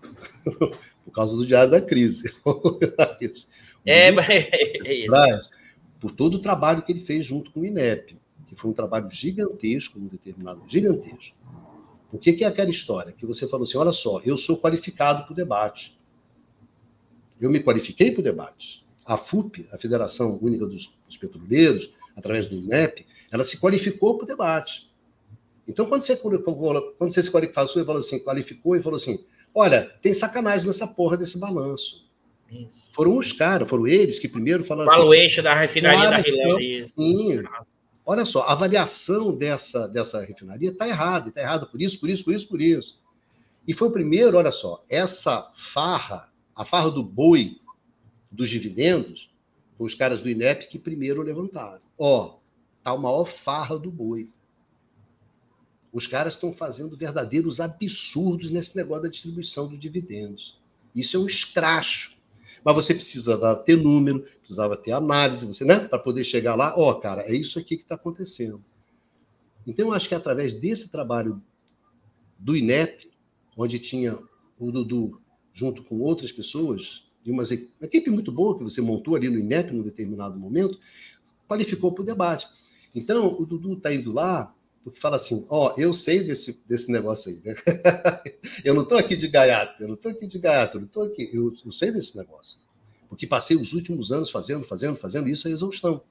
por 1.04 1.12
causa 1.14 1.36
do 1.36 1.46
diário 1.46 1.72
da 1.72 1.82
crise. 1.82 2.34
é, 4.86 4.88
é 4.88 4.94
isso. 4.94 5.50
Por 6.00 6.12
todo 6.12 6.36
o 6.36 6.40
trabalho 6.40 6.82
que 6.82 6.92
ele 6.92 7.00
fez 7.00 7.26
junto 7.26 7.52
com 7.52 7.60
o 7.60 7.66
INEP, 7.66 8.18
que 8.48 8.56
foi 8.56 8.72
um 8.72 8.74
trabalho 8.74 9.10
gigantesco, 9.12 10.00
um 10.00 10.08
determinado 10.08 10.64
gigantesco. 10.68 11.36
O 12.12 12.18
que, 12.18 12.34
que 12.34 12.44
é 12.44 12.48
aquela 12.48 12.70
história? 12.70 13.12
Que 13.12 13.26
você 13.26 13.48
falou 13.48 13.66
assim: 13.66 13.78
olha 13.78 13.92
só, 13.92 14.22
eu 14.26 14.38
sou 14.38 14.58
qualificado 14.58 15.24
para 15.24 15.34
o 15.34 15.36
debate. 15.36 16.00
Eu 17.40 17.50
me 17.50 17.62
qualifiquei 17.62 18.12
para 18.12 18.22
o 18.22 18.24
debate 18.24 18.86
a 19.10 19.18
FUP, 19.18 19.68
a 19.72 19.78
Federação 19.80 20.38
Única 20.40 20.68
dos, 20.68 20.94
dos 21.08 21.18
Petroleiros, 21.18 21.92
através 22.16 22.46
do 22.46 22.56
INEP, 22.56 23.08
ela 23.32 23.44
se 23.44 23.60
qualificou 23.60 24.16
para 24.16 24.26
o 24.26 24.28
debate. 24.28 24.88
Então, 25.68 25.88
quando 25.88 26.04
você, 26.04 26.16
quando 26.16 27.12
você 27.12 27.24
se 27.24 27.32
qualificou, 27.32 27.86
falou 27.86 27.98
assim, 27.98 28.20
qualificou 28.20 28.76
e 28.76 28.84
falou 28.84 28.98
assim: 28.98 29.26
olha, 29.54 29.92
tem 30.00 30.14
sacanagem 30.14 30.68
nessa 30.68 30.86
porra 30.88 31.18
desse 31.18 31.40
balanço. 31.40 32.08
Isso. 32.52 32.88
Foram 32.92 33.18
os 33.18 33.32
caras, 33.32 33.68
foram 33.68 33.88
eles 33.88 34.20
que 34.20 34.28
primeiro 34.28 34.64
falaram 34.64 34.90
Fala 34.90 35.04
assim, 35.04 35.10
o 35.10 35.14
eixo 35.14 35.42
da 35.42 35.56
refinaria 35.56 36.02
claro, 36.02 36.16
da 36.16 36.22
Rilândia. 36.22 36.88
Sim. 36.88 37.42
Olha 38.06 38.26
só, 38.26 38.42
a 38.44 38.52
avaliação 38.52 39.36
dessa, 39.36 39.88
dessa 39.88 40.22
refinaria 40.22 40.70
está 40.70 40.88
errada, 40.88 41.30
está 41.30 41.42
errada 41.42 41.66
por 41.66 41.82
isso, 41.82 42.00
por 42.00 42.10
isso, 42.10 42.24
por 42.24 42.34
isso, 42.34 42.48
por 42.48 42.62
isso. 42.62 43.00
E 43.68 43.74
foi 43.74 43.88
o 43.88 43.92
primeiro, 43.92 44.38
olha 44.38 44.52
só, 44.52 44.84
essa 44.88 45.52
farra, 45.56 46.32
a 46.56 46.64
farra 46.64 46.92
do 46.92 47.04
boi 47.04 47.59
dos 48.32 48.50
dividendos, 48.50 49.32
foi 49.78 49.88
os 49.88 49.96
caras 49.96 50.20
do 50.20 50.30
INEP 50.30 50.68
que 50.68 50.78
primeiro 50.78 51.22
levantaram. 51.22 51.82
Ó, 51.98 52.38
tá 52.84 52.94
o 52.94 53.00
maior 53.00 53.26
farra 53.26 53.78
do 53.78 53.92
boi. 53.92 54.30
Os 55.92 56.06
caras 56.06 56.34
estão 56.34 56.52
fazendo 56.52 56.96
verdadeiros 56.96 57.60
absurdos 57.60 58.52
nesse 58.52 58.76
negócio 58.76 59.04
da 59.04 59.10
distribuição 59.10 59.68
dos 59.68 59.80
dividendos. 59.80 60.60
Isso 60.94 61.18
é 61.18 61.20
um 61.20 61.26
escracho. 61.26 62.18
Mas 62.64 62.76
você 62.76 62.94
precisava 62.94 63.56
ter 63.56 63.78
número, 63.78 64.22
precisava 64.40 64.76
ter 64.76 64.92
análise, 64.92 65.46
você, 65.46 65.64
né? 65.64 65.80
Para 65.80 65.98
poder 65.98 66.24
chegar 66.24 66.56
lá, 66.56 66.78
ó, 66.78 66.94
cara, 66.96 67.24
é 67.24 67.34
isso 67.34 67.58
aqui 67.58 67.78
que 67.78 67.84
está 67.84 67.96
acontecendo. 67.96 68.64
Então, 69.66 69.88
eu 69.88 69.94
acho 69.94 70.08
que 70.08 70.14
é 70.14 70.18
através 70.18 70.54
desse 70.54 70.90
trabalho 70.90 71.42
do 72.38 72.56
INEP, 72.56 73.12
onde 73.56 73.80
tinha 73.80 74.20
o 74.60 74.72
Dudu 74.72 75.22
junto 75.54 75.84
com 75.84 76.00
outras 76.00 76.32
pessoas, 76.32 77.09
de 77.24 77.32
uma 77.32 77.44
equipe 77.82 78.10
muito 78.10 78.32
boa 78.32 78.58
que 78.58 78.64
você 78.64 78.82
montou 78.82 79.16
ali 79.16 79.30
no 79.30 79.40
INEP 79.40 79.72
num 79.72 79.84
determinado 79.84 80.40
momento, 80.40 80.80
qualificou 81.48 81.92
para 81.92 82.04
o 82.04 82.06
debate. 82.06 82.48
Então, 82.94 83.36
o 83.40 83.46
Dudu 83.46 83.74
está 83.74 83.94
indo 83.94 84.12
lá 84.12 84.54
porque 84.84 85.00
fala 85.00 85.18
assim: 85.18 85.46
ó, 85.50 85.72
oh, 85.72 85.80
eu 85.80 85.94
sei 85.94 86.24
desse, 86.24 86.66
desse 86.68 86.92
negócio 86.92 87.32
aí, 87.32 87.42
né? 87.44 87.56
eu 88.64 88.74
não 88.74 88.84
estou 88.84 88.98
aqui 88.98 89.16
de 89.16 89.28
gaiato, 89.28 89.82
eu 89.84 89.88
não 89.88 89.96
estou 89.96 90.12
aqui 90.12 90.26
de 90.26 90.40
gaiato, 90.40 90.78
eu 90.78 90.82
não 90.82 90.88
estou 90.88 91.04
aqui, 91.04 91.30
eu, 91.34 91.54
eu 91.66 91.72
sei 91.72 91.92
desse 91.92 92.18
negócio. 92.18 92.60
Porque 93.08 93.28
passei 93.28 93.58
os 93.58 93.74
últimos 93.74 94.12
anos 94.12 94.30
fazendo, 94.30 94.64
fazendo, 94.64 94.96
fazendo 94.96 95.28
isso 95.28 95.48
é 95.48 95.52
exaustão. 95.52 96.02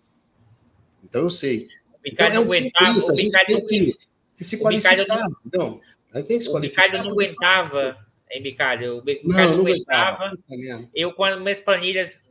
Então 1.02 1.22
eu 1.22 1.30
sei. 1.30 1.68
O 1.92 1.98
Ricardo 2.04 2.32
então, 2.32 2.42
é 2.42 2.46
um 2.46 2.52
aguentava, 2.52 2.98
o 2.98 3.14
Ricardo 3.14 3.66
que, 3.66 3.96
que 4.36 4.44
se 4.44 4.58
qualificar. 4.58 4.96
Não, 5.06 5.36
então, 5.46 5.80
tem 6.26 6.38
que 6.38 6.42
se 6.42 6.50
o 6.50 6.58
Ricardo 6.58 6.98
não 6.98 7.10
aguentava 7.10 7.96
hein, 8.30 8.42
Bicalho? 8.42 8.98
O 8.98 9.02
Bicalho 9.02 9.50
não, 9.50 9.56
não 9.56 9.66
aguentava. 9.66 10.32
Eu, 10.94 11.12
quando 11.12 11.40
minhas 11.40 11.60
planilhas, 11.60 12.24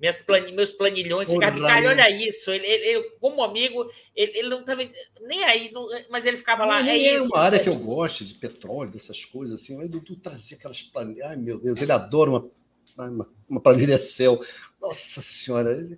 minhas 0.00 0.20
planilhas 0.20 0.54
meus 0.54 0.72
planilhões, 0.72 1.30
ficava, 1.30 1.54
Bicalho, 1.54 1.88
olha 1.88 2.10
isso. 2.10 2.50
Ele, 2.50 2.66
ele, 2.66 3.02
como 3.20 3.42
amigo, 3.42 3.90
ele, 4.14 4.38
ele 4.38 4.48
não 4.48 4.60
estava 4.60 4.82
nem 5.22 5.44
aí, 5.44 5.70
não, 5.72 5.86
mas 6.10 6.26
ele 6.26 6.36
ficava 6.36 6.64
lá. 6.64 6.86
é, 6.86 7.14
é 7.14 7.22
uma 7.22 7.38
área 7.38 7.58
que 7.58 7.68
eu 7.68 7.76
gosto 7.76 8.24
de 8.24 8.34
petróleo, 8.34 8.90
dessas 8.90 9.24
coisas 9.24 9.60
assim. 9.60 9.76
Mas 9.76 9.88
Dudu 9.88 10.16
trazia 10.16 10.56
aquelas 10.56 10.82
planilhas. 10.82 11.26
Ai, 11.28 11.36
meu 11.36 11.58
Deus, 11.58 11.80
ele 11.80 11.92
adora 11.92 12.30
uma, 12.30 12.50
uma, 12.96 13.28
uma 13.48 13.60
planilha 13.60 13.94
Excel. 13.94 14.44
Nossa 14.80 15.20
Senhora. 15.22 15.88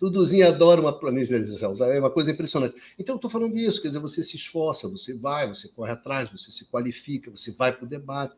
Duduzinho 0.00 0.48
adora 0.48 0.80
uma 0.80 0.98
planilha 0.98 1.36
Excel. 1.36 1.74
É 1.84 2.00
uma 2.00 2.10
coisa 2.10 2.30
impressionante. 2.30 2.74
Então, 2.98 3.14
eu 3.14 3.16
estou 3.16 3.30
falando 3.30 3.52
disso, 3.52 3.82
quer 3.82 3.88
dizer, 3.88 4.00
você 4.00 4.22
se 4.24 4.36
esforça, 4.36 4.88
você 4.88 5.16
vai, 5.18 5.46
você 5.46 5.68
corre 5.68 5.92
atrás, 5.92 6.30
você 6.30 6.50
se 6.50 6.64
qualifica, 6.70 7.30
você 7.30 7.52
vai 7.52 7.70
para 7.72 7.84
o 7.84 7.88
debate. 7.88 8.34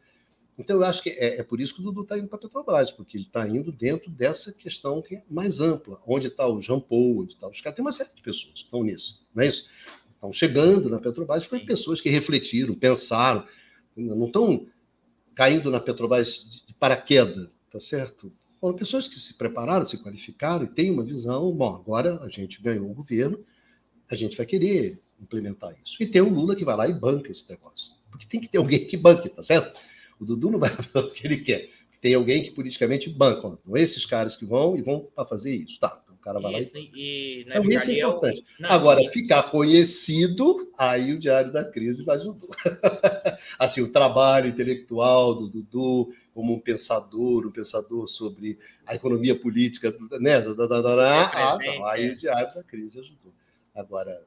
Então, 0.58 0.76
eu 0.76 0.84
acho 0.84 1.02
que 1.02 1.10
é, 1.10 1.38
é 1.38 1.42
por 1.42 1.60
isso 1.60 1.74
que 1.74 1.80
o 1.80 1.84
Dudu 1.84 2.02
está 2.02 2.18
indo 2.18 2.28
para 2.28 2.36
a 2.36 2.40
Petrobras, 2.42 2.90
porque 2.90 3.16
ele 3.16 3.24
está 3.24 3.48
indo 3.48 3.72
dentro 3.72 4.10
dessa 4.10 4.52
questão 4.52 5.00
que 5.00 5.16
é 5.16 5.24
mais 5.28 5.60
ampla. 5.60 6.00
Onde 6.06 6.26
está 6.28 6.46
o 6.46 6.60
Jean 6.60 6.80
Paul, 6.80 7.20
onde 7.20 7.34
está 7.34 7.48
os 7.48 7.60
caras. 7.60 7.76
Tem 7.76 7.84
uma 7.84 7.92
série 7.92 8.10
de 8.14 8.22
pessoas 8.22 8.52
que 8.52 8.64
estão 8.64 8.82
nisso, 8.82 9.26
não 9.34 9.42
é 9.42 9.48
isso? 9.48 9.66
Estão 10.14 10.32
chegando 10.32 10.88
na 10.88 11.00
Petrobras, 11.00 11.44
foi 11.44 11.60
pessoas 11.60 12.00
que 12.00 12.08
refletiram, 12.08 12.74
pensaram, 12.74 13.46
não 13.96 14.26
estão 14.26 14.66
caindo 15.34 15.70
na 15.70 15.80
Petrobras 15.80 16.62
de 16.66 16.74
paraquedas, 16.74 17.48
tá 17.70 17.80
certo? 17.80 18.30
Foram 18.60 18.76
pessoas 18.76 19.08
que 19.08 19.18
se 19.18 19.34
prepararam, 19.34 19.84
se 19.84 19.98
qualificaram 19.98 20.64
e 20.64 20.68
têm 20.68 20.92
uma 20.92 21.02
visão. 21.02 21.52
Bom, 21.52 21.74
agora 21.74 22.22
a 22.22 22.28
gente 22.28 22.62
ganhou 22.62 22.88
o 22.88 22.94
governo, 22.94 23.44
a 24.10 24.14
gente 24.14 24.36
vai 24.36 24.46
querer 24.46 25.00
implementar 25.20 25.74
isso. 25.84 26.00
E 26.00 26.06
tem 26.06 26.22
o 26.22 26.28
Lula 26.28 26.54
que 26.54 26.64
vai 26.64 26.76
lá 26.76 26.86
e 26.86 26.92
banca 26.92 27.30
esse 27.30 27.48
negócio. 27.48 27.92
Porque 28.10 28.26
tem 28.26 28.40
que 28.40 28.48
ter 28.48 28.58
alguém 28.58 28.86
que 28.86 28.96
banque, 28.96 29.28
tá 29.28 29.42
certo? 29.42 29.76
O 30.22 30.24
Dudu 30.24 30.52
não 30.52 30.58
vai 30.60 30.70
fazer 30.76 31.06
o 31.06 31.10
que 31.10 31.26
ele 31.26 31.38
quer. 31.38 31.68
Tem 32.00 32.14
alguém 32.14 32.42
que 32.42 32.50
politicamente 32.52 33.10
banca. 33.10 33.58
Então, 33.60 33.76
esses 33.76 34.06
caras 34.06 34.36
que 34.36 34.44
vão 34.44 34.76
e 34.76 34.82
vão 34.82 35.08
para 35.14 35.24
fazer 35.24 35.54
isso. 35.54 35.78
Tá, 35.78 36.00
então, 36.02 36.14
o 36.14 36.18
cara 36.18 36.40
vai 36.40 36.52
lá 36.52 36.60
e... 36.60 36.90
e 36.94 37.42
então, 37.42 37.64
isso 37.68 37.90
é 37.90 37.98
importante. 37.98 38.44
Não, 38.58 38.70
Agora, 38.70 39.02
e... 39.02 39.10
ficar 39.10 39.44
conhecido, 39.44 40.72
aí 40.78 41.12
o 41.12 41.18
Diário 41.18 41.52
da 41.52 41.64
Crise 41.64 42.04
vai 42.04 42.16
ajudar. 42.16 42.46
assim, 43.58 43.80
o 43.80 43.92
trabalho 43.92 44.48
intelectual 44.48 45.34
do 45.34 45.48
Dudu 45.48 46.12
como 46.32 46.54
um 46.54 46.60
pensador, 46.60 47.46
um 47.46 47.52
pensador 47.52 48.08
sobre 48.08 48.58
a 48.86 48.94
economia 48.94 49.38
política, 49.38 49.94
né? 50.20 50.40
Da, 50.40 50.64
ah, 50.64 51.58
não, 51.60 51.84
aí 51.86 52.08
é. 52.08 52.12
o 52.12 52.16
Diário 52.16 52.54
da 52.54 52.62
Crise 52.62 52.98
ajudou. 52.98 53.32
Agora, 53.74 54.24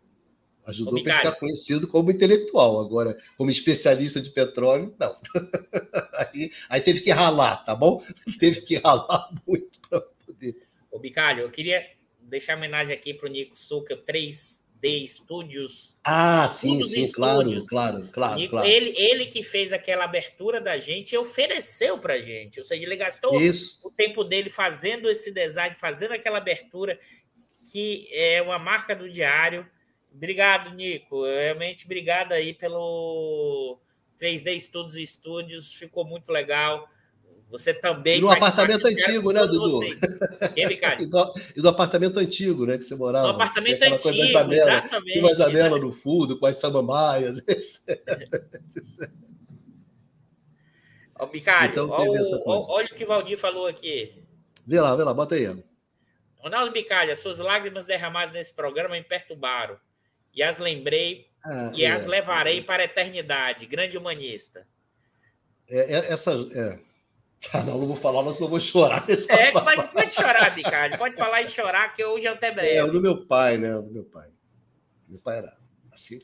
Ajudou 0.68 1.04
para 1.04 1.18
ficar 1.18 1.32
conhecido 1.34 1.88
como 1.88 2.10
intelectual. 2.10 2.80
Agora, 2.80 3.18
como 3.38 3.52
especialista 3.52 4.20
de 4.20 4.32
petróleo, 4.32 4.96
não. 5.00 5.16
aí, 6.34 6.52
aí, 6.68 6.82
teve 6.82 7.02
que 7.02 7.12
ralar, 7.12 7.64
tá 7.64 7.76
bom? 7.76 8.04
Teve 8.40 8.62
que 8.62 8.78
ralar 8.78 9.30
muito 9.46 9.80
para 9.88 10.02
poder. 10.02 10.58
Ô, 10.92 10.98
Bicalho, 10.98 11.42
eu 11.42 11.52
queria 11.52 11.86
deixar 12.20 12.58
homenagem 12.58 12.94
aqui 12.94 13.14
para 13.14 13.28
o 13.28 13.32
Nico 13.32 13.56
Suca, 13.56 13.96
3D 13.96 15.08
Studios. 15.08 15.98
Ah, 16.04 16.48
sim, 16.48 16.84
sim, 16.84 17.12
claro, 17.12 17.62
claro, 17.68 18.10
claro, 18.12 18.36
Nico, 18.36 18.52
claro. 18.52 18.68
Ele, 18.68 18.96
ele 18.98 19.28
que 19.28 19.44
fez 19.44 19.72
aquela 19.72 20.06
abertura 20.06 20.60
da 20.60 20.80
gente 20.80 21.14
e 21.14 21.18
ofereceu 21.18 22.00
para 22.00 22.20
gente. 22.22 22.60
Ou 22.60 22.66
seja, 22.66 22.84
ele 22.84 22.96
gastou 22.96 23.40
Isso. 23.40 23.80
o 23.84 23.92
tempo 23.92 24.24
dele 24.24 24.50
fazendo 24.50 25.12
esse 25.12 25.32
design, 25.32 25.76
fazendo 25.76 26.14
aquela 26.14 26.40
abertura, 26.40 27.00
que 27.72 28.08
é 28.12 28.42
uma 28.42 28.58
marca 28.58 28.96
do 28.96 29.08
diário 29.08 29.70
Obrigado, 30.16 30.74
Nico. 30.74 31.26
Realmente, 31.26 31.86
obrigado 31.86 32.32
aí 32.32 32.54
pelo 32.54 33.78
3D 34.20 34.56
Estudos 34.56 34.96
e 34.96 35.04
Estúdios. 35.04 35.74
Ficou 35.74 36.06
muito 36.06 36.32
legal. 36.32 36.88
Você 37.50 37.74
também. 37.74 38.22
No 38.22 38.32
apartamento 38.32 38.88
antigo, 38.88 39.32
né, 39.32 39.46
Dudu? 39.46 39.84
E? 39.84 39.94
E 40.58 41.06
do, 41.06 41.34
e 41.56 41.62
do, 41.62 41.70
apartamento 41.70 42.18
antigo, 42.18 42.66
né, 42.66 42.78
que 42.78 42.86
você 42.86 42.96
morava. 42.96 43.28
No 43.28 43.34
apartamento 43.34 43.84
antigo, 43.84 44.26
janela, 44.28 44.72
exatamente. 44.72 45.20
Uma 45.20 45.36
janela 45.36 45.52
exatamente. 45.52 45.82
no 45.82 45.92
fundo, 45.92 46.40
com 46.40 46.46
as 46.46 46.58
samambaias, 46.58 47.38
etc. 47.48 49.12
Ó, 51.20 51.28
Bicário, 51.28 51.72
então, 51.72 51.90
olha, 51.90 52.22
olha 52.46 52.88
o 52.88 52.96
que 52.96 53.04
o 53.04 53.08
Valdir 53.08 53.38
falou 53.38 53.68
aqui. 53.68 54.24
Vê 54.66 54.82
lá, 54.82 54.96
vê 54.96 55.04
lá, 55.04 55.14
bota 55.14 55.36
aí. 55.36 55.64
Ronaldo 56.40 56.72
Bicalha, 56.72 57.16
suas 57.16 57.38
lágrimas 57.38 57.86
derramadas 57.86 58.32
nesse 58.32 58.54
programa 58.54 58.96
me 58.96 59.04
perturbaram 59.04 59.78
e 60.36 60.44
as 60.44 60.60
lembrei 60.60 61.30
ah, 61.44 61.72
e 61.74 61.86
é, 61.86 61.92
as 61.92 62.06
levarei 62.06 62.62
para 62.62 62.82
a 62.82 62.86
eternidade. 62.86 63.66
Grande 63.66 63.98
humanista. 63.98 64.68
É, 65.70 65.94
é, 65.94 66.14
essa, 66.14 66.32
é. 66.54 66.80
Ah, 67.54 67.64
não, 67.64 67.78
não 67.78 67.88
vou 67.88 67.96
falar, 67.96 68.24
não, 68.24 68.34
senão 68.34 68.50
vou 68.50 68.60
chorar. 68.60 69.06
É, 69.30 69.52
mas 69.52 69.88
pode 69.88 70.12
chorar, 70.14 70.50
Bicalho. 70.56 70.98
Pode 70.98 71.16
falar 71.16 71.42
e 71.42 71.48
chorar, 71.48 71.94
que 71.94 72.04
hoje 72.04 72.26
é 72.26 72.30
até 72.30 72.52
breve. 72.52 72.76
É, 72.76 72.84
o 72.84 72.92
do 72.92 73.02
meu 73.02 73.26
pai, 73.26 73.58
né? 73.58 73.76
O 73.76 73.84
do 73.84 73.92
meu 73.92 74.04
pai. 74.04 74.30
Meu 75.08 75.20
pai 75.20 75.38
era 75.38 75.56
assim. 75.94 76.20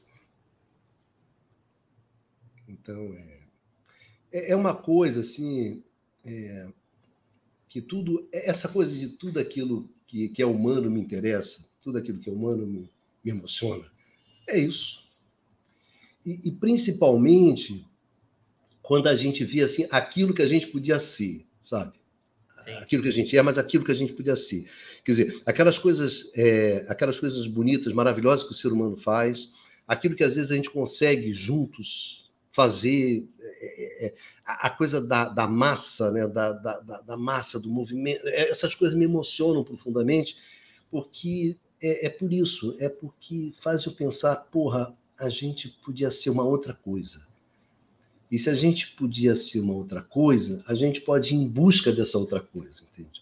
Então, 2.67 3.13
é, 3.13 3.37
é, 4.31 4.51
é 4.51 4.55
uma 4.55 4.75
coisa 4.75 5.21
assim. 5.21 5.83
É, 6.25 6.67
que 7.67 7.81
tudo. 7.81 8.27
Essa 8.33 8.67
coisa 8.67 8.91
de 8.91 9.09
tudo 9.09 9.39
aquilo 9.39 9.87
que, 10.07 10.29
que 10.29 10.41
é 10.41 10.45
humano 10.45 10.89
me 10.89 10.99
interessa, 10.99 11.63
tudo 11.81 11.99
aquilo 11.99 12.19
que 12.19 12.29
é 12.29 12.33
humano 12.33 12.65
me, 12.65 12.91
me 13.23 13.31
emociona. 13.31 13.89
É 14.51 14.59
isso. 14.59 15.09
E, 16.25 16.49
e, 16.49 16.51
principalmente 16.51 17.85
quando 18.81 19.07
a 19.07 19.15
gente 19.15 19.43
via 19.43 19.65
assim 19.65 19.87
aquilo 19.89 20.33
que 20.33 20.41
a 20.41 20.47
gente 20.47 20.67
podia 20.67 20.99
ser, 20.99 21.47
sabe? 21.61 21.93
Sim. 22.63 22.73
Aquilo 22.73 23.01
que 23.01 23.09
a 23.09 23.13
gente 23.13 23.35
é, 23.35 23.41
mas 23.41 23.57
aquilo 23.57 23.83
que 23.85 23.91
a 23.91 23.95
gente 23.95 24.13
podia 24.13 24.35
ser. 24.35 24.69
Quer 25.03 25.11
dizer, 25.11 25.41
aquelas 25.45 25.77
coisas, 25.77 26.29
é, 26.35 26.85
aquelas 26.87 27.19
coisas 27.19 27.47
bonitas, 27.47 27.93
maravilhosas 27.93 28.45
que 28.45 28.51
o 28.51 28.55
ser 28.55 28.67
humano 28.67 28.97
faz, 28.97 29.53
aquilo 29.87 30.15
que 30.15 30.23
às 30.23 30.35
vezes 30.35 30.51
a 30.51 30.55
gente 30.55 30.69
consegue 30.69 31.33
juntos 31.33 32.29
fazer, 32.51 33.27
é, 33.39 34.05
é, 34.05 34.07
é 34.07 34.13
a 34.45 34.69
coisa 34.69 34.99
da, 34.99 35.29
da 35.29 35.47
massa, 35.47 36.11
né? 36.11 36.27
Da, 36.27 36.51
da, 36.51 36.79
da, 36.79 37.17
massa, 37.17 37.59
do 37.59 37.69
movimento, 37.69 38.27
é, 38.27 38.49
essas 38.49 38.75
coisas 38.75 38.95
me 38.97 39.05
emocionam 39.05 39.63
profundamente, 39.63 40.35
porque 40.89 41.57
é, 41.81 42.05
é 42.05 42.09
por 42.09 42.31
isso, 42.31 42.75
é 42.79 42.87
porque 42.87 43.51
faz 43.61 43.85
eu 43.85 43.91
pensar, 43.91 44.35
porra, 44.51 44.95
a 45.19 45.29
gente 45.29 45.69
podia 45.83 46.11
ser 46.11 46.29
uma 46.29 46.43
outra 46.43 46.73
coisa. 46.73 47.27
E 48.31 48.39
se 48.39 48.49
a 48.49 48.53
gente 48.53 48.91
podia 48.91 49.35
ser 49.35 49.59
uma 49.59 49.73
outra 49.73 50.01
coisa, 50.01 50.63
a 50.65 50.73
gente 50.73 51.01
pode 51.01 51.33
ir 51.33 51.37
em 51.37 51.47
busca 51.47 51.91
dessa 51.91 52.17
outra 52.17 52.39
coisa, 52.39 52.83
entende? 52.93 53.21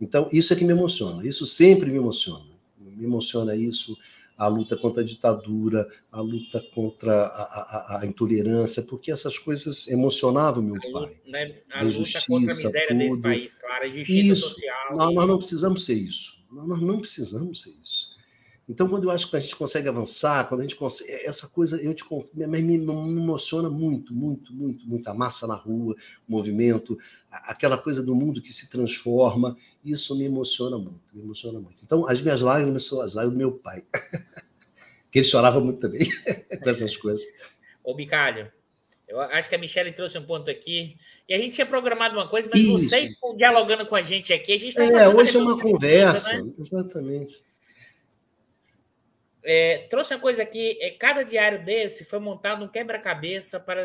Então, 0.00 0.28
isso 0.32 0.52
é 0.52 0.56
que 0.56 0.64
me 0.64 0.72
emociona. 0.72 1.26
Isso 1.26 1.46
sempre 1.46 1.90
me 1.90 1.96
emociona. 1.96 2.54
Me 2.78 3.04
emociona 3.04 3.56
isso, 3.56 3.98
a 4.36 4.46
luta 4.46 4.76
contra 4.76 5.02
a 5.02 5.04
ditadura, 5.04 5.88
a 6.12 6.20
luta 6.20 6.60
contra 6.74 7.24
a, 7.24 7.42
a, 7.42 8.00
a 8.02 8.06
intolerância, 8.06 8.82
porque 8.82 9.10
essas 9.10 9.38
coisas 9.38 9.88
emocionavam 9.88 10.62
meu 10.62 10.80
pai. 10.80 10.90
Luta, 10.92 11.14
né? 11.26 11.54
A, 11.70 11.80
a 11.80 11.82
luta 11.82 11.96
justiça, 11.96 12.26
contra 12.26 12.52
a 12.52 12.56
miséria 12.56 12.88
tudo. 12.88 12.98
desse 12.98 13.22
país, 13.22 13.54
claro, 13.54 13.84
a 13.84 13.88
justiça 13.88 14.32
isso. 14.32 14.48
social. 14.48 14.96
Não, 14.96 15.12
nós 15.12 15.28
não 15.28 15.38
precisamos 15.38 15.84
ser 15.84 15.94
isso. 15.94 16.35
Nós 16.64 16.80
não 16.80 17.00
precisamos 17.00 17.62
ser 17.62 17.70
isso. 17.82 18.16
Então, 18.68 18.88
quando 18.88 19.04
eu 19.04 19.10
acho 19.10 19.30
que 19.30 19.36
a 19.36 19.40
gente 19.40 19.54
consegue 19.54 19.88
avançar, 19.88 20.48
quando 20.48 20.60
a 20.60 20.62
gente 20.64 20.74
consegue. 20.74 21.10
Essa 21.24 21.46
coisa 21.46 21.80
eu 21.80 21.94
te, 21.94 22.04
me, 22.34 22.46
me 22.62 22.74
emociona 22.74 23.70
muito, 23.70 24.12
muito, 24.12 24.52
muito, 24.52 24.88
muito. 24.88 25.08
A 25.08 25.14
massa 25.14 25.46
na 25.46 25.54
rua, 25.54 25.94
o 26.28 26.32
movimento, 26.32 26.98
aquela 27.30 27.78
coisa 27.78 28.02
do 28.02 28.14
mundo 28.14 28.42
que 28.42 28.52
se 28.52 28.68
transforma. 28.68 29.56
Isso 29.84 30.16
me 30.16 30.24
emociona 30.24 30.76
muito, 30.76 31.00
me 31.12 31.22
emociona 31.22 31.60
muito. 31.60 31.78
Então, 31.84 32.08
as 32.08 32.20
minhas 32.20 32.40
lágrimas 32.40 32.84
são 32.84 33.00
as 33.00 33.14
lágrimas 33.14 33.34
do 33.34 33.38
meu 33.38 33.52
pai. 33.52 33.84
que 35.12 35.20
ele 35.20 35.26
chorava 35.26 35.60
muito 35.60 35.78
também 35.78 36.08
com 36.62 36.68
essas 36.68 36.96
coisas. 36.96 37.24
Ô, 37.84 37.94
Bicalho, 37.94 38.50
eu 39.08 39.20
acho 39.20 39.48
que 39.48 39.54
a 39.54 39.58
Michelle 39.58 39.92
trouxe 39.92 40.18
um 40.18 40.26
ponto 40.26 40.50
aqui. 40.50 40.96
E 41.28 41.34
a 41.34 41.38
gente 41.38 41.54
tinha 41.54 41.66
programado 41.66 42.16
uma 42.16 42.28
coisa, 42.28 42.48
mas 42.52 42.60
Isso. 42.60 42.88
vocês 42.88 43.12
estão 43.12 43.36
dialogando 43.36 43.86
com 43.86 43.94
a 43.94 44.02
gente 44.02 44.32
aqui. 44.32 44.52
A 44.52 44.58
gente 44.58 44.68
está 44.70 44.84
É, 44.84 45.08
hoje 45.08 45.36
é 45.36 45.40
uma 45.40 45.60
conversa, 45.60 46.42
né? 46.42 46.52
exatamente. 46.58 47.42
É, 49.44 49.86
trouxe 49.88 50.12
uma 50.12 50.20
coisa 50.20 50.42
aqui: 50.42 50.76
é, 50.80 50.90
cada 50.90 51.22
diário 51.22 51.64
desse 51.64 52.04
foi 52.04 52.18
montado 52.18 52.64
um 52.64 52.68
quebra-cabeça 52.68 53.60
para. 53.60 53.84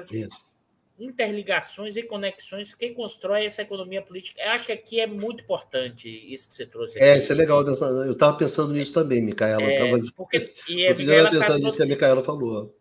interligações 0.98 1.96
e 1.98 2.04
conexões 2.04 2.76
que 2.76 2.90
constrói 2.90 3.46
essa 3.46 3.62
economia 3.62 4.02
política. 4.02 4.42
Eu 4.42 4.52
acho 4.52 4.68
que 4.68 4.72
aqui 4.72 5.00
é 5.00 5.08
muito 5.08 5.44
importante 5.44 6.10
isso 6.10 6.48
que 6.50 6.56
você 6.56 6.66
trouxe. 6.66 6.98
Aqui. 6.98 7.06
É, 7.06 7.18
isso 7.20 7.32
é 7.32 7.36
legal. 7.36 7.64
Eu 7.64 8.12
estava 8.12 8.38
pensando 8.38 8.74
nisso 8.74 8.94
também, 8.94 9.22
Micaela. 9.24 9.62
É, 9.62 9.78
tava... 9.78 10.00
porque, 10.16 10.52
e 10.68 10.88
a 10.88 10.96
Micaela 10.96 11.30
tá 11.30 11.40
pensando 11.40 11.64
nisso 11.64 11.78
que 11.78 11.84
a 11.84 11.88
Micaela 11.88 12.24
falou. 12.24 12.76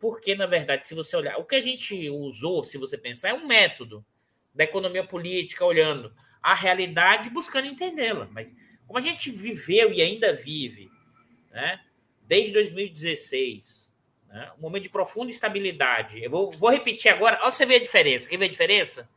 Porque, 0.00 0.34
na 0.34 0.46
verdade, 0.46 0.86
se 0.86 0.94
você 0.94 1.16
olhar, 1.16 1.38
o 1.38 1.44
que 1.44 1.54
a 1.54 1.60
gente 1.60 2.08
usou, 2.10 2.64
se 2.64 2.78
você 2.78 2.96
pensar, 2.98 3.30
é 3.30 3.34
um 3.34 3.46
método 3.46 4.04
da 4.54 4.64
economia 4.64 5.04
política, 5.04 5.64
olhando 5.64 6.14
a 6.42 6.54
realidade 6.54 7.30
buscando 7.30 7.66
entendê-la. 7.66 8.28
Mas 8.30 8.54
como 8.86 8.98
a 8.98 9.02
gente 9.02 9.30
viveu 9.30 9.92
e 9.92 10.02
ainda 10.02 10.32
vive, 10.32 10.90
né, 11.50 11.80
desde 12.22 12.52
2016, 12.52 13.94
né, 14.28 14.52
um 14.58 14.60
momento 14.60 14.82
de 14.82 14.90
profunda 14.90 15.30
instabilidade. 15.30 16.22
Eu 16.22 16.30
vou, 16.30 16.50
vou 16.50 16.70
repetir 16.70 17.10
agora, 17.10 17.38
olha 17.42 17.50
você 17.50 17.64
vê 17.64 17.76
a 17.76 17.80
diferença. 17.80 18.28
Quer 18.28 18.36
ver 18.36 18.46
a 18.46 18.50
diferença? 18.50 19.08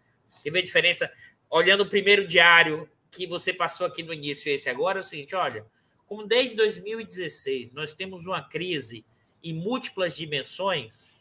Quer 0.42 0.52
ver 0.52 0.60
a 0.60 0.64
diferença? 0.64 1.12
Olhando 1.50 1.82
o 1.82 1.90
primeiro 1.90 2.26
diário 2.26 2.90
que 3.12 3.28
você 3.28 3.54
passou 3.54 3.86
aqui 3.88 4.04
no 4.04 4.14
início, 4.14 4.52
esse 4.52 4.70
agora, 4.70 5.00
é 5.00 5.02
o 5.02 5.04
seguinte: 5.04 5.36
olha, 5.36 5.66
como 6.06 6.26
desde 6.26 6.56
2016 6.56 7.74
nós 7.74 7.94
temos 7.94 8.26
uma 8.26 8.48
crise 8.48 9.06
em 9.50 9.54
múltiplas 9.54 10.16
dimensões, 10.16 11.14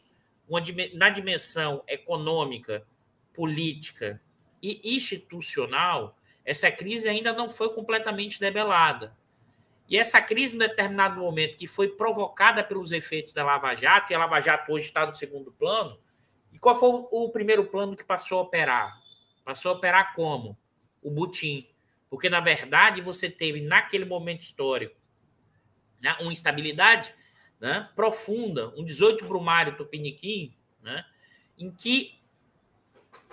na 0.93 1.09
dimensão 1.09 1.83
econômica, 1.87 2.85
política 3.33 4.21
e 4.61 4.95
institucional, 4.95 6.17
essa 6.43 6.71
crise 6.71 7.07
ainda 7.07 7.33
não 7.33 7.49
foi 7.49 7.73
completamente 7.73 8.39
debelada. 8.39 9.15
E 9.89 9.97
essa 9.97 10.21
crise, 10.21 10.55
em 10.55 10.59
determinado 10.59 11.19
momento, 11.19 11.57
que 11.57 11.67
foi 11.67 11.89
provocada 11.89 12.63
pelos 12.63 12.91
efeitos 12.91 13.33
da 13.33 13.45
Lava 13.45 13.75
Jato, 13.75 14.11
e 14.11 14.15
a 14.15 14.19
Lava 14.19 14.39
Jato 14.39 14.71
hoje 14.71 14.85
está 14.85 15.05
no 15.05 15.13
segundo 15.13 15.51
plano, 15.51 15.97
e 16.51 16.59
qual 16.59 16.77
foi 16.77 16.89
o 17.11 17.29
primeiro 17.29 17.65
plano 17.65 17.95
que 17.95 18.03
passou 18.03 18.39
a 18.39 18.41
operar? 18.43 18.99
Passou 19.45 19.71
a 19.71 19.75
operar 19.75 20.13
como? 20.13 20.57
O 21.01 21.09
butim. 21.09 21.67
Porque, 22.09 22.29
na 22.29 22.39
verdade, 22.39 23.01
você 23.01 23.29
teve, 23.29 23.61
naquele 23.61 24.05
momento 24.05 24.41
histórico, 24.41 24.95
né, 26.01 26.15
uma 26.19 26.31
instabilidade 26.31 27.13
né, 27.59 27.89
profunda, 27.95 28.73
um 28.77 28.83
18 28.83 29.25
Brumário 29.25 29.75
Tupiniquim, 29.75 30.55
né, 30.81 31.05
em 31.57 31.71
que 31.71 32.17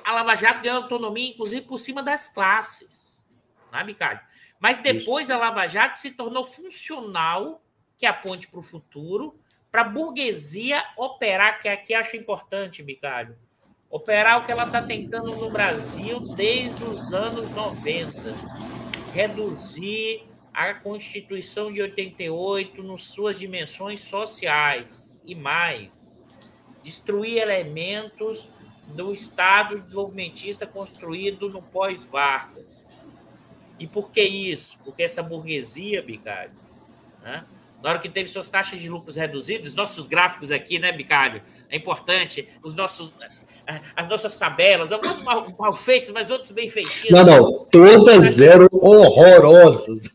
a 0.05 0.12
Lava 0.12 0.34
Jato 0.34 0.62
ganhou 0.62 0.82
autonomia, 0.82 1.30
inclusive, 1.30 1.62
por 1.62 1.78
cima 1.78 2.02
das 2.02 2.28
classes. 2.28 3.26
Sabe, 3.70 3.92
né, 3.92 3.98
Cádio? 3.98 4.24
Mas 4.60 4.80
depois 4.80 5.30
a 5.30 5.36
Lava 5.36 5.66
Jato 5.66 5.98
se 5.98 6.10
tornou 6.10 6.44
funcional, 6.44 7.62
que 7.98 8.06
é 8.06 8.09
a 8.09 8.12
ponte 8.12 8.48
para 8.48 8.60
o 8.60 8.62
futuro, 8.62 9.38
para 9.70 9.82
a 9.82 9.84
burguesia 9.84 10.84
operar, 10.96 11.60
que 11.60 11.68
aqui 11.68 11.94
acho 11.94 12.16
importante, 12.16 12.82
Bicalho, 12.82 13.36
operar 13.90 14.38
o 14.38 14.46
que 14.46 14.52
ela 14.52 14.64
está 14.64 14.82
tentando 14.82 15.34
no 15.34 15.51
Brasil 15.51 16.20
desde 16.34 16.84
os 16.84 17.12
anos 17.12 17.51
90. 17.51 18.16
Reduzir 19.12 20.26
a 20.55 20.72
Constituição 20.72 21.72
de 21.72 21.82
88 21.82 22.81
nas 22.85 23.02
suas 23.02 23.39
dimensões 23.40 24.01
sociais 24.01 25.20
e 25.24 25.35
mais. 25.35 26.16
Destruir 26.81 27.39
elementos 27.39 28.48
do 28.86 29.12
Estado 29.12 29.81
desenvolvimentista 29.81 30.66
construído 30.66 31.48
no 31.48 31.60
pós-Vargas. 31.60 32.93
E 33.81 33.86
por 33.86 34.12
que 34.12 34.22
isso? 34.22 34.78
Porque 34.85 35.02
essa 35.02 35.22
burguesia, 35.22 36.01
Bicalho, 36.01 36.52
né? 37.20 37.44
na 37.82 37.90
hora 37.90 37.98
que 37.98 38.09
teve 38.09 38.28
suas 38.28 38.48
taxas 38.48 38.78
de 38.78 38.89
lucros 38.89 39.16
reduzidas, 39.16 39.74
nossos 39.74 40.06
gráficos 40.06 40.52
aqui, 40.52 40.78
né, 40.78 40.93
Bicalho? 40.93 41.43
É 41.68 41.76
importante, 41.76 42.48
os 42.62 42.74
nossos, 42.74 43.12
as 43.96 44.08
nossas 44.08 44.36
tabelas, 44.36 44.92
algumas 44.92 45.20
mal, 45.20 45.54
mal 45.58 45.74
feitas, 45.74 46.10
mas 46.10 46.30
outras 46.30 46.50
bem 46.50 46.68
feitinhas. 46.68 47.10
Não, 47.10 47.24
não, 47.24 47.64
todas 47.66 48.40
eram 48.40 48.68
horrorosas. 48.72 50.10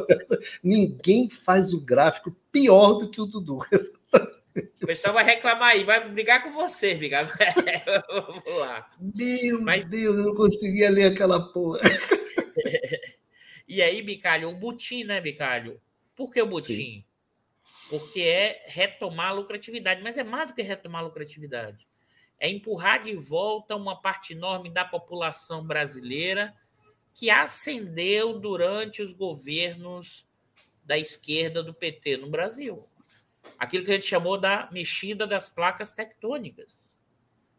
Ninguém 0.62 1.28
faz 1.28 1.72
o 1.72 1.80
gráfico 1.80 2.34
pior 2.50 2.94
do 2.94 3.10
que 3.10 3.20
o 3.20 3.26
Dudu. 3.26 3.58
O 4.82 4.86
pessoal 4.86 5.12
vai 5.12 5.22
reclamar 5.22 5.72
aí, 5.72 5.84
vai 5.84 6.08
brigar 6.08 6.42
com 6.42 6.50
você, 6.50 6.94
Bicalho. 6.94 7.28
Vamos 8.08 8.58
lá. 8.58 8.90
Meu 8.98 9.60
Mas... 9.60 9.84
Deus, 9.84 10.16
eu 10.16 10.24
não 10.24 10.34
conseguia 10.34 10.88
ler 10.88 11.12
aquela 11.12 11.52
porra. 11.52 11.80
e 13.68 13.82
aí, 13.82 14.00
Bicalho, 14.00 14.48
o 14.48 14.54
butim, 14.54 15.04
né, 15.04 15.20
Bicalho? 15.20 15.78
Por 16.14 16.32
que 16.32 16.40
o 16.40 16.46
butim? 16.46 16.72
Sim. 16.72 17.04
Porque 17.90 18.20
é 18.20 18.64
retomar 18.66 19.28
a 19.28 19.32
lucratividade, 19.32 20.02
mas 20.02 20.16
é 20.16 20.24
mais 20.24 20.48
do 20.48 20.54
que 20.54 20.62
retomar 20.62 21.02
a 21.02 21.04
lucratividade. 21.04 21.86
É 22.38 22.48
empurrar 22.48 23.02
de 23.02 23.14
volta 23.14 23.76
uma 23.76 24.00
parte 24.00 24.32
enorme 24.32 24.70
da 24.70 24.84
população 24.84 25.64
brasileira 25.64 26.54
que 27.14 27.30
ascendeu 27.30 28.38
durante 28.38 29.00
os 29.00 29.12
governos 29.12 30.26
da 30.84 30.98
esquerda 30.98 31.62
do 31.62 31.72
PT 31.72 32.18
no 32.18 32.28
Brasil. 32.28 32.86
Aquilo 33.58 33.84
que 33.84 33.90
a 33.90 33.94
gente 33.94 34.06
chamou 34.06 34.38
da 34.38 34.68
mexida 34.70 35.26
das 35.26 35.48
placas 35.48 35.94
tectônicas. 35.94 37.00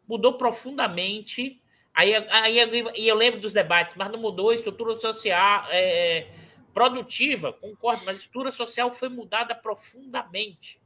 Mudou 0.06 0.38
profundamente 0.38 1.60
Aí, 1.98 2.14
aí 2.14 2.58
e 2.94 3.08
eu 3.08 3.16
lembro 3.16 3.40
dos 3.40 3.52
debates, 3.52 3.96
mas 3.96 4.08
não 4.08 4.20
mudou 4.20 4.50
a 4.50 4.54
estrutura 4.54 4.96
social 4.96 5.64
é, 5.68 6.18
é, 6.18 6.32
produtiva, 6.72 7.52
concordo, 7.52 8.04
mas 8.04 8.18
a 8.18 8.20
estrutura 8.20 8.52
social 8.52 8.88
foi 8.88 9.08
mudada 9.08 9.52
profundamente. 9.52 10.80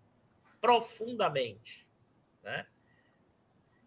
Profundamente. 0.58 1.86
Né? 2.42 2.66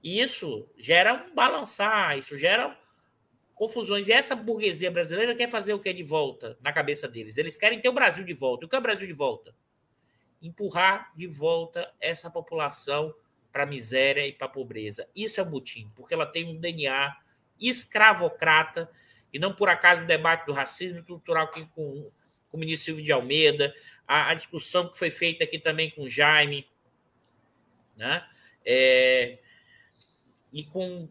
E 0.06 0.22
isso 0.22 0.70
gera 0.78 1.16
um 1.16 1.34
balançar, 1.34 2.16
isso 2.16 2.38
gera 2.38 2.80
confusões. 3.56 4.08
E 4.08 4.12
essa 4.12 4.36
burguesia 4.36 4.92
brasileira 4.92 5.34
quer 5.34 5.50
fazer 5.50 5.74
o 5.74 5.80
que 5.80 5.92
de 5.92 6.04
volta 6.04 6.56
na 6.62 6.72
cabeça 6.72 7.08
deles? 7.08 7.40
Eles 7.40 7.58
querem 7.58 7.82
ter 7.82 7.90
o 7.90 7.94
Brasil 7.94 8.24
de 8.24 8.34
volta. 8.34 8.68
O 8.68 8.70
que 8.70 8.76
é 8.76 8.78
o 8.78 8.84
Brasil 8.84 9.08
de 9.08 9.14
volta? 9.14 9.56
Empurrar 10.40 11.12
de 11.16 11.26
volta 11.26 11.92
essa 12.00 12.30
população 12.30 13.16
para 13.52 13.64
a 13.64 13.66
miséria 13.66 14.28
e 14.28 14.32
para 14.32 14.46
a 14.46 14.50
pobreza. 14.50 15.10
Isso 15.16 15.40
é 15.40 15.44
o 15.44 15.48
butim, 15.48 15.92
porque 15.96 16.14
ela 16.14 16.28
tem 16.28 16.46
um 16.46 16.60
DNA 16.60 17.18
escravocrata, 17.60 18.88
e 19.34 19.40
não 19.40 19.56
por 19.56 19.70
acaso 19.70 20.04
o 20.04 20.06
debate 20.06 20.46
do 20.46 20.54
racismo 20.54 21.00
estrutural 21.00 21.46
aqui 21.46 21.66
com, 21.74 22.12
com 22.52 22.58
o 22.58 22.60
ministro 22.60 22.86
Silvio 22.86 23.04
de 23.04 23.12
Almeida, 23.12 23.74
a, 24.08 24.30
a, 24.30 24.34
discussão 24.36 24.88
que 24.88 25.00
foi 25.00 25.10
feita 25.10 25.46
aqui 25.46 25.58
também 25.58 25.90
com 25.90 26.04
o 26.04 26.10
Jaime, 26.10 26.68
né? 27.98 28.24
É, 28.64 29.40
e 30.56 30.64
com 30.64 31.10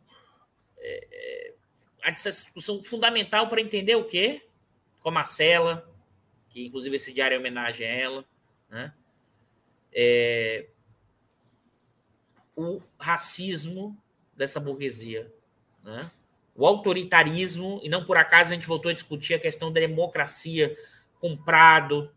é, 0.79 1.55
é 2.03 2.11
essa 2.11 2.31
discussão 2.31 2.83
fundamental 2.83 3.49
para 3.49 3.61
entender 3.61 3.95
o 3.95 4.05
quê? 4.05 4.43
Com 5.01 5.11
a 5.11 5.13
Marcela, 5.13 5.89
que 6.49 6.67
inclusive 6.67 6.97
esse 6.97 7.13
diário 7.13 7.37
é 7.37 7.39
homenagem 7.39 7.87
a 7.87 7.91
ela, 7.91 8.25
né? 8.71 8.95
É, 9.93 10.67
o 12.57 12.81
racismo 12.99 13.97
dessa 14.35 14.59
burguesia. 14.59 15.31
Né? 15.83 16.11
O 16.55 16.67
autoritarismo, 16.67 17.81
e 17.83 17.89
não 17.89 18.05
por 18.05 18.17
acaso 18.17 18.51
a 18.51 18.55
gente 18.55 18.67
voltou 18.67 18.91
a 18.91 18.95
discutir 18.95 19.35
a 19.35 19.39
questão 19.39 19.73
da 19.73 19.81
democracia 19.81 20.77
com 21.21 21.37
Prado, 21.37 22.13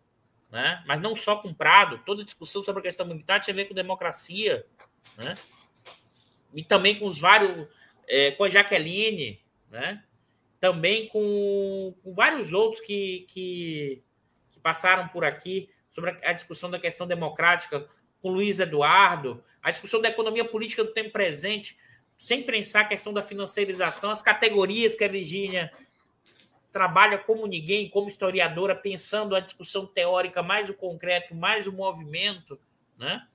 né? 0.52 0.84
mas 0.88 0.99
não 1.02 1.16
só 1.16 1.36
com 1.36 1.54
Prado, 1.54 2.02
toda 2.06 2.24
discussão 2.24 2.64
sobre 2.64 2.80
a 2.80 2.84
questão 2.84 3.06
militar 3.06 3.40
tinha 3.41 3.54
a 3.54 3.56
ver 3.56 3.66
com 3.66 3.74
democracia, 3.74 4.66
né? 5.18 5.36
E 6.53 6.64
também 6.64 6.98
com 6.98 7.06
os 7.06 7.19
vários, 7.19 7.68
é, 8.07 8.32
com 8.32 8.44
a 8.44 8.49
Jaqueline, 8.49 9.40
né? 9.69 10.03
também 10.60 11.07
com, 11.07 11.94
com 12.03 12.11
vários 12.11 12.53
outros 12.53 12.82
que, 12.82 13.26
que, 13.28 14.02
que 14.52 14.60
passaram 14.60 15.07
por 15.07 15.24
aqui 15.24 15.69
sobre 15.90 16.18
a 16.24 16.34
discussão 16.34 16.69
da 16.69 16.80
questão 16.80 17.07
democrática, 17.07 17.88
com 18.22 18.30
Luiz 18.30 18.60
Eduardo, 18.60 19.44
a 19.61 19.72
discussão 19.72 20.02
da 20.02 20.10
economia 20.10 20.45
política 20.45 20.84
do 20.84 20.91
tempo 20.91 21.11
presente, 21.11 21.78
sem 22.18 22.44
pensar 22.44 22.82
a 22.82 22.86
questão 22.86 23.14
da 23.14 23.22
financiarização, 23.22 24.10
as 24.10 24.22
categorias 24.22 24.95
que 24.95 25.03
a 25.03 25.07
Virgínia 25.07 25.72
trabalha 26.72 27.18
como 27.18 27.48
ninguém, 27.48 27.90
como 27.90 28.07
historiadora, 28.07 28.76
pensando 28.76 29.36
a 29.36 29.40
discussão 29.40 29.86
teórica, 29.86 30.44
mais 30.44 30.69
o 30.69 30.74
concreto, 30.74 31.34
mais 31.34 31.68
o 31.68 31.72
movimento, 31.72 32.60
né? 32.98 33.26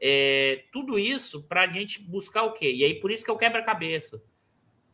É, 0.00 0.64
tudo 0.72 0.98
isso 0.98 1.46
para 1.48 1.62
a 1.62 1.66
gente 1.66 2.02
buscar 2.02 2.42
o 2.42 2.52
quê? 2.52 2.70
E 2.70 2.84
aí 2.84 3.00
por 3.00 3.10
isso 3.10 3.24
que 3.24 3.30
eu 3.30 3.36
quebra-cabeça. 3.36 4.22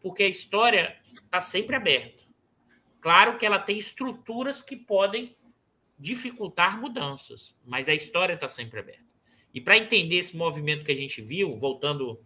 Porque 0.00 0.22
a 0.22 0.28
história 0.28 0.96
está 1.24 1.40
sempre 1.40 1.76
aberta. 1.76 2.22
Claro 3.00 3.36
que 3.36 3.44
ela 3.44 3.58
tem 3.58 3.78
estruturas 3.78 4.62
que 4.62 4.76
podem 4.76 5.36
dificultar 5.98 6.80
mudanças, 6.80 7.56
mas 7.64 7.88
a 7.88 7.94
história 7.94 8.34
está 8.34 8.48
sempre 8.48 8.80
aberta. 8.80 9.04
E 9.54 9.60
para 9.60 9.76
entender 9.76 10.16
esse 10.16 10.36
movimento 10.36 10.84
que 10.84 10.92
a 10.92 10.96
gente 10.96 11.20
viu, 11.20 11.54
voltando 11.56 12.24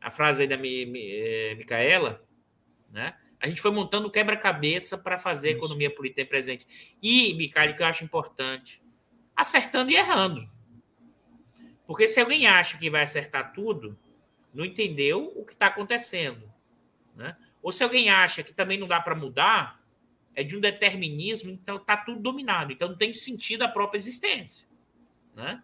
à 0.00 0.10
frase 0.10 0.42
aí 0.42 0.48
da 0.48 0.56
eh, 0.56 1.54
Micaela, 1.56 2.24
né? 2.90 3.16
A 3.38 3.48
gente 3.48 3.60
foi 3.60 3.70
montando 3.70 4.10
quebra-cabeça 4.10 4.98
para 4.98 5.16
fazer 5.16 5.48
a 5.48 5.52
economia 5.52 5.90
política 5.90 6.26
presente. 6.26 6.66
E, 7.02 7.32
Micaela, 7.34 7.72
que 7.72 7.82
eu 7.82 7.86
acho 7.86 8.04
importante, 8.04 8.82
acertando 9.34 9.90
e 9.90 9.96
errando. 9.96 10.46
Porque 11.90 12.06
se 12.06 12.20
alguém 12.20 12.46
acha 12.46 12.78
que 12.78 12.88
vai 12.88 13.02
acertar 13.02 13.52
tudo, 13.52 13.98
não 14.54 14.64
entendeu 14.64 15.32
o 15.34 15.44
que 15.44 15.54
está 15.54 15.66
acontecendo. 15.66 16.48
Né? 17.16 17.36
Ou 17.60 17.72
se 17.72 17.82
alguém 17.82 18.08
acha 18.08 18.44
que 18.44 18.52
também 18.52 18.78
não 18.78 18.86
dá 18.86 19.00
para 19.00 19.16
mudar, 19.16 19.82
é 20.32 20.44
de 20.44 20.56
um 20.56 20.60
determinismo, 20.60 21.50
então 21.50 21.78
está 21.78 21.96
tudo 21.96 22.20
dominado. 22.20 22.70
Então 22.70 22.90
não 22.90 22.96
tem 22.96 23.12
sentido 23.12 23.62
a 23.62 23.68
própria 23.68 23.98
existência. 23.98 24.68
Né? 25.34 25.60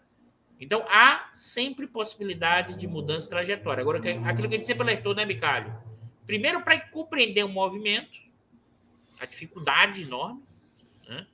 Então 0.58 0.84
há 0.88 1.30
sempre 1.32 1.86
possibilidade 1.86 2.74
de 2.74 2.88
mudança 2.88 3.26
de 3.26 3.30
trajetória. 3.30 3.82
Agora, 3.82 3.98
aquilo 3.98 4.48
que 4.48 4.54
a 4.56 4.58
gente 4.58 4.66
sempre 4.66 4.82
alertou, 4.82 5.14
né, 5.14 5.24
Bicalho? 5.24 5.80
Primeiro, 6.26 6.60
para 6.60 6.80
compreender 6.88 7.44
o 7.44 7.48
movimento, 7.48 8.18
a 9.20 9.26
dificuldade 9.26 10.02
enorme, 10.02 10.42
né? 11.08 11.24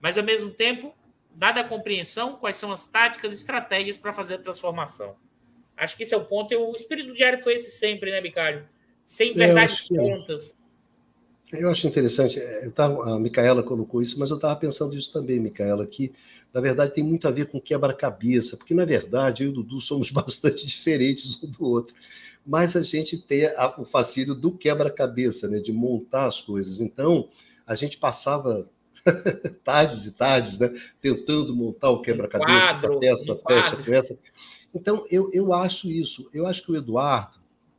mas 0.00 0.16
ao 0.16 0.22
mesmo 0.22 0.52
tempo, 0.52 0.94
dada 1.38 1.60
a 1.60 1.64
compreensão, 1.64 2.34
quais 2.34 2.56
são 2.56 2.72
as 2.72 2.88
táticas 2.88 3.32
e 3.32 3.36
estratégias 3.36 3.96
para 3.96 4.12
fazer 4.12 4.34
a 4.34 4.38
transformação. 4.38 5.14
Acho 5.76 5.96
que 5.96 6.02
esse 6.02 6.12
é 6.12 6.16
o 6.16 6.24
ponto. 6.24 6.52
o 6.52 6.74
espírito 6.74 7.06
do 7.06 7.14
diário 7.14 7.38
foi 7.38 7.54
esse 7.54 7.70
sempre, 7.70 8.10
né, 8.10 8.20
Bicalho? 8.20 8.68
Sem 9.04 9.32
verdades 9.32 9.86
prontas. 9.86 10.60
Eu 11.52 11.70
acho 11.70 11.86
interessante. 11.86 12.40
É, 12.40 12.66
eu 12.66 12.72
tava, 12.72 13.14
a 13.14 13.20
Micaela 13.20 13.62
colocou 13.62 14.02
isso, 14.02 14.18
mas 14.18 14.30
eu 14.30 14.36
estava 14.36 14.56
pensando 14.56 14.96
isso 14.96 15.12
também, 15.12 15.38
Micaela, 15.38 15.86
que 15.86 16.12
na 16.52 16.60
verdade 16.60 16.92
tem 16.92 17.04
muito 17.04 17.28
a 17.28 17.30
ver 17.30 17.46
com 17.46 17.60
quebra-cabeça, 17.60 18.56
porque 18.56 18.74
na 18.74 18.84
verdade 18.84 19.44
eu 19.44 19.50
e 19.50 19.52
o 19.52 19.54
Dudu 19.54 19.80
somos 19.80 20.10
bastante 20.12 20.66
diferentes 20.66 21.40
um 21.40 21.46
do 21.48 21.64
outro. 21.64 21.94
Mas 22.44 22.74
a 22.74 22.82
gente 22.82 23.16
tem 23.16 23.46
a, 23.46 23.74
o 23.78 23.84
fascínio 23.84 24.34
do 24.34 24.50
quebra-cabeça, 24.50 25.46
né, 25.46 25.60
de 25.60 25.72
montar 25.72 26.26
as 26.26 26.40
coisas. 26.40 26.80
Então, 26.80 27.28
a 27.64 27.76
gente 27.76 27.96
passava 27.96 28.68
tardes 29.64 30.06
e 30.06 30.12
tardes, 30.12 30.58
né, 30.58 30.72
tentando 31.00 31.54
montar 31.54 31.90
o 31.90 32.00
quebra-cabeça, 32.00 32.86
essa 33.02 33.34
peça, 33.36 33.36
fecha, 33.36 33.76
peça. 33.76 34.18
Então, 34.74 35.04
eu, 35.10 35.30
eu 35.32 35.52
acho 35.52 35.90
isso. 35.90 36.28
Eu 36.32 36.46
acho 36.46 36.62
que 36.62 36.72
o 36.72 36.76
Eduardo, 36.76 37.38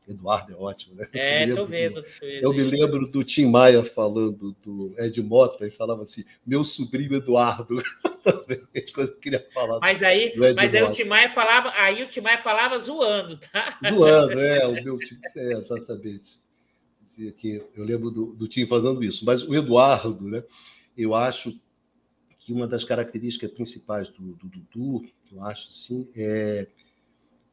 Eduardo 0.10 0.52
é 0.52 0.56
ótimo, 0.56 0.96
né? 0.96 1.08
É, 1.14 1.54
tô 1.54 1.66
vendo. 1.66 2.04
eu 2.22 2.52
me 2.52 2.64
lembro 2.64 3.08
do 3.08 3.24
Tim 3.24 3.46
Maia 3.46 3.84
falando 3.84 4.56
do 4.64 4.96
Ed 4.98 5.22
Mota 5.22 5.68
e 5.68 5.72
falava 5.72 6.02
assim: 6.02 6.26
meu 6.46 6.66
sobrinho 6.66 7.14
Eduardo. 7.16 7.82
Quando 8.94 9.16
queria 9.18 9.48
falar. 9.54 9.80
Mas 9.80 10.02
aí, 10.02 10.34
mas 10.56 10.74
aí 10.74 10.84
o 10.84 10.92
Tim 10.92 11.04
Maia 11.04 11.30
falava, 11.30 11.72
aí 11.76 12.04
o 12.04 12.08
Tim 12.08 12.22
Maia 12.22 12.38
falava 12.38 12.80
zoando, 12.80 13.38
tá? 13.38 13.78
Zoando, 13.88 14.40
é, 14.40 14.68
o 14.68 14.84
meu 14.84 14.98
time, 14.98 15.22
é, 15.36 15.54
exatamente. 15.54 16.38
Dizia 17.06 17.32
que 17.32 17.64
eu 17.76 17.84
lembro 17.84 18.10
do, 18.10 18.34
do 18.34 18.48
Tim 18.48 18.66
fazendo 18.66 19.04
isso. 19.04 19.24
Mas 19.24 19.44
o 19.44 19.54
Eduardo, 19.56 20.28
né? 20.28 20.44
Eu 21.00 21.16
acho 21.16 21.60
que 22.38 22.52
uma 22.52 22.68
das 22.68 22.84
características 22.84 23.52
principais 23.52 24.10
do, 24.10 24.36
do 24.36 24.48
Dudu, 24.48 25.06
eu 25.32 25.42
acho 25.44 25.70
assim, 25.70 26.10
é 26.16 26.68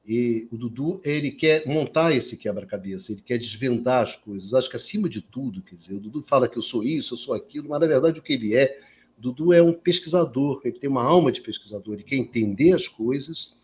e 0.08 0.46
o 0.52 0.56
Dudu, 0.56 1.00
ele 1.04 1.32
quer 1.32 1.66
montar 1.66 2.14
esse 2.14 2.36
quebra-cabeça, 2.36 3.10
ele 3.10 3.22
quer 3.22 3.38
desvendar 3.38 4.04
as 4.04 4.14
coisas. 4.14 4.54
Acho 4.54 4.70
que, 4.70 4.76
acima 4.76 5.08
de 5.08 5.20
tudo, 5.20 5.60
quer 5.62 5.74
dizer, 5.74 5.94
o 5.94 6.00
Dudu 6.00 6.22
fala 6.22 6.48
que 6.48 6.56
eu 6.56 6.62
sou 6.62 6.84
isso, 6.84 7.14
eu 7.14 7.18
sou 7.18 7.34
aquilo, 7.34 7.68
mas, 7.68 7.80
na 7.80 7.88
verdade, 7.88 8.20
o 8.20 8.22
que 8.22 8.34
ele 8.34 8.54
é, 8.54 8.80
o 9.18 9.20
Dudu 9.20 9.52
é 9.52 9.60
um 9.60 9.72
pesquisador, 9.72 10.60
ele 10.64 10.78
tem 10.78 10.88
uma 10.88 11.02
alma 11.02 11.32
de 11.32 11.40
pesquisador, 11.40 11.94
ele 11.94 12.04
quer 12.04 12.14
entender 12.14 12.72
as 12.72 12.86
coisas, 12.86 13.55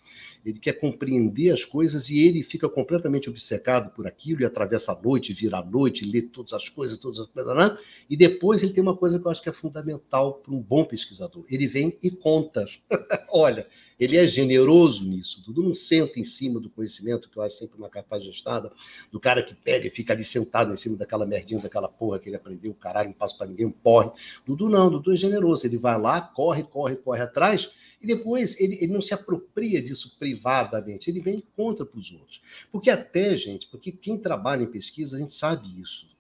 ele 0.45 0.59
quer 0.59 0.73
compreender 0.75 1.51
as 1.51 1.65
coisas 1.65 2.11
e 2.11 2.21
ele 2.21 2.43
fica 2.43 2.69
completamente 2.69 3.31
obcecado 3.31 3.91
por 3.95 4.07
aquilo 4.07 4.43
e 4.43 4.45
atravessa 4.45 4.93
a 4.93 5.01
noite, 5.01 5.33
vira 5.33 5.59
a 5.59 5.65
noite, 5.65 6.05
lê 6.05 6.23
todas 6.23 6.53
as 6.53 6.69
coisas, 6.69 6.99
todas 6.99 7.21
as 7.21 7.29
coisas, 7.29 7.57
né? 7.57 7.77
e 8.09 8.17
depois 8.17 8.63
ele 8.63 8.73
tem 8.73 8.83
uma 8.83 8.97
coisa 8.97 9.19
que 9.19 9.27
eu 9.27 9.31
acho 9.31 9.43
que 9.43 9.49
é 9.49 9.53
fundamental 9.53 10.35
para 10.35 10.53
um 10.53 10.61
bom 10.61 10.85
pesquisador. 10.85 11.45
Ele 11.51 11.67
vem 11.67 11.97
e 12.03 12.11
conta. 12.11 12.67
Olha, 13.31 13.67
ele 13.99 14.17
é 14.17 14.27
generoso 14.27 15.09
nisso. 15.09 15.43
Dudu 15.45 15.63
não 15.63 15.75
senta 15.75 16.19
em 16.19 16.25
cima 16.25 16.59
do 16.59 16.69
conhecimento, 16.69 17.31
que 17.31 17.37
eu 17.37 17.43
acho 17.43 17.57
sempre 17.57 17.79
uma 17.79 17.89
capaz 17.89 18.25
gestada, 18.25 18.73
do 19.13 19.21
cara 19.21 19.43
que 19.45 19.55
pega 19.55 19.87
e 19.87 19.91
fica 19.91 20.13
ali 20.13 20.25
sentado 20.25 20.73
em 20.73 20.77
cima 20.77 20.97
daquela 20.97 21.25
merdinha, 21.25 21.61
daquela 21.61 21.89
porra 21.89 22.19
que 22.19 22.29
ele 22.29 22.37
aprendeu, 22.37 22.75
caralho, 22.75 23.11
não 23.11 23.15
passa 23.15 23.37
para 23.37 23.47
ninguém, 23.47 23.67
um 23.67 23.71
porre. 23.71 24.11
Dudu 24.45 24.69
não, 24.69 24.91
Dudu 24.91 25.13
é 25.13 25.17
generoso. 25.17 25.67
Ele 25.67 25.79
vai 25.79 25.97
lá, 26.01 26.21
corre, 26.21 26.65
corre, 26.65 26.97
corre 26.97 27.23
atrás, 27.23 27.71
e 28.03 28.07
depois 28.07 28.59
ele, 28.61 28.77
ele 28.77 28.93
não 28.93 29.01
se 29.01 29.15
apropria 29.15 29.81
disso 29.81 30.17
privadamente, 30.19 31.09
ele 31.09 31.21
vem 31.21 31.39
e 31.39 31.47
conta 31.57 31.85
para 31.85 31.99
os 31.99 32.11
outros. 32.13 32.43
Porque 32.71 32.91
até, 32.91 33.37
gente, 33.37 33.69
porque 33.69 33.93
quem 33.93 34.19
trabalha 34.19 34.65
em 34.65 34.71
pesquisa, 34.71 35.17
a 35.17 35.21
gente 35.21 35.35
sabe 35.35 35.81
isso. 35.81 36.11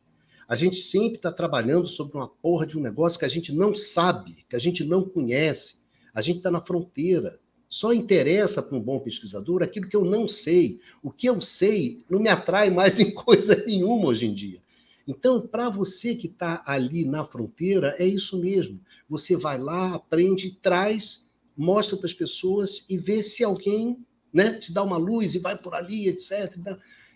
A 0.46 0.54
gente 0.54 0.76
sempre 0.76 1.16
está 1.16 1.32
trabalhando 1.32 1.88
sobre 1.88 2.16
uma 2.16 2.28
porra 2.28 2.66
de 2.66 2.78
um 2.78 2.82
negócio 2.82 3.18
que 3.18 3.24
a 3.24 3.28
gente 3.28 3.52
não 3.52 3.74
sabe, 3.74 4.44
que 4.48 4.54
a 4.54 4.59
gente 4.59 4.84
não 4.84 5.02
conhece. 5.02 5.80
A 6.14 6.20
gente 6.20 6.36
está 6.36 6.50
na 6.50 6.60
fronteira. 6.60 7.40
Só 7.68 7.92
interessa 7.92 8.62
para 8.62 8.76
um 8.76 8.82
bom 8.82 9.00
pesquisador 9.00 9.62
aquilo 9.62 9.88
que 9.88 9.96
eu 9.96 10.04
não 10.04 10.28
sei. 10.28 10.78
O 11.02 11.10
que 11.10 11.26
eu 11.26 11.40
sei 11.40 12.04
não 12.09 12.20
me 12.20 12.28
atrai 12.28 12.68
mais 12.68 13.00
em 13.00 13.12
coisa 13.12 13.56
nenhuma 13.64 14.09
hoje 14.09 14.26
em 14.26 14.34
dia. 14.34 14.62
Então, 15.09 15.40
para 15.40 15.68
você 15.68 16.14
que 16.14 16.26
está 16.26 16.62
ali 16.66 17.04
na 17.04 17.24
fronteira, 17.24 17.96
é 17.98 18.04
isso 18.04 18.38
mesmo. 18.38 18.78
Você 19.09 19.36
vai 19.36 19.59
lá, 19.59 19.94
aprende, 19.94 20.59
traz, 20.62 21.26
mostra 21.56 21.96
para 21.96 22.06
as 22.06 22.14
pessoas 22.14 22.84
e 22.88 22.96
vê 22.96 23.22
se 23.22 23.44
alguém 23.44 24.04
né, 24.32 24.54
te 24.54 24.72
dá 24.72 24.82
uma 24.82 24.96
luz 24.96 25.34
e 25.34 25.38
vai 25.38 25.56
por 25.56 25.74
ali, 25.74 26.08
etc. 26.08 26.56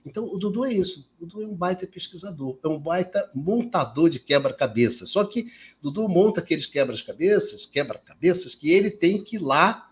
Então, 0.04 0.24
o 0.24 0.38
Dudu 0.38 0.64
é 0.64 0.72
isso. 0.72 1.10
O 1.18 1.26
Dudu 1.26 1.42
é 1.42 1.46
um 1.48 1.54
baita 1.54 1.86
pesquisador, 1.86 2.58
é 2.62 2.68
um 2.68 2.78
baita 2.78 3.28
montador 3.34 4.08
de 4.08 4.20
quebra-cabeça. 4.20 5.04
Só 5.04 5.24
que 5.24 5.48
Dudu 5.82 6.08
monta 6.08 6.40
aqueles 6.40 6.66
quebra-cabeças, 6.66 7.66
quebra-cabeças 7.66 8.54
que 8.54 8.70
ele 8.70 8.90
tem 8.90 9.24
que 9.24 9.36
ir 9.36 9.40
lá 9.40 9.90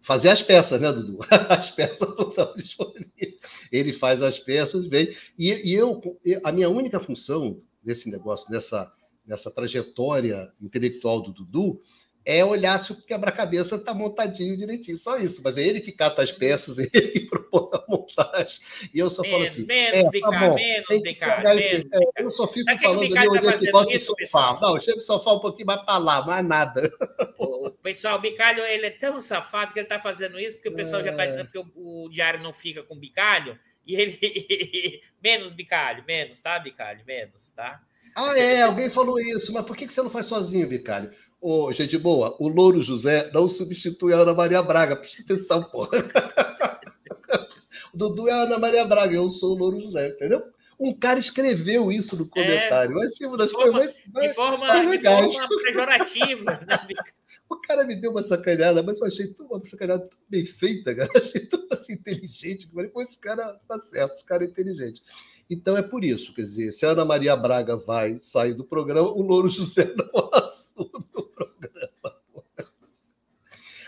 fazer 0.00 0.30
as 0.30 0.42
peças, 0.42 0.80
né, 0.80 0.90
Dudu? 0.90 1.18
As 1.50 1.70
peças 1.70 2.08
não 2.16 2.30
estão 2.30 2.54
disponíveis. 2.56 3.38
Ele 3.70 3.92
faz 3.92 4.22
as 4.22 4.38
peças, 4.38 4.86
vem. 4.86 5.14
E, 5.38 5.52
e 5.68 5.74
eu, 5.74 6.00
a 6.42 6.50
minha 6.50 6.70
única 6.70 6.98
função 6.98 7.60
desse 7.82 8.10
negócio, 8.10 8.50
dessa, 8.50 8.90
dessa 9.24 9.50
trajetória 9.50 10.50
intelectual 10.62 11.20
do 11.20 11.30
Dudu, 11.30 11.82
é 12.28 12.44
olhar 12.44 12.78
se 12.78 12.92
o 12.92 12.94
quebra-cabeça 12.94 13.76
está 13.76 13.94
montadinho 13.94 14.54
direitinho. 14.54 14.98
Só 14.98 15.16
isso. 15.16 15.40
Mas 15.42 15.56
é 15.56 15.62
ele 15.62 15.80
que 15.80 15.90
cata 15.90 16.20
as 16.20 16.30
peças, 16.30 16.76
ele 16.92 17.08
que 17.08 17.20
propõe 17.20 17.70
a 17.72 17.84
montagem. 17.88 18.60
E 18.92 18.98
eu 18.98 19.08
só 19.08 19.22
menos, 19.22 19.36
falo 19.38 19.48
assim. 19.48 19.64
Menos, 19.64 20.14
é, 20.14 20.20
tá 20.20 20.30
bom, 20.30 20.54
menos, 20.54 20.86
esse, 20.90 21.88
é, 21.90 22.22
Eu 22.22 22.30
só 22.30 22.46
fico 22.46 22.66
Sabe 22.66 22.82
falando 22.82 22.98
ali 23.00 23.28
onde 23.30 23.40
tá 23.40 23.52
é 23.52 23.58
que 23.58 23.70
bota 23.70 23.94
o 23.94 23.98
sofá. 23.98 24.16
Pessoal? 24.16 24.60
Não, 24.60 24.78
chega 24.78 24.98
o 24.98 25.00
sofá 25.00 25.32
um 25.32 25.40
pouquinho 25.40 25.68
mais 25.68 25.80
para 25.80 25.96
lá, 25.96 26.26
mais 26.26 26.46
nada. 26.46 26.92
O 27.38 27.70
pessoal, 27.70 28.18
o 28.18 28.20
Bicalho, 28.20 28.62
ele 28.62 28.86
é 28.86 28.90
tão 28.90 29.22
safado 29.22 29.72
que 29.72 29.78
ele 29.78 29.86
está 29.86 29.98
fazendo 29.98 30.38
isso, 30.38 30.58
porque 30.58 30.68
o 30.68 30.74
pessoal 30.74 31.00
é... 31.00 31.06
já 31.06 31.10
está 31.12 31.24
dizendo 31.24 31.50
que 31.50 31.58
o, 31.58 31.70
o, 31.76 32.10
diário 32.10 32.42
não 32.42 32.52
fica 32.52 32.82
com 32.82 32.94
bicalho. 32.94 33.58
E 33.86 33.94
ele. 33.94 35.00
menos 35.24 35.50
bicalho, 35.50 36.04
menos, 36.06 36.42
tá, 36.42 36.58
bicalho? 36.58 37.00
Menos, 37.06 37.52
tá? 37.52 37.80
Ah, 38.14 38.38
é, 38.38 38.62
alguém 38.62 38.90
falou 38.90 39.18
isso, 39.18 39.52
mas 39.52 39.64
por 39.64 39.74
que 39.74 39.88
você 39.88 40.02
não 40.02 40.10
faz 40.10 40.26
sozinho, 40.26 40.68
bicalho? 40.68 41.10
Ô, 41.40 41.72
gente 41.72 41.96
boa, 41.96 42.36
o 42.40 42.48
Louro 42.48 42.82
José 42.82 43.30
não 43.32 43.48
substitui 43.48 44.12
a 44.12 44.18
Ana 44.18 44.34
Maria 44.34 44.60
Braga. 44.60 44.96
Presta 44.96 45.22
atenção, 45.22 45.62
porra. 45.62 45.90
o 47.94 47.96
Dudu 47.96 48.28
é 48.28 48.32
a 48.32 48.42
Ana 48.42 48.58
Maria 48.58 48.84
Braga, 48.84 49.14
eu 49.14 49.30
sou 49.30 49.54
o 49.54 49.58
Louro 49.58 49.78
José, 49.78 50.08
entendeu? 50.08 50.42
Um 50.80 50.92
cara 50.92 51.18
escreveu 51.18 51.90
isso 51.90 52.16
no 52.16 52.28
comentário. 52.28 52.92
É, 52.92 52.94
mas, 52.94 53.14
tipo, 53.14 53.36
das 53.36 53.50
forma, 53.50 53.78
coisas 53.78 54.02
mais, 54.12 54.28
de, 54.28 54.34
forma, 54.34 54.96
de 54.96 55.02
forma 55.02 55.48
pejorativa. 55.64 56.60
Né? 56.66 56.88
o 57.48 57.56
cara 57.56 57.84
me 57.84 57.96
deu 57.96 58.12
uma 58.12 58.22
sacaneada, 58.22 58.82
mas 58.82 58.98
eu 58.98 59.06
achei 59.06 59.26
tão, 59.28 59.46
uma 59.46 59.64
sacaneada 59.64 60.06
tão 60.06 60.18
bem 60.28 60.44
feita, 60.44 60.94
cara. 60.94 61.10
Eu 61.12 61.20
achei 61.20 61.46
tão 61.46 61.66
assim, 61.72 61.94
inteligente. 61.94 62.66
Eu 62.66 62.74
falei, 62.74 62.90
pô, 62.90 63.02
esse 63.02 63.18
cara 63.18 63.58
tá 63.66 63.80
certo, 63.80 64.12
esse 64.12 64.24
cara 64.24 64.44
é 64.44 64.46
inteligente. 64.46 65.02
Então 65.50 65.76
é 65.76 65.82
por 65.82 66.04
isso, 66.04 66.34
quer 66.34 66.42
dizer, 66.42 66.72
se 66.72 66.84
a 66.84 66.90
Ana 66.90 67.04
Maria 67.04 67.34
Braga 67.34 67.76
vai 67.76 68.18
sair 68.20 68.52
do 68.52 68.64
programa, 68.64 69.08
o 69.08 69.22
Louro 69.22 69.48
José 69.48 69.92
não 69.96 70.30
assume 70.34 71.06
o 71.14 71.22
programa. 71.22 72.16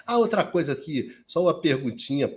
Ah, 0.06 0.18
outra 0.18 0.44
coisa 0.44 0.72
aqui, 0.72 1.14
só 1.26 1.42
uma 1.42 1.60
perguntinha 1.60 2.34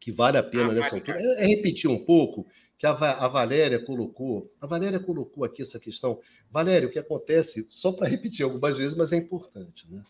que 0.00 0.12
vale 0.12 0.36
a 0.36 0.42
pena 0.42 0.70
ah, 0.70 0.74
nessa 0.74 0.96
altura, 0.96 1.18
é, 1.18 1.44
é, 1.44 1.46
repetir 1.46 1.88
um 1.88 2.04
pouco 2.04 2.46
que 2.76 2.86
a, 2.86 2.90
a 2.90 3.28
Valéria 3.28 3.78
colocou. 3.78 4.52
A 4.60 4.66
Valéria 4.66 4.98
colocou 4.98 5.44
aqui 5.44 5.62
essa 5.62 5.78
questão. 5.78 6.20
Valéria, 6.50 6.88
o 6.88 6.90
que 6.90 6.98
acontece, 6.98 7.66
só 7.70 7.92
para 7.92 8.08
repetir 8.08 8.44
algumas 8.44 8.76
vezes, 8.76 8.96
mas 8.96 9.12
é 9.12 9.16
importante, 9.16 9.90
né? 9.90 10.02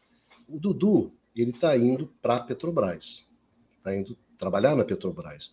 O 0.49 0.59
Dudu, 0.59 1.13
ele 1.37 1.51
está 1.51 1.77
indo 1.77 2.13
para 2.21 2.37
a 2.37 2.41
Petrobras, 2.41 3.33
está 3.79 3.97
indo 3.97 4.19
trabalhar 4.37 4.75
na 4.75 4.85
Petrobras. 4.85 5.53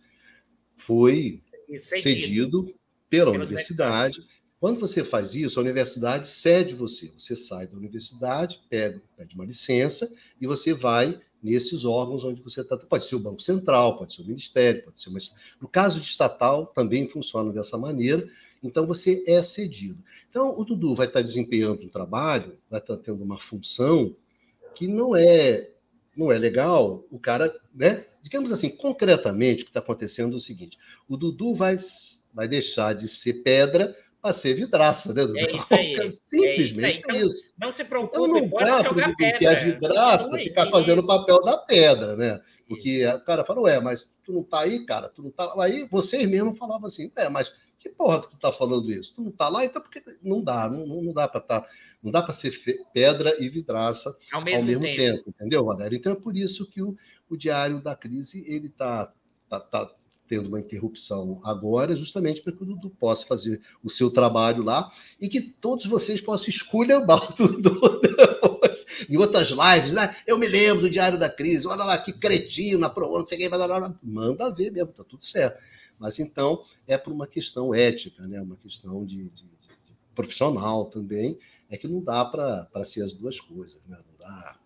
Foi 0.76 1.40
cedido 1.78 2.74
pela 3.08 3.30
universidade. 3.30 4.20
Quando 4.58 4.78
você 4.78 5.02
faz 5.02 5.34
isso, 5.34 5.58
a 5.58 5.62
universidade 5.62 6.26
cede 6.26 6.74
você. 6.74 7.12
Você 7.16 7.34
sai 7.34 7.66
da 7.66 7.76
universidade, 7.76 8.62
pega, 8.70 9.02
pede 9.16 9.34
uma 9.34 9.44
licença 9.44 10.12
e 10.40 10.46
você 10.46 10.72
vai 10.72 11.20
nesses 11.42 11.84
órgãos 11.84 12.22
onde 12.22 12.40
você 12.40 12.60
está. 12.60 12.76
Pode 12.76 13.06
ser 13.06 13.16
o 13.16 13.20
Banco 13.20 13.42
Central, 13.42 13.98
pode 13.98 14.14
ser 14.14 14.22
o 14.22 14.26
Ministério, 14.26 14.84
pode 14.84 15.00
ser 15.00 15.10
uma. 15.10 15.18
No 15.60 15.66
caso 15.66 16.00
de 16.00 16.06
estatal, 16.06 16.66
também 16.66 17.08
funciona 17.08 17.52
dessa 17.52 17.76
maneira. 17.76 18.24
Então, 18.62 18.86
você 18.86 19.24
é 19.26 19.42
cedido. 19.42 19.98
Então, 20.30 20.56
o 20.56 20.64
Dudu 20.64 20.94
vai 20.94 21.08
estar 21.08 21.22
desempenhando 21.22 21.82
um 21.82 21.88
trabalho, 21.88 22.56
vai 22.70 22.78
estar 22.78 22.96
tendo 22.98 23.24
uma 23.24 23.40
função 23.40 24.14
que 24.76 24.86
não 24.86 25.16
é 25.16 25.71
não 26.16 26.30
é 26.30 26.38
legal, 26.38 27.04
o 27.10 27.18
cara, 27.18 27.54
né? 27.74 28.04
Digamos 28.22 28.52
assim, 28.52 28.70
concretamente, 28.70 29.62
o 29.62 29.64
que 29.64 29.70
está 29.70 29.80
acontecendo 29.80 30.34
é 30.34 30.36
o 30.36 30.40
seguinte: 30.40 30.78
o 31.08 31.16
Dudu 31.16 31.54
vai, 31.54 31.76
vai 32.32 32.46
deixar 32.46 32.94
de 32.94 33.08
ser 33.08 33.42
pedra 33.42 33.96
para 34.20 34.32
ser 34.32 34.54
vidraça, 34.54 35.12
né, 35.12 35.26
Dudu? 35.26 35.38
É 35.38 35.56
isso 35.56 35.74
aí. 35.74 35.96
Simplesmente 36.14 36.86
é 36.86 36.90
isso. 36.90 36.98
Então, 36.98 37.16
isso. 37.16 37.52
Não 37.58 37.72
se 37.72 37.84
preocupe, 37.84 38.38
então, 38.38 38.40
não 38.40 38.64
dá 38.64 39.14
para 39.14 39.38
que 39.38 39.46
a 39.46 39.54
vidraça 39.54 40.38
ficar 40.38 40.70
fazendo 40.70 41.00
o 41.00 41.06
papel 41.06 41.42
da 41.42 41.58
pedra, 41.58 42.16
né? 42.16 42.40
Porque 42.68 43.04
o 43.06 43.24
cara 43.24 43.44
fala, 43.44 43.60
ué, 43.62 43.80
mas 43.80 44.10
tu 44.24 44.32
não 44.32 44.42
tá 44.42 44.60
aí, 44.60 44.86
cara, 44.86 45.08
tu 45.08 45.22
não 45.22 45.30
tá. 45.30 45.52
Aí 45.58 45.86
vocês 45.90 46.28
mesmo 46.28 46.54
falavam 46.54 46.86
assim, 46.86 47.10
é, 47.16 47.28
mas 47.28 47.52
que 47.78 47.88
porra 47.90 48.22
que 48.22 48.30
tu 48.30 48.38
tá 48.38 48.52
falando 48.52 48.90
isso? 48.92 49.12
Tu 49.14 49.22
não 49.22 49.32
tá 49.32 49.48
lá, 49.48 49.64
então 49.64 49.82
porque 49.82 50.02
não 50.22 50.42
dá, 50.42 50.70
não, 50.70 50.86
não 50.86 51.12
dá 51.12 51.26
para 51.26 51.40
tá, 51.40 51.66
não 52.02 52.10
dá 52.10 52.20
para 52.20 52.34
ser 52.34 52.52
pedra 52.92 53.36
e 53.38 53.48
vidraça 53.48 54.16
ao 54.32 54.42
mesmo, 54.42 54.60
ao 54.60 54.66
mesmo 54.66 54.82
tempo. 54.82 54.96
tempo. 54.96 55.30
entendeu, 55.30 55.64
Valério? 55.64 55.96
Então 55.96 56.12
é 56.12 56.16
por 56.16 56.36
isso 56.36 56.68
que 56.68 56.82
o, 56.82 56.96
o 57.30 57.36
diário 57.36 57.80
da 57.80 57.94
crise 57.94 58.44
ele 58.46 58.68
tá, 58.68 59.12
tá, 59.48 59.60
tá 59.60 59.94
tendo 60.32 60.48
uma 60.48 60.60
interrupção 60.60 61.40
agora, 61.44 61.94
justamente 61.94 62.40
para 62.40 62.52
que 62.52 62.62
o 62.62 62.66
Dudu 62.66 62.88
possa 62.88 63.26
fazer 63.26 63.60
o 63.84 63.90
seu 63.90 64.10
trabalho 64.10 64.62
lá 64.62 64.90
e 65.20 65.28
que 65.28 65.40
todos 65.40 65.84
vocês 65.84 66.20
possam 66.20 66.48
esculhambar 66.48 67.30
o 67.30 67.34
Dudu 67.34 68.00
depois. 68.00 68.86
Em 69.08 69.16
outras 69.18 69.50
lives, 69.50 69.92
né? 69.92 70.16
Eu 70.26 70.38
me 70.38 70.48
lembro 70.48 70.82
do 70.82 70.90
Diário 70.90 71.18
da 71.18 71.28
Crise, 71.28 71.66
olha 71.66 71.84
lá 71.84 71.98
que 71.98 72.12
cretino, 72.12 72.78
na 72.78 72.88
pro, 72.88 73.18
não 73.18 73.24
sei 73.24 73.36
quem, 73.36 73.50
manda 74.02 74.50
ver 74.50 74.72
mesmo, 74.72 74.92
tá 74.92 75.04
tudo 75.04 75.24
certo. 75.24 75.62
Mas 75.98 76.18
então 76.18 76.64
é 76.86 76.96
por 76.96 77.12
uma 77.12 77.26
questão 77.26 77.74
ética, 77.74 78.26
né? 78.26 78.40
uma 78.40 78.56
questão 78.56 79.04
de, 79.04 79.24
de, 79.30 79.44
de 79.44 79.72
profissional 80.14 80.86
também, 80.86 81.38
é 81.72 81.78
que 81.78 81.88
não 81.88 82.04
dá 82.04 82.22
para 82.22 82.84
ser 82.84 83.02
as 83.02 83.14
duas 83.14 83.40
coisas, 83.40 83.80
né? 83.88 83.96
Não 83.96 84.18
dá. 84.18 84.58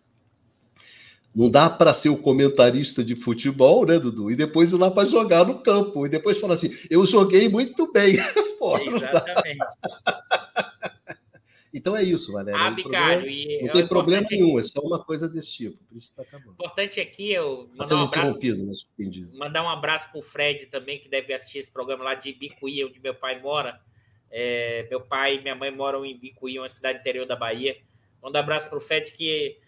Não 1.32 1.48
dá 1.48 1.70
para 1.70 1.94
ser 1.94 2.08
o 2.08 2.16
comentarista 2.16 3.04
de 3.04 3.14
futebol, 3.14 3.86
né, 3.86 3.98
Dudu? 3.98 4.30
E 4.30 4.34
depois 4.34 4.72
ir 4.72 4.76
lá 4.76 4.90
para 4.90 5.06
jogar 5.06 5.46
no 5.46 5.60
campo. 5.60 6.04
E 6.04 6.08
depois 6.08 6.38
falar 6.38 6.54
assim: 6.54 6.76
eu 6.90 7.06
joguei 7.06 7.48
muito 7.48 7.92
bem. 7.92 8.16
Pô, 8.58 8.76
Exatamente. 8.78 9.64
Então 11.72 11.94
é 11.94 12.02
isso, 12.02 12.32
Valéria. 12.32 12.58
Ah, 12.58 12.70
Bicalho, 12.70 13.26
não 13.62 13.72
tem 13.72 13.86
problema 13.86 14.26
nenhum, 14.30 14.58
é 14.58 14.62
só 14.62 14.80
uma 14.80 14.98
coisa 14.98 15.28
desse 15.28 15.52
tipo. 15.52 15.76
Por 15.84 15.98
isso 15.98 16.08
está 16.08 16.22
acabando. 16.22 16.52
importante 16.52 16.98
aqui 17.00 17.30
eu 17.30 17.68
mandar 17.76 17.96
um 17.96 18.04
abraço. 18.04 18.38
Né, 18.98 19.28
mandar 19.34 19.62
um 19.62 19.68
abraço 19.68 20.10
para 20.10 20.18
o 20.18 20.22
Fred 20.22 20.66
também, 20.66 20.98
que 20.98 21.08
deve 21.08 21.34
assistir 21.34 21.58
esse 21.58 21.70
programa 21.70 22.02
lá 22.02 22.14
de 22.14 22.32
Bicuí, 22.32 22.82
onde 22.82 22.98
meu 22.98 23.14
pai 23.14 23.40
mora. 23.42 23.78
É, 24.30 24.86
meu 24.90 25.00
pai 25.00 25.36
e 25.36 25.40
minha 25.40 25.54
mãe 25.54 25.70
moram 25.70 26.04
em 26.04 26.16
Bicuí, 26.16 26.58
uma 26.58 26.68
cidade 26.68 27.00
interior 27.00 27.26
da 27.26 27.36
Bahia. 27.36 27.76
Manda 28.22 28.38
um 28.38 28.42
abraço 28.42 28.68
para 28.68 28.78
o 28.78 28.80
Fred, 28.80 29.12
que 29.12 29.58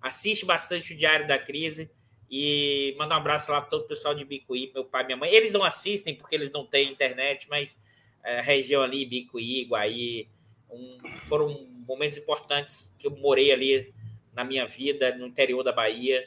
assiste 0.00 0.44
bastante 0.44 0.92
o 0.92 0.96
Diário 0.96 1.26
da 1.26 1.38
Crise. 1.38 1.90
E 2.30 2.94
manda 2.98 3.14
um 3.14 3.18
abraço 3.18 3.52
lá 3.52 3.60
para 3.60 3.68
todo 3.68 3.82
o 3.82 3.88
pessoal 3.88 4.14
de 4.14 4.24
Bicuí, 4.24 4.70
meu 4.72 4.84
pai 4.84 5.02
e 5.02 5.06
minha 5.06 5.16
mãe. 5.18 5.30
Eles 5.30 5.52
não 5.52 5.62
assistem 5.62 6.14
porque 6.14 6.34
eles 6.34 6.50
não 6.50 6.64
têm 6.64 6.90
internet, 6.90 7.46
mas 7.48 7.76
é, 8.24 8.40
região 8.40 8.82
ali, 8.82 9.04
Bicuí, 9.04 9.66
Guaí, 9.66 10.28
um, 10.70 10.98
foram 11.18 11.68
momentos 11.86 12.16
importantes 12.16 12.92
que 12.98 13.06
eu 13.06 13.10
morei 13.10 13.52
ali 13.52 13.92
na 14.32 14.44
minha 14.44 14.66
vida, 14.66 15.14
no 15.14 15.26
interior 15.26 15.62
da 15.62 15.72
Bahia, 15.72 16.26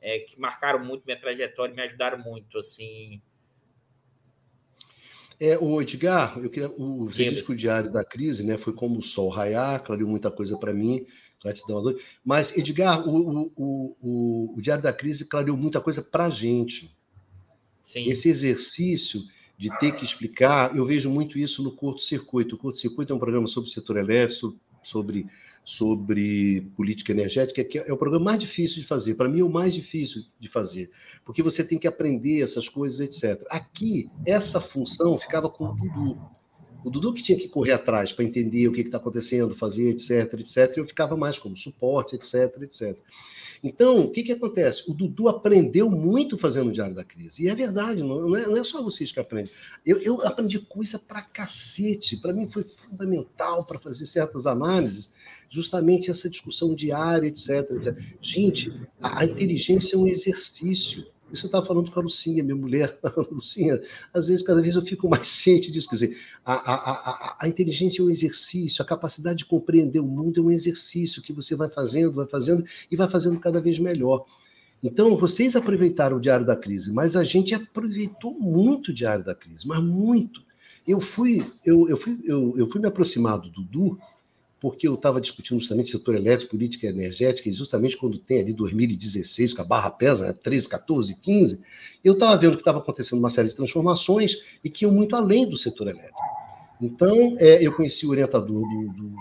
é, 0.00 0.18
que 0.20 0.38
marcaram 0.38 0.84
muito 0.84 1.04
minha 1.04 1.18
trajetória 1.18 1.72
e 1.72 1.76
me 1.76 1.82
ajudaram 1.82 2.18
muito, 2.18 2.58
assim. 2.58 3.22
É, 5.38 5.58
o 5.58 5.80
Edgar, 5.82 6.38
eu 6.38 6.48
queria, 6.48 6.70
o, 6.70 7.06
você 7.06 7.28
disse 7.28 7.44
que 7.44 7.52
o 7.52 7.56
Diário 7.56 7.92
da 7.92 8.04
Crise 8.04 8.42
né, 8.42 8.56
foi 8.56 8.72
como 8.72 8.98
o 8.98 9.02
sol 9.02 9.28
raiar, 9.28 9.82
clareou 9.82 10.08
muita 10.08 10.30
coisa 10.30 10.56
para 10.56 10.72
mim, 10.72 11.04
gratidão 11.42 11.78
a 11.78 11.82
Deus. 11.82 12.02
Mas, 12.24 12.56
Edgar, 12.56 13.06
o, 13.06 13.52
o, 13.56 13.96
o, 14.00 14.54
o 14.56 14.62
Diário 14.62 14.82
da 14.82 14.92
Crise 14.92 15.26
clareou 15.26 15.56
muita 15.56 15.80
coisa 15.80 16.02
para 16.02 16.26
a 16.26 16.30
gente. 16.30 16.90
Sim. 17.82 18.08
Esse 18.08 18.28
exercício 18.28 19.22
de 19.58 19.70
ter 19.78 19.92
que 19.92 20.04
explicar, 20.04 20.74
eu 20.76 20.84
vejo 20.84 21.10
muito 21.10 21.38
isso 21.38 21.62
no 21.62 21.70
curto-circuito. 21.70 22.54
O 22.54 22.58
curto-circuito 22.58 23.12
é 23.12 23.16
um 23.16 23.18
programa 23.18 23.46
sobre 23.46 23.70
o 23.70 23.72
setor 23.72 23.96
elétrico, 23.96 24.56
sobre, 24.82 25.26
sobre 25.66 26.60
política 26.76 27.10
energética, 27.10 27.64
que 27.64 27.76
é 27.76 27.92
o 27.92 27.96
programa 27.96 28.26
mais 28.26 28.38
difícil 28.38 28.80
de 28.80 28.86
fazer. 28.86 29.16
Para 29.16 29.28
mim, 29.28 29.40
é 29.40 29.42
o 29.42 29.50
mais 29.50 29.74
difícil 29.74 30.22
de 30.38 30.48
fazer, 30.48 30.92
porque 31.24 31.42
você 31.42 31.64
tem 31.64 31.76
que 31.76 31.88
aprender 31.88 32.40
essas 32.40 32.68
coisas, 32.68 33.00
etc. 33.00 33.44
Aqui, 33.50 34.08
essa 34.24 34.60
função 34.60 35.18
ficava 35.18 35.50
com 35.50 35.64
o 35.64 35.74
Dudu. 35.74 36.20
O 36.84 36.88
Dudu 36.88 37.12
que 37.12 37.20
tinha 37.20 37.36
que 37.36 37.48
correr 37.48 37.72
atrás 37.72 38.12
para 38.12 38.24
entender 38.24 38.68
o 38.68 38.72
que 38.72 38.80
está 38.82 38.98
acontecendo, 38.98 39.56
fazer, 39.56 39.90
etc, 39.90 40.34
etc. 40.34 40.76
Eu 40.76 40.84
ficava 40.84 41.16
mais 41.16 41.36
como 41.36 41.56
suporte, 41.56 42.14
etc, 42.14 42.62
etc. 42.62 42.96
Então, 43.60 44.02
o 44.02 44.10
que, 44.12 44.22
que 44.22 44.32
acontece? 44.32 44.88
O 44.88 44.94
Dudu 44.94 45.28
aprendeu 45.28 45.90
muito 45.90 46.38
fazendo 46.38 46.68
o 46.68 46.72
Diário 46.72 46.94
da 46.94 47.02
Crise. 47.02 47.42
E 47.42 47.48
é 47.48 47.54
verdade, 47.56 48.04
não 48.04 48.36
é, 48.36 48.46
não 48.46 48.56
é 48.56 48.62
só 48.62 48.80
vocês 48.80 49.10
que 49.10 49.18
aprendem. 49.18 49.52
Eu, 49.84 49.98
eu 50.00 50.22
aprendi 50.24 50.60
coisa 50.60 50.96
pra 50.96 51.22
cacete. 51.22 52.16
Para 52.18 52.32
mim 52.32 52.46
foi 52.46 52.62
fundamental 52.62 53.64
para 53.64 53.80
fazer 53.80 54.06
certas 54.06 54.46
análises, 54.46 55.12
justamente 55.50 56.10
essa 56.10 56.28
discussão 56.28 56.74
diária, 56.74 57.26
etc. 57.26 57.70
etc. 57.72 57.98
Gente, 58.20 58.72
a, 59.00 59.20
a 59.20 59.24
inteligência 59.24 59.96
é 59.96 59.98
um 59.98 60.06
exercício. 60.06 61.06
Isso 61.32 61.46
eu 61.46 61.48
estava 61.48 61.66
falando 61.66 61.90
com 61.90 61.98
a 61.98 62.02
Lucinha, 62.02 62.42
minha 62.42 62.56
mulher, 62.56 62.98
Lucinha, 63.30 63.80
às 64.14 64.28
vezes, 64.28 64.44
cada 64.44 64.62
vez 64.62 64.76
eu 64.76 64.82
fico 64.82 65.08
mais 65.08 65.26
ciente 65.28 65.72
disso. 65.72 65.88
Quer 65.88 65.96
dizer, 65.96 66.18
a, 66.44 66.54
a, 66.54 66.74
a, 66.74 67.36
a, 67.42 67.48
inteligência 67.48 68.00
é 68.00 68.04
um 68.04 68.10
exercício, 68.10 68.82
a 68.82 68.86
capacidade 68.86 69.38
de 69.38 69.44
compreender 69.44 70.00
o 70.00 70.06
mundo 70.06 70.40
é 70.40 70.44
um 70.44 70.50
exercício 70.50 71.22
que 71.22 71.32
você 71.32 71.56
vai 71.56 71.68
fazendo, 71.68 72.14
vai 72.14 72.26
fazendo 72.26 72.64
e 72.90 72.96
vai 72.96 73.08
fazendo 73.08 73.40
cada 73.40 73.60
vez 73.60 73.78
melhor. 73.78 74.24
Então, 74.82 75.16
vocês 75.16 75.56
aproveitaram 75.56 76.18
o 76.18 76.20
Diário 76.20 76.46
da 76.46 76.54
Crise, 76.54 76.92
mas 76.92 77.16
a 77.16 77.24
gente 77.24 77.54
aproveitou 77.54 78.32
muito 78.38 78.88
o 78.90 78.94
Diário 78.94 79.24
da 79.24 79.34
Crise, 79.34 79.66
mas 79.66 79.82
muito. 79.82 80.44
Eu 80.86 81.00
fui, 81.00 81.44
eu, 81.64 81.88
eu 81.88 81.96
fui, 81.96 82.20
eu, 82.24 82.54
eu 82.56 82.66
fui 82.68 82.80
me 82.80 82.86
aproximar 82.86 83.38
do 83.40 83.50
Dudu 83.50 83.98
porque 84.66 84.88
eu 84.88 84.94
estava 84.94 85.20
discutindo 85.20 85.60
justamente 85.60 85.90
setor 85.90 86.16
elétrico, 86.16 86.50
política 86.50 86.88
energética, 86.88 87.48
e 87.48 87.52
justamente 87.52 87.96
quando 87.96 88.18
tem 88.18 88.40
ali 88.40 88.52
2016, 88.52 89.54
que 89.54 89.60
a 89.60 89.64
barra 89.64 89.90
pesa, 89.90 90.26
né, 90.26 90.32
13, 90.32 90.68
14, 90.68 91.14
15, 91.20 91.62
eu 92.02 92.14
estava 92.14 92.36
vendo 92.36 92.56
que 92.56 92.62
estava 92.62 92.80
acontecendo 92.80 93.20
uma 93.20 93.30
série 93.30 93.46
de 93.46 93.54
transformações 93.54 94.38
e 94.64 94.68
que 94.68 94.84
iam 94.84 94.90
muito 94.90 95.14
além 95.14 95.48
do 95.48 95.56
setor 95.56 95.86
elétrico. 95.86 96.18
Então, 96.80 97.36
é, 97.38 97.64
eu 97.64 97.76
conheci 97.76 98.08
o 98.08 98.10
orientador 98.10 98.60
do, 98.60 98.88
do, 98.88 99.16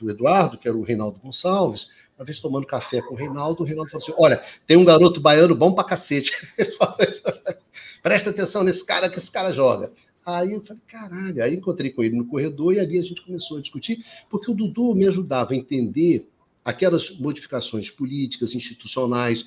do, 0.00 0.10
Eduardo, 0.10 0.58
que 0.58 0.68
era 0.68 0.76
o 0.76 0.82
Reinaldo 0.82 1.18
Gonçalves, 1.18 1.88
uma 2.18 2.26
vez 2.26 2.38
tomando 2.38 2.66
café 2.66 3.00
com 3.00 3.14
o 3.14 3.16
Reinaldo, 3.16 3.62
o 3.62 3.66
Reinaldo 3.66 3.90
falou 3.90 4.02
assim: 4.02 4.14
Olha, 4.18 4.42
tem 4.66 4.76
um 4.76 4.84
garoto 4.84 5.18
baiano 5.18 5.54
bom 5.54 5.72
pra 5.72 5.82
cacete. 5.82 6.30
Presta 8.02 8.28
atenção 8.28 8.62
nesse 8.62 8.84
cara 8.84 9.08
que 9.08 9.16
esse 9.16 9.30
cara 9.30 9.50
joga. 9.50 9.90
Aí 10.24 10.52
eu 10.52 10.62
falei, 10.64 10.82
caralho. 10.86 11.42
Aí 11.42 11.54
encontrei 11.54 11.90
com 11.90 12.02
ele 12.02 12.16
no 12.16 12.26
corredor 12.26 12.72
e 12.72 12.80
ali 12.80 12.98
a 12.98 13.02
gente 13.02 13.22
começou 13.22 13.58
a 13.58 13.60
discutir, 13.60 14.04
porque 14.30 14.50
o 14.50 14.54
Dudu 14.54 14.94
me 14.94 15.06
ajudava 15.06 15.52
a 15.52 15.56
entender 15.56 16.28
aquelas 16.64 17.10
modificações 17.18 17.90
políticas, 17.90 18.54
institucionais, 18.54 19.46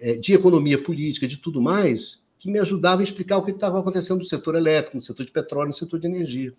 é, 0.00 0.14
de 0.14 0.32
economia 0.34 0.82
política, 0.82 1.26
de 1.28 1.36
tudo 1.36 1.62
mais, 1.62 2.26
que 2.38 2.50
me 2.50 2.58
ajudavam 2.58 3.00
a 3.00 3.04
explicar 3.04 3.38
o 3.38 3.44
que 3.44 3.52
estava 3.52 3.78
acontecendo 3.78 4.18
no 4.18 4.24
setor 4.24 4.56
elétrico, 4.56 4.96
no 4.96 5.02
setor 5.02 5.24
de 5.24 5.32
petróleo, 5.32 5.68
no 5.68 5.74
setor 5.74 6.00
de 6.00 6.06
energia. 6.06 6.52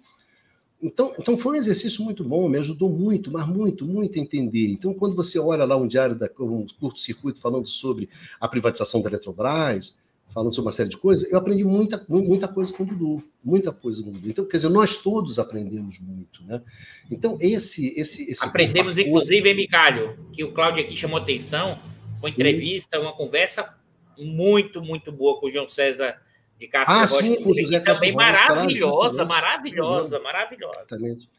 Então, 0.81 1.11
então 1.19 1.35
foi 1.35 1.53
um 1.53 1.55
exercício 1.55 2.03
muito 2.03 2.23
bom, 2.23 2.47
me 2.47 2.59
ajudou 2.59 2.89
muito, 2.89 3.31
mas 3.31 3.47
muito, 3.47 3.85
muito 3.85 4.17
a 4.17 4.21
entender. 4.21 4.67
Então, 4.67 4.93
quando 4.93 5.15
você 5.15 5.39
olha 5.39 5.65
lá 5.65 5.75
um 5.75 5.87
diário, 5.87 6.15
da, 6.15 6.29
um 6.39 6.65
curto-circuito 6.79 7.41
falando 7.41 7.67
sobre 7.67 8.09
a 8.39 8.47
privatização 8.47 9.01
da 9.01 9.09
Eletrobras, 9.09 9.97
falando 10.33 10.53
sobre 10.53 10.67
uma 10.69 10.73
série 10.73 10.89
de 10.89 10.97
coisas, 10.97 11.31
eu 11.31 11.37
aprendi 11.37 11.63
muita, 11.63 12.05
muita 12.07 12.47
coisa 12.47 12.71
com 12.71 12.83
o 12.83 12.85
Dudu, 12.85 13.23
muita 13.43 13.71
coisa 13.71 14.03
com 14.03 14.09
o 14.09 14.13
Dudu. 14.13 14.29
Então, 14.29 14.45
quer 14.45 14.57
dizer, 14.57 14.69
nós 14.69 14.97
todos 14.97 15.39
aprendemos 15.39 15.99
muito, 15.99 16.43
né? 16.43 16.61
Então, 17.09 17.37
esse... 17.41 17.93
esse, 17.99 18.29
esse 18.29 18.45
Aprendemos, 18.45 18.97
inclusive, 18.97 19.53
Micalho, 19.53 20.17
que 20.31 20.43
o 20.43 20.51
Cláudio 20.51 20.83
aqui 20.83 20.95
chamou 20.95 21.17
atenção, 21.17 21.79
uma 22.19 22.29
entrevista, 22.29 22.99
uma 22.99 23.13
conversa 23.13 23.75
muito, 24.17 24.81
muito 24.81 25.11
boa 25.11 25.39
com 25.39 25.47
o 25.47 25.51
João 25.51 25.67
César 25.67 26.19
de 26.59 26.67
Castro 26.67 26.95
ah, 26.95 27.05
Rocha, 27.05 27.21
sim, 27.21 27.43
com 27.43 27.49
o 27.51 27.55
José 27.55 27.79
também 27.79 28.13
maravilhosa, 28.13 29.25
maravilhosa, 29.25 30.19
maravilhosa. 30.19 30.79
Exatamente. 30.79 31.29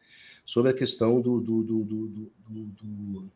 Sobre 0.45 0.71
a 0.71 0.73
questão 0.73 1.21
do, 1.21 1.39
do, 1.39 1.61
do, 1.61 1.83
do, 1.83 3.29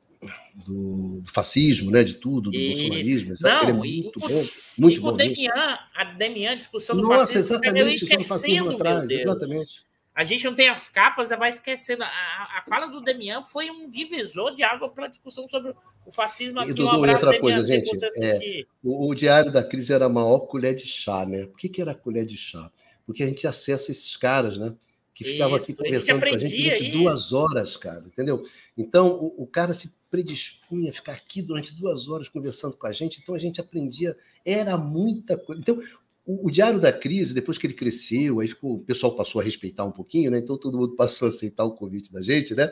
do 0.53 1.21
do, 1.21 1.31
fascismo, 1.31 1.89
né, 1.91 2.03
de 2.03 2.13
tudo, 2.13 2.51
do 2.51 2.57
e... 2.57 2.69
bolsonarismo. 2.69 3.33
Não, 3.41 3.61
é 3.61 3.73
muito 3.73 4.11
e, 4.17 4.21
bom. 4.21 4.45
Muito 4.77 4.97
e 4.97 5.01
com 5.01 5.11
bom. 5.11 5.17
Demian, 5.17 5.79
a 5.95 6.03
Demian, 6.03 6.51
a 6.51 6.55
discussão 6.55 6.95
do 6.95 7.01
Nossa, 7.01 7.19
fascismo, 7.19 7.55
exatamente, 7.55 8.03
esquecendo, 8.03 8.23
fascismo 8.25 8.71
atrás, 8.71 9.09
exatamente. 9.09 9.83
A 10.15 10.23
gente 10.23 10.45
não 10.45 10.53
tem 10.53 10.69
as 10.69 10.87
capas, 10.87 11.29
vai 11.29 11.49
esquecendo. 11.49 12.03
A, 12.03 12.07
a 12.07 12.61
fala 12.69 12.85
do 12.85 13.01
Demian 13.01 13.41
foi 13.41 13.71
um 13.71 13.89
divisor 13.89 14.53
de 14.53 14.61
água 14.61 14.87
para 14.87 15.05
a 15.05 15.07
discussão 15.07 15.47
sobre 15.47 15.73
o 16.05 16.11
fascismo 16.11 16.59
aqui. 16.59 16.69
E, 16.69 16.73
Dudu, 16.75 16.87
um 16.87 16.91
abraço, 16.91 17.25
outra 17.25 17.31
Demian, 17.31 17.55
coisa, 17.55 17.67
gente, 17.67 18.05
é, 18.21 18.63
o, 18.83 19.09
o, 19.09 19.15
Diário 19.15 19.51
da 19.51 19.63
Crise 19.63 19.91
era 19.91 20.05
a 20.05 20.09
maior 20.09 20.41
colher 20.41 20.75
de 20.75 20.85
chá, 20.85 21.25
né? 21.25 21.47
Por 21.47 21.57
que, 21.57 21.67
que 21.67 21.81
era 21.81 21.95
colher 21.95 22.27
de 22.27 22.37
chá? 22.37 22.69
Porque 23.07 23.23
a 23.23 23.25
gente 23.25 23.47
acessa 23.47 23.89
esses 23.89 24.15
caras, 24.15 24.57
né? 24.57 24.73
que 25.15 25.23
ficava 25.23 25.57
aqui 25.57 25.75
conversando 25.75 26.19
com 26.19 26.35
a 26.35 26.39
gente 26.39 26.63
durante 26.63 26.91
duas 26.91 27.33
horas, 27.33 27.77
cara, 27.77 28.03
entendeu? 28.07 28.43
Então, 28.75 29.11
o, 29.11 29.43
o 29.43 29.47
cara 29.47 29.71
se 29.71 29.93
predispunha 30.13 30.91
a 30.91 30.93
ficar 30.93 31.13
aqui 31.13 31.41
durante 31.41 31.73
duas 31.73 32.07
horas 32.07 32.29
conversando 32.29 32.77
com 32.77 32.85
a 32.85 32.93
gente, 32.93 33.19
então 33.19 33.33
a 33.33 33.39
gente 33.39 33.59
aprendia, 33.59 34.15
era 34.45 34.77
muita 34.77 35.35
coisa. 35.35 35.59
Então, 35.59 35.81
o, 36.23 36.45
o, 36.45 36.51
Diário 36.51 36.79
da 36.79 36.93
Crise, 36.93 37.33
depois 37.33 37.57
que 37.57 37.65
ele 37.65 37.73
cresceu, 37.73 38.39
aí 38.39 38.47
ficou, 38.47 38.75
o 38.75 38.79
pessoal 38.79 39.15
passou 39.15 39.41
a 39.41 39.43
respeitar 39.43 39.83
um 39.83 39.91
pouquinho, 39.91 40.29
né? 40.29 40.37
Então 40.37 40.55
todo 40.55 40.77
mundo 40.77 40.95
passou 40.95 41.25
a 41.25 41.29
aceitar 41.29 41.63
o 41.63 41.73
convite 41.73 42.13
da 42.13 42.21
gente, 42.21 42.53
né? 42.53 42.71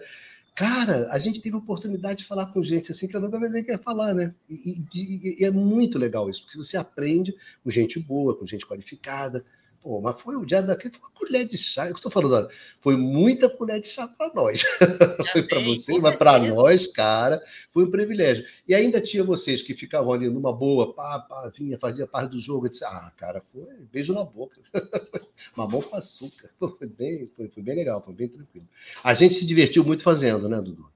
Cara, 0.54 1.08
a 1.12 1.18
gente 1.18 1.42
teve 1.42 1.56
a 1.56 1.60
oportunidade 1.60 2.20
de 2.20 2.26
falar 2.26 2.46
com 2.46 2.62
gente 2.62 2.92
assim 2.92 3.08
que 3.08 3.16
eu 3.16 3.22
nunca 3.22 3.40
mais 3.40 3.54
quer 3.66 3.82
falar, 3.82 4.14
né? 4.14 4.36
E, 4.48 4.86
e, 4.94 5.42
e, 5.42 5.44
é 5.44 5.50
muito 5.50 5.98
legal 5.98 6.30
isso, 6.30 6.44
porque 6.44 6.60
você 6.60 6.78
aprende 6.78 7.36
com 7.64 7.72
gente 7.72 8.00
boa, 8.00 8.38
com 8.38 8.46
gente 8.46 8.68
qualificada, 8.68 9.44
Pô, 9.82 10.00
mas 10.00 10.22
foi 10.22 10.36
o 10.36 10.46
diário 10.46 10.68
daquele, 10.68 10.94
foi 10.94 11.02
uma 11.02 11.10
colher 11.10 11.48
de 11.48 11.58
chá. 11.58 11.88
Eu 11.88 11.96
estou 11.96 12.12
falando, 12.12 12.48
foi 12.80 12.96
muita 12.96 13.50
colher 13.50 13.82
de 13.82 13.88
chá 13.88 14.08
para 14.08 14.32
nós. 14.32 14.62
foi 15.34 15.42
para 15.42 15.60
vocês, 15.60 16.04
mas 16.04 16.16
para 16.16 16.38
nós, 16.38 16.86
cara, 16.86 17.42
foi 17.72 17.86
um 17.86 17.90
privilégio. 17.90 18.46
E 18.68 18.76
ainda 18.76 19.02
tinha 19.02 19.24
vocês 19.24 19.64
que 19.64 19.74
ficavam 19.74 20.14
ali 20.14 20.30
numa 20.30 20.54
boa, 20.54 20.94
pá, 20.94 21.20
pá, 21.20 21.50
vinha, 21.50 21.80
fazia 21.80 22.06
parte 22.06 22.32
do 22.32 22.40
jogo. 22.40 22.68
Eu 22.68 22.70
disse, 22.70 22.86
ah, 22.86 23.12
cara, 23.18 23.42
foi 23.42 23.66
beijo 23.92 24.14
na 24.14 24.24
boca. 24.24 24.62
Mamão 25.58 25.82
com 25.82 25.96
açúcar. 25.96 26.52
Foi 26.60 26.88
bem, 26.88 27.28
foi, 27.36 27.48
foi, 27.50 27.64
bem 27.64 27.76
legal, 27.76 28.00
foi 28.02 28.14
bem 28.14 28.28
tranquilo. 28.28 28.68
A 29.04 29.16
gente 29.16 29.34
se 29.34 29.46
divertiu 29.48 29.84
muito 29.84 30.04
fazendo, 30.04 30.48
né, 30.48 30.58
Dudu? 30.58 30.92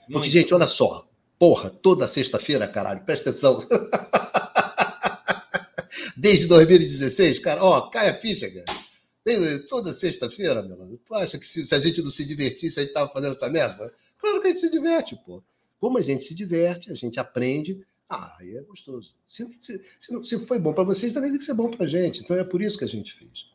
Porque, 0.00 0.18
muito. 0.18 0.30
gente, 0.30 0.52
olha 0.52 0.66
só. 0.66 1.08
Porra, 1.38 1.70
toda 1.70 2.06
sexta-feira, 2.06 2.68
caralho, 2.68 3.00
presta 3.00 3.30
atenção. 3.30 3.66
desde 6.20 6.46
2016, 6.48 7.38
cara, 7.38 7.64
ó, 7.64 7.88
cai 7.88 8.10
a 8.10 8.14
ficha, 8.14 8.50
cara. 8.50 8.78
Toda 9.68 9.92
sexta-feira, 9.94 10.62
meu 10.62 10.98
tu 11.06 11.14
acha 11.14 11.38
que 11.38 11.46
se, 11.46 11.64
se, 11.64 11.74
a 11.74 11.78
gente 11.78 12.02
não 12.02 12.10
se 12.10 12.24
divertisse, 12.26 12.78
a 12.78 12.82
gente 12.82 12.92
tava 12.92 13.10
fazendo 13.10 13.32
essa 13.32 13.48
merda? 13.48 13.92
Claro 14.18 14.40
que 14.40 14.48
a 14.48 14.50
gente 14.50 14.60
se 14.60 14.70
diverte, 14.70 15.16
pô. 15.24 15.42
Como 15.78 15.96
a 15.96 16.02
gente 16.02 16.24
se 16.24 16.34
diverte, 16.34 16.92
a 16.92 16.94
gente 16.94 17.18
aprende, 17.18 17.80
ah, 18.08 18.36
aí 18.38 18.54
é 18.54 18.60
gostoso. 18.60 19.14
Se, 19.26 19.46
se, 19.60 19.80
se, 20.22 20.38
foi 20.40 20.58
bom 20.58 20.74
para 20.74 20.84
vocês, 20.84 21.12
também 21.12 21.30
tem 21.30 21.38
que 21.38 21.44
ser 21.44 21.54
bom 21.54 21.70
para 21.70 21.86
gente. 21.86 22.20
Então 22.20 22.36
é 22.36 22.44
por 22.44 22.60
isso 22.60 22.76
que 22.76 22.84
a 22.84 22.88
gente 22.88 23.14
fez. 23.14 23.46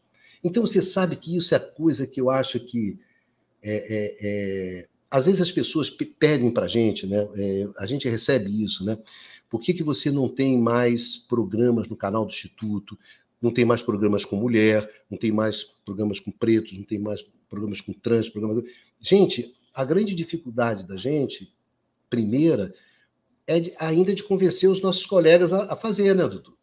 Então 0.44 0.66
você 0.66 0.82
sabe 0.82 1.18
que 1.18 1.36
isso 1.36 1.54
é 1.54 1.58
a 1.58 1.60
coisa 1.60 2.08
que 2.08 2.20
eu 2.20 2.32
acho 2.32 2.60
que 2.60 2.98
é, 3.62 3.76
é, 3.76 4.18
é... 4.22 4.88
às 5.12 5.28
vezes 5.28 5.42
as 5.42 5.52
pessoas 5.52 5.90
pedem 5.90 6.52
para 6.52 6.68
gente, 6.68 7.06
né? 7.06 7.28
É, 7.36 7.68
a 7.78 7.86
gente 7.86 8.10
recebe 8.10 8.64
isso, 8.64 8.84
né? 8.84 8.98
Por 9.50 9.62
que, 9.62 9.74
que 9.74 9.84
você 9.84 10.12
não 10.12 10.28
tem 10.28 10.58
mais 10.58 11.18
programas 11.18 11.88
no 11.88 11.96
canal 11.96 12.26
do 12.26 12.32
Instituto? 12.32 12.98
Não 13.42 13.52
tem 13.52 13.66
mais 13.66 13.82
programas 13.82 14.26
com 14.26 14.36
mulher, 14.36 14.90
não 15.10 15.18
tem 15.18 15.32
mais 15.32 15.64
programas 15.64 16.20
com 16.20 16.32
pretos, 16.32 16.74
não 16.74 16.84
tem 16.84 17.00
mais 17.00 17.22
programas 17.50 17.82
com 17.82 17.94
trans, 17.94 18.30
programas... 18.30 18.64
Gente, 19.00 19.56
a 19.74 19.84
grande 19.84 20.16
dificuldade 20.16 20.86
da 20.86 20.98
gente, 20.98 21.54
primeira, 22.10 22.74
é 23.46 23.60
de, 23.60 23.74
ainda 23.78 24.14
de 24.14 24.24
convencer 24.24 24.70
os 24.70 24.82
nossos 24.82 25.06
colegas 25.06 25.54
a, 25.54 25.74
a 25.74 25.76
fazer, 25.76 26.16
né, 26.16 26.28
Dudu? 26.28 26.58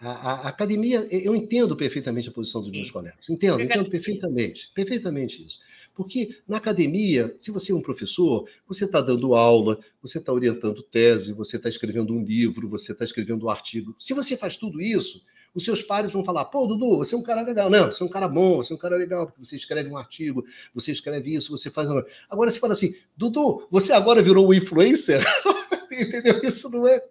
A, 0.00 0.10
a, 0.10 0.32
a, 0.34 0.48
academia, 0.48 1.06
eu 1.10 1.34
entendo 1.34 1.76
perfeitamente 1.76 2.28
a 2.28 2.32
posição 2.32 2.62
dos 2.62 2.70
meus 2.70 2.90
colegas. 2.90 3.28
Entendo, 3.28 3.60
entendo 3.60 3.90
perfeitamente. 3.90 4.70
Perfeitamente 4.72 5.44
isso. 5.44 5.58
Porque 5.98 6.38
na 6.46 6.58
academia, 6.58 7.34
se 7.40 7.50
você 7.50 7.72
é 7.72 7.74
um 7.74 7.82
professor, 7.82 8.48
você 8.68 8.84
está 8.84 9.00
dando 9.00 9.34
aula, 9.34 9.80
você 10.00 10.18
está 10.18 10.32
orientando 10.32 10.80
tese, 10.80 11.32
você 11.32 11.56
está 11.56 11.68
escrevendo 11.68 12.14
um 12.14 12.22
livro, 12.22 12.68
você 12.68 12.92
está 12.92 13.04
escrevendo 13.04 13.46
um 13.46 13.50
artigo. 13.50 13.96
Se 13.98 14.14
você 14.14 14.36
faz 14.36 14.56
tudo 14.56 14.80
isso, 14.80 15.24
os 15.52 15.64
seus 15.64 15.82
pares 15.82 16.12
vão 16.12 16.24
falar: 16.24 16.44
pô, 16.44 16.68
Dudu, 16.68 16.98
você 16.98 17.16
é 17.16 17.18
um 17.18 17.22
cara 17.22 17.42
legal. 17.42 17.68
Não, 17.68 17.90
você 17.90 18.00
é 18.00 18.06
um 18.06 18.08
cara 18.08 18.28
bom, 18.28 18.58
você 18.58 18.72
é 18.72 18.76
um 18.76 18.78
cara 18.78 18.96
legal, 18.96 19.26
porque 19.26 19.44
você 19.44 19.56
escreve 19.56 19.90
um 19.90 19.96
artigo, 19.96 20.44
você 20.72 20.92
escreve 20.92 21.34
isso, 21.34 21.50
você 21.50 21.68
faz. 21.68 21.88
Agora 22.30 22.48
você 22.48 22.60
fala 22.60 22.74
assim: 22.74 22.94
Dudu, 23.16 23.66
você 23.68 23.92
agora 23.92 24.22
virou 24.22 24.46
um 24.46 24.54
influencer? 24.54 25.20
Entendeu? 25.90 26.40
Isso 26.44 26.70
não 26.70 26.86
é, 26.86 27.02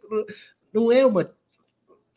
não 0.71 0.89
é 0.93 1.05
uma 1.05 1.29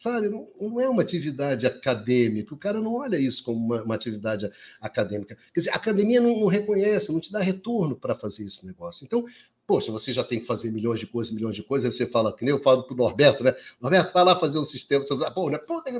sabe? 0.00 0.30
Não, 0.30 0.48
não, 0.58 0.80
é 0.80 0.88
uma 0.88 1.02
atividade 1.02 1.66
acadêmica. 1.66 2.54
O 2.54 2.58
cara 2.58 2.80
não 2.80 2.94
olha 2.94 3.18
isso 3.18 3.44
como 3.44 3.58
uma, 3.58 3.82
uma 3.82 3.94
atividade 3.94 4.50
acadêmica. 4.80 5.36
Quer 5.52 5.60
dizer, 5.60 5.70
a 5.70 5.76
academia 5.76 6.20
não, 6.20 6.40
não 6.40 6.46
reconhece, 6.46 7.12
não 7.12 7.20
te 7.20 7.30
dá 7.30 7.38
retorno 7.38 7.94
para 7.94 8.16
fazer 8.16 8.44
esse 8.44 8.66
negócio. 8.66 9.04
Então, 9.04 9.24
poxa, 9.66 9.92
você 9.92 10.12
já 10.12 10.24
tem 10.24 10.40
que 10.40 10.46
fazer 10.46 10.72
milhões 10.72 10.98
de 10.98 11.06
coisas, 11.06 11.32
milhões 11.32 11.54
de 11.54 11.62
coisas, 11.62 11.90
aí 11.90 11.96
você 11.96 12.06
fala, 12.06 12.34
que 12.34 12.44
nem 12.44 12.52
eu 12.52 12.60
falo 12.60 12.82
para 12.82 12.94
o 12.94 12.96
Norberto, 12.96 13.44
né? 13.44 13.54
Norberto, 13.80 14.12
vai 14.12 14.24
lá 14.24 14.34
fazer 14.34 14.58
um 14.58 14.64
sistema. 14.64 15.04
Você 15.04 15.16
fala, 15.16 15.30
pô, 15.30 15.50
né? 15.50 15.58
Pô, 15.58 15.82
tem 15.82 15.94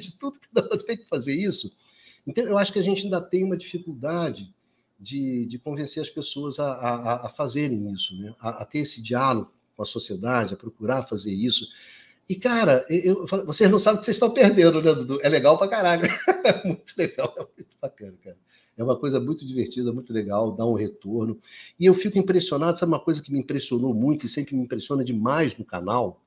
de 0.00 0.18
tudo 0.18 0.38
que 0.38 0.48
tem 0.86 0.96
que 0.96 1.08
fazer 1.08 1.34
isso. 1.34 1.76
Então, 2.26 2.44
eu 2.44 2.56
acho 2.56 2.72
que 2.72 2.78
a 2.78 2.82
gente 2.82 3.04
ainda 3.04 3.20
tem 3.20 3.42
uma 3.42 3.56
dificuldade 3.56 4.54
de, 4.98 5.44
de 5.46 5.58
convencer 5.58 6.00
as 6.00 6.08
pessoas 6.08 6.60
a, 6.60 6.72
a, 6.72 7.26
a 7.26 7.28
fazerem 7.28 7.92
isso, 7.92 8.16
né? 8.16 8.32
a, 8.38 8.62
a 8.62 8.64
ter 8.64 8.78
esse 8.78 9.02
diálogo 9.02 9.52
com 9.76 9.82
a 9.82 9.86
sociedade, 9.86 10.54
a 10.54 10.56
procurar 10.56 11.04
fazer 11.06 11.34
isso. 11.34 11.66
E, 12.28 12.36
cara, 12.36 12.84
eu, 12.88 13.26
eu, 13.30 13.46
vocês 13.46 13.70
não 13.70 13.78
sabem 13.78 13.96
o 13.96 14.00
que 14.00 14.04
vocês 14.04 14.16
estão 14.16 14.30
perdendo, 14.30 14.80
né, 14.80 14.94
Dudu? 14.94 15.18
É 15.22 15.28
legal 15.28 15.58
pra 15.58 15.68
caralho. 15.68 16.02
É 16.44 16.66
muito 16.66 16.92
legal, 16.98 17.32
é 17.38 17.46
muito 17.56 17.76
bacana, 17.80 18.14
cara. 18.22 18.36
É 18.76 18.82
uma 18.82 18.96
coisa 18.96 19.20
muito 19.20 19.46
divertida, 19.46 19.92
muito 19.92 20.12
legal, 20.12 20.50
dá 20.50 20.66
um 20.66 20.74
retorno. 20.74 21.38
E 21.78 21.86
eu 21.86 21.94
fico 21.94 22.18
impressionado, 22.18 22.78
sabe 22.78 22.90
uma 22.90 22.98
coisa 22.98 23.22
que 23.22 23.32
me 23.32 23.38
impressionou 23.38 23.94
muito 23.94 24.26
e 24.26 24.28
sempre 24.28 24.56
me 24.56 24.62
impressiona 24.62 25.04
demais 25.04 25.56
no 25.56 25.64
canal? 25.64 26.20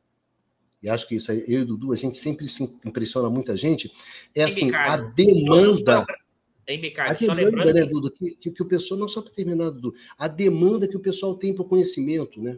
E 0.81 0.87
acho 0.87 1.07
que 1.07 1.15
isso 1.15 1.31
aí, 1.31 1.43
eu 1.47 1.59
e 1.59 1.63
o 1.63 1.65
Dudu, 1.65 1.91
a 1.91 1.95
gente 1.95 2.17
sempre 2.17 2.47
se 2.47 2.63
impressiona 2.85 3.29
muita 3.29 3.57
gente. 3.57 3.91
É 4.33 4.43
assim, 4.43 4.73
a 4.73 4.95
demanda. 4.95 6.05
Hein, 6.67 6.93
a 6.97 7.13
demanda, 7.13 7.73
né, 7.73 7.85
Dudu, 7.85 8.11
que, 8.11 8.35
que, 8.35 8.51
que, 8.51 8.61
o 8.61 8.65
pessoal, 8.65 8.99
não 8.99 9.07
só 9.07 9.21
para 9.21 9.33
terminar, 9.33 9.71
Dudu, 9.71 9.93
a 10.17 10.27
demanda 10.27 10.87
que 10.87 10.95
o 10.95 10.99
pessoal 10.99 11.35
tem 11.35 11.53
para 11.53 11.63
o 11.63 11.67
conhecimento, 11.67 12.41
né? 12.41 12.57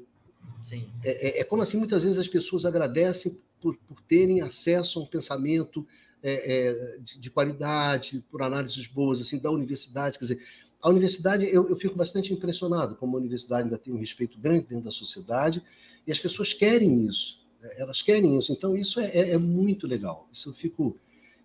Sim. 0.61 0.87
É, 1.03 1.39
é, 1.39 1.41
é, 1.41 1.43
como 1.43 1.61
assim, 1.61 1.77
muitas 1.77 2.03
vezes 2.03 2.17
as 2.17 2.27
pessoas 2.27 2.65
agradecem 2.65 3.39
por, 3.61 3.77
por 3.77 4.01
terem 4.01 4.41
acesso 4.41 4.99
a 4.99 5.03
um 5.03 5.05
pensamento 5.05 5.85
é, 6.21 6.67
é, 6.67 6.97
de, 6.99 7.19
de, 7.19 7.29
qualidade, 7.29 8.23
por 8.29 8.41
análises 8.41 8.87
boas 8.87 9.21
assim 9.21 9.39
da 9.39 9.51
universidade. 9.51 10.17
Quer 10.17 10.25
dizer, 10.25 10.45
a 10.81 10.89
universidade, 10.89 11.45
eu, 11.45 11.69
eu 11.69 11.75
fico 11.75 11.95
bastante 11.95 12.33
impressionado 12.33 12.95
como 12.95 13.15
a 13.15 13.19
universidade 13.19 13.63
ainda 13.63 13.77
tem 13.77 13.93
um 13.93 13.99
respeito 13.99 14.39
grande 14.39 14.67
dentro 14.67 14.85
da 14.85 14.91
sociedade 14.91 15.63
e 16.05 16.11
as 16.11 16.19
pessoas 16.19 16.53
querem 16.53 17.05
isso. 17.05 17.45
Né, 17.61 17.69
elas 17.77 18.01
querem 18.01 18.37
isso. 18.37 18.51
Então, 18.51 18.75
isso 18.75 18.99
é, 18.99 19.07
é, 19.07 19.31
é 19.31 19.37
muito 19.37 19.87
legal. 19.87 20.27
Isso 20.31 20.49
eu 20.49 20.53
fico. 20.53 20.97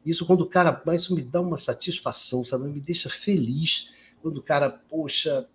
Isso 0.05 0.27
quando 0.27 0.43
o 0.43 0.47
cara. 0.47 0.83
Isso 0.95 1.15
me 1.15 1.23
dá 1.23 1.41
uma 1.41 1.57
satisfação, 1.57 2.45
sabe? 2.45 2.69
Me 2.69 2.81
deixa 2.81 3.09
feliz 3.09 3.91
quando 4.21 4.39
o 4.39 4.43
cara, 4.43 4.71
poxa, 4.71 5.49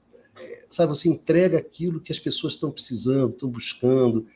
sabe, 0.69 0.89
você 0.89 1.09
entrega 1.09 1.57
aquilo 1.57 1.99
que 1.99 2.11
as 2.11 2.19
pessoas 2.19 2.53
estão 2.53 2.71
precisando, 2.71 3.33
estão 3.33 3.49
buscando. 3.49 4.27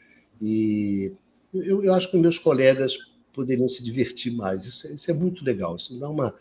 E 0.42 1.14
eu, 1.54 1.84
eu 1.84 1.94
acho 1.94 2.10
que 2.10 2.18
meus 2.18 2.38
colegas 2.38 2.98
poderiam 3.34 3.68
se 3.68 3.84
divertir 3.84 4.34
mais. 4.34 4.66
Isso, 4.66 4.88
é, 4.88 4.94
isso 4.94 5.12
é 5.12 5.14
muito 5.14 5.44
legal. 5.44 5.76
Isso 5.76 5.98
dá 6.00 6.10
uma, 6.10 6.34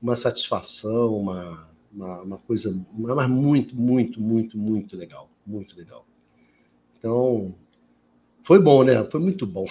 uma 0.00 0.16
satisfação, 0.16 1.16
uma, 1.16 1.68
uma, 1.92 2.22
uma 2.22 2.38
coisa, 2.38 2.78
mas 2.92 3.28
muito, 3.28 3.74
muito, 3.76 4.20
muito, 4.20 4.58
muito 4.58 4.96
legal. 4.96 5.30
Muito 5.46 5.76
legal. 5.76 6.06
Então, 6.98 7.54
foi 8.42 8.58
bom, 8.58 8.82
né? 8.82 9.04
Foi 9.10 9.20
muito 9.20 9.46
bom. 9.46 9.66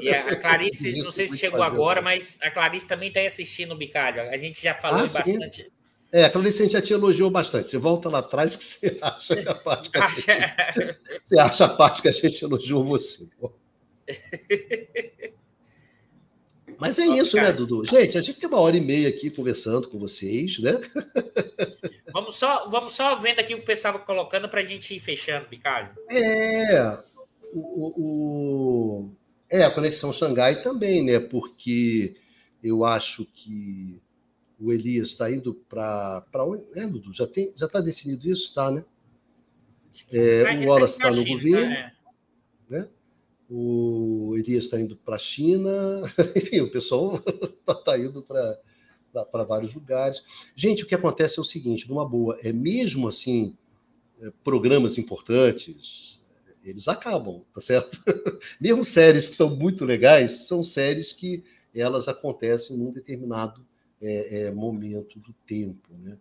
E 0.00 0.10
a 0.10 0.36
Clarice, 0.36 0.92
não 1.02 1.10
sei 1.10 1.28
se 1.28 1.38
chegou 1.38 1.62
agora, 1.62 2.00
mas 2.00 2.38
a 2.42 2.50
Clarice 2.50 2.86
também 2.86 3.08
está 3.08 3.20
assistindo 3.20 3.72
o 3.72 3.76
Bicalho. 3.76 4.22
A 4.22 4.36
gente 4.36 4.62
já 4.62 4.74
falou 4.74 5.00
ah, 5.00 5.02
bastante. 5.02 5.62
Sim. 5.62 5.77
É, 6.12 6.24
a 6.24 6.30
Clarice 6.30 6.68
já 6.68 6.80
te 6.80 6.92
elogiou 6.92 7.30
bastante. 7.30 7.68
Você 7.68 7.78
volta 7.78 8.08
lá 8.08 8.20
atrás 8.20 8.56
que 8.56 8.64
você 8.64 8.98
acha 9.02 9.34
a 9.50 9.54
parte 9.54 9.90
que 9.90 9.98
a 9.98 10.08
gente, 10.08 10.26
você 11.22 11.38
acha 11.38 11.64
a 11.66 11.68
parte 11.68 12.02
que 12.02 12.08
a 12.08 12.12
gente 12.12 12.42
elogiou 12.42 12.82
você. 12.82 13.28
Mas 16.78 16.98
é 16.98 17.06
isso, 17.06 17.36
né, 17.36 17.52
Dudu? 17.52 17.84
Gente, 17.84 18.16
a 18.16 18.22
gente 18.22 18.38
tem 18.38 18.48
uma 18.48 18.60
hora 18.60 18.76
e 18.76 18.80
meia 18.80 19.08
aqui 19.08 19.30
conversando 19.30 19.88
com 19.88 19.98
vocês, 19.98 20.58
né? 20.60 20.80
Vamos 22.12 22.36
só, 22.36 22.68
vamos 22.70 22.94
só 22.94 23.16
vendo 23.16 23.40
aqui 23.40 23.52
o 23.52 23.58
que 23.58 23.62
o 23.62 23.66
pessoal 23.66 23.98
colocando 23.98 24.48
para 24.48 24.60
a 24.60 24.64
gente 24.64 24.94
ir 24.94 24.98
fechando, 24.98 25.46
Bicalho. 25.46 25.90
É, 26.10 26.98
o, 27.52 27.92
o, 27.96 29.10
é, 29.50 29.62
a 29.62 29.70
conexão 29.70 30.10
Xangai 30.10 30.62
também, 30.62 31.04
né? 31.04 31.20
Porque 31.20 32.16
eu 32.62 32.84
acho 32.84 33.26
que 33.26 34.00
o 34.60 34.72
Elias 34.72 35.10
está 35.10 35.30
indo 35.30 35.54
para 35.54 36.24
onde? 36.44 36.64
É, 36.74 36.86
Dudu, 36.86 37.12
já 37.12 37.24
está 37.24 37.40
já 37.56 37.68
tá 37.68 37.80
decidido 37.80 38.28
isso? 38.28 38.48
Está, 38.48 38.70
né? 38.70 38.84
É, 40.10 40.42
o 40.64 40.68
Wallace 40.68 40.96
está 40.96 41.10
no 41.10 41.24
governo. 41.24 41.72
É. 41.72 41.92
Né? 42.68 42.88
O 43.48 44.34
Elias 44.36 44.64
está 44.64 44.80
indo 44.80 44.96
para 44.96 45.14
a 45.14 45.18
China. 45.18 45.70
Enfim, 46.36 46.60
o 46.60 46.70
pessoal 46.70 47.22
está 47.60 47.74
tá 47.92 47.98
indo 47.98 48.22
para 48.22 49.44
vários 49.44 49.72
lugares. 49.74 50.22
Gente, 50.54 50.82
o 50.82 50.86
que 50.86 50.94
acontece 50.94 51.38
é 51.38 51.42
o 51.42 51.44
seguinte: 51.44 51.88
numa 51.88 52.06
boa, 52.06 52.36
é 52.42 52.52
mesmo 52.52 53.06
assim, 53.06 53.56
é, 54.20 54.30
programas 54.42 54.98
importantes, 54.98 56.20
eles 56.64 56.88
acabam, 56.88 57.44
tá 57.54 57.60
certo? 57.60 58.02
mesmo 58.60 58.84
séries 58.84 59.28
que 59.28 59.34
são 59.36 59.54
muito 59.54 59.84
legais, 59.84 60.46
são 60.46 60.64
séries 60.64 61.12
que 61.12 61.44
elas 61.74 62.08
acontecem 62.08 62.76
num 62.76 62.90
determinado 62.90 63.64
é, 64.00 64.42
é, 64.42 64.50
momento 64.50 65.18
do 65.18 65.32
tempo, 65.46 65.88
né? 65.98 66.16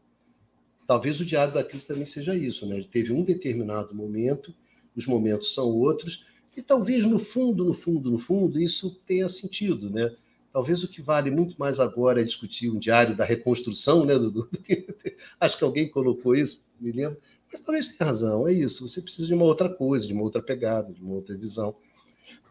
talvez 0.88 1.20
o 1.20 1.26
Diário 1.26 1.54
da 1.54 1.64
Crise 1.64 1.86
também 1.86 2.06
seja 2.06 2.34
isso, 2.34 2.66
né? 2.66 2.78
Ele 2.78 2.88
teve 2.88 3.12
um 3.12 3.22
determinado 3.22 3.94
momento, 3.94 4.56
os 4.96 5.06
momentos 5.06 5.54
são 5.54 5.68
outros, 5.68 6.26
e 6.56 6.62
talvez 6.62 7.04
no 7.04 7.20
fundo, 7.20 7.66
no 7.66 7.74
fundo, 7.74 8.10
no 8.10 8.18
fundo, 8.18 8.60
isso 8.60 9.00
tenha 9.06 9.28
sentido, 9.28 9.90
né? 9.90 10.16
Talvez 10.52 10.82
o 10.82 10.88
que 10.88 11.02
vale 11.02 11.30
muito 11.30 11.56
mais 11.60 11.80
agora 11.80 12.22
é 12.22 12.24
discutir 12.24 12.70
um 12.72 12.80
diário 12.80 13.16
da 13.16 13.26
reconstrução, 13.26 14.06
né, 14.06 14.18
Dudu? 14.18 14.50
Acho 15.40 15.58
que 15.58 15.64
alguém 15.64 15.88
colocou 15.88 16.36
isso, 16.36 16.66
me 16.80 16.92
lembro. 16.92 17.20
Mas 17.52 17.62
talvez 17.62 17.90
tenha 17.90 18.08
razão, 18.08 18.48
é 18.48 18.54
isso. 18.54 18.88
Você 18.88 19.02
precisa 19.02 19.28
de 19.28 19.34
uma 19.36 19.46
outra 19.46 19.70
coisa, 19.70 20.08
de 20.08 20.14
uma 20.14 20.24
outra 20.24 20.42
pegada, 20.42 20.92
de 20.92 21.02
uma 21.02 21.14
outra 21.14 21.38
visão. 21.38 21.76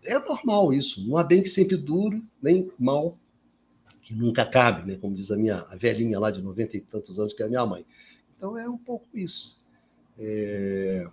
É 0.05 0.17
normal 0.19 0.73
isso. 0.73 1.05
Não 1.05 1.17
há 1.17 1.25
bem 1.25 1.43
que 1.43 1.49
sempre 1.49 1.77
duro, 1.77 2.23
nem 2.41 2.71
mal 2.79 3.19
que 4.07 4.15
nunca 4.15 4.47
cabe, 4.47 4.89
né? 4.89 4.97
Como 5.01 5.17
diz 5.17 5.33
a 5.33 5.37
minha 5.37 5.67
a 5.69 5.75
velhinha 5.75 6.21
lá 6.21 6.31
de 6.31 6.41
noventa 6.41 6.77
e 6.77 6.81
tantos 6.81 7.19
anos, 7.19 7.35
que 7.35 7.43
é 7.43 7.47
a 7.47 7.49
minha 7.49 7.67
mãe. 7.67 7.85
Então 8.37 8.57
é 8.57 8.69
um 8.69 8.79
pouco 8.79 9.05
isso. 9.13 9.61
É, 10.17 11.05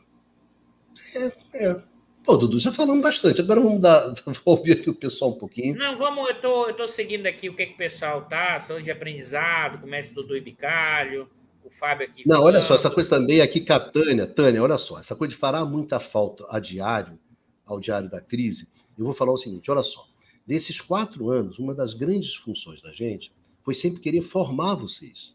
é, 1.15 1.31
é 1.55 1.81
Pô, 2.23 2.37
Dudu, 2.37 2.59
já 2.59 2.71
falamos 2.71 3.01
bastante. 3.01 3.41
Agora 3.41 3.59
vamos 3.59 3.81
dar, 3.81 4.13
ouvir 4.45 4.73
aqui 4.73 4.91
o 4.91 4.93
pessoal 4.93 5.31
um 5.31 5.37
pouquinho. 5.39 5.75
Não, 5.75 5.97
vamos, 5.97 6.29
eu 6.29 6.39
tô, 6.39 6.67
eu 6.67 6.75
tô 6.75 6.87
seguindo 6.87 7.25
aqui 7.25 7.49
o 7.49 7.55
que, 7.55 7.65
que 7.65 7.73
o 7.73 7.77
pessoal 7.77 8.25
tá, 8.25 8.57
ação 8.57 8.79
de 8.79 8.91
aprendizado, 8.91 9.81
começa 9.81 10.13
Dudu 10.13 10.37
e 10.37 10.41
Bicalho, 10.41 11.27
o 11.63 11.71
Fábio 11.71 12.05
aqui. 12.05 12.21
Não, 12.27 12.35
falando. 12.35 12.45
olha 12.45 12.61
só, 12.61 12.75
essa 12.75 12.91
coisa 12.91 13.09
também 13.09 13.41
aqui 13.41 13.59
com 13.59 13.73
a 13.73 13.79
Tânia. 13.79 14.27
Tânia, 14.27 14.61
olha 14.61 14.77
só, 14.77 14.99
essa 14.99 15.15
coisa 15.15 15.33
de 15.33 15.39
fará 15.39 15.65
muita 15.65 15.99
falta 15.99 16.45
a 16.47 16.59
diário, 16.59 17.17
ao 17.65 17.79
diário 17.79 18.07
da 18.07 18.21
crise, 18.21 18.69
eu 18.95 19.03
vou 19.03 19.13
falar 19.15 19.33
o 19.33 19.37
seguinte: 19.37 19.71
olha 19.71 19.81
só. 19.81 20.12
Nesses 20.45 20.81
quatro 20.81 21.29
anos, 21.29 21.59
uma 21.59 21.73
das 21.73 21.93
grandes 21.93 22.35
funções 22.35 22.81
da 22.81 22.91
gente 22.91 23.33
foi 23.61 23.73
sempre 23.73 24.01
querer 24.01 24.21
formar 24.21 24.75
vocês. 24.75 25.33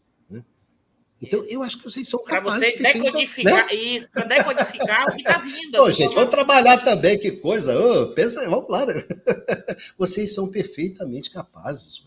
Então, 1.21 1.45
eu 1.47 1.63
acho 1.63 1.79
que 1.79 1.85
vocês 1.85 2.09
são 2.09 2.23
capazes... 2.23 2.75
Para 2.75 2.93
você 2.93 3.01
decodificar 3.01 3.67
né? 3.67 3.75
isso, 3.75 4.11
para 4.11 4.25
decodificar 4.25 5.05
o 5.09 5.13
que 5.13 5.23
está 5.23 5.39
vindo. 5.39 5.83
Ô, 5.83 5.91
gente, 5.91 6.15
vamos 6.15 6.31
trabalhar 6.31 6.79
também, 6.85 7.19
que 7.19 7.33
coisa. 7.33 7.75
Pensa, 8.15 8.49
vamos 8.49 8.69
lá. 8.69 8.87
Né? 8.87 8.95
Vocês 9.99 10.33
são 10.33 10.49
perfeitamente 10.49 11.31
capazes 11.31 12.07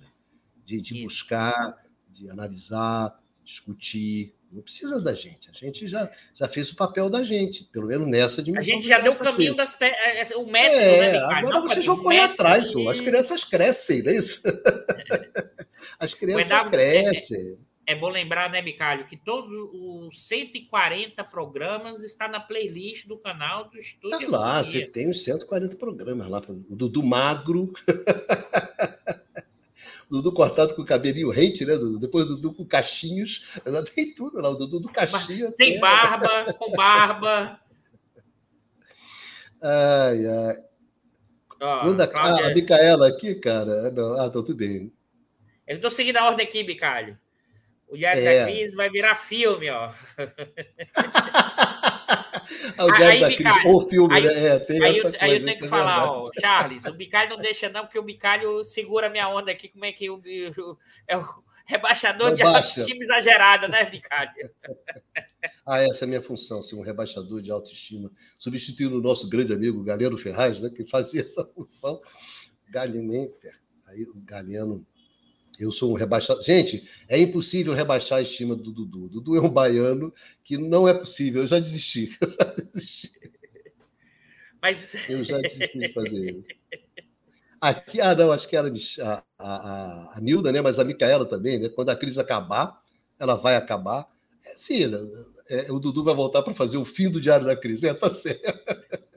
de, 0.66 0.80
de 0.80 1.04
buscar, 1.04 1.78
de 2.10 2.30
analisar, 2.30 3.20
discutir. 3.44 4.34
Não 4.52 4.62
precisa 4.62 5.00
da 5.00 5.14
gente. 5.14 5.50
A 5.50 5.54
gente 5.54 5.88
já, 5.88 6.12
já 6.36 6.48
fez 6.48 6.72
o 6.72 6.76
papel 6.76 7.10
da 7.10 7.24
gente, 7.24 7.64
pelo 7.66 7.88
menos 7.88 8.08
nessa 8.08 8.44
dimensão. 8.44 8.74
A 8.74 8.76
gente 8.76 8.88
já 8.88 9.00
deu 9.00 9.14
o 9.14 9.18
caminho 9.18 9.56
das 9.56 9.74
pe... 9.74 9.86
É, 9.86 10.22
é, 10.22 10.36
o 10.36 10.46
método, 10.46 10.82
é, 10.82 11.12
né? 11.14 11.18
Agora 11.20 11.60
não, 11.60 11.62
vocês 11.62 11.86
vão 11.86 12.02
correr 12.02 12.20
atrás, 12.20 12.70
de... 12.70 12.88
as 12.88 13.00
crianças 13.00 13.44
crescem, 13.44 14.04
não 14.04 14.12
é 14.12 14.16
isso? 14.16 14.42
As 16.00 16.16
crianças 16.16 16.70
crescem. 16.70 17.60
É 17.86 17.96
bom 17.96 18.10
lembrar, 18.10 18.50
né, 18.50 18.62
Bicalho, 18.62 19.06
que 19.06 19.18
todos 19.18 19.52
os 19.74 20.28
140 20.28 21.24
programas 21.26 22.04
está 22.04 22.28
na 22.28 22.40
playlist 22.40 23.08
do 23.08 23.18
canal 23.18 23.70
do 23.70 23.78
Estúdio. 23.78 24.32
Tá 24.32 24.38
lá, 24.38 24.64
você 24.64 24.86
tem 24.86 25.10
os 25.10 25.24
140 25.24 25.76
programas 25.76 26.28
lá. 26.28 26.42
O 26.70 26.76
Dudu 26.76 27.04
Magro. 27.04 27.72
Dudu 30.12 30.34
cortado 30.34 30.76
com 30.76 30.82
o 30.82 30.86
cabelinho 30.86 31.30
rente, 31.30 31.66
né, 31.66 31.78
Dudu? 31.78 31.98
Depois 31.98 32.26
Dudu 32.26 32.54
com 32.54 32.66
cachinhos. 32.66 33.48
Ela 33.64 33.82
tem 33.82 34.14
tudo 34.14 34.42
lá, 34.42 34.50
o 34.50 34.56
Dudu 34.56 34.82
do 34.82 34.90
cachinho. 34.90 35.50
Sem 35.54 35.80
barba, 35.80 36.54
com 36.54 36.70
barba. 36.74 37.58
Ai, 39.62 40.26
ai. 40.26 40.58
Oh, 41.62 41.86
Manda 41.86 42.06
Cláudia... 42.08 42.48
a 42.48 42.54
Micaela 42.54 43.08
aqui, 43.08 43.36
cara. 43.36 43.90
Não, 43.92 44.14
ah, 44.16 44.26
tá 44.26 44.32
tudo 44.32 44.54
bem. 44.54 44.92
Eu 45.66 45.78
estou 45.78 45.90
seguindo 45.90 46.18
a 46.18 46.26
ordem 46.26 46.46
aqui, 46.46 46.62
Bicalho. 46.62 47.18
O 47.88 47.96
Diário 47.96 48.22
é. 48.22 48.40
da 48.40 48.52
Crise 48.52 48.76
vai 48.76 48.90
virar 48.90 49.16
filme, 49.16 49.70
ó. 49.70 49.94
O 52.78 52.92
Diário 52.92 53.08
aí, 53.08 53.20
da 53.20 53.28
Bicalho, 53.28 53.56
Crise, 53.56 53.68
ou 53.68 53.82
filme, 53.82 54.14
aí, 54.14 54.24
né? 54.24 54.46
É, 54.48 54.60
tem 54.60 54.84
aí, 54.84 54.90
essa 54.90 54.98
eu, 54.98 55.04
coisa, 55.04 55.18
aí 55.22 55.34
eu 55.36 55.46
tenho 55.46 55.58
que 55.58 55.66
é 55.66 55.68
falar, 55.68 56.00
verdade. 56.02 56.30
ó, 56.38 56.42
Charles, 56.42 56.86
o 56.86 56.94
Bicalho 56.94 57.30
não 57.30 57.38
deixa 57.38 57.70
não, 57.70 57.82
porque 57.82 58.00
o 58.00 58.04
Bicalho 58.04 58.64
segura 58.64 59.10
minha 59.10 59.30
onda 59.30 59.52
aqui, 59.52 59.68
como 59.70 59.86
é 59.86 59.92
que 59.92 60.10
o, 60.10 60.16
o 60.18 60.78
é 61.08 61.18
o 61.18 61.26
rebaixador 61.66 62.34
de 62.36 62.42
autoestima 62.42 63.04
exagerada, 63.04 63.68
né, 63.68 63.86
Bicalho? 63.86 64.32
ah, 65.66 65.82
essa 65.82 66.04
é 66.04 66.06
a 66.06 66.10
minha 66.10 66.22
função, 66.22 66.62
ser 66.62 66.76
um 66.76 66.82
rebaixador 66.82 67.42
de 67.42 67.52
autoestima, 67.52 68.12
substituindo 68.38 68.98
o 68.98 69.02
nosso 69.02 69.30
grande 69.30 69.54
amigo 69.54 69.84
Galeno 69.84 70.18
Ferraz, 70.18 70.60
né, 70.60 70.70
que 70.70 70.86
fazia 70.86 71.22
essa 71.22 71.46
função. 71.46 72.02
Galeno, 72.70 73.14
aí 73.88 74.04
o 74.04 74.14
Galeno 74.26 74.86
eu 75.64 75.72
sou 75.72 75.92
um 75.92 75.96
rebaixado. 75.96 76.42
Gente, 76.44 76.88
é 77.08 77.20
impossível 77.20 77.74
rebaixar 77.74 78.20
a 78.20 78.22
estima 78.22 78.56
do 78.56 78.72
Dudu. 78.72 79.08
Dudu 79.10 79.36
é 79.36 79.42
um 79.42 79.50
baiano 79.50 80.14
que 80.44 80.58
não 80.58 80.88
é 80.88 80.94
possível. 80.94 81.42
Eu 81.42 81.48
já 81.48 81.60
desisti. 81.60 82.16
Eu 82.22 82.30
já 82.30 82.44
desisti. 82.74 83.12
Mas... 84.62 85.10
Eu 85.10 85.24
já 85.24 85.40
desisti 85.40 85.78
de 85.78 85.94
fazer 85.94 86.32
isso. 86.32 86.46
Aqui, 87.60 88.02
ah, 88.02 88.16
não, 88.16 88.32
acho 88.32 88.50
que 88.50 88.56
era 88.56 88.72
a, 89.02 89.24
a, 89.38 90.18
a, 90.18 90.22
Nilda, 90.22 90.52
né? 90.52 90.62
Mas 90.62 90.80
a 90.80 90.84
Micaela 90.84 91.26
também, 91.26 91.60
né? 91.60 91.70
Quando 91.70 91.90
a 91.90 91.96
crise 91.96 92.20
acabar, 92.20 92.82
ela 93.20 93.36
vai 93.36 93.56
acabar. 93.56 94.08
É 94.44 94.50
sim, 94.56 94.88
né? 94.88 94.98
é, 95.52 95.72
o 95.72 95.80
Dudu 95.80 96.04
vai 96.04 96.16
voltar 96.16 96.42
para 96.42 96.56
fazer 96.56 96.78
o 96.78 96.86
fim 96.86 97.10
do 97.10 97.20
Diário 97.20 97.46
da 97.46 97.56
Crise. 97.56 97.88
É, 97.88 97.94
tá 97.94 98.10
certo. 98.10 98.42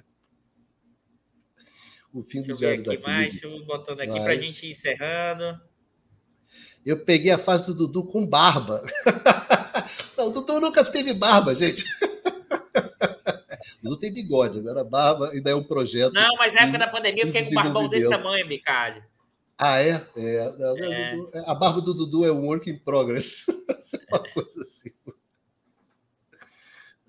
O 2.13 2.23
fim 2.23 2.43
do 2.43 2.55
Diário 2.55 2.81
da 2.85 2.97
mais, 3.01 3.31
Crise. 3.31 3.45
Mais, 3.45 3.65
botando 3.65 4.01
aqui 4.01 4.13
para 4.13 4.35
a 4.35 4.37
gente 4.37 4.69
ir 4.69 4.71
encerrando. 4.71 5.61
Eu 6.85 6.99
peguei 6.99 7.31
a 7.31 7.39
fase 7.39 7.67
do 7.67 7.75
Dudu 7.75 8.05
com 8.05 8.27
barba. 8.27 8.85
Não, 10.17 10.29
o 10.29 10.31
Dudu 10.31 10.61
nunca 10.61 10.85
teve 10.85 11.15
barba, 11.15 11.55
gente. 11.55 11.85
O 13.81 13.89
Dudu 13.89 13.99
tem 13.99 14.13
bigode, 14.13 14.59
agora 14.59 14.83
barba, 14.83 15.31
e 15.35 15.41
daí 15.43 15.53
é 15.53 15.57
um 15.57 15.63
projeto. 15.63 16.13
Não, 16.13 16.37
mas 16.37 16.55
na 16.55 16.63
época 16.63 16.79
da 16.79 16.89
pandemia 16.89 17.23
eu 17.23 17.27
fiquei 17.27 17.45
com 17.45 17.51
um 17.51 17.55
barbão 17.55 17.89
desse 17.89 18.09
tamanho, 18.09 18.47
Bicalho. 18.47 19.03
Ah, 19.59 19.81
é? 19.81 20.07
é. 20.17 20.55
é. 21.35 21.45
A 21.47 21.55
barba 21.55 21.81
do 21.81 21.95
Dudu 21.95 22.25
é 22.25 22.33
um 22.33 22.47
work 22.47 22.71
in 22.71 22.79
progress. 22.79 23.47
Uma 24.11 24.21
coisa 24.21 24.61
assim. 24.61 24.91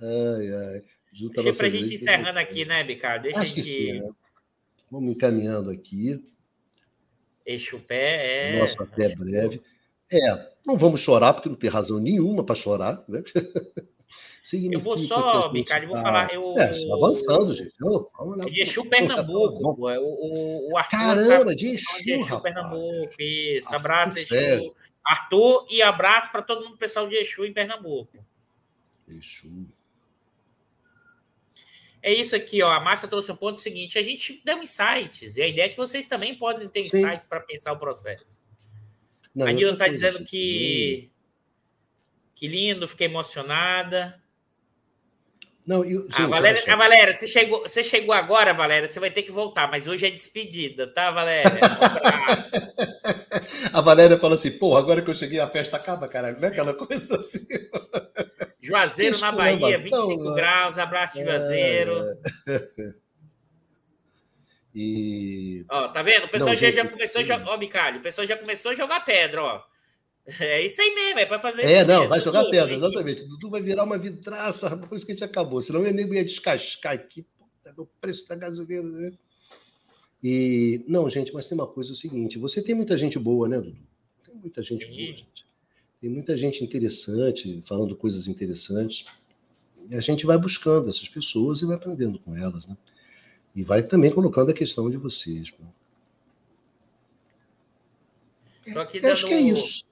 Ai, 0.02 0.53
ai. 0.53 0.84
Junta 1.14 1.43
Deixa 1.43 1.57
pra 1.57 1.69
gente 1.69 1.93
encerrando 1.93 2.39
aqui, 2.39 2.65
né, 2.65 2.84
Bicalho? 2.84 3.23
Deixa 3.23 3.39
Acho 3.39 3.53
a 3.53 3.56
gente... 3.56 3.64
que 3.64 3.85
sim, 3.85 3.99
né? 3.99 4.10
Vamos 4.91 5.11
encaminhando 5.11 5.69
aqui. 5.69 6.22
Eixo 7.45 7.80
pé 7.80 8.55
é. 8.55 8.59
Nosso 8.59 8.81
até 8.81 9.15
breve. 9.15 9.61
É, 10.11 10.49
não 10.65 10.77
vamos 10.77 11.01
chorar, 11.01 11.34
porque 11.34 11.49
não 11.49 11.55
tem 11.55 11.69
razão 11.69 11.99
nenhuma 11.99 12.43
para 12.43 12.55
chorar, 12.55 13.03
né? 13.07 13.23
eu 14.72 14.80
vou 14.80 14.97
só, 14.97 15.49
Bicalho, 15.49 15.88
vou 15.88 15.97
falar. 15.97 16.31
Eu, 16.34 16.55
é, 16.57 16.76
está 16.76 16.95
avançando, 16.95 17.53
gente. 17.53 17.73
Eu, 17.81 18.09
vamos 18.17 18.38
lá. 18.38 18.45
De 18.45 18.61
Exu 18.61 18.88
Pernambuco, 18.88 19.76
pô, 19.76 19.89
o, 19.89 20.72
o 20.72 20.77
Arthur. 20.77 20.97
Caramba, 20.97 21.45
tá... 21.45 21.53
de 21.53 21.67
Exu, 21.67 22.03
de 22.03 22.11
Exu 22.11 22.41
Pernambuco. 22.41 23.13
Isso, 23.19 23.76
abraço, 23.76 24.19
Exu. 24.19 24.27
Sérgio. 24.27 24.76
Arthur 25.03 25.67
e 25.69 25.81
abraço 25.81 26.31
para 26.31 26.41
todo 26.41 26.65
mundo 26.65 26.77
pessoal 26.77 27.07
de 27.07 27.15
Exu 27.15 27.45
em 27.45 27.53
Pernambuco. 27.53 28.17
Exu. 29.07 29.67
É 32.06 32.14
isso 32.14 32.36
aqui, 32.36 32.61
ó. 32.61 32.72
A 32.72 32.80
Márcia 32.80 33.07
trouxe 33.07 33.32
um 33.32 33.36
ponto 33.36 33.60
seguinte: 33.60 33.98
a 33.98 34.02
gente 34.03 34.40
deu 34.45 34.61
insights, 34.61 35.36
e 35.36 35.41
a 35.41 35.48
ideia 35.48 35.65
é 35.65 35.69
que 35.69 35.76
vocês 35.76 36.06
também 36.06 36.36
podem 36.36 36.69
ter 36.69 36.82
insights 36.82 37.26
para 37.26 37.40
pensar 37.40 37.72
o 37.73 37.80
processo. 37.80 38.44
Não, 39.34 39.48
a 39.48 39.52
Nilda 39.52 39.73
está 39.73 39.88
dizendo 39.88 40.23
que. 40.23 41.10
Que 42.36 42.48
lindo, 42.48 42.88
fiquei 42.88 43.07
emocionada. 43.07 44.22
Não, 45.65 45.84
eu, 45.84 46.03
gente, 46.03 46.22
a 46.22 46.27
Valéria, 46.27 46.73
a 46.73 46.76
Valéria 46.76 47.14
você, 47.14 47.27
chegou, 47.27 47.61
você 47.64 47.84
chegou 47.84 48.14
agora, 48.14 48.53
Valéria, 48.53 48.88
você 48.88 48.99
vai 48.99 49.10
ter 49.10 49.23
que 49.23 49.32
voltar, 49.32 49.68
mas 49.72 49.88
hoje 49.88 50.06
é 50.06 50.11
despedida, 50.11 50.86
tá, 50.86 51.10
Valéria? 51.10 51.49
a 53.74 53.82
Valéria 53.82 54.18
fala 54.18 54.36
assim, 54.36 54.52
pô, 54.52 54.76
agora 54.76 55.02
que 55.02 55.10
eu 55.10 55.14
cheguei 55.14 55.40
a 55.40 55.50
festa 55.50 55.78
acaba, 55.78 56.08
caralho, 56.08 56.38
não 56.40 56.48
é 56.48 56.52
aquela 56.52 56.74
coisa 56.74 57.20
assim. 57.20 57.46
Juazeiro 58.62 59.20
na 59.20 59.32
Bahia, 59.32 59.78
25 59.78 60.24
né? 60.24 60.36
graus, 60.36 60.78
abraço, 60.78 61.24
Juazeiro. 61.24 61.94
É... 62.48 63.06
E. 64.76 65.66
Ó, 65.72 65.88
tá 65.88 66.04
vendo? 66.04 66.26
O 66.26 66.30
pessoal 66.30 66.50
Não, 66.50 66.56
já, 66.56 66.68
gente, 66.68 66.76
já, 66.76 66.90
começou 66.90 67.22
a 67.22 67.24
jogar. 67.24 67.48
Ó, 67.48 67.58
Bicalho, 67.58 68.00
o 68.00 68.02
pessoal 68.02 68.28
já 68.28 68.36
começou 68.36 68.72
a 68.72 68.76
jogar 68.76 69.06
pedra, 69.06 69.42
ó. 69.42 69.64
É 70.42 70.62
isso 70.62 70.82
aí 70.82 70.94
mesmo, 70.94 71.20
é 71.20 71.26
para 71.26 71.40
fazer 71.40 71.64
É, 71.64 71.86
não, 71.86 72.00
mesmo, 72.00 72.10
vai 72.10 72.20
jogar 72.20 72.42
tudo, 72.42 72.52
pedra, 72.52 72.74
exatamente. 72.74 73.22
O 73.22 73.28
Dudu 73.28 73.50
vai 73.52 73.62
virar 73.62 73.84
uma 73.84 73.98
vidraça, 73.98 74.76
por 74.76 74.96
isso 74.96 75.06
que 75.06 75.14
a 75.14 75.16
gente 75.16 75.24
acabou. 75.24 75.62
Senão 75.62 75.80
o 75.80 75.84
nego 75.84 76.14
ia 76.14 76.26
descascar 76.26 76.94
aqui, 76.94 77.26
puta, 77.38 77.74
o 77.78 77.86
preço 78.02 78.28
da 78.28 78.36
gasolina. 78.36 79.18
E, 80.24 80.84
não, 80.88 81.10
gente, 81.10 81.34
mas 81.34 81.46
tem 81.46 81.58
uma 81.58 81.68
coisa 81.68 81.92
é 81.92 81.94
o 81.94 81.96
seguinte: 81.96 82.38
você 82.38 82.62
tem 82.62 82.74
muita 82.74 82.98
gente 82.98 83.20
boa, 83.20 83.48
né, 83.48 83.60
Dudu? 83.60 83.78
Tem 84.26 84.36
muita 84.36 84.64
gente 84.64 84.86
Sim. 84.86 84.92
boa, 84.92 85.14
gente. 85.14 85.46
Tem 86.02 86.10
muita 86.10 86.38
gente 86.38 86.64
interessante, 86.64 87.64
falando 87.66 87.96
coisas 87.96 88.28
interessantes. 88.28 89.06
E 89.90 89.96
a 89.96 90.02
gente 90.02 90.26
vai 90.26 90.38
buscando 90.38 90.90
essas 90.90 91.08
pessoas 91.08 91.62
e 91.62 91.66
vai 91.66 91.76
aprendendo 91.76 92.20
com 92.20 92.36
elas, 92.36 92.66
né? 92.66 92.76
E 93.56 93.64
vai 93.64 93.84
também 93.84 94.12
colocando 94.12 94.52
a 94.52 94.54
questão 94.54 94.90
de 94.90 94.98
vocês. 94.98 95.54
Dando... 98.66 99.12
Acho 99.12 99.28
que 99.28 99.34
é 99.34 99.40
isso. 99.40 99.86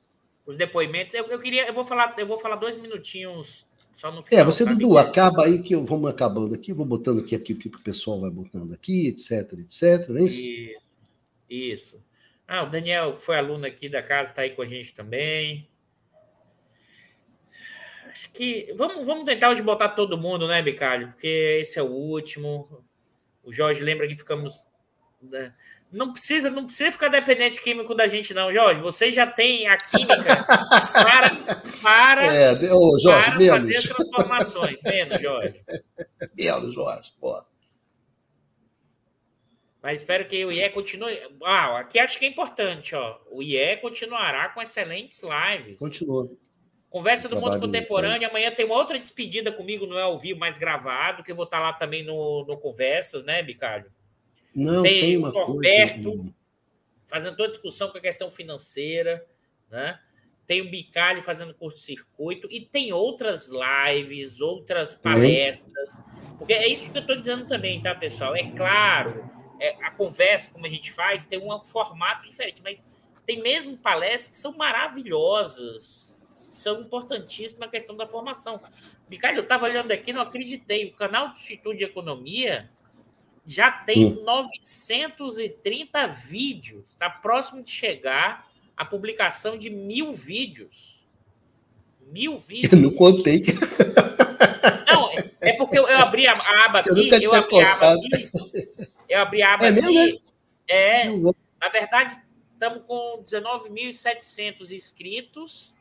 os 0.45 0.57
depoimentos. 0.57 1.13
Eu, 1.13 1.25
eu, 1.25 1.39
queria, 1.39 1.67
eu 1.67 1.73
vou 1.73 1.85
falar, 1.85 2.15
eu 2.17 2.25
vou 2.25 2.37
falar 2.37 2.55
dois 2.55 2.75
minutinhos 2.75 3.65
só 3.93 4.11
no 4.11 4.19
é, 4.19 4.23
final. 4.23 4.41
É, 4.41 4.45
você, 4.45 4.65
Dudu, 4.65 4.97
acaba 4.97 5.45
aí 5.45 5.61
que 5.61 5.75
eu 5.75 5.83
vamos 5.85 6.09
acabando 6.09 6.53
aqui, 6.53 6.73
vou 6.73 6.85
botando 6.85 7.19
aqui, 7.19 7.35
aqui 7.35 7.53
o 7.53 7.57
que 7.57 7.67
o 7.67 7.79
pessoal 7.79 8.19
vai 8.19 8.29
botando 8.29 8.73
aqui, 8.73 9.07
etc, 9.07 9.53
etc, 9.59 10.09
não 10.09 10.17
é 10.17 10.23
isso? 10.23 10.39
Isso. 10.39 10.81
isso. 11.49 12.05
Ah, 12.47 12.63
o 12.63 12.69
Daniel, 12.69 13.13
que 13.15 13.21
foi 13.21 13.37
aluno 13.37 13.65
aqui 13.65 13.87
da 13.87 14.03
casa, 14.03 14.31
está 14.31 14.41
aí 14.41 14.51
com 14.51 14.61
a 14.61 14.65
gente 14.65 14.93
também. 14.93 15.67
Acho 18.13 18.31
que. 18.31 18.71
Vamos, 18.75 19.07
vamos 19.07 19.25
tentar 19.25 19.49
hoje 19.49 19.63
botar 19.63 19.89
todo 19.89 20.17
mundo, 20.17 20.47
né, 20.47 20.61
Bicalho? 20.61 21.07
Porque 21.07 21.59
esse 21.61 21.79
é 21.79 21.81
o 21.81 21.87
último. 21.87 22.85
O 23.43 23.51
Jorge 23.51 23.83
lembra 23.83 24.07
que 24.07 24.15
ficamos. 24.15 24.63
Né? 25.21 25.51
Não 25.93 26.11
precisa, 26.11 26.49
não 26.49 26.65
precisa 26.65 26.91
ficar 26.91 27.07
dependente 27.07 27.61
químico 27.61 27.93
da 27.93 28.07
gente, 28.07 28.33
não, 28.33 28.51
Jorge. 28.51 28.81
Você 28.81 29.11
já 29.11 29.27
tem 29.27 29.67
a 29.67 29.77
química 29.77 30.43
para, 30.91 31.61
para, 31.83 32.35
é, 32.35 32.73
ô, 32.73 32.97
Jorge, 32.97 33.31
para 33.31 33.57
fazer 33.57 33.77
as 33.77 33.83
transformações. 33.83 34.81
Menos, 34.81 35.21
Jorge. 35.21 35.63
Menos, 36.35 36.73
Jorge. 36.73 37.11
Pô. 37.19 37.39
Mas 39.83 39.99
espero 39.99 40.25
que 40.25 40.43
o 40.43 40.51
IE 40.51 40.67
continue. 40.71 41.15
Ah, 41.43 41.81
aqui 41.81 41.99
acho 41.99 42.17
que 42.17 42.25
é 42.25 42.29
importante, 42.29 42.95
ó. 42.95 43.19
O 43.29 43.43
IE 43.43 43.77
continuará 43.77 44.49
com 44.49 44.63
excelentes 44.63 45.21
lives. 45.21 45.77
Continua. 45.77 46.27
Conversa 46.89 47.29
do 47.29 47.39
Mundo 47.39 47.59
Contemporâneo. 47.59 48.27
Amanhã 48.27 48.49
tem 48.49 48.65
uma 48.65 48.75
outra 48.75 48.97
despedida 48.97 49.51
comigo, 49.51 49.85
não 49.85 49.99
é 49.99 50.03
ao 50.03 50.17
vivo, 50.17 50.39
mas 50.39 50.57
gravado, 50.57 51.23
que 51.23 51.31
eu 51.31 51.35
vou 51.35 51.45
estar 51.45 51.59
lá 51.59 51.73
também 51.73 52.03
no, 52.03 52.45
no 52.47 52.57
Conversas, 52.57 53.23
né, 53.23 53.43
Bicalho? 53.43 53.91
Não, 54.55 54.83
tem, 54.83 54.99
tem 55.01 55.17
uma 55.17 55.29
o 55.29 55.31
Norberto 55.33 56.11
coisa... 56.11 56.33
fazendo 57.05 57.35
toda 57.35 57.49
a 57.49 57.51
discussão 57.51 57.89
com 57.89 57.97
a 57.97 58.01
questão 58.01 58.29
financeira, 58.29 59.25
né? 59.69 59.99
Tem 60.45 60.61
o 60.61 60.69
Bicalho 60.69 61.21
fazendo 61.21 61.53
curto-circuito 61.53 62.47
e 62.51 62.59
tem 62.61 62.91
outras 62.91 63.49
lives, 63.49 64.41
outras 64.41 64.93
palestras. 64.93 66.01
Porque 66.37 66.53
é 66.53 66.67
isso 66.67 66.91
que 66.91 66.97
eu 66.97 67.01
estou 67.01 67.15
dizendo 67.15 67.47
também, 67.47 67.81
tá, 67.81 67.95
pessoal? 67.95 68.35
É 68.35 68.43
claro, 68.51 69.23
é, 69.59 69.69
a 69.81 69.89
conversa, 69.91 70.51
como 70.51 70.65
a 70.65 70.69
gente 70.69 70.91
faz, 70.91 71.25
tem 71.25 71.39
um 71.39 71.59
formato 71.61 72.29
diferente, 72.29 72.61
mas 72.61 72.85
tem 73.25 73.41
mesmo 73.41 73.77
palestras 73.77 74.27
que 74.27 74.37
são 74.37 74.57
maravilhosas, 74.57 76.13
são 76.51 76.81
importantíssimas 76.81 77.59
na 77.59 77.67
questão 77.69 77.95
da 77.95 78.05
formação. 78.05 78.61
Bicalho, 79.07 79.37
eu 79.37 79.43
estava 79.43 79.65
olhando 79.65 79.91
aqui, 79.91 80.11
não 80.11 80.21
acreditei. 80.21 80.87
O 80.87 80.93
canal 80.93 81.29
do 81.29 81.35
Instituto 81.35 81.77
de 81.77 81.85
Economia 81.85 82.69
já 83.45 83.71
tem 83.71 84.05
hum. 84.05 84.23
930 84.23 86.07
vídeos. 86.07 86.89
Está 86.89 87.09
próximo 87.09 87.63
de 87.63 87.71
chegar 87.71 88.49
a 88.75 88.85
publicação 88.85 89.57
de 89.57 89.69
mil 89.69 90.11
vídeos. 90.11 91.03
Mil 92.11 92.37
vídeos. 92.37 92.71
Eu 92.73 92.79
não 92.79 92.91
contei. 92.91 93.43
Não, 94.87 95.09
é 95.41 95.53
porque 95.53 95.77
eu, 95.77 95.87
eu 95.87 95.97
abri 95.97 96.27
a, 96.27 96.33
aba 96.65 96.79
aqui, 96.79 96.89
eu, 96.89 97.21
eu 97.21 97.33
abri 97.33 97.59
a 97.61 97.73
aba 97.73 97.93
aqui, 97.93 98.29
eu 99.09 99.19
abri 99.19 99.41
a 99.41 99.53
aba 99.53 99.65
é 99.65 99.69
aqui. 99.69 99.81
Mesmo, 99.81 100.25
É, 100.67 101.09
na 101.59 101.69
verdade, 101.69 102.17
estamos 102.53 102.83
com 102.85 103.21
19.700 103.23 104.71
inscritos 104.71 105.73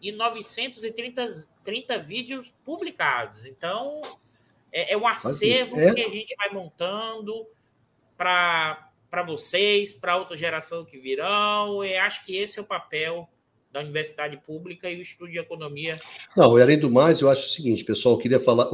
e 0.00 0.12
930 0.12 1.46
30 1.66 1.98
vídeos 1.98 2.54
publicados. 2.64 3.44
Então, 3.44 4.00
é, 4.72 4.92
é 4.92 4.96
um 4.96 5.06
acervo 5.06 5.78
é. 5.78 5.94
que 5.94 6.02
a 6.02 6.08
gente 6.08 6.34
vai 6.36 6.52
montando 6.52 7.46
para 8.16 8.90
vocês, 9.26 9.92
para 9.92 10.16
outra 10.16 10.36
geração 10.36 10.84
que 10.84 10.98
virão. 10.98 11.84
E 11.84 11.96
acho 11.96 12.24
que 12.24 12.36
esse 12.36 12.58
é 12.58 12.62
o 12.62 12.66
papel 12.66 13.28
da 13.72 13.80
universidade 13.80 14.38
pública 14.38 14.90
e 14.90 14.98
o 14.98 15.02
estudo 15.02 15.30
de 15.30 15.38
economia. 15.38 16.00
Não, 16.36 16.58
e 16.58 16.62
além 16.62 16.78
do 16.78 16.90
mais, 16.90 17.20
eu 17.20 17.28
acho 17.28 17.46
o 17.46 17.50
seguinte, 17.50 17.84
pessoal, 17.84 18.14
eu 18.14 18.18
queria 18.18 18.40
falar. 18.40 18.68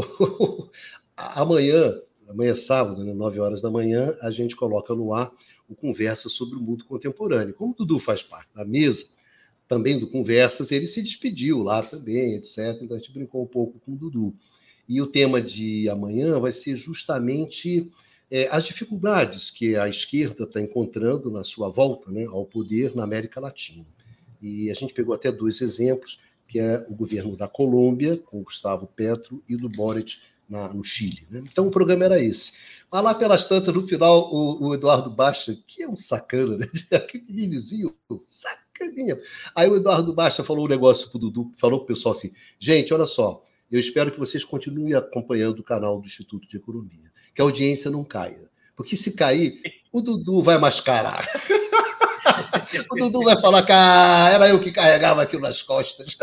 amanhã, 1.16 2.01
amanhã 2.28 2.52
é 2.52 2.55
sábado, 2.55 3.05
né, 3.05 3.12
9 3.12 3.40
horas 3.40 3.60
da 3.60 3.70
manhã, 3.70 4.16
a 4.20 4.31
gente 4.31 4.55
coloca 4.55 4.94
no 4.94 5.12
ar 5.12 5.32
o 5.69 5.74
Conversa 5.74 6.28
sobre 6.28 6.56
o 6.56 6.60
Mundo 6.60 6.85
Contemporâneo. 6.85 7.55
Como 7.55 7.73
o 7.73 7.74
Dudu 7.74 7.98
faz 7.98 8.23
parte 8.23 8.48
da 8.55 8.64
mesa 8.64 9.06
também 9.66 9.98
do 9.98 10.10
Conversas, 10.10 10.70
ele 10.70 10.86
se 10.86 11.02
despediu 11.02 11.62
lá 11.62 11.82
também, 11.82 12.35
etc. 12.35 12.78
Então 12.82 12.97
a 12.97 13.01
gente 13.01 13.12
brincou 13.12 13.43
um 13.43 13.47
pouco 13.47 13.81
com 13.81 13.93
o 13.93 13.97
Dudu. 13.97 14.36
E 14.88 15.00
o 15.00 15.06
tema 15.06 15.40
de 15.40 15.88
amanhã 15.88 16.38
vai 16.38 16.52
ser 16.52 16.76
justamente 16.76 17.90
é, 18.30 18.48
as 18.50 18.64
dificuldades 18.64 19.50
que 19.50 19.76
a 19.76 19.88
esquerda 19.88 20.44
está 20.44 20.60
encontrando 20.60 21.30
na 21.30 21.44
sua 21.44 21.68
volta 21.68 22.10
né, 22.10 22.24
ao 22.24 22.46
poder 22.46 22.94
na 22.96 23.04
América 23.04 23.40
Latina. 23.40 23.86
E 24.40 24.70
a 24.70 24.74
gente 24.74 24.94
pegou 24.94 25.14
até 25.14 25.30
dois 25.30 25.60
exemplos, 25.60 26.18
que 26.48 26.59
é 26.59 26.84
o 26.88 26.94
governo 26.94 27.36
da 27.36 27.46
Colômbia, 27.46 28.16
com 28.16 28.42
Gustavo 28.42 28.86
Petro, 28.86 29.42
e 29.48 29.56
do 29.56 29.68
Boric 29.68 30.16
na, 30.48 30.72
no 30.72 30.82
Chile. 30.82 31.26
Né? 31.30 31.42
Então 31.50 31.66
o 31.66 31.70
programa 31.70 32.04
era 32.04 32.20
esse. 32.20 32.54
Mas 32.90 33.02
lá 33.02 33.14
pelas 33.14 33.46
tantas, 33.46 33.72
no 33.72 33.86
final, 33.86 34.30
o, 34.32 34.68
o 34.68 34.74
Eduardo 34.74 35.10
Baixa, 35.10 35.56
que 35.66 35.82
é 35.82 35.88
um 35.88 35.96
sacana, 35.96 36.59
né? 36.59 36.66
Aquele 36.92 37.24
meninozinho, 37.28 37.94
sacaninha. 38.28 39.18
Aí 39.54 39.68
o 39.68 39.76
Eduardo 39.76 40.12
Baixa 40.12 40.44
falou 40.44 40.66
um 40.66 40.68
negócio 40.68 41.09
pro 41.10 41.18
Dudu, 41.18 41.50
falou 41.54 41.78
pro 41.78 41.94
pessoal 41.94 42.14
assim: 42.14 42.32
gente, 42.59 42.92
olha 42.92 43.06
só, 43.06 43.42
eu 43.72 43.80
espero 43.80 44.12
que 44.12 44.18
vocês 44.18 44.44
continuem 44.44 44.92
acompanhando 44.92 45.60
o 45.60 45.64
canal 45.64 45.98
do 45.98 46.06
Instituto 46.06 46.46
de 46.46 46.58
Economia, 46.58 47.10
que 47.34 47.40
a 47.40 47.44
audiência 47.44 47.90
não 47.90 48.04
caia. 48.04 48.50
Porque 48.76 48.96
se 48.96 49.12
cair, 49.12 49.62
o 49.90 50.02
Dudu 50.02 50.42
vai 50.42 50.58
mascarar. 50.58 51.26
o 52.90 52.96
Dudu 52.96 53.22
vai 53.22 53.40
falar 53.40 53.62
que 53.64 53.72
ah, 53.72 54.30
era 54.30 54.48
eu 54.48 54.60
que 54.60 54.70
carregava 54.70 55.22
aquilo 55.22 55.42
nas 55.42 55.62
costas. 55.62 56.18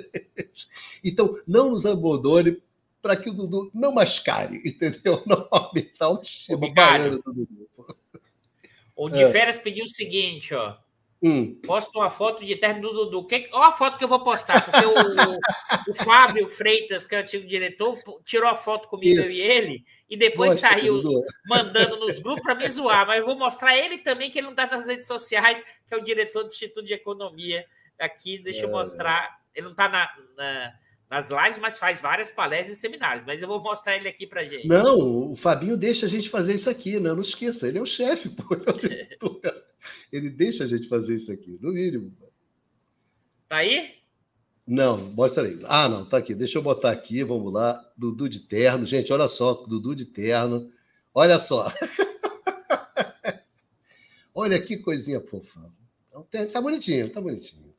então, 1.02 1.38
não 1.46 1.70
nos 1.70 1.86
abandone 1.86 2.62
para 3.00 3.16
que 3.16 3.30
o 3.30 3.34
Dudu 3.34 3.70
não 3.74 3.92
mascare, 3.92 4.56
entendeu? 4.64 5.22
Não 5.26 5.48
aumentar 5.50 6.10
o 6.10 6.20
estímulo 6.22 6.72
baiano 6.72 7.22
do 7.22 7.32
Dudu. 7.32 7.68
O 8.96 9.08
de 9.08 9.26
férias 9.32 9.58
pediu 9.58 9.84
o 9.84 9.88
seguinte, 9.88 10.54
ó. 10.54 10.76
Hum. 11.26 11.58
Posto 11.64 11.98
uma 11.98 12.10
foto 12.10 12.44
de 12.44 12.54
terno 12.54 12.82
do 12.82 12.92
Dudu. 12.92 13.26
Que, 13.26 13.48
olha 13.52 13.68
a 13.68 13.72
foto 13.72 13.96
que 13.96 14.04
eu 14.04 14.08
vou 14.08 14.22
postar, 14.22 14.62
porque 14.62 14.84
o, 14.84 15.90
o 15.90 15.94
Fábio 15.94 16.50
Freitas, 16.50 17.06
que 17.06 17.14
é 17.14 17.18
o 17.18 17.22
antigo 17.22 17.46
diretor, 17.46 17.96
tirou 18.22 18.46
a 18.46 18.54
foto 18.54 18.86
comigo 18.88 19.22
Isso. 19.22 19.30
e 19.30 19.40
ele, 19.40 19.84
e 20.10 20.18
depois 20.18 20.52
Mostra, 20.52 20.68
saiu 20.72 21.00
Dudu. 21.00 21.22
mandando 21.48 21.96
nos 21.96 22.18
grupos 22.20 22.42
para 22.42 22.54
me 22.54 22.68
zoar. 22.68 23.06
Mas 23.06 23.20
eu 23.20 23.24
vou 23.24 23.38
mostrar 23.38 23.74
ele 23.74 23.96
também, 23.96 24.30
que 24.30 24.38
ele 24.38 24.48
não 24.48 24.52
está 24.52 24.66
nas 24.66 24.86
redes 24.86 25.06
sociais, 25.06 25.62
que 25.86 25.94
é 25.94 25.96
o 25.96 26.04
diretor 26.04 26.42
do 26.42 26.48
Instituto 26.50 26.84
de 26.84 26.92
Economia 26.92 27.64
aqui. 27.98 28.38
Deixa 28.38 28.60
é, 28.60 28.64
eu 28.64 28.70
mostrar. 28.70 29.40
Ele 29.54 29.64
não 29.64 29.72
está 29.72 29.88
na, 29.88 30.10
na 30.36 30.74
nas 31.10 31.28
lives, 31.28 31.58
mas 31.58 31.78
faz 31.78 32.00
várias 32.00 32.32
palestras 32.32 32.76
e 32.76 32.80
seminários. 32.80 33.24
Mas 33.24 33.40
eu 33.40 33.48
vou 33.48 33.62
mostrar 33.62 33.96
ele 33.96 34.08
aqui 34.08 34.26
para 34.26 34.44
gente. 34.44 34.66
Não, 34.66 35.30
o 35.30 35.36
Fabinho 35.36 35.76
deixa 35.76 36.06
a 36.06 36.08
gente 36.08 36.28
fazer 36.28 36.54
isso 36.54 36.68
aqui, 36.68 36.98
né? 36.98 37.12
Não 37.12 37.20
esqueça, 37.20 37.68
ele 37.68 37.78
é 37.78 37.82
o 37.82 37.86
chefe, 37.86 38.30
pô. 38.30 38.44
Ele 40.10 40.30
deixa 40.30 40.64
a 40.64 40.66
gente 40.66 40.88
fazer 40.88 41.14
isso 41.14 41.30
aqui, 41.30 41.58
no 41.60 41.72
mínimo. 41.72 42.16
Tá 43.46 43.58
aí? 43.58 43.96
Não, 44.66 44.96
mostra 45.12 45.46
aí. 45.46 45.58
Ah, 45.64 45.88
não, 45.88 46.08
tá 46.08 46.16
aqui. 46.16 46.34
Deixa 46.34 46.56
eu 46.56 46.62
botar 46.62 46.90
aqui, 46.90 47.22
vamos 47.22 47.52
lá. 47.52 47.78
Dudu 47.96 48.28
de 48.28 48.40
terno. 48.40 48.86
Gente, 48.86 49.12
olha 49.12 49.28
só, 49.28 49.52
Dudu 49.52 49.94
de 49.94 50.06
terno. 50.06 50.70
Olha 51.12 51.38
só. 51.38 51.70
olha 54.34 54.60
que 54.60 54.78
coisinha 54.78 55.20
fofa. 55.20 55.70
Então, 56.08 56.50
tá 56.50 56.60
bonitinho, 56.60 57.10
tá 57.10 57.20
bonitinho. 57.20 57.73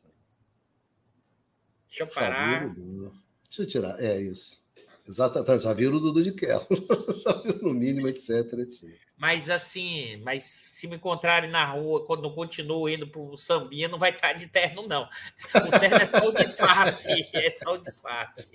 Deixa 1.88 2.04
eu 2.04 2.08
parar. 2.08 2.74
Deixa 2.76 3.62
eu 3.62 3.68
tirar. 3.68 4.04
É 4.04 4.20
isso. 4.20 4.64
Exatamente. 5.08 5.64
Já 5.64 5.74
viram 5.74 5.98
o 5.98 6.00
Dudu 6.00 6.24
de 6.24 6.32
Kello. 6.32 6.66
Já 7.24 7.34
viram 7.42 7.60
no 7.62 7.74
mínimo, 7.74 8.08
etc, 8.08 8.30
etc. 8.54 8.90
Mas 9.18 9.50
assim, 9.50 10.18
mas 10.24 10.44
se 10.44 10.88
me 10.88 10.96
encontrarem 10.96 11.50
na 11.50 11.64
rua, 11.66 12.04
quando 12.06 12.26
eu 12.26 12.32
continuo 12.32 12.90
indo 12.90 13.08
para 13.08 13.22
o 13.22 13.38
sambinha, 13.38 13.88
não 13.88 14.00
vai 14.00 14.10
estar 14.12 14.34
de 14.34 14.48
terno, 14.48 14.88
não. 14.88 15.04
O 15.04 15.80
terno 15.80 15.98
é 15.98 16.06
só 16.06 16.28
o 16.28 16.34
disfarce. 16.34 17.08
É 17.34 17.52
só 17.52 17.76
o 17.76 17.78
disfarce. 17.78 18.50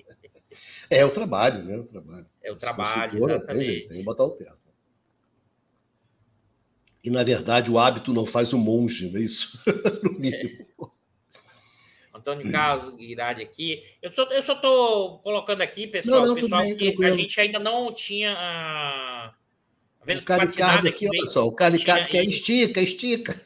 É 0.91 1.05
o 1.05 1.11
trabalho, 1.11 1.63
né? 1.63 1.77
O 1.77 1.85
trabalho. 1.85 2.27
É 2.43 2.51
o 2.53 2.57
trabalho, 2.57 3.25
exatamente. 3.25 3.67
Tem, 3.67 3.89
tem 3.89 3.99
que 3.99 4.05
botar 4.05 4.25
o 4.25 4.31
terno. 4.31 4.59
E, 7.03 7.09
na 7.09 7.23
verdade, 7.23 7.71
o 7.71 7.79
hábito 7.79 8.13
não 8.13 8.27
faz 8.27 8.53
o 8.53 8.59
monge, 8.59 9.11
não 9.11 9.19
é 9.19 9.23
isso? 9.23 9.63
no 10.03 10.13
mínimo. 10.13 10.67
É. 10.83 10.90
Antônio 12.21 12.53
Carlos 12.53 12.95
Guirardi 12.95 13.43
aqui. 13.43 13.83
Eu 14.01 14.13
só 14.13 14.25
eu 14.25 14.43
só 14.43 14.53
estou 14.53 15.19
colocando 15.19 15.63
aqui, 15.63 15.87
pessoal, 15.87 16.21
não, 16.21 16.29
não, 16.29 16.35
pessoal 16.35 16.63
bem, 16.63 16.77
que 16.77 16.87
tranquilo. 16.93 17.13
a 17.13 17.17
gente 17.17 17.41
ainda 17.41 17.59
não 17.59 17.93
tinha. 17.93 18.35
Ah, 18.37 19.35
o 20.03 20.25
Caricardo 20.25 20.89
aqui, 20.89 21.07
olha 21.09 21.27
só, 21.27 21.47
o 21.47 21.53
Caricardo 21.53 22.09
quer 22.09 22.25
estica, 22.25 22.81
estica. 22.81 23.39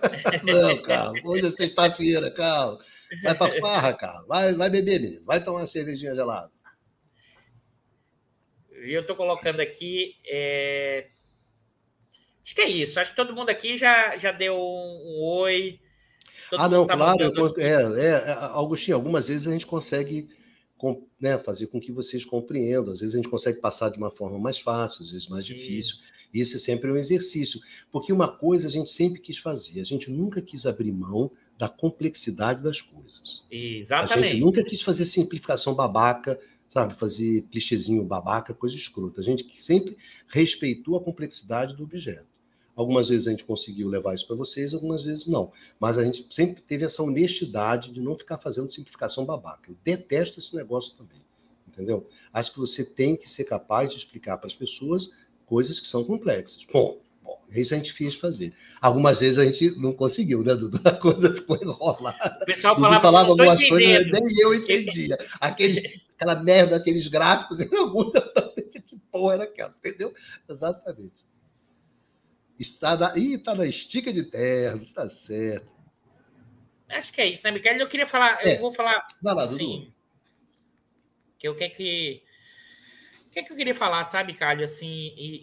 não, 0.42 0.80
Carlos, 0.82 1.20
hoje 1.24 1.46
é 1.46 1.50
sexta-feira, 1.50 2.30
Carlos. 2.30 2.84
Vai 3.22 3.34
para 3.34 3.60
farra, 3.60 3.92
Carlos. 3.94 4.26
Vai, 4.26 4.54
vai 4.54 4.70
beber, 4.70 5.00
menino. 5.00 5.24
Vai 5.24 5.42
tomar 5.42 5.60
uma 5.60 5.66
cervejinha 5.66 6.14
gelada. 6.14 6.50
Eu 8.70 9.02
estou 9.02 9.16
colocando 9.16 9.60
aqui. 9.60 10.16
É... 10.26 11.08
Acho 12.44 12.54
que 12.54 12.60
é 12.60 12.68
isso. 12.68 12.98
Acho 12.98 13.10
que 13.10 13.16
todo 13.16 13.34
mundo 13.34 13.50
aqui 13.50 13.76
já, 13.76 14.16
já 14.16 14.32
deu 14.32 14.56
um, 14.56 15.18
um 15.18 15.22
oi. 15.22 15.80
Ah, 16.52 16.68
não, 16.68 16.86
tá 16.86 16.96
claro. 16.96 17.22
Eu, 17.22 17.58
é, 17.58 18.06
é, 18.06 18.32
Augustinho, 18.52 18.96
algumas 18.96 19.28
vezes 19.28 19.46
a 19.46 19.52
gente 19.52 19.66
consegue 19.66 20.28
com, 20.76 21.06
né, 21.20 21.38
fazer 21.38 21.66
com 21.66 21.80
que 21.80 21.92
vocês 21.92 22.24
compreendam. 22.24 22.92
Às 22.92 23.00
vezes 23.00 23.14
a 23.14 23.18
gente 23.18 23.28
consegue 23.28 23.60
passar 23.60 23.90
de 23.90 23.98
uma 23.98 24.10
forma 24.10 24.38
mais 24.38 24.58
fácil, 24.58 25.02
às 25.02 25.10
vezes 25.10 25.28
mais 25.28 25.44
difícil. 25.44 25.94
Isso. 25.94 26.20
Isso 26.32 26.56
é 26.56 26.60
sempre 26.60 26.90
um 26.90 26.96
exercício. 26.96 27.60
Porque 27.90 28.12
uma 28.12 28.28
coisa 28.28 28.68
a 28.68 28.70
gente 28.70 28.90
sempre 28.90 29.20
quis 29.20 29.38
fazer, 29.38 29.80
a 29.80 29.84
gente 29.84 30.10
nunca 30.10 30.40
quis 30.40 30.64
abrir 30.66 30.92
mão 30.92 31.30
da 31.58 31.68
complexidade 31.68 32.62
das 32.62 32.80
coisas. 32.80 33.44
Exatamente. 33.50 34.24
A 34.24 34.28
gente 34.28 34.40
nunca 34.40 34.64
quis 34.64 34.80
fazer 34.80 35.04
simplificação 35.04 35.74
babaca, 35.74 36.38
sabe? 36.68 36.94
Fazer 36.94 37.42
clichêzinho 37.50 38.02
babaca, 38.04 38.54
coisa 38.54 38.76
escrota. 38.76 39.20
A 39.20 39.24
gente 39.24 39.44
sempre 39.60 39.98
respeitou 40.28 40.96
a 40.96 41.02
complexidade 41.02 41.76
do 41.76 41.82
objeto. 41.82 42.29
Algumas 42.80 43.10
vezes 43.10 43.26
a 43.26 43.30
gente 43.30 43.44
conseguiu 43.44 43.88
levar 43.88 44.14
isso 44.14 44.26
para 44.26 44.36
vocês, 44.36 44.72
algumas 44.72 45.02
vezes 45.02 45.26
não. 45.26 45.52
Mas 45.78 45.98
a 45.98 46.04
gente 46.04 46.26
sempre 46.30 46.62
teve 46.62 46.82
essa 46.82 47.02
honestidade 47.02 47.92
de 47.92 48.00
não 48.00 48.16
ficar 48.16 48.38
fazendo 48.38 48.70
simplificação 48.70 49.26
babaca. 49.26 49.70
Eu 49.70 49.76
detesto 49.84 50.38
esse 50.38 50.56
negócio 50.56 50.96
também. 50.96 51.20
Entendeu? 51.68 52.08
Acho 52.32 52.52
que 52.54 52.58
você 52.58 52.82
tem 52.82 53.16
que 53.16 53.28
ser 53.28 53.44
capaz 53.44 53.90
de 53.90 53.98
explicar 53.98 54.38
para 54.38 54.46
as 54.46 54.54
pessoas 54.54 55.10
coisas 55.44 55.78
que 55.78 55.86
são 55.86 56.02
complexas. 56.04 56.64
Bom, 56.72 57.02
bom, 57.22 57.42
isso 57.50 57.74
a 57.74 57.76
gente 57.76 57.92
fez 57.92 58.14
fazer. 58.14 58.54
Algumas 58.80 59.20
vezes 59.20 59.36
a 59.36 59.44
gente 59.44 59.78
não 59.78 59.92
conseguiu, 59.92 60.42
né, 60.42 60.54
Dudu? 60.54 60.80
A 60.82 60.92
coisa 60.92 61.34
ficou 61.34 61.58
enrolada. 61.58 62.38
O 62.40 62.46
pessoal 62.46 62.74
falava, 62.76 63.02
falava 63.02 63.28
algumas 63.28 63.62
coisas, 63.62 64.10
nem 64.10 64.38
eu 64.38 64.54
entendia. 64.54 65.18
Aqueles, 65.38 66.06
aquela 66.16 66.42
merda, 66.42 66.76
aqueles 66.76 67.06
gráficos, 67.08 67.60
alguns 67.76 68.14
eu 68.14 68.22
não 68.34 68.52
entendi 68.52 68.80
que 68.80 68.96
porra 69.12 69.34
era 69.34 69.44
aquela, 69.44 69.74
entendeu? 69.78 70.14
Exatamente. 70.48 71.28
Está 72.60 72.94
na, 72.94 73.16
Ih, 73.16 73.36
está 73.36 73.54
na 73.54 73.66
estica 73.66 74.12
de 74.12 74.22
terra, 74.22 74.78
tá 74.94 75.08
certo. 75.08 75.66
Acho 76.90 77.10
que 77.10 77.22
é 77.22 77.26
isso, 77.26 77.42
né, 77.44 77.50
Miguel? 77.50 77.78
Eu 77.78 77.88
queria 77.88 78.06
falar, 78.06 78.44
é. 78.46 78.56
eu 78.56 78.60
vou 78.60 78.70
falar. 78.70 79.06
Vai 79.22 79.34
lá, 79.34 79.44
assim, 79.44 79.90
que 81.38 81.48
o 81.48 81.54
que 81.54 81.64
é 81.64 81.68
que. 81.70 82.22
O 83.26 83.30
que 83.30 83.38
é 83.38 83.42
que 83.42 83.52
eu 83.52 83.56
queria 83.56 83.74
falar, 83.74 84.04
sabe, 84.04 84.34
Calho? 84.34 84.62
Assim, 84.62 85.14
e, 85.16 85.40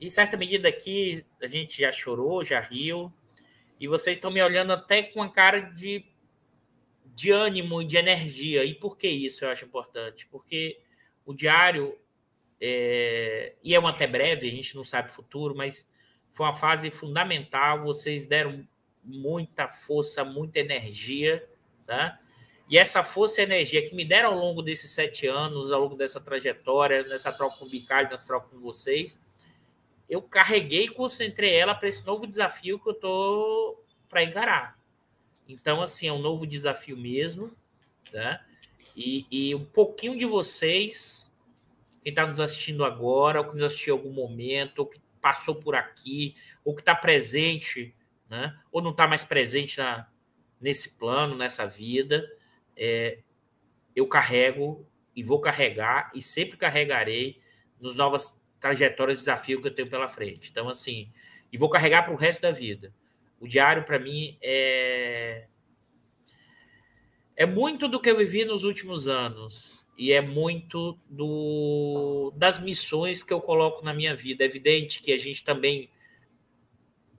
e, 0.00 0.06
em 0.06 0.08
certa 0.08 0.38
medida 0.38 0.68
aqui 0.68 1.22
a 1.42 1.46
gente 1.46 1.82
já 1.82 1.92
chorou, 1.92 2.42
já 2.42 2.60
riu, 2.60 3.12
e 3.78 3.86
vocês 3.86 4.16
estão 4.16 4.30
me 4.30 4.42
olhando 4.42 4.72
até 4.72 5.02
com 5.02 5.20
uma 5.20 5.30
cara 5.30 5.60
de, 5.60 6.02
de 7.04 7.30
ânimo 7.30 7.82
e 7.82 7.84
de 7.84 7.98
energia. 7.98 8.64
E 8.64 8.72
por 8.72 8.96
que 8.96 9.08
isso 9.08 9.44
eu 9.44 9.50
acho 9.50 9.66
importante? 9.66 10.26
Porque 10.28 10.80
o 11.26 11.34
diário 11.34 11.98
é, 12.60 13.54
e 13.62 13.74
é 13.74 13.78
uma 13.78 13.90
até 13.90 14.06
breve, 14.06 14.48
a 14.48 14.50
gente 14.50 14.76
não 14.76 14.84
sabe 14.84 15.10
o 15.10 15.12
futuro, 15.12 15.54
mas 15.54 15.88
foi 16.30 16.46
uma 16.46 16.52
fase 16.52 16.90
fundamental. 16.90 17.82
Vocês 17.82 18.26
deram 18.26 18.66
muita 19.02 19.68
força, 19.68 20.24
muita 20.24 20.58
energia, 20.58 21.46
tá? 21.86 22.18
E 22.68 22.78
essa 22.78 23.02
força 23.02 23.40
e 23.40 23.44
energia 23.44 23.86
que 23.86 23.94
me 23.94 24.04
deram 24.04 24.32
ao 24.32 24.38
longo 24.38 24.62
desses 24.62 24.90
sete 24.90 25.26
anos, 25.26 25.70
ao 25.70 25.82
longo 25.82 25.96
dessa 25.96 26.20
trajetória, 26.20 27.02
nessa 27.04 27.30
troca 27.30 27.58
com 27.58 27.66
o 27.66 27.68
Bicalho, 27.68 28.08
nessa 28.08 28.26
troca 28.26 28.48
com 28.48 28.58
vocês, 28.58 29.20
eu 30.08 30.22
carreguei 30.22 30.84
e 30.84 30.88
concentrei 30.88 31.54
ela 31.54 31.74
para 31.74 31.88
esse 31.88 32.04
novo 32.06 32.26
desafio 32.26 32.78
que 32.78 32.88
eu 32.88 32.94
tô 32.94 33.78
para 34.08 34.24
encarar. 34.24 34.78
Então, 35.46 35.82
assim, 35.82 36.08
é 36.08 36.12
um 36.12 36.18
novo 36.18 36.46
desafio 36.46 36.96
mesmo, 36.96 37.52
né? 38.12 38.40
E, 38.96 39.26
e 39.30 39.54
um 39.54 39.64
pouquinho 39.64 40.16
de 40.16 40.24
vocês 40.24 41.23
quem 42.04 42.10
está 42.12 42.26
nos 42.26 42.38
assistindo 42.38 42.84
agora, 42.84 43.40
ou 43.40 43.48
que 43.48 43.54
nos 43.54 43.64
assistiu 43.64 43.96
em 43.96 43.98
algum 43.98 44.12
momento, 44.12 44.80
ou 44.80 44.86
que 44.86 45.00
passou 45.22 45.54
por 45.54 45.74
aqui, 45.74 46.36
ou 46.62 46.74
que 46.74 46.82
está 46.82 46.94
presente, 46.94 47.96
né? 48.28 48.54
ou 48.70 48.82
não 48.82 48.90
está 48.90 49.08
mais 49.08 49.24
presente 49.24 49.78
na, 49.78 50.06
nesse 50.60 50.98
plano, 50.98 51.34
nessa 51.34 51.66
vida, 51.66 52.30
é, 52.76 53.20
eu 53.96 54.06
carrego 54.06 54.86
e 55.16 55.22
vou 55.22 55.40
carregar 55.40 56.10
e 56.14 56.20
sempre 56.20 56.58
carregarei 56.58 57.40
nos 57.80 57.96
novas 57.96 58.38
trajetórias, 58.60 59.20
desafios 59.20 59.62
que 59.62 59.68
eu 59.68 59.74
tenho 59.74 59.88
pela 59.88 60.08
frente. 60.08 60.50
Então, 60.50 60.68
assim, 60.68 61.10
e 61.50 61.56
vou 61.56 61.70
carregar 61.70 62.02
para 62.02 62.12
o 62.12 62.16
resto 62.16 62.42
da 62.42 62.50
vida. 62.50 62.92
O 63.40 63.48
diário, 63.48 63.84
para 63.84 63.98
mim, 63.98 64.36
é. 64.42 65.46
É 67.36 67.46
muito 67.46 67.88
do 67.88 68.00
que 68.00 68.10
eu 68.10 68.16
vivi 68.16 68.44
nos 68.44 68.62
últimos 68.62 69.08
anos 69.08 69.83
e 69.96 70.12
é 70.12 70.20
muito 70.20 70.98
do 71.08 72.32
das 72.36 72.58
missões 72.58 73.22
que 73.22 73.32
eu 73.32 73.40
coloco 73.40 73.84
na 73.84 73.94
minha 73.94 74.14
vida. 74.14 74.44
É 74.44 74.46
evidente 74.46 75.00
que 75.00 75.12
a 75.12 75.18
gente 75.18 75.44
também 75.44 75.88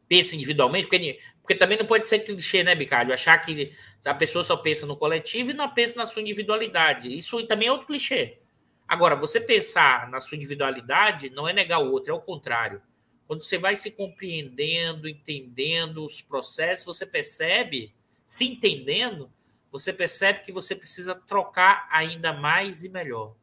pensa 0.07 0.35
individualmente, 0.35 0.88
porque, 0.88 1.19
porque 1.41 1.56
também 1.56 1.77
não 1.77 1.85
pode 1.85 2.07
ser 2.07 2.19
clichê, 2.19 2.64
né, 2.64 2.76
Bicalho? 2.76 3.14
Achar 3.14 3.38
que 3.39 3.72
a 4.03 4.14
pessoa 4.14 4.43
só 4.43 4.56
pensa 4.57 4.85
no 4.85 4.95
coletivo 4.95 5.52
e 5.52 5.53
não 5.53 5.73
pensa 5.73 5.97
na 5.97 6.06
sua 6.06 6.22
individualidade. 6.22 7.15
Isso 7.15 7.41
também 7.47 7.68
é 7.68 7.72
outro 7.72 7.88
clichê. 7.88 8.39
Agora, 8.88 9.15
você 9.15 9.39
pensar 9.39 10.10
na 10.10 10.22
sua 10.22 10.35
individualidade 10.35 11.30
não 11.31 11.47
é 11.47 11.53
negar 11.53 11.80
o 11.80 11.91
outro, 11.91 12.11
é 12.11 12.15
o 12.15 12.22
contrário. 12.22 12.81
Quando 13.27 13.41
você 13.43 13.57
vai 13.57 13.76
se 13.76 13.89
compreendendo, 13.89 15.10
entendendo 15.10 16.06
os 16.06 16.22
processos, 16.22 16.85
você 16.85 17.06
percebe, 17.06 17.91
se 18.23 18.45
entendendo, 18.45 19.31
você 19.77 19.91
percebe 19.91 20.39
que 20.39 20.53
você 20.53 20.73
precisa 20.73 21.14
trocar 21.14 21.85
ainda 21.91 22.31
mais 22.31 22.85
e 22.85 22.89
melhor. 22.89 23.35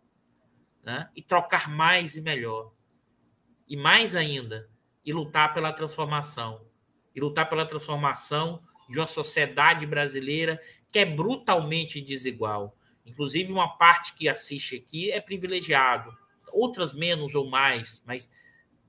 Né? 0.82 1.10
E 1.14 1.20
trocar 1.20 1.68
mais 1.68 2.16
e 2.16 2.22
melhor. 2.22 2.72
E 3.68 3.76
mais 3.76 4.16
ainda, 4.16 4.68
e 5.04 5.12
lutar 5.12 5.52
pela 5.52 5.74
transformação. 5.74 6.66
E 7.14 7.20
lutar 7.20 7.50
pela 7.50 7.66
transformação 7.66 8.62
de 8.88 8.98
uma 8.98 9.06
sociedade 9.06 9.84
brasileira 9.84 10.58
que 10.90 11.00
é 11.00 11.04
brutalmente 11.04 12.00
desigual. 12.00 12.74
Inclusive, 13.04 13.52
uma 13.52 13.76
parte 13.76 14.14
que 14.14 14.26
assiste 14.26 14.76
aqui 14.76 15.12
é 15.12 15.20
privilegiado, 15.20 16.16
outras 16.50 16.94
menos 16.94 17.34
ou 17.34 17.46
mais, 17.46 18.02
mas 18.06 18.32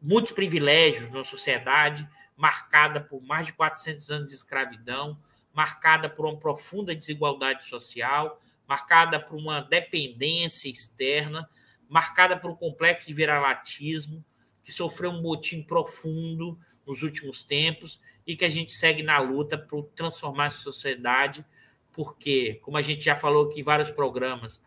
muitos 0.02 0.32
privilégios 0.32 1.10
numa 1.10 1.26
sociedade 1.26 2.08
marcada 2.38 3.02
por 3.02 3.22
mais 3.22 3.48
de 3.48 3.54
400 3.54 4.10
anos 4.10 4.30
de 4.30 4.36
escravidão, 4.36 5.20
marcada 5.54 6.10
por 6.10 6.26
uma 6.26 6.38
profunda 6.38 6.96
desigualdade 6.96 7.66
social, 7.66 8.42
marcada 8.68 9.20
por 9.20 9.38
uma 9.38 9.62
dependência 9.62 10.70
externa, 10.70 11.50
marcada 11.88 12.36
por 12.36 12.52
um 12.52 12.56
complexo 12.56 13.08
de 13.08 13.14
viralatismo, 13.14 14.24
que 14.64 14.72
sofreu 14.72 15.12
um 15.12 15.22
botim 15.22 15.62
profundo 15.62 16.58
nos 16.86 17.04
últimos 17.04 17.44
tempos 17.44 18.00
e 18.26 18.36
que 18.36 18.46
a 18.46 18.50
gente 18.50 18.72
segue 18.72 19.04
na 19.04 19.20
luta 19.20 19.58
para 19.58 19.82
transformar 19.96 20.48
a 20.48 20.52
sociedade, 20.52 21.46
porque, 21.92 22.56
como 22.64 22.78
a 22.78 22.82
gente 22.82 23.04
já 23.04 23.16
falou 23.16 23.46
aqui 23.46 23.60
em 23.60 23.64
vários 23.64 23.92
programas, 23.92 24.62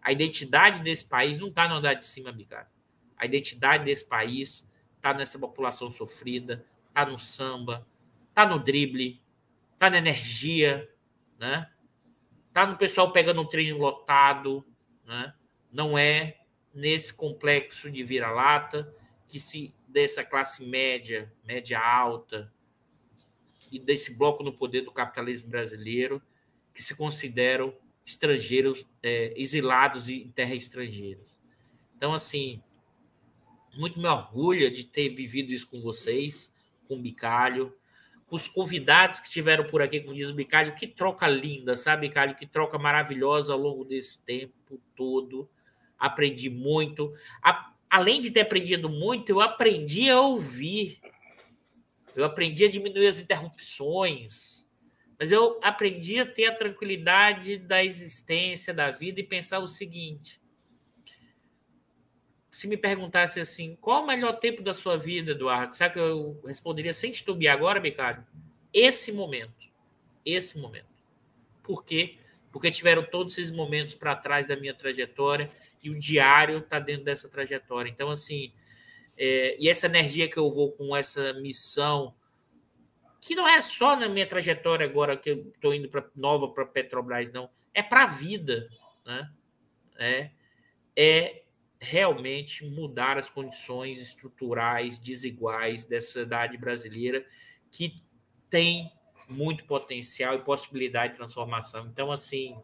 a 0.00 0.12
identidade 0.12 0.82
desse 0.82 1.04
país 1.04 1.38
não 1.38 1.48
está 1.48 1.68
no 1.68 1.76
andar 1.76 1.94
de 1.94 2.06
cima, 2.06 2.32
Bicário. 2.32 2.68
A 3.16 3.24
identidade 3.24 3.84
desse 3.84 4.04
país 4.04 4.68
está 4.96 5.14
nessa 5.14 5.38
população 5.38 5.90
sofrida, 5.90 6.64
está 6.88 7.06
no 7.06 7.18
samba, 7.18 7.86
está 8.28 8.46
no 8.46 8.58
drible, 8.58 9.21
tá 9.82 9.90
na 9.90 9.98
energia, 9.98 10.88
né? 11.40 11.68
Tá 12.52 12.64
no 12.64 12.76
pessoal 12.76 13.10
pegando 13.10 13.42
um 13.42 13.48
treino 13.48 13.78
lotado, 13.78 14.64
né? 15.04 15.34
Não 15.72 15.98
é 15.98 16.38
nesse 16.72 17.12
complexo 17.12 17.90
de 17.90 18.04
vira-lata 18.04 18.94
que 19.26 19.40
se 19.40 19.74
dessa 19.88 20.22
classe 20.22 20.64
média, 20.64 21.32
média 21.44 21.80
alta 21.80 22.52
e 23.72 23.80
desse 23.80 24.14
bloco 24.14 24.44
no 24.44 24.52
poder 24.52 24.82
do 24.82 24.92
capitalismo 24.92 25.50
brasileiro 25.50 26.22
que 26.72 26.80
se 26.80 26.94
consideram 26.94 27.76
estrangeiros, 28.06 28.86
é, 29.02 29.34
exilados 29.36 30.08
em 30.08 30.30
terras 30.30 30.58
estrangeiras. 30.58 31.40
Então, 31.96 32.14
assim, 32.14 32.62
muito 33.74 33.98
me 33.98 34.06
orgulho 34.06 34.70
de 34.70 34.84
ter 34.84 35.08
vivido 35.08 35.50
isso 35.50 35.66
com 35.66 35.80
vocês, 35.80 36.48
com 36.86 36.94
o 36.94 37.02
Bicalho, 37.02 37.76
os 38.32 38.48
convidados 38.48 39.20
que 39.20 39.26
estiveram 39.26 39.66
por 39.66 39.82
aqui, 39.82 40.00
como 40.00 40.14
diz 40.14 40.30
o 40.30 40.34
Bicalho, 40.34 40.74
que 40.74 40.86
troca 40.86 41.28
linda, 41.28 41.76
sabe, 41.76 42.08
Bicalho? 42.08 42.34
Que 42.34 42.46
troca 42.46 42.78
maravilhosa 42.78 43.52
ao 43.52 43.58
longo 43.58 43.84
desse 43.84 44.24
tempo 44.24 44.80
todo. 44.96 45.50
Aprendi 45.98 46.48
muito. 46.48 47.12
A, 47.42 47.74
além 47.90 48.22
de 48.22 48.30
ter 48.30 48.40
aprendido 48.40 48.88
muito, 48.88 49.28
eu 49.28 49.38
aprendi 49.42 50.08
a 50.08 50.18
ouvir. 50.18 50.98
Eu 52.16 52.24
aprendi 52.24 52.64
a 52.64 52.70
diminuir 52.70 53.06
as 53.06 53.18
interrupções. 53.18 54.66
Mas 55.18 55.30
eu 55.30 55.60
aprendi 55.62 56.18
a 56.18 56.24
ter 56.24 56.46
a 56.46 56.56
tranquilidade 56.56 57.58
da 57.58 57.84
existência, 57.84 58.72
da 58.72 58.90
vida 58.90 59.20
e 59.20 59.24
pensar 59.24 59.58
o 59.58 59.68
seguinte: 59.68 60.40
se 62.52 62.68
me 62.68 62.76
perguntasse 62.76 63.40
assim, 63.40 63.76
qual 63.80 64.04
o 64.04 64.06
melhor 64.06 64.34
tempo 64.34 64.62
da 64.62 64.74
sua 64.74 64.98
vida, 64.98 65.30
Eduardo? 65.30 65.74
Sabe 65.74 65.94
que 65.94 66.00
eu 66.00 66.38
responderia 66.46 66.92
sem 66.92 67.10
titubear 67.10 67.56
agora, 67.56 67.80
Bicário? 67.80 68.24
Esse 68.70 69.10
momento. 69.10 69.54
Esse 70.24 70.58
momento. 70.58 70.86
Por 71.62 71.82
quê? 71.82 72.18
Porque 72.52 72.70
tiveram 72.70 73.02
todos 73.04 73.38
esses 73.38 73.50
momentos 73.50 73.94
para 73.94 74.14
trás 74.14 74.46
da 74.46 74.54
minha 74.54 74.74
trajetória 74.74 75.48
e 75.82 75.88
o 75.88 75.98
diário 75.98 76.58
está 76.58 76.78
dentro 76.78 77.04
dessa 77.04 77.26
trajetória. 77.26 77.88
Então, 77.88 78.10
assim, 78.10 78.52
é, 79.16 79.56
e 79.58 79.66
essa 79.66 79.86
energia 79.86 80.28
que 80.28 80.36
eu 80.36 80.50
vou 80.50 80.72
com 80.72 80.94
essa 80.94 81.32
missão 81.32 82.14
que 83.18 83.34
não 83.34 83.48
é 83.48 83.62
só 83.62 83.96
na 83.96 84.08
minha 84.08 84.26
trajetória 84.26 84.84
agora 84.84 85.16
que 85.16 85.30
eu 85.30 85.50
estou 85.54 85.72
indo 85.72 85.88
para 85.88 86.04
nova 86.14 86.48
para 86.48 86.66
Petrobras, 86.66 87.32
não. 87.32 87.48
É 87.72 87.82
para 87.82 88.02
a 88.02 88.06
vida. 88.06 88.68
Né? 89.06 89.32
É, 89.96 90.30
é 90.94 91.42
realmente 91.82 92.64
mudar 92.64 93.18
as 93.18 93.28
condições 93.28 94.00
estruturais 94.00 95.00
desiguais 95.00 95.84
dessa 95.84 96.06
sociedade 96.06 96.56
brasileira 96.56 97.26
que 97.72 98.00
tem 98.48 98.92
muito 99.28 99.64
potencial 99.64 100.36
e 100.36 100.38
possibilidade 100.38 101.12
de 101.12 101.18
transformação. 101.18 101.88
Então, 101.88 102.12
assim, 102.12 102.56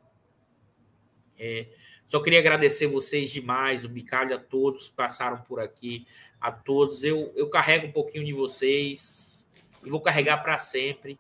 é, 1.37 1.67
só 2.07 2.23
queria 2.23 2.39
agradecer 2.39 2.87
vocês 2.87 3.31
demais, 3.31 3.85
o 3.85 3.89
Bicalho, 3.89 4.37
a 4.37 4.39
todos 4.39 4.89
que 4.89 4.95
passaram 4.95 5.39
por 5.43 5.59
aqui, 5.59 6.07
a 6.41 6.53
todos. 6.53 7.03
Eu, 7.03 7.33
eu 7.35 7.51
carrego 7.51 7.89
um 7.89 7.93
pouquinho 7.93 8.25
de 8.25 8.33
vocês 8.33 9.51
e 9.85 9.91
vou 9.91 10.01
carregar 10.01 10.39
para 10.39 10.59
sempre. 10.59 11.19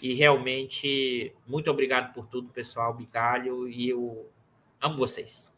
E 0.00 0.14
realmente, 0.14 1.34
muito 1.46 1.70
obrigado 1.70 2.14
por 2.14 2.26
tudo, 2.26 2.48
pessoal, 2.48 2.94
Bicalho, 2.94 3.68
e 3.68 3.90
eu 3.90 4.26
amo 4.80 4.96
vocês. 4.96 5.50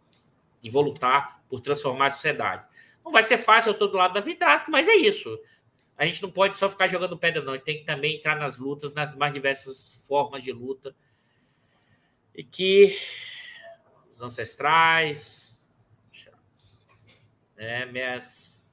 E 0.62 0.70
vou 0.70 0.82
lutar 0.82 1.43
por 1.48 1.60
transformar 1.60 2.06
a 2.06 2.10
sociedade. 2.10 2.66
Não 3.05 3.10
vai 3.10 3.22
ser 3.22 3.39
fácil, 3.39 3.70
eu 3.70 3.72
estou 3.72 3.89
do 3.89 3.97
lado 3.97 4.14
da 4.14 4.20
vidraça, 4.20 4.70
mas 4.70 4.89
é 4.89 4.94
isso. 4.94 5.39
A 5.97 6.05
gente 6.05 6.22
não 6.22 6.30
pode 6.30 6.56
só 6.56 6.68
ficar 6.68 6.89
jogando 6.89 7.18
pedra, 7.18 7.43
não. 7.43 7.52
A 7.52 7.56
gente 7.56 7.64
tem 7.64 7.78
que 7.78 7.84
também 7.84 8.16
entrar 8.16 8.36
nas 8.36 8.59
lutas, 8.59 8.94
nas 8.94 9.14
mais 9.14 9.34
diversas 9.34 10.05
formas 10.06 10.43
de 10.43 10.52
luta. 10.52 10.94
E 12.34 12.43
que 12.43 12.97
os 14.10 14.20
ancestrais, 14.20 15.68
né, 17.56 17.84
minhas, 17.86 18.66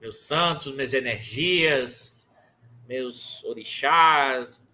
meus 0.00 0.20
santos, 0.20 0.72
minhas 0.74 0.94
energias, 0.94 2.26
meus 2.88 3.44
orixás, 3.44 4.66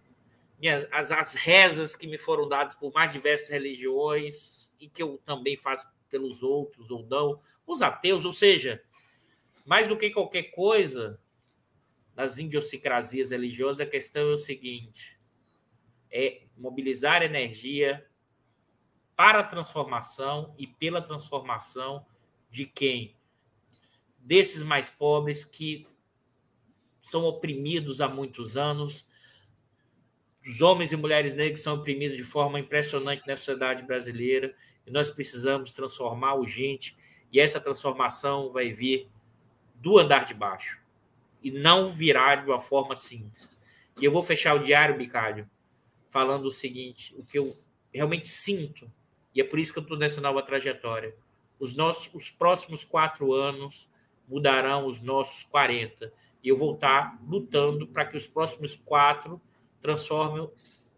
minha, 0.58 0.88
as, 0.90 1.10
as 1.10 1.34
rezas 1.34 1.94
que 1.94 2.06
me 2.06 2.16
foram 2.16 2.48
dadas 2.48 2.74
por 2.74 2.92
mais 2.92 3.12
diversas 3.12 3.48
religiões 3.48 4.72
e 4.80 4.88
que 4.88 5.02
eu 5.02 5.20
também 5.24 5.56
faço 5.56 5.86
pelos 6.10 6.42
outros 6.42 6.90
ou 6.90 7.04
não, 7.06 7.40
os 7.66 7.82
ateus, 7.82 8.24
ou 8.24 8.32
seja, 8.32 8.82
mais 9.64 9.86
do 9.88 9.96
que 9.96 10.10
qualquer 10.10 10.44
coisa, 10.44 11.20
nas 12.14 12.38
idiosincrasias 12.38 13.30
religiosas, 13.30 13.80
a 13.80 13.90
questão 13.90 14.30
é 14.30 14.32
o 14.32 14.38
seguinte: 14.38 15.18
é 16.10 16.42
mobilizar 16.56 17.22
energia 17.22 18.06
para 19.14 19.40
a 19.40 19.44
transformação 19.44 20.54
e 20.58 20.66
pela 20.66 21.02
transformação 21.02 22.06
de 22.50 22.66
quem? 22.66 23.16
Desses 24.18 24.62
mais 24.62 24.88
pobres 24.88 25.44
que 25.44 25.86
são 27.02 27.24
oprimidos 27.24 28.00
há 28.00 28.08
muitos 28.08 28.56
anos. 28.56 29.06
Os 30.46 30.60
homens 30.60 30.92
e 30.92 30.96
mulheres 30.96 31.34
negros 31.34 31.60
são 31.60 31.74
oprimidos 31.74 32.16
de 32.16 32.24
forma 32.24 32.58
impressionante 32.58 33.26
na 33.26 33.36
sociedade 33.36 33.82
brasileira 33.82 34.54
e 34.86 34.90
nós 34.90 35.10
precisamos 35.10 35.72
transformar 35.72 36.34
urgente. 36.34 36.96
E 37.32 37.40
essa 37.40 37.60
transformação 37.60 38.50
vai 38.50 38.70
vir 38.70 39.08
do 39.74 39.98
andar 39.98 40.24
de 40.24 40.34
baixo 40.34 40.78
e 41.42 41.50
não 41.50 41.90
virá 41.90 42.36
de 42.36 42.46
uma 42.46 42.60
forma 42.60 42.96
simples. 42.96 43.50
E 44.00 44.04
eu 44.04 44.12
vou 44.12 44.22
fechar 44.22 44.54
o 44.54 44.62
diário, 44.62 44.96
Bicalho, 44.96 45.48
falando 46.08 46.46
o 46.46 46.50
seguinte: 46.50 47.14
o 47.16 47.24
que 47.24 47.38
eu 47.38 47.56
realmente 47.92 48.28
sinto, 48.28 48.90
e 49.34 49.40
é 49.40 49.44
por 49.44 49.58
isso 49.58 49.72
que 49.72 49.78
eu 49.78 49.82
estou 49.82 49.98
nessa 49.98 50.20
nova 50.20 50.42
trajetória. 50.42 51.14
Os, 51.58 51.74
nossos, 51.74 52.10
os 52.12 52.30
próximos 52.30 52.84
quatro 52.84 53.32
anos 53.32 53.88
mudarão 54.28 54.86
os 54.86 55.00
nossos 55.00 55.44
40 55.44 56.12
e 56.42 56.48
eu 56.48 56.56
vou 56.56 56.74
estar 56.74 57.18
lutando 57.26 57.86
para 57.86 58.04
que 58.04 58.16
os 58.16 58.26
próximos 58.26 58.76
quatro 58.76 59.40
transformem 59.80 60.48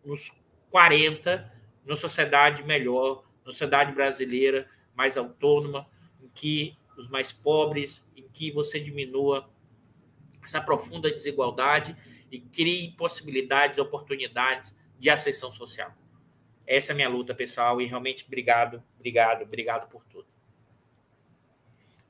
nos 0.05 0.33
40 0.71 1.53
numa 1.85 1.97
sociedade 1.97 2.63
melhor, 2.65 3.25
sociedade 3.53 3.93
brasileira 3.93 4.69
mais 4.95 5.17
autônoma, 5.17 5.87
em 6.23 6.29
que 6.35 6.77
os 6.97 7.09
mais 7.09 7.33
pobres, 7.33 8.07
em 8.17 8.29
que 8.33 8.51
você 8.51 8.79
diminua 8.79 9.49
essa 10.43 10.61
profunda 10.61 11.11
desigualdade 11.11 11.97
e 12.31 12.39
crie 12.41 12.93
possibilidades, 12.93 13.79
oportunidades 13.79 14.75
de 14.99 15.09
ascensão 15.09 15.53
social. 15.53 15.95
Essa 16.67 16.91
é 16.91 16.93
a 16.93 16.97
minha 16.97 17.09
luta, 17.09 17.35
pessoal, 17.35 17.81
e 17.81 17.87
realmente 17.87 18.25
obrigado, 18.27 18.83
obrigado, 18.99 19.43
obrigado 19.43 19.89
por 19.89 20.05
tudo. 20.05 20.27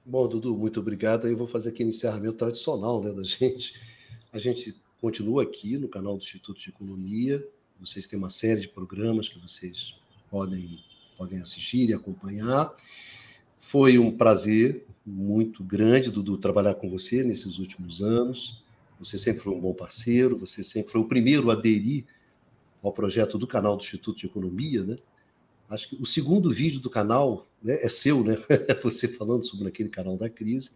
Bom, 0.05 0.27
Dudu, 0.27 0.57
muito 0.57 0.81
obrigado. 0.81 1.29
Eu 1.29 1.37
vou 1.37 1.47
fazer 1.47 1.69
aquele 1.69 1.91
encerramento 1.91 2.39
tradicional 2.39 3.03
né, 3.03 3.13
da 3.13 3.23
gente. 3.25 3.79
A 4.33 4.39
gente 4.39 4.75
continua 5.01 5.43
aqui 5.43 5.77
no 5.77 5.89
canal 5.89 6.17
do 6.17 6.23
Instituto 6.23 6.59
de 6.59 6.71
Economia. 6.71 7.47
Vocês 7.79 8.07
têm 8.07 8.19
uma 8.19 8.31
série 8.31 8.63
de 8.63 8.69
programas 8.69 9.29
que 9.29 9.39
vocês 9.39 9.95
podem, 10.31 10.79
podem 11.19 11.41
assistir 11.41 11.91
e 11.91 11.95
acompanhar. 11.95 12.73
Foi 13.59 13.99
um 13.99 14.17
prazer 14.17 14.87
muito 15.05 15.65
grande, 15.65 16.11
Dudu, 16.11 16.39
trabalhar 16.39 16.75
com 16.75 16.89
você 16.89 17.25
nesses 17.25 17.59
últimos 17.59 18.01
anos. 18.01 18.63
Você 19.01 19.19
sempre 19.19 19.43
foi 19.43 19.53
um 19.53 19.61
bom 19.61 19.75
parceiro, 19.75 20.37
você 20.37 20.63
sempre 20.63 20.93
foi 20.93 21.01
o 21.01 21.09
primeiro 21.09 21.51
a 21.51 21.55
aderir 21.55 22.05
ao 22.83 22.93
projeto 22.93 23.37
do 23.37 23.47
canal 23.47 23.77
do 23.77 23.83
Instituto 23.83 24.19
de 24.19 24.27
Economia, 24.27 24.85
né? 24.85 24.97
Acho 25.69 25.91
que 25.91 25.97
o 26.01 26.07
segundo 26.07 26.51
vídeo 26.51 26.81
do 26.81 26.89
canal 26.89 27.47
né, 27.63 27.75
é 27.83 27.89
seu, 27.89 28.25
né? 28.25 28.37
você 28.83 29.07
falando 29.07 29.45
sobre 29.45 29.69
aquele 29.69 29.89
canal 29.89 30.17
da 30.17 30.31
crise. 30.31 30.71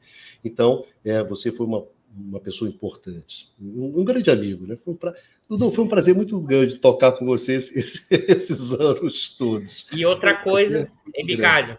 Então, 0.45 0.85
é, 1.05 1.25
você 1.25 1.51
foi 1.51 1.67
uma, 1.67 1.87
uma 2.17 2.41
pessoa 2.41 2.69
importante, 2.69 3.51
um, 3.61 4.01
um 4.01 4.05
grande 4.05 4.31
amigo, 4.31 4.67
né? 4.67 4.77
Foi 4.77 4.95
um, 4.95 4.97
pra... 4.97 5.15
foi 5.49 5.85
um 5.85 5.89
prazer 5.89 6.15
muito 6.15 6.39
grande 6.41 6.79
tocar 6.79 7.13
com 7.13 7.25
você 7.25 7.55
esses, 7.55 8.07
esses 8.11 8.73
anos 8.73 9.37
todos. 9.37 9.89
E 9.93 10.05
outra 10.05 10.35
coisa, 10.35 10.91
Emicalho, 11.15 11.79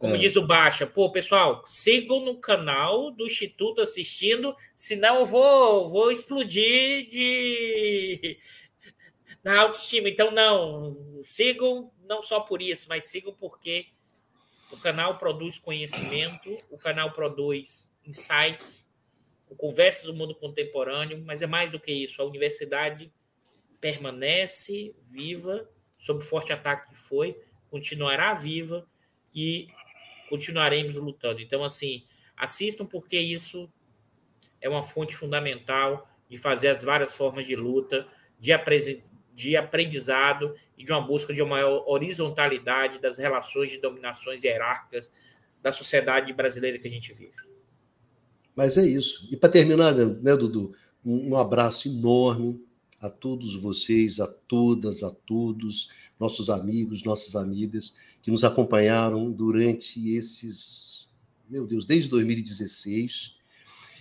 como 0.00 0.14
é. 0.14 0.18
diz 0.18 0.34
o 0.34 0.46
Baixa, 0.46 0.86
pô, 0.86 1.12
pessoal, 1.12 1.62
sigam 1.66 2.24
no 2.24 2.36
canal 2.36 3.10
do 3.10 3.26
Instituto 3.26 3.82
assistindo, 3.82 4.56
senão 4.74 5.20
eu 5.20 5.26
vou, 5.26 5.88
vou 5.88 6.10
explodir 6.10 7.06
de 7.06 8.38
na 9.44 9.60
autoestima. 9.60 10.08
Então, 10.08 10.30
não, 10.30 10.96
sigam 11.22 11.90
não 12.08 12.22
só 12.22 12.40
por 12.40 12.62
isso, 12.62 12.86
mas 12.88 13.04
sigam 13.04 13.34
porque 13.34 13.88
o 14.72 14.76
canal 14.78 15.18
produz 15.18 15.58
conhecimento, 15.58 16.56
o 16.70 16.78
canal 16.78 17.12
produz 17.12 17.92
insights, 18.06 18.89
o 19.50 19.56
Conversa 19.56 20.06
do 20.06 20.14
Mundo 20.14 20.34
Contemporâneo, 20.34 21.22
mas 21.26 21.42
é 21.42 21.46
mais 21.46 21.70
do 21.72 21.80
que 21.80 21.92
isso. 21.92 22.22
A 22.22 22.24
universidade 22.24 23.12
permanece 23.80 24.94
viva, 25.02 25.68
sob 25.98 26.20
o 26.20 26.26
forte 26.26 26.52
ataque 26.52 26.90
que 26.90 26.96
foi, 26.96 27.36
continuará 27.68 28.32
viva 28.32 28.86
e 29.34 29.68
continuaremos 30.28 30.96
lutando. 30.96 31.40
Então, 31.40 31.64
assim, 31.64 32.06
assistam 32.36 32.86
porque 32.86 33.18
isso 33.18 33.70
é 34.60 34.68
uma 34.68 34.84
fonte 34.84 35.16
fundamental 35.16 36.08
de 36.28 36.38
fazer 36.38 36.68
as 36.68 36.84
várias 36.84 37.16
formas 37.16 37.44
de 37.46 37.56
luta, 37.56 38.06
de, 38.38 38.52
de 39.34 39.56
aprendizado 39.56 40.54
e 40.78 40.84
de 40.84 40.92
uma 40.92 41.00
busca 41.00 41.34
de 41.34 41.42
uma 41.42 41.56
maior 41.56 41.82
horizontalidade 41.88 43.00
das 43.00 43.18
relações 43.18 43.72
de 43.72 43.78
dominações 43.78 44.44
hierárquicas 44.44 45.12
da 45.60 45.72
sociedade 45.72 46.32
brasileira 46.32 46.78
que 46.78 46.86
a 46.86 46.90
gente 46.90 47.12
vive. 47.12 47.49
Mas 48.54 48.76
é 48.76 48.86
isso. 48.86 49.28
E 49.30 49.36
para 49.36 49.48
terminar, 49.48 49.94
né, 49.94 50.36
Dudu, 50.36 50.72
um 51.04 51.36
abraço 51.36 51.88
enorme 51.88 52.60
a 53.00 53.08
todos 53.08 53.54
vocês, 53.60 54.20
a 54.20 54.26
todas, 54.26 55.02
a 55.02 55.10
todos, 55.10 55.88
nossos 56.18 56.50
amigos, 56.50 57.02
nossas 57.02 57.34
amigas 57.34 57.96
que 58.22 58.30
nos 58.30 58.44
acompanharam 58.44 59.30
durante 59.30 60.14
esses, 60.14 61.08
meu 61.48 61.66
Deus, 61.66 61.86
desde 61.86 62.10
2016 62.10 63.40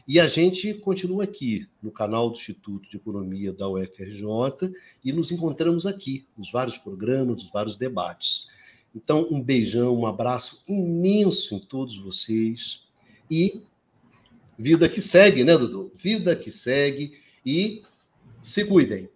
e 0.09 0.19
a 0.19 0.27
gente 0.27 0.73
continua 0.73 1.23
aqui 1.23 1.67
no 1.84 1.91
canal 1.91 2.31
do 2.31 2.35
Instituto 2.35 2.89
de 2.89 2.97
Economia 2.97 3.53
da 3.53 3.69
UFRJ 3.69 4.73
e 5.05 5.13
nos 5.13 5.31
encontramos 5.31 5.85
aqui 5.85 6.26
nos 6.35 6.51
vários 6.51 6.80
programas, 6.80 7.43
nos 7.43 7.51
vários 7.51 7.77
debates. 7.77 8.49
Então, 8.95 9.27
um 9.30 9.39
beijão, 9.39 9.95
um 9.95 10.07
abraço 10.07 10.63
imenso 10.67 11.53
em 11.53 11.59
todos 11.59 11.95
vocês 11.99 12.88
e 13.30 13.61
vida 14.60 14.90
que 14.90 14.99
segue, 14.99 15.44
né, 15.44 15.57
Dudu? 15.57 15.90
Vida 15.95 16.36
que 16.36 16.52
segue 16.52 17.18
e 17.45 17.81
se 18.44 18.65
cuidem. 18.65 19.10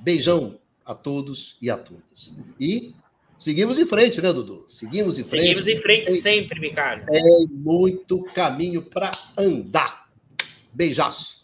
Beijão 0.00 0.58
a 0.84 0.94
todos 0.94 1.56
e 1.62 1.70
a 1.70 1.76
todas. 1.76 2.34
E 2.58 2.92
seguimos 3.38 3.78
em 3.78 3.86
frente, 3.86 4.20
né, 4.20 4.32
Dudu? 4.32 4.64
Seguimos 4.66 5.18
em 5.18 5.24
frente. 5.24 5.42
Seguimos 5.42 5.68
em 5.68 5.76
frente 5.76 6.10
sempre, 6.10 6.60
Ricardo. 6.60 7.06
Tem 7.06 7.46
muito 7.48 8.24
caminho 8.34 8.82
para 8.82 9.12
andar. 9.36 10.10
Beijaço. 10.74 11.37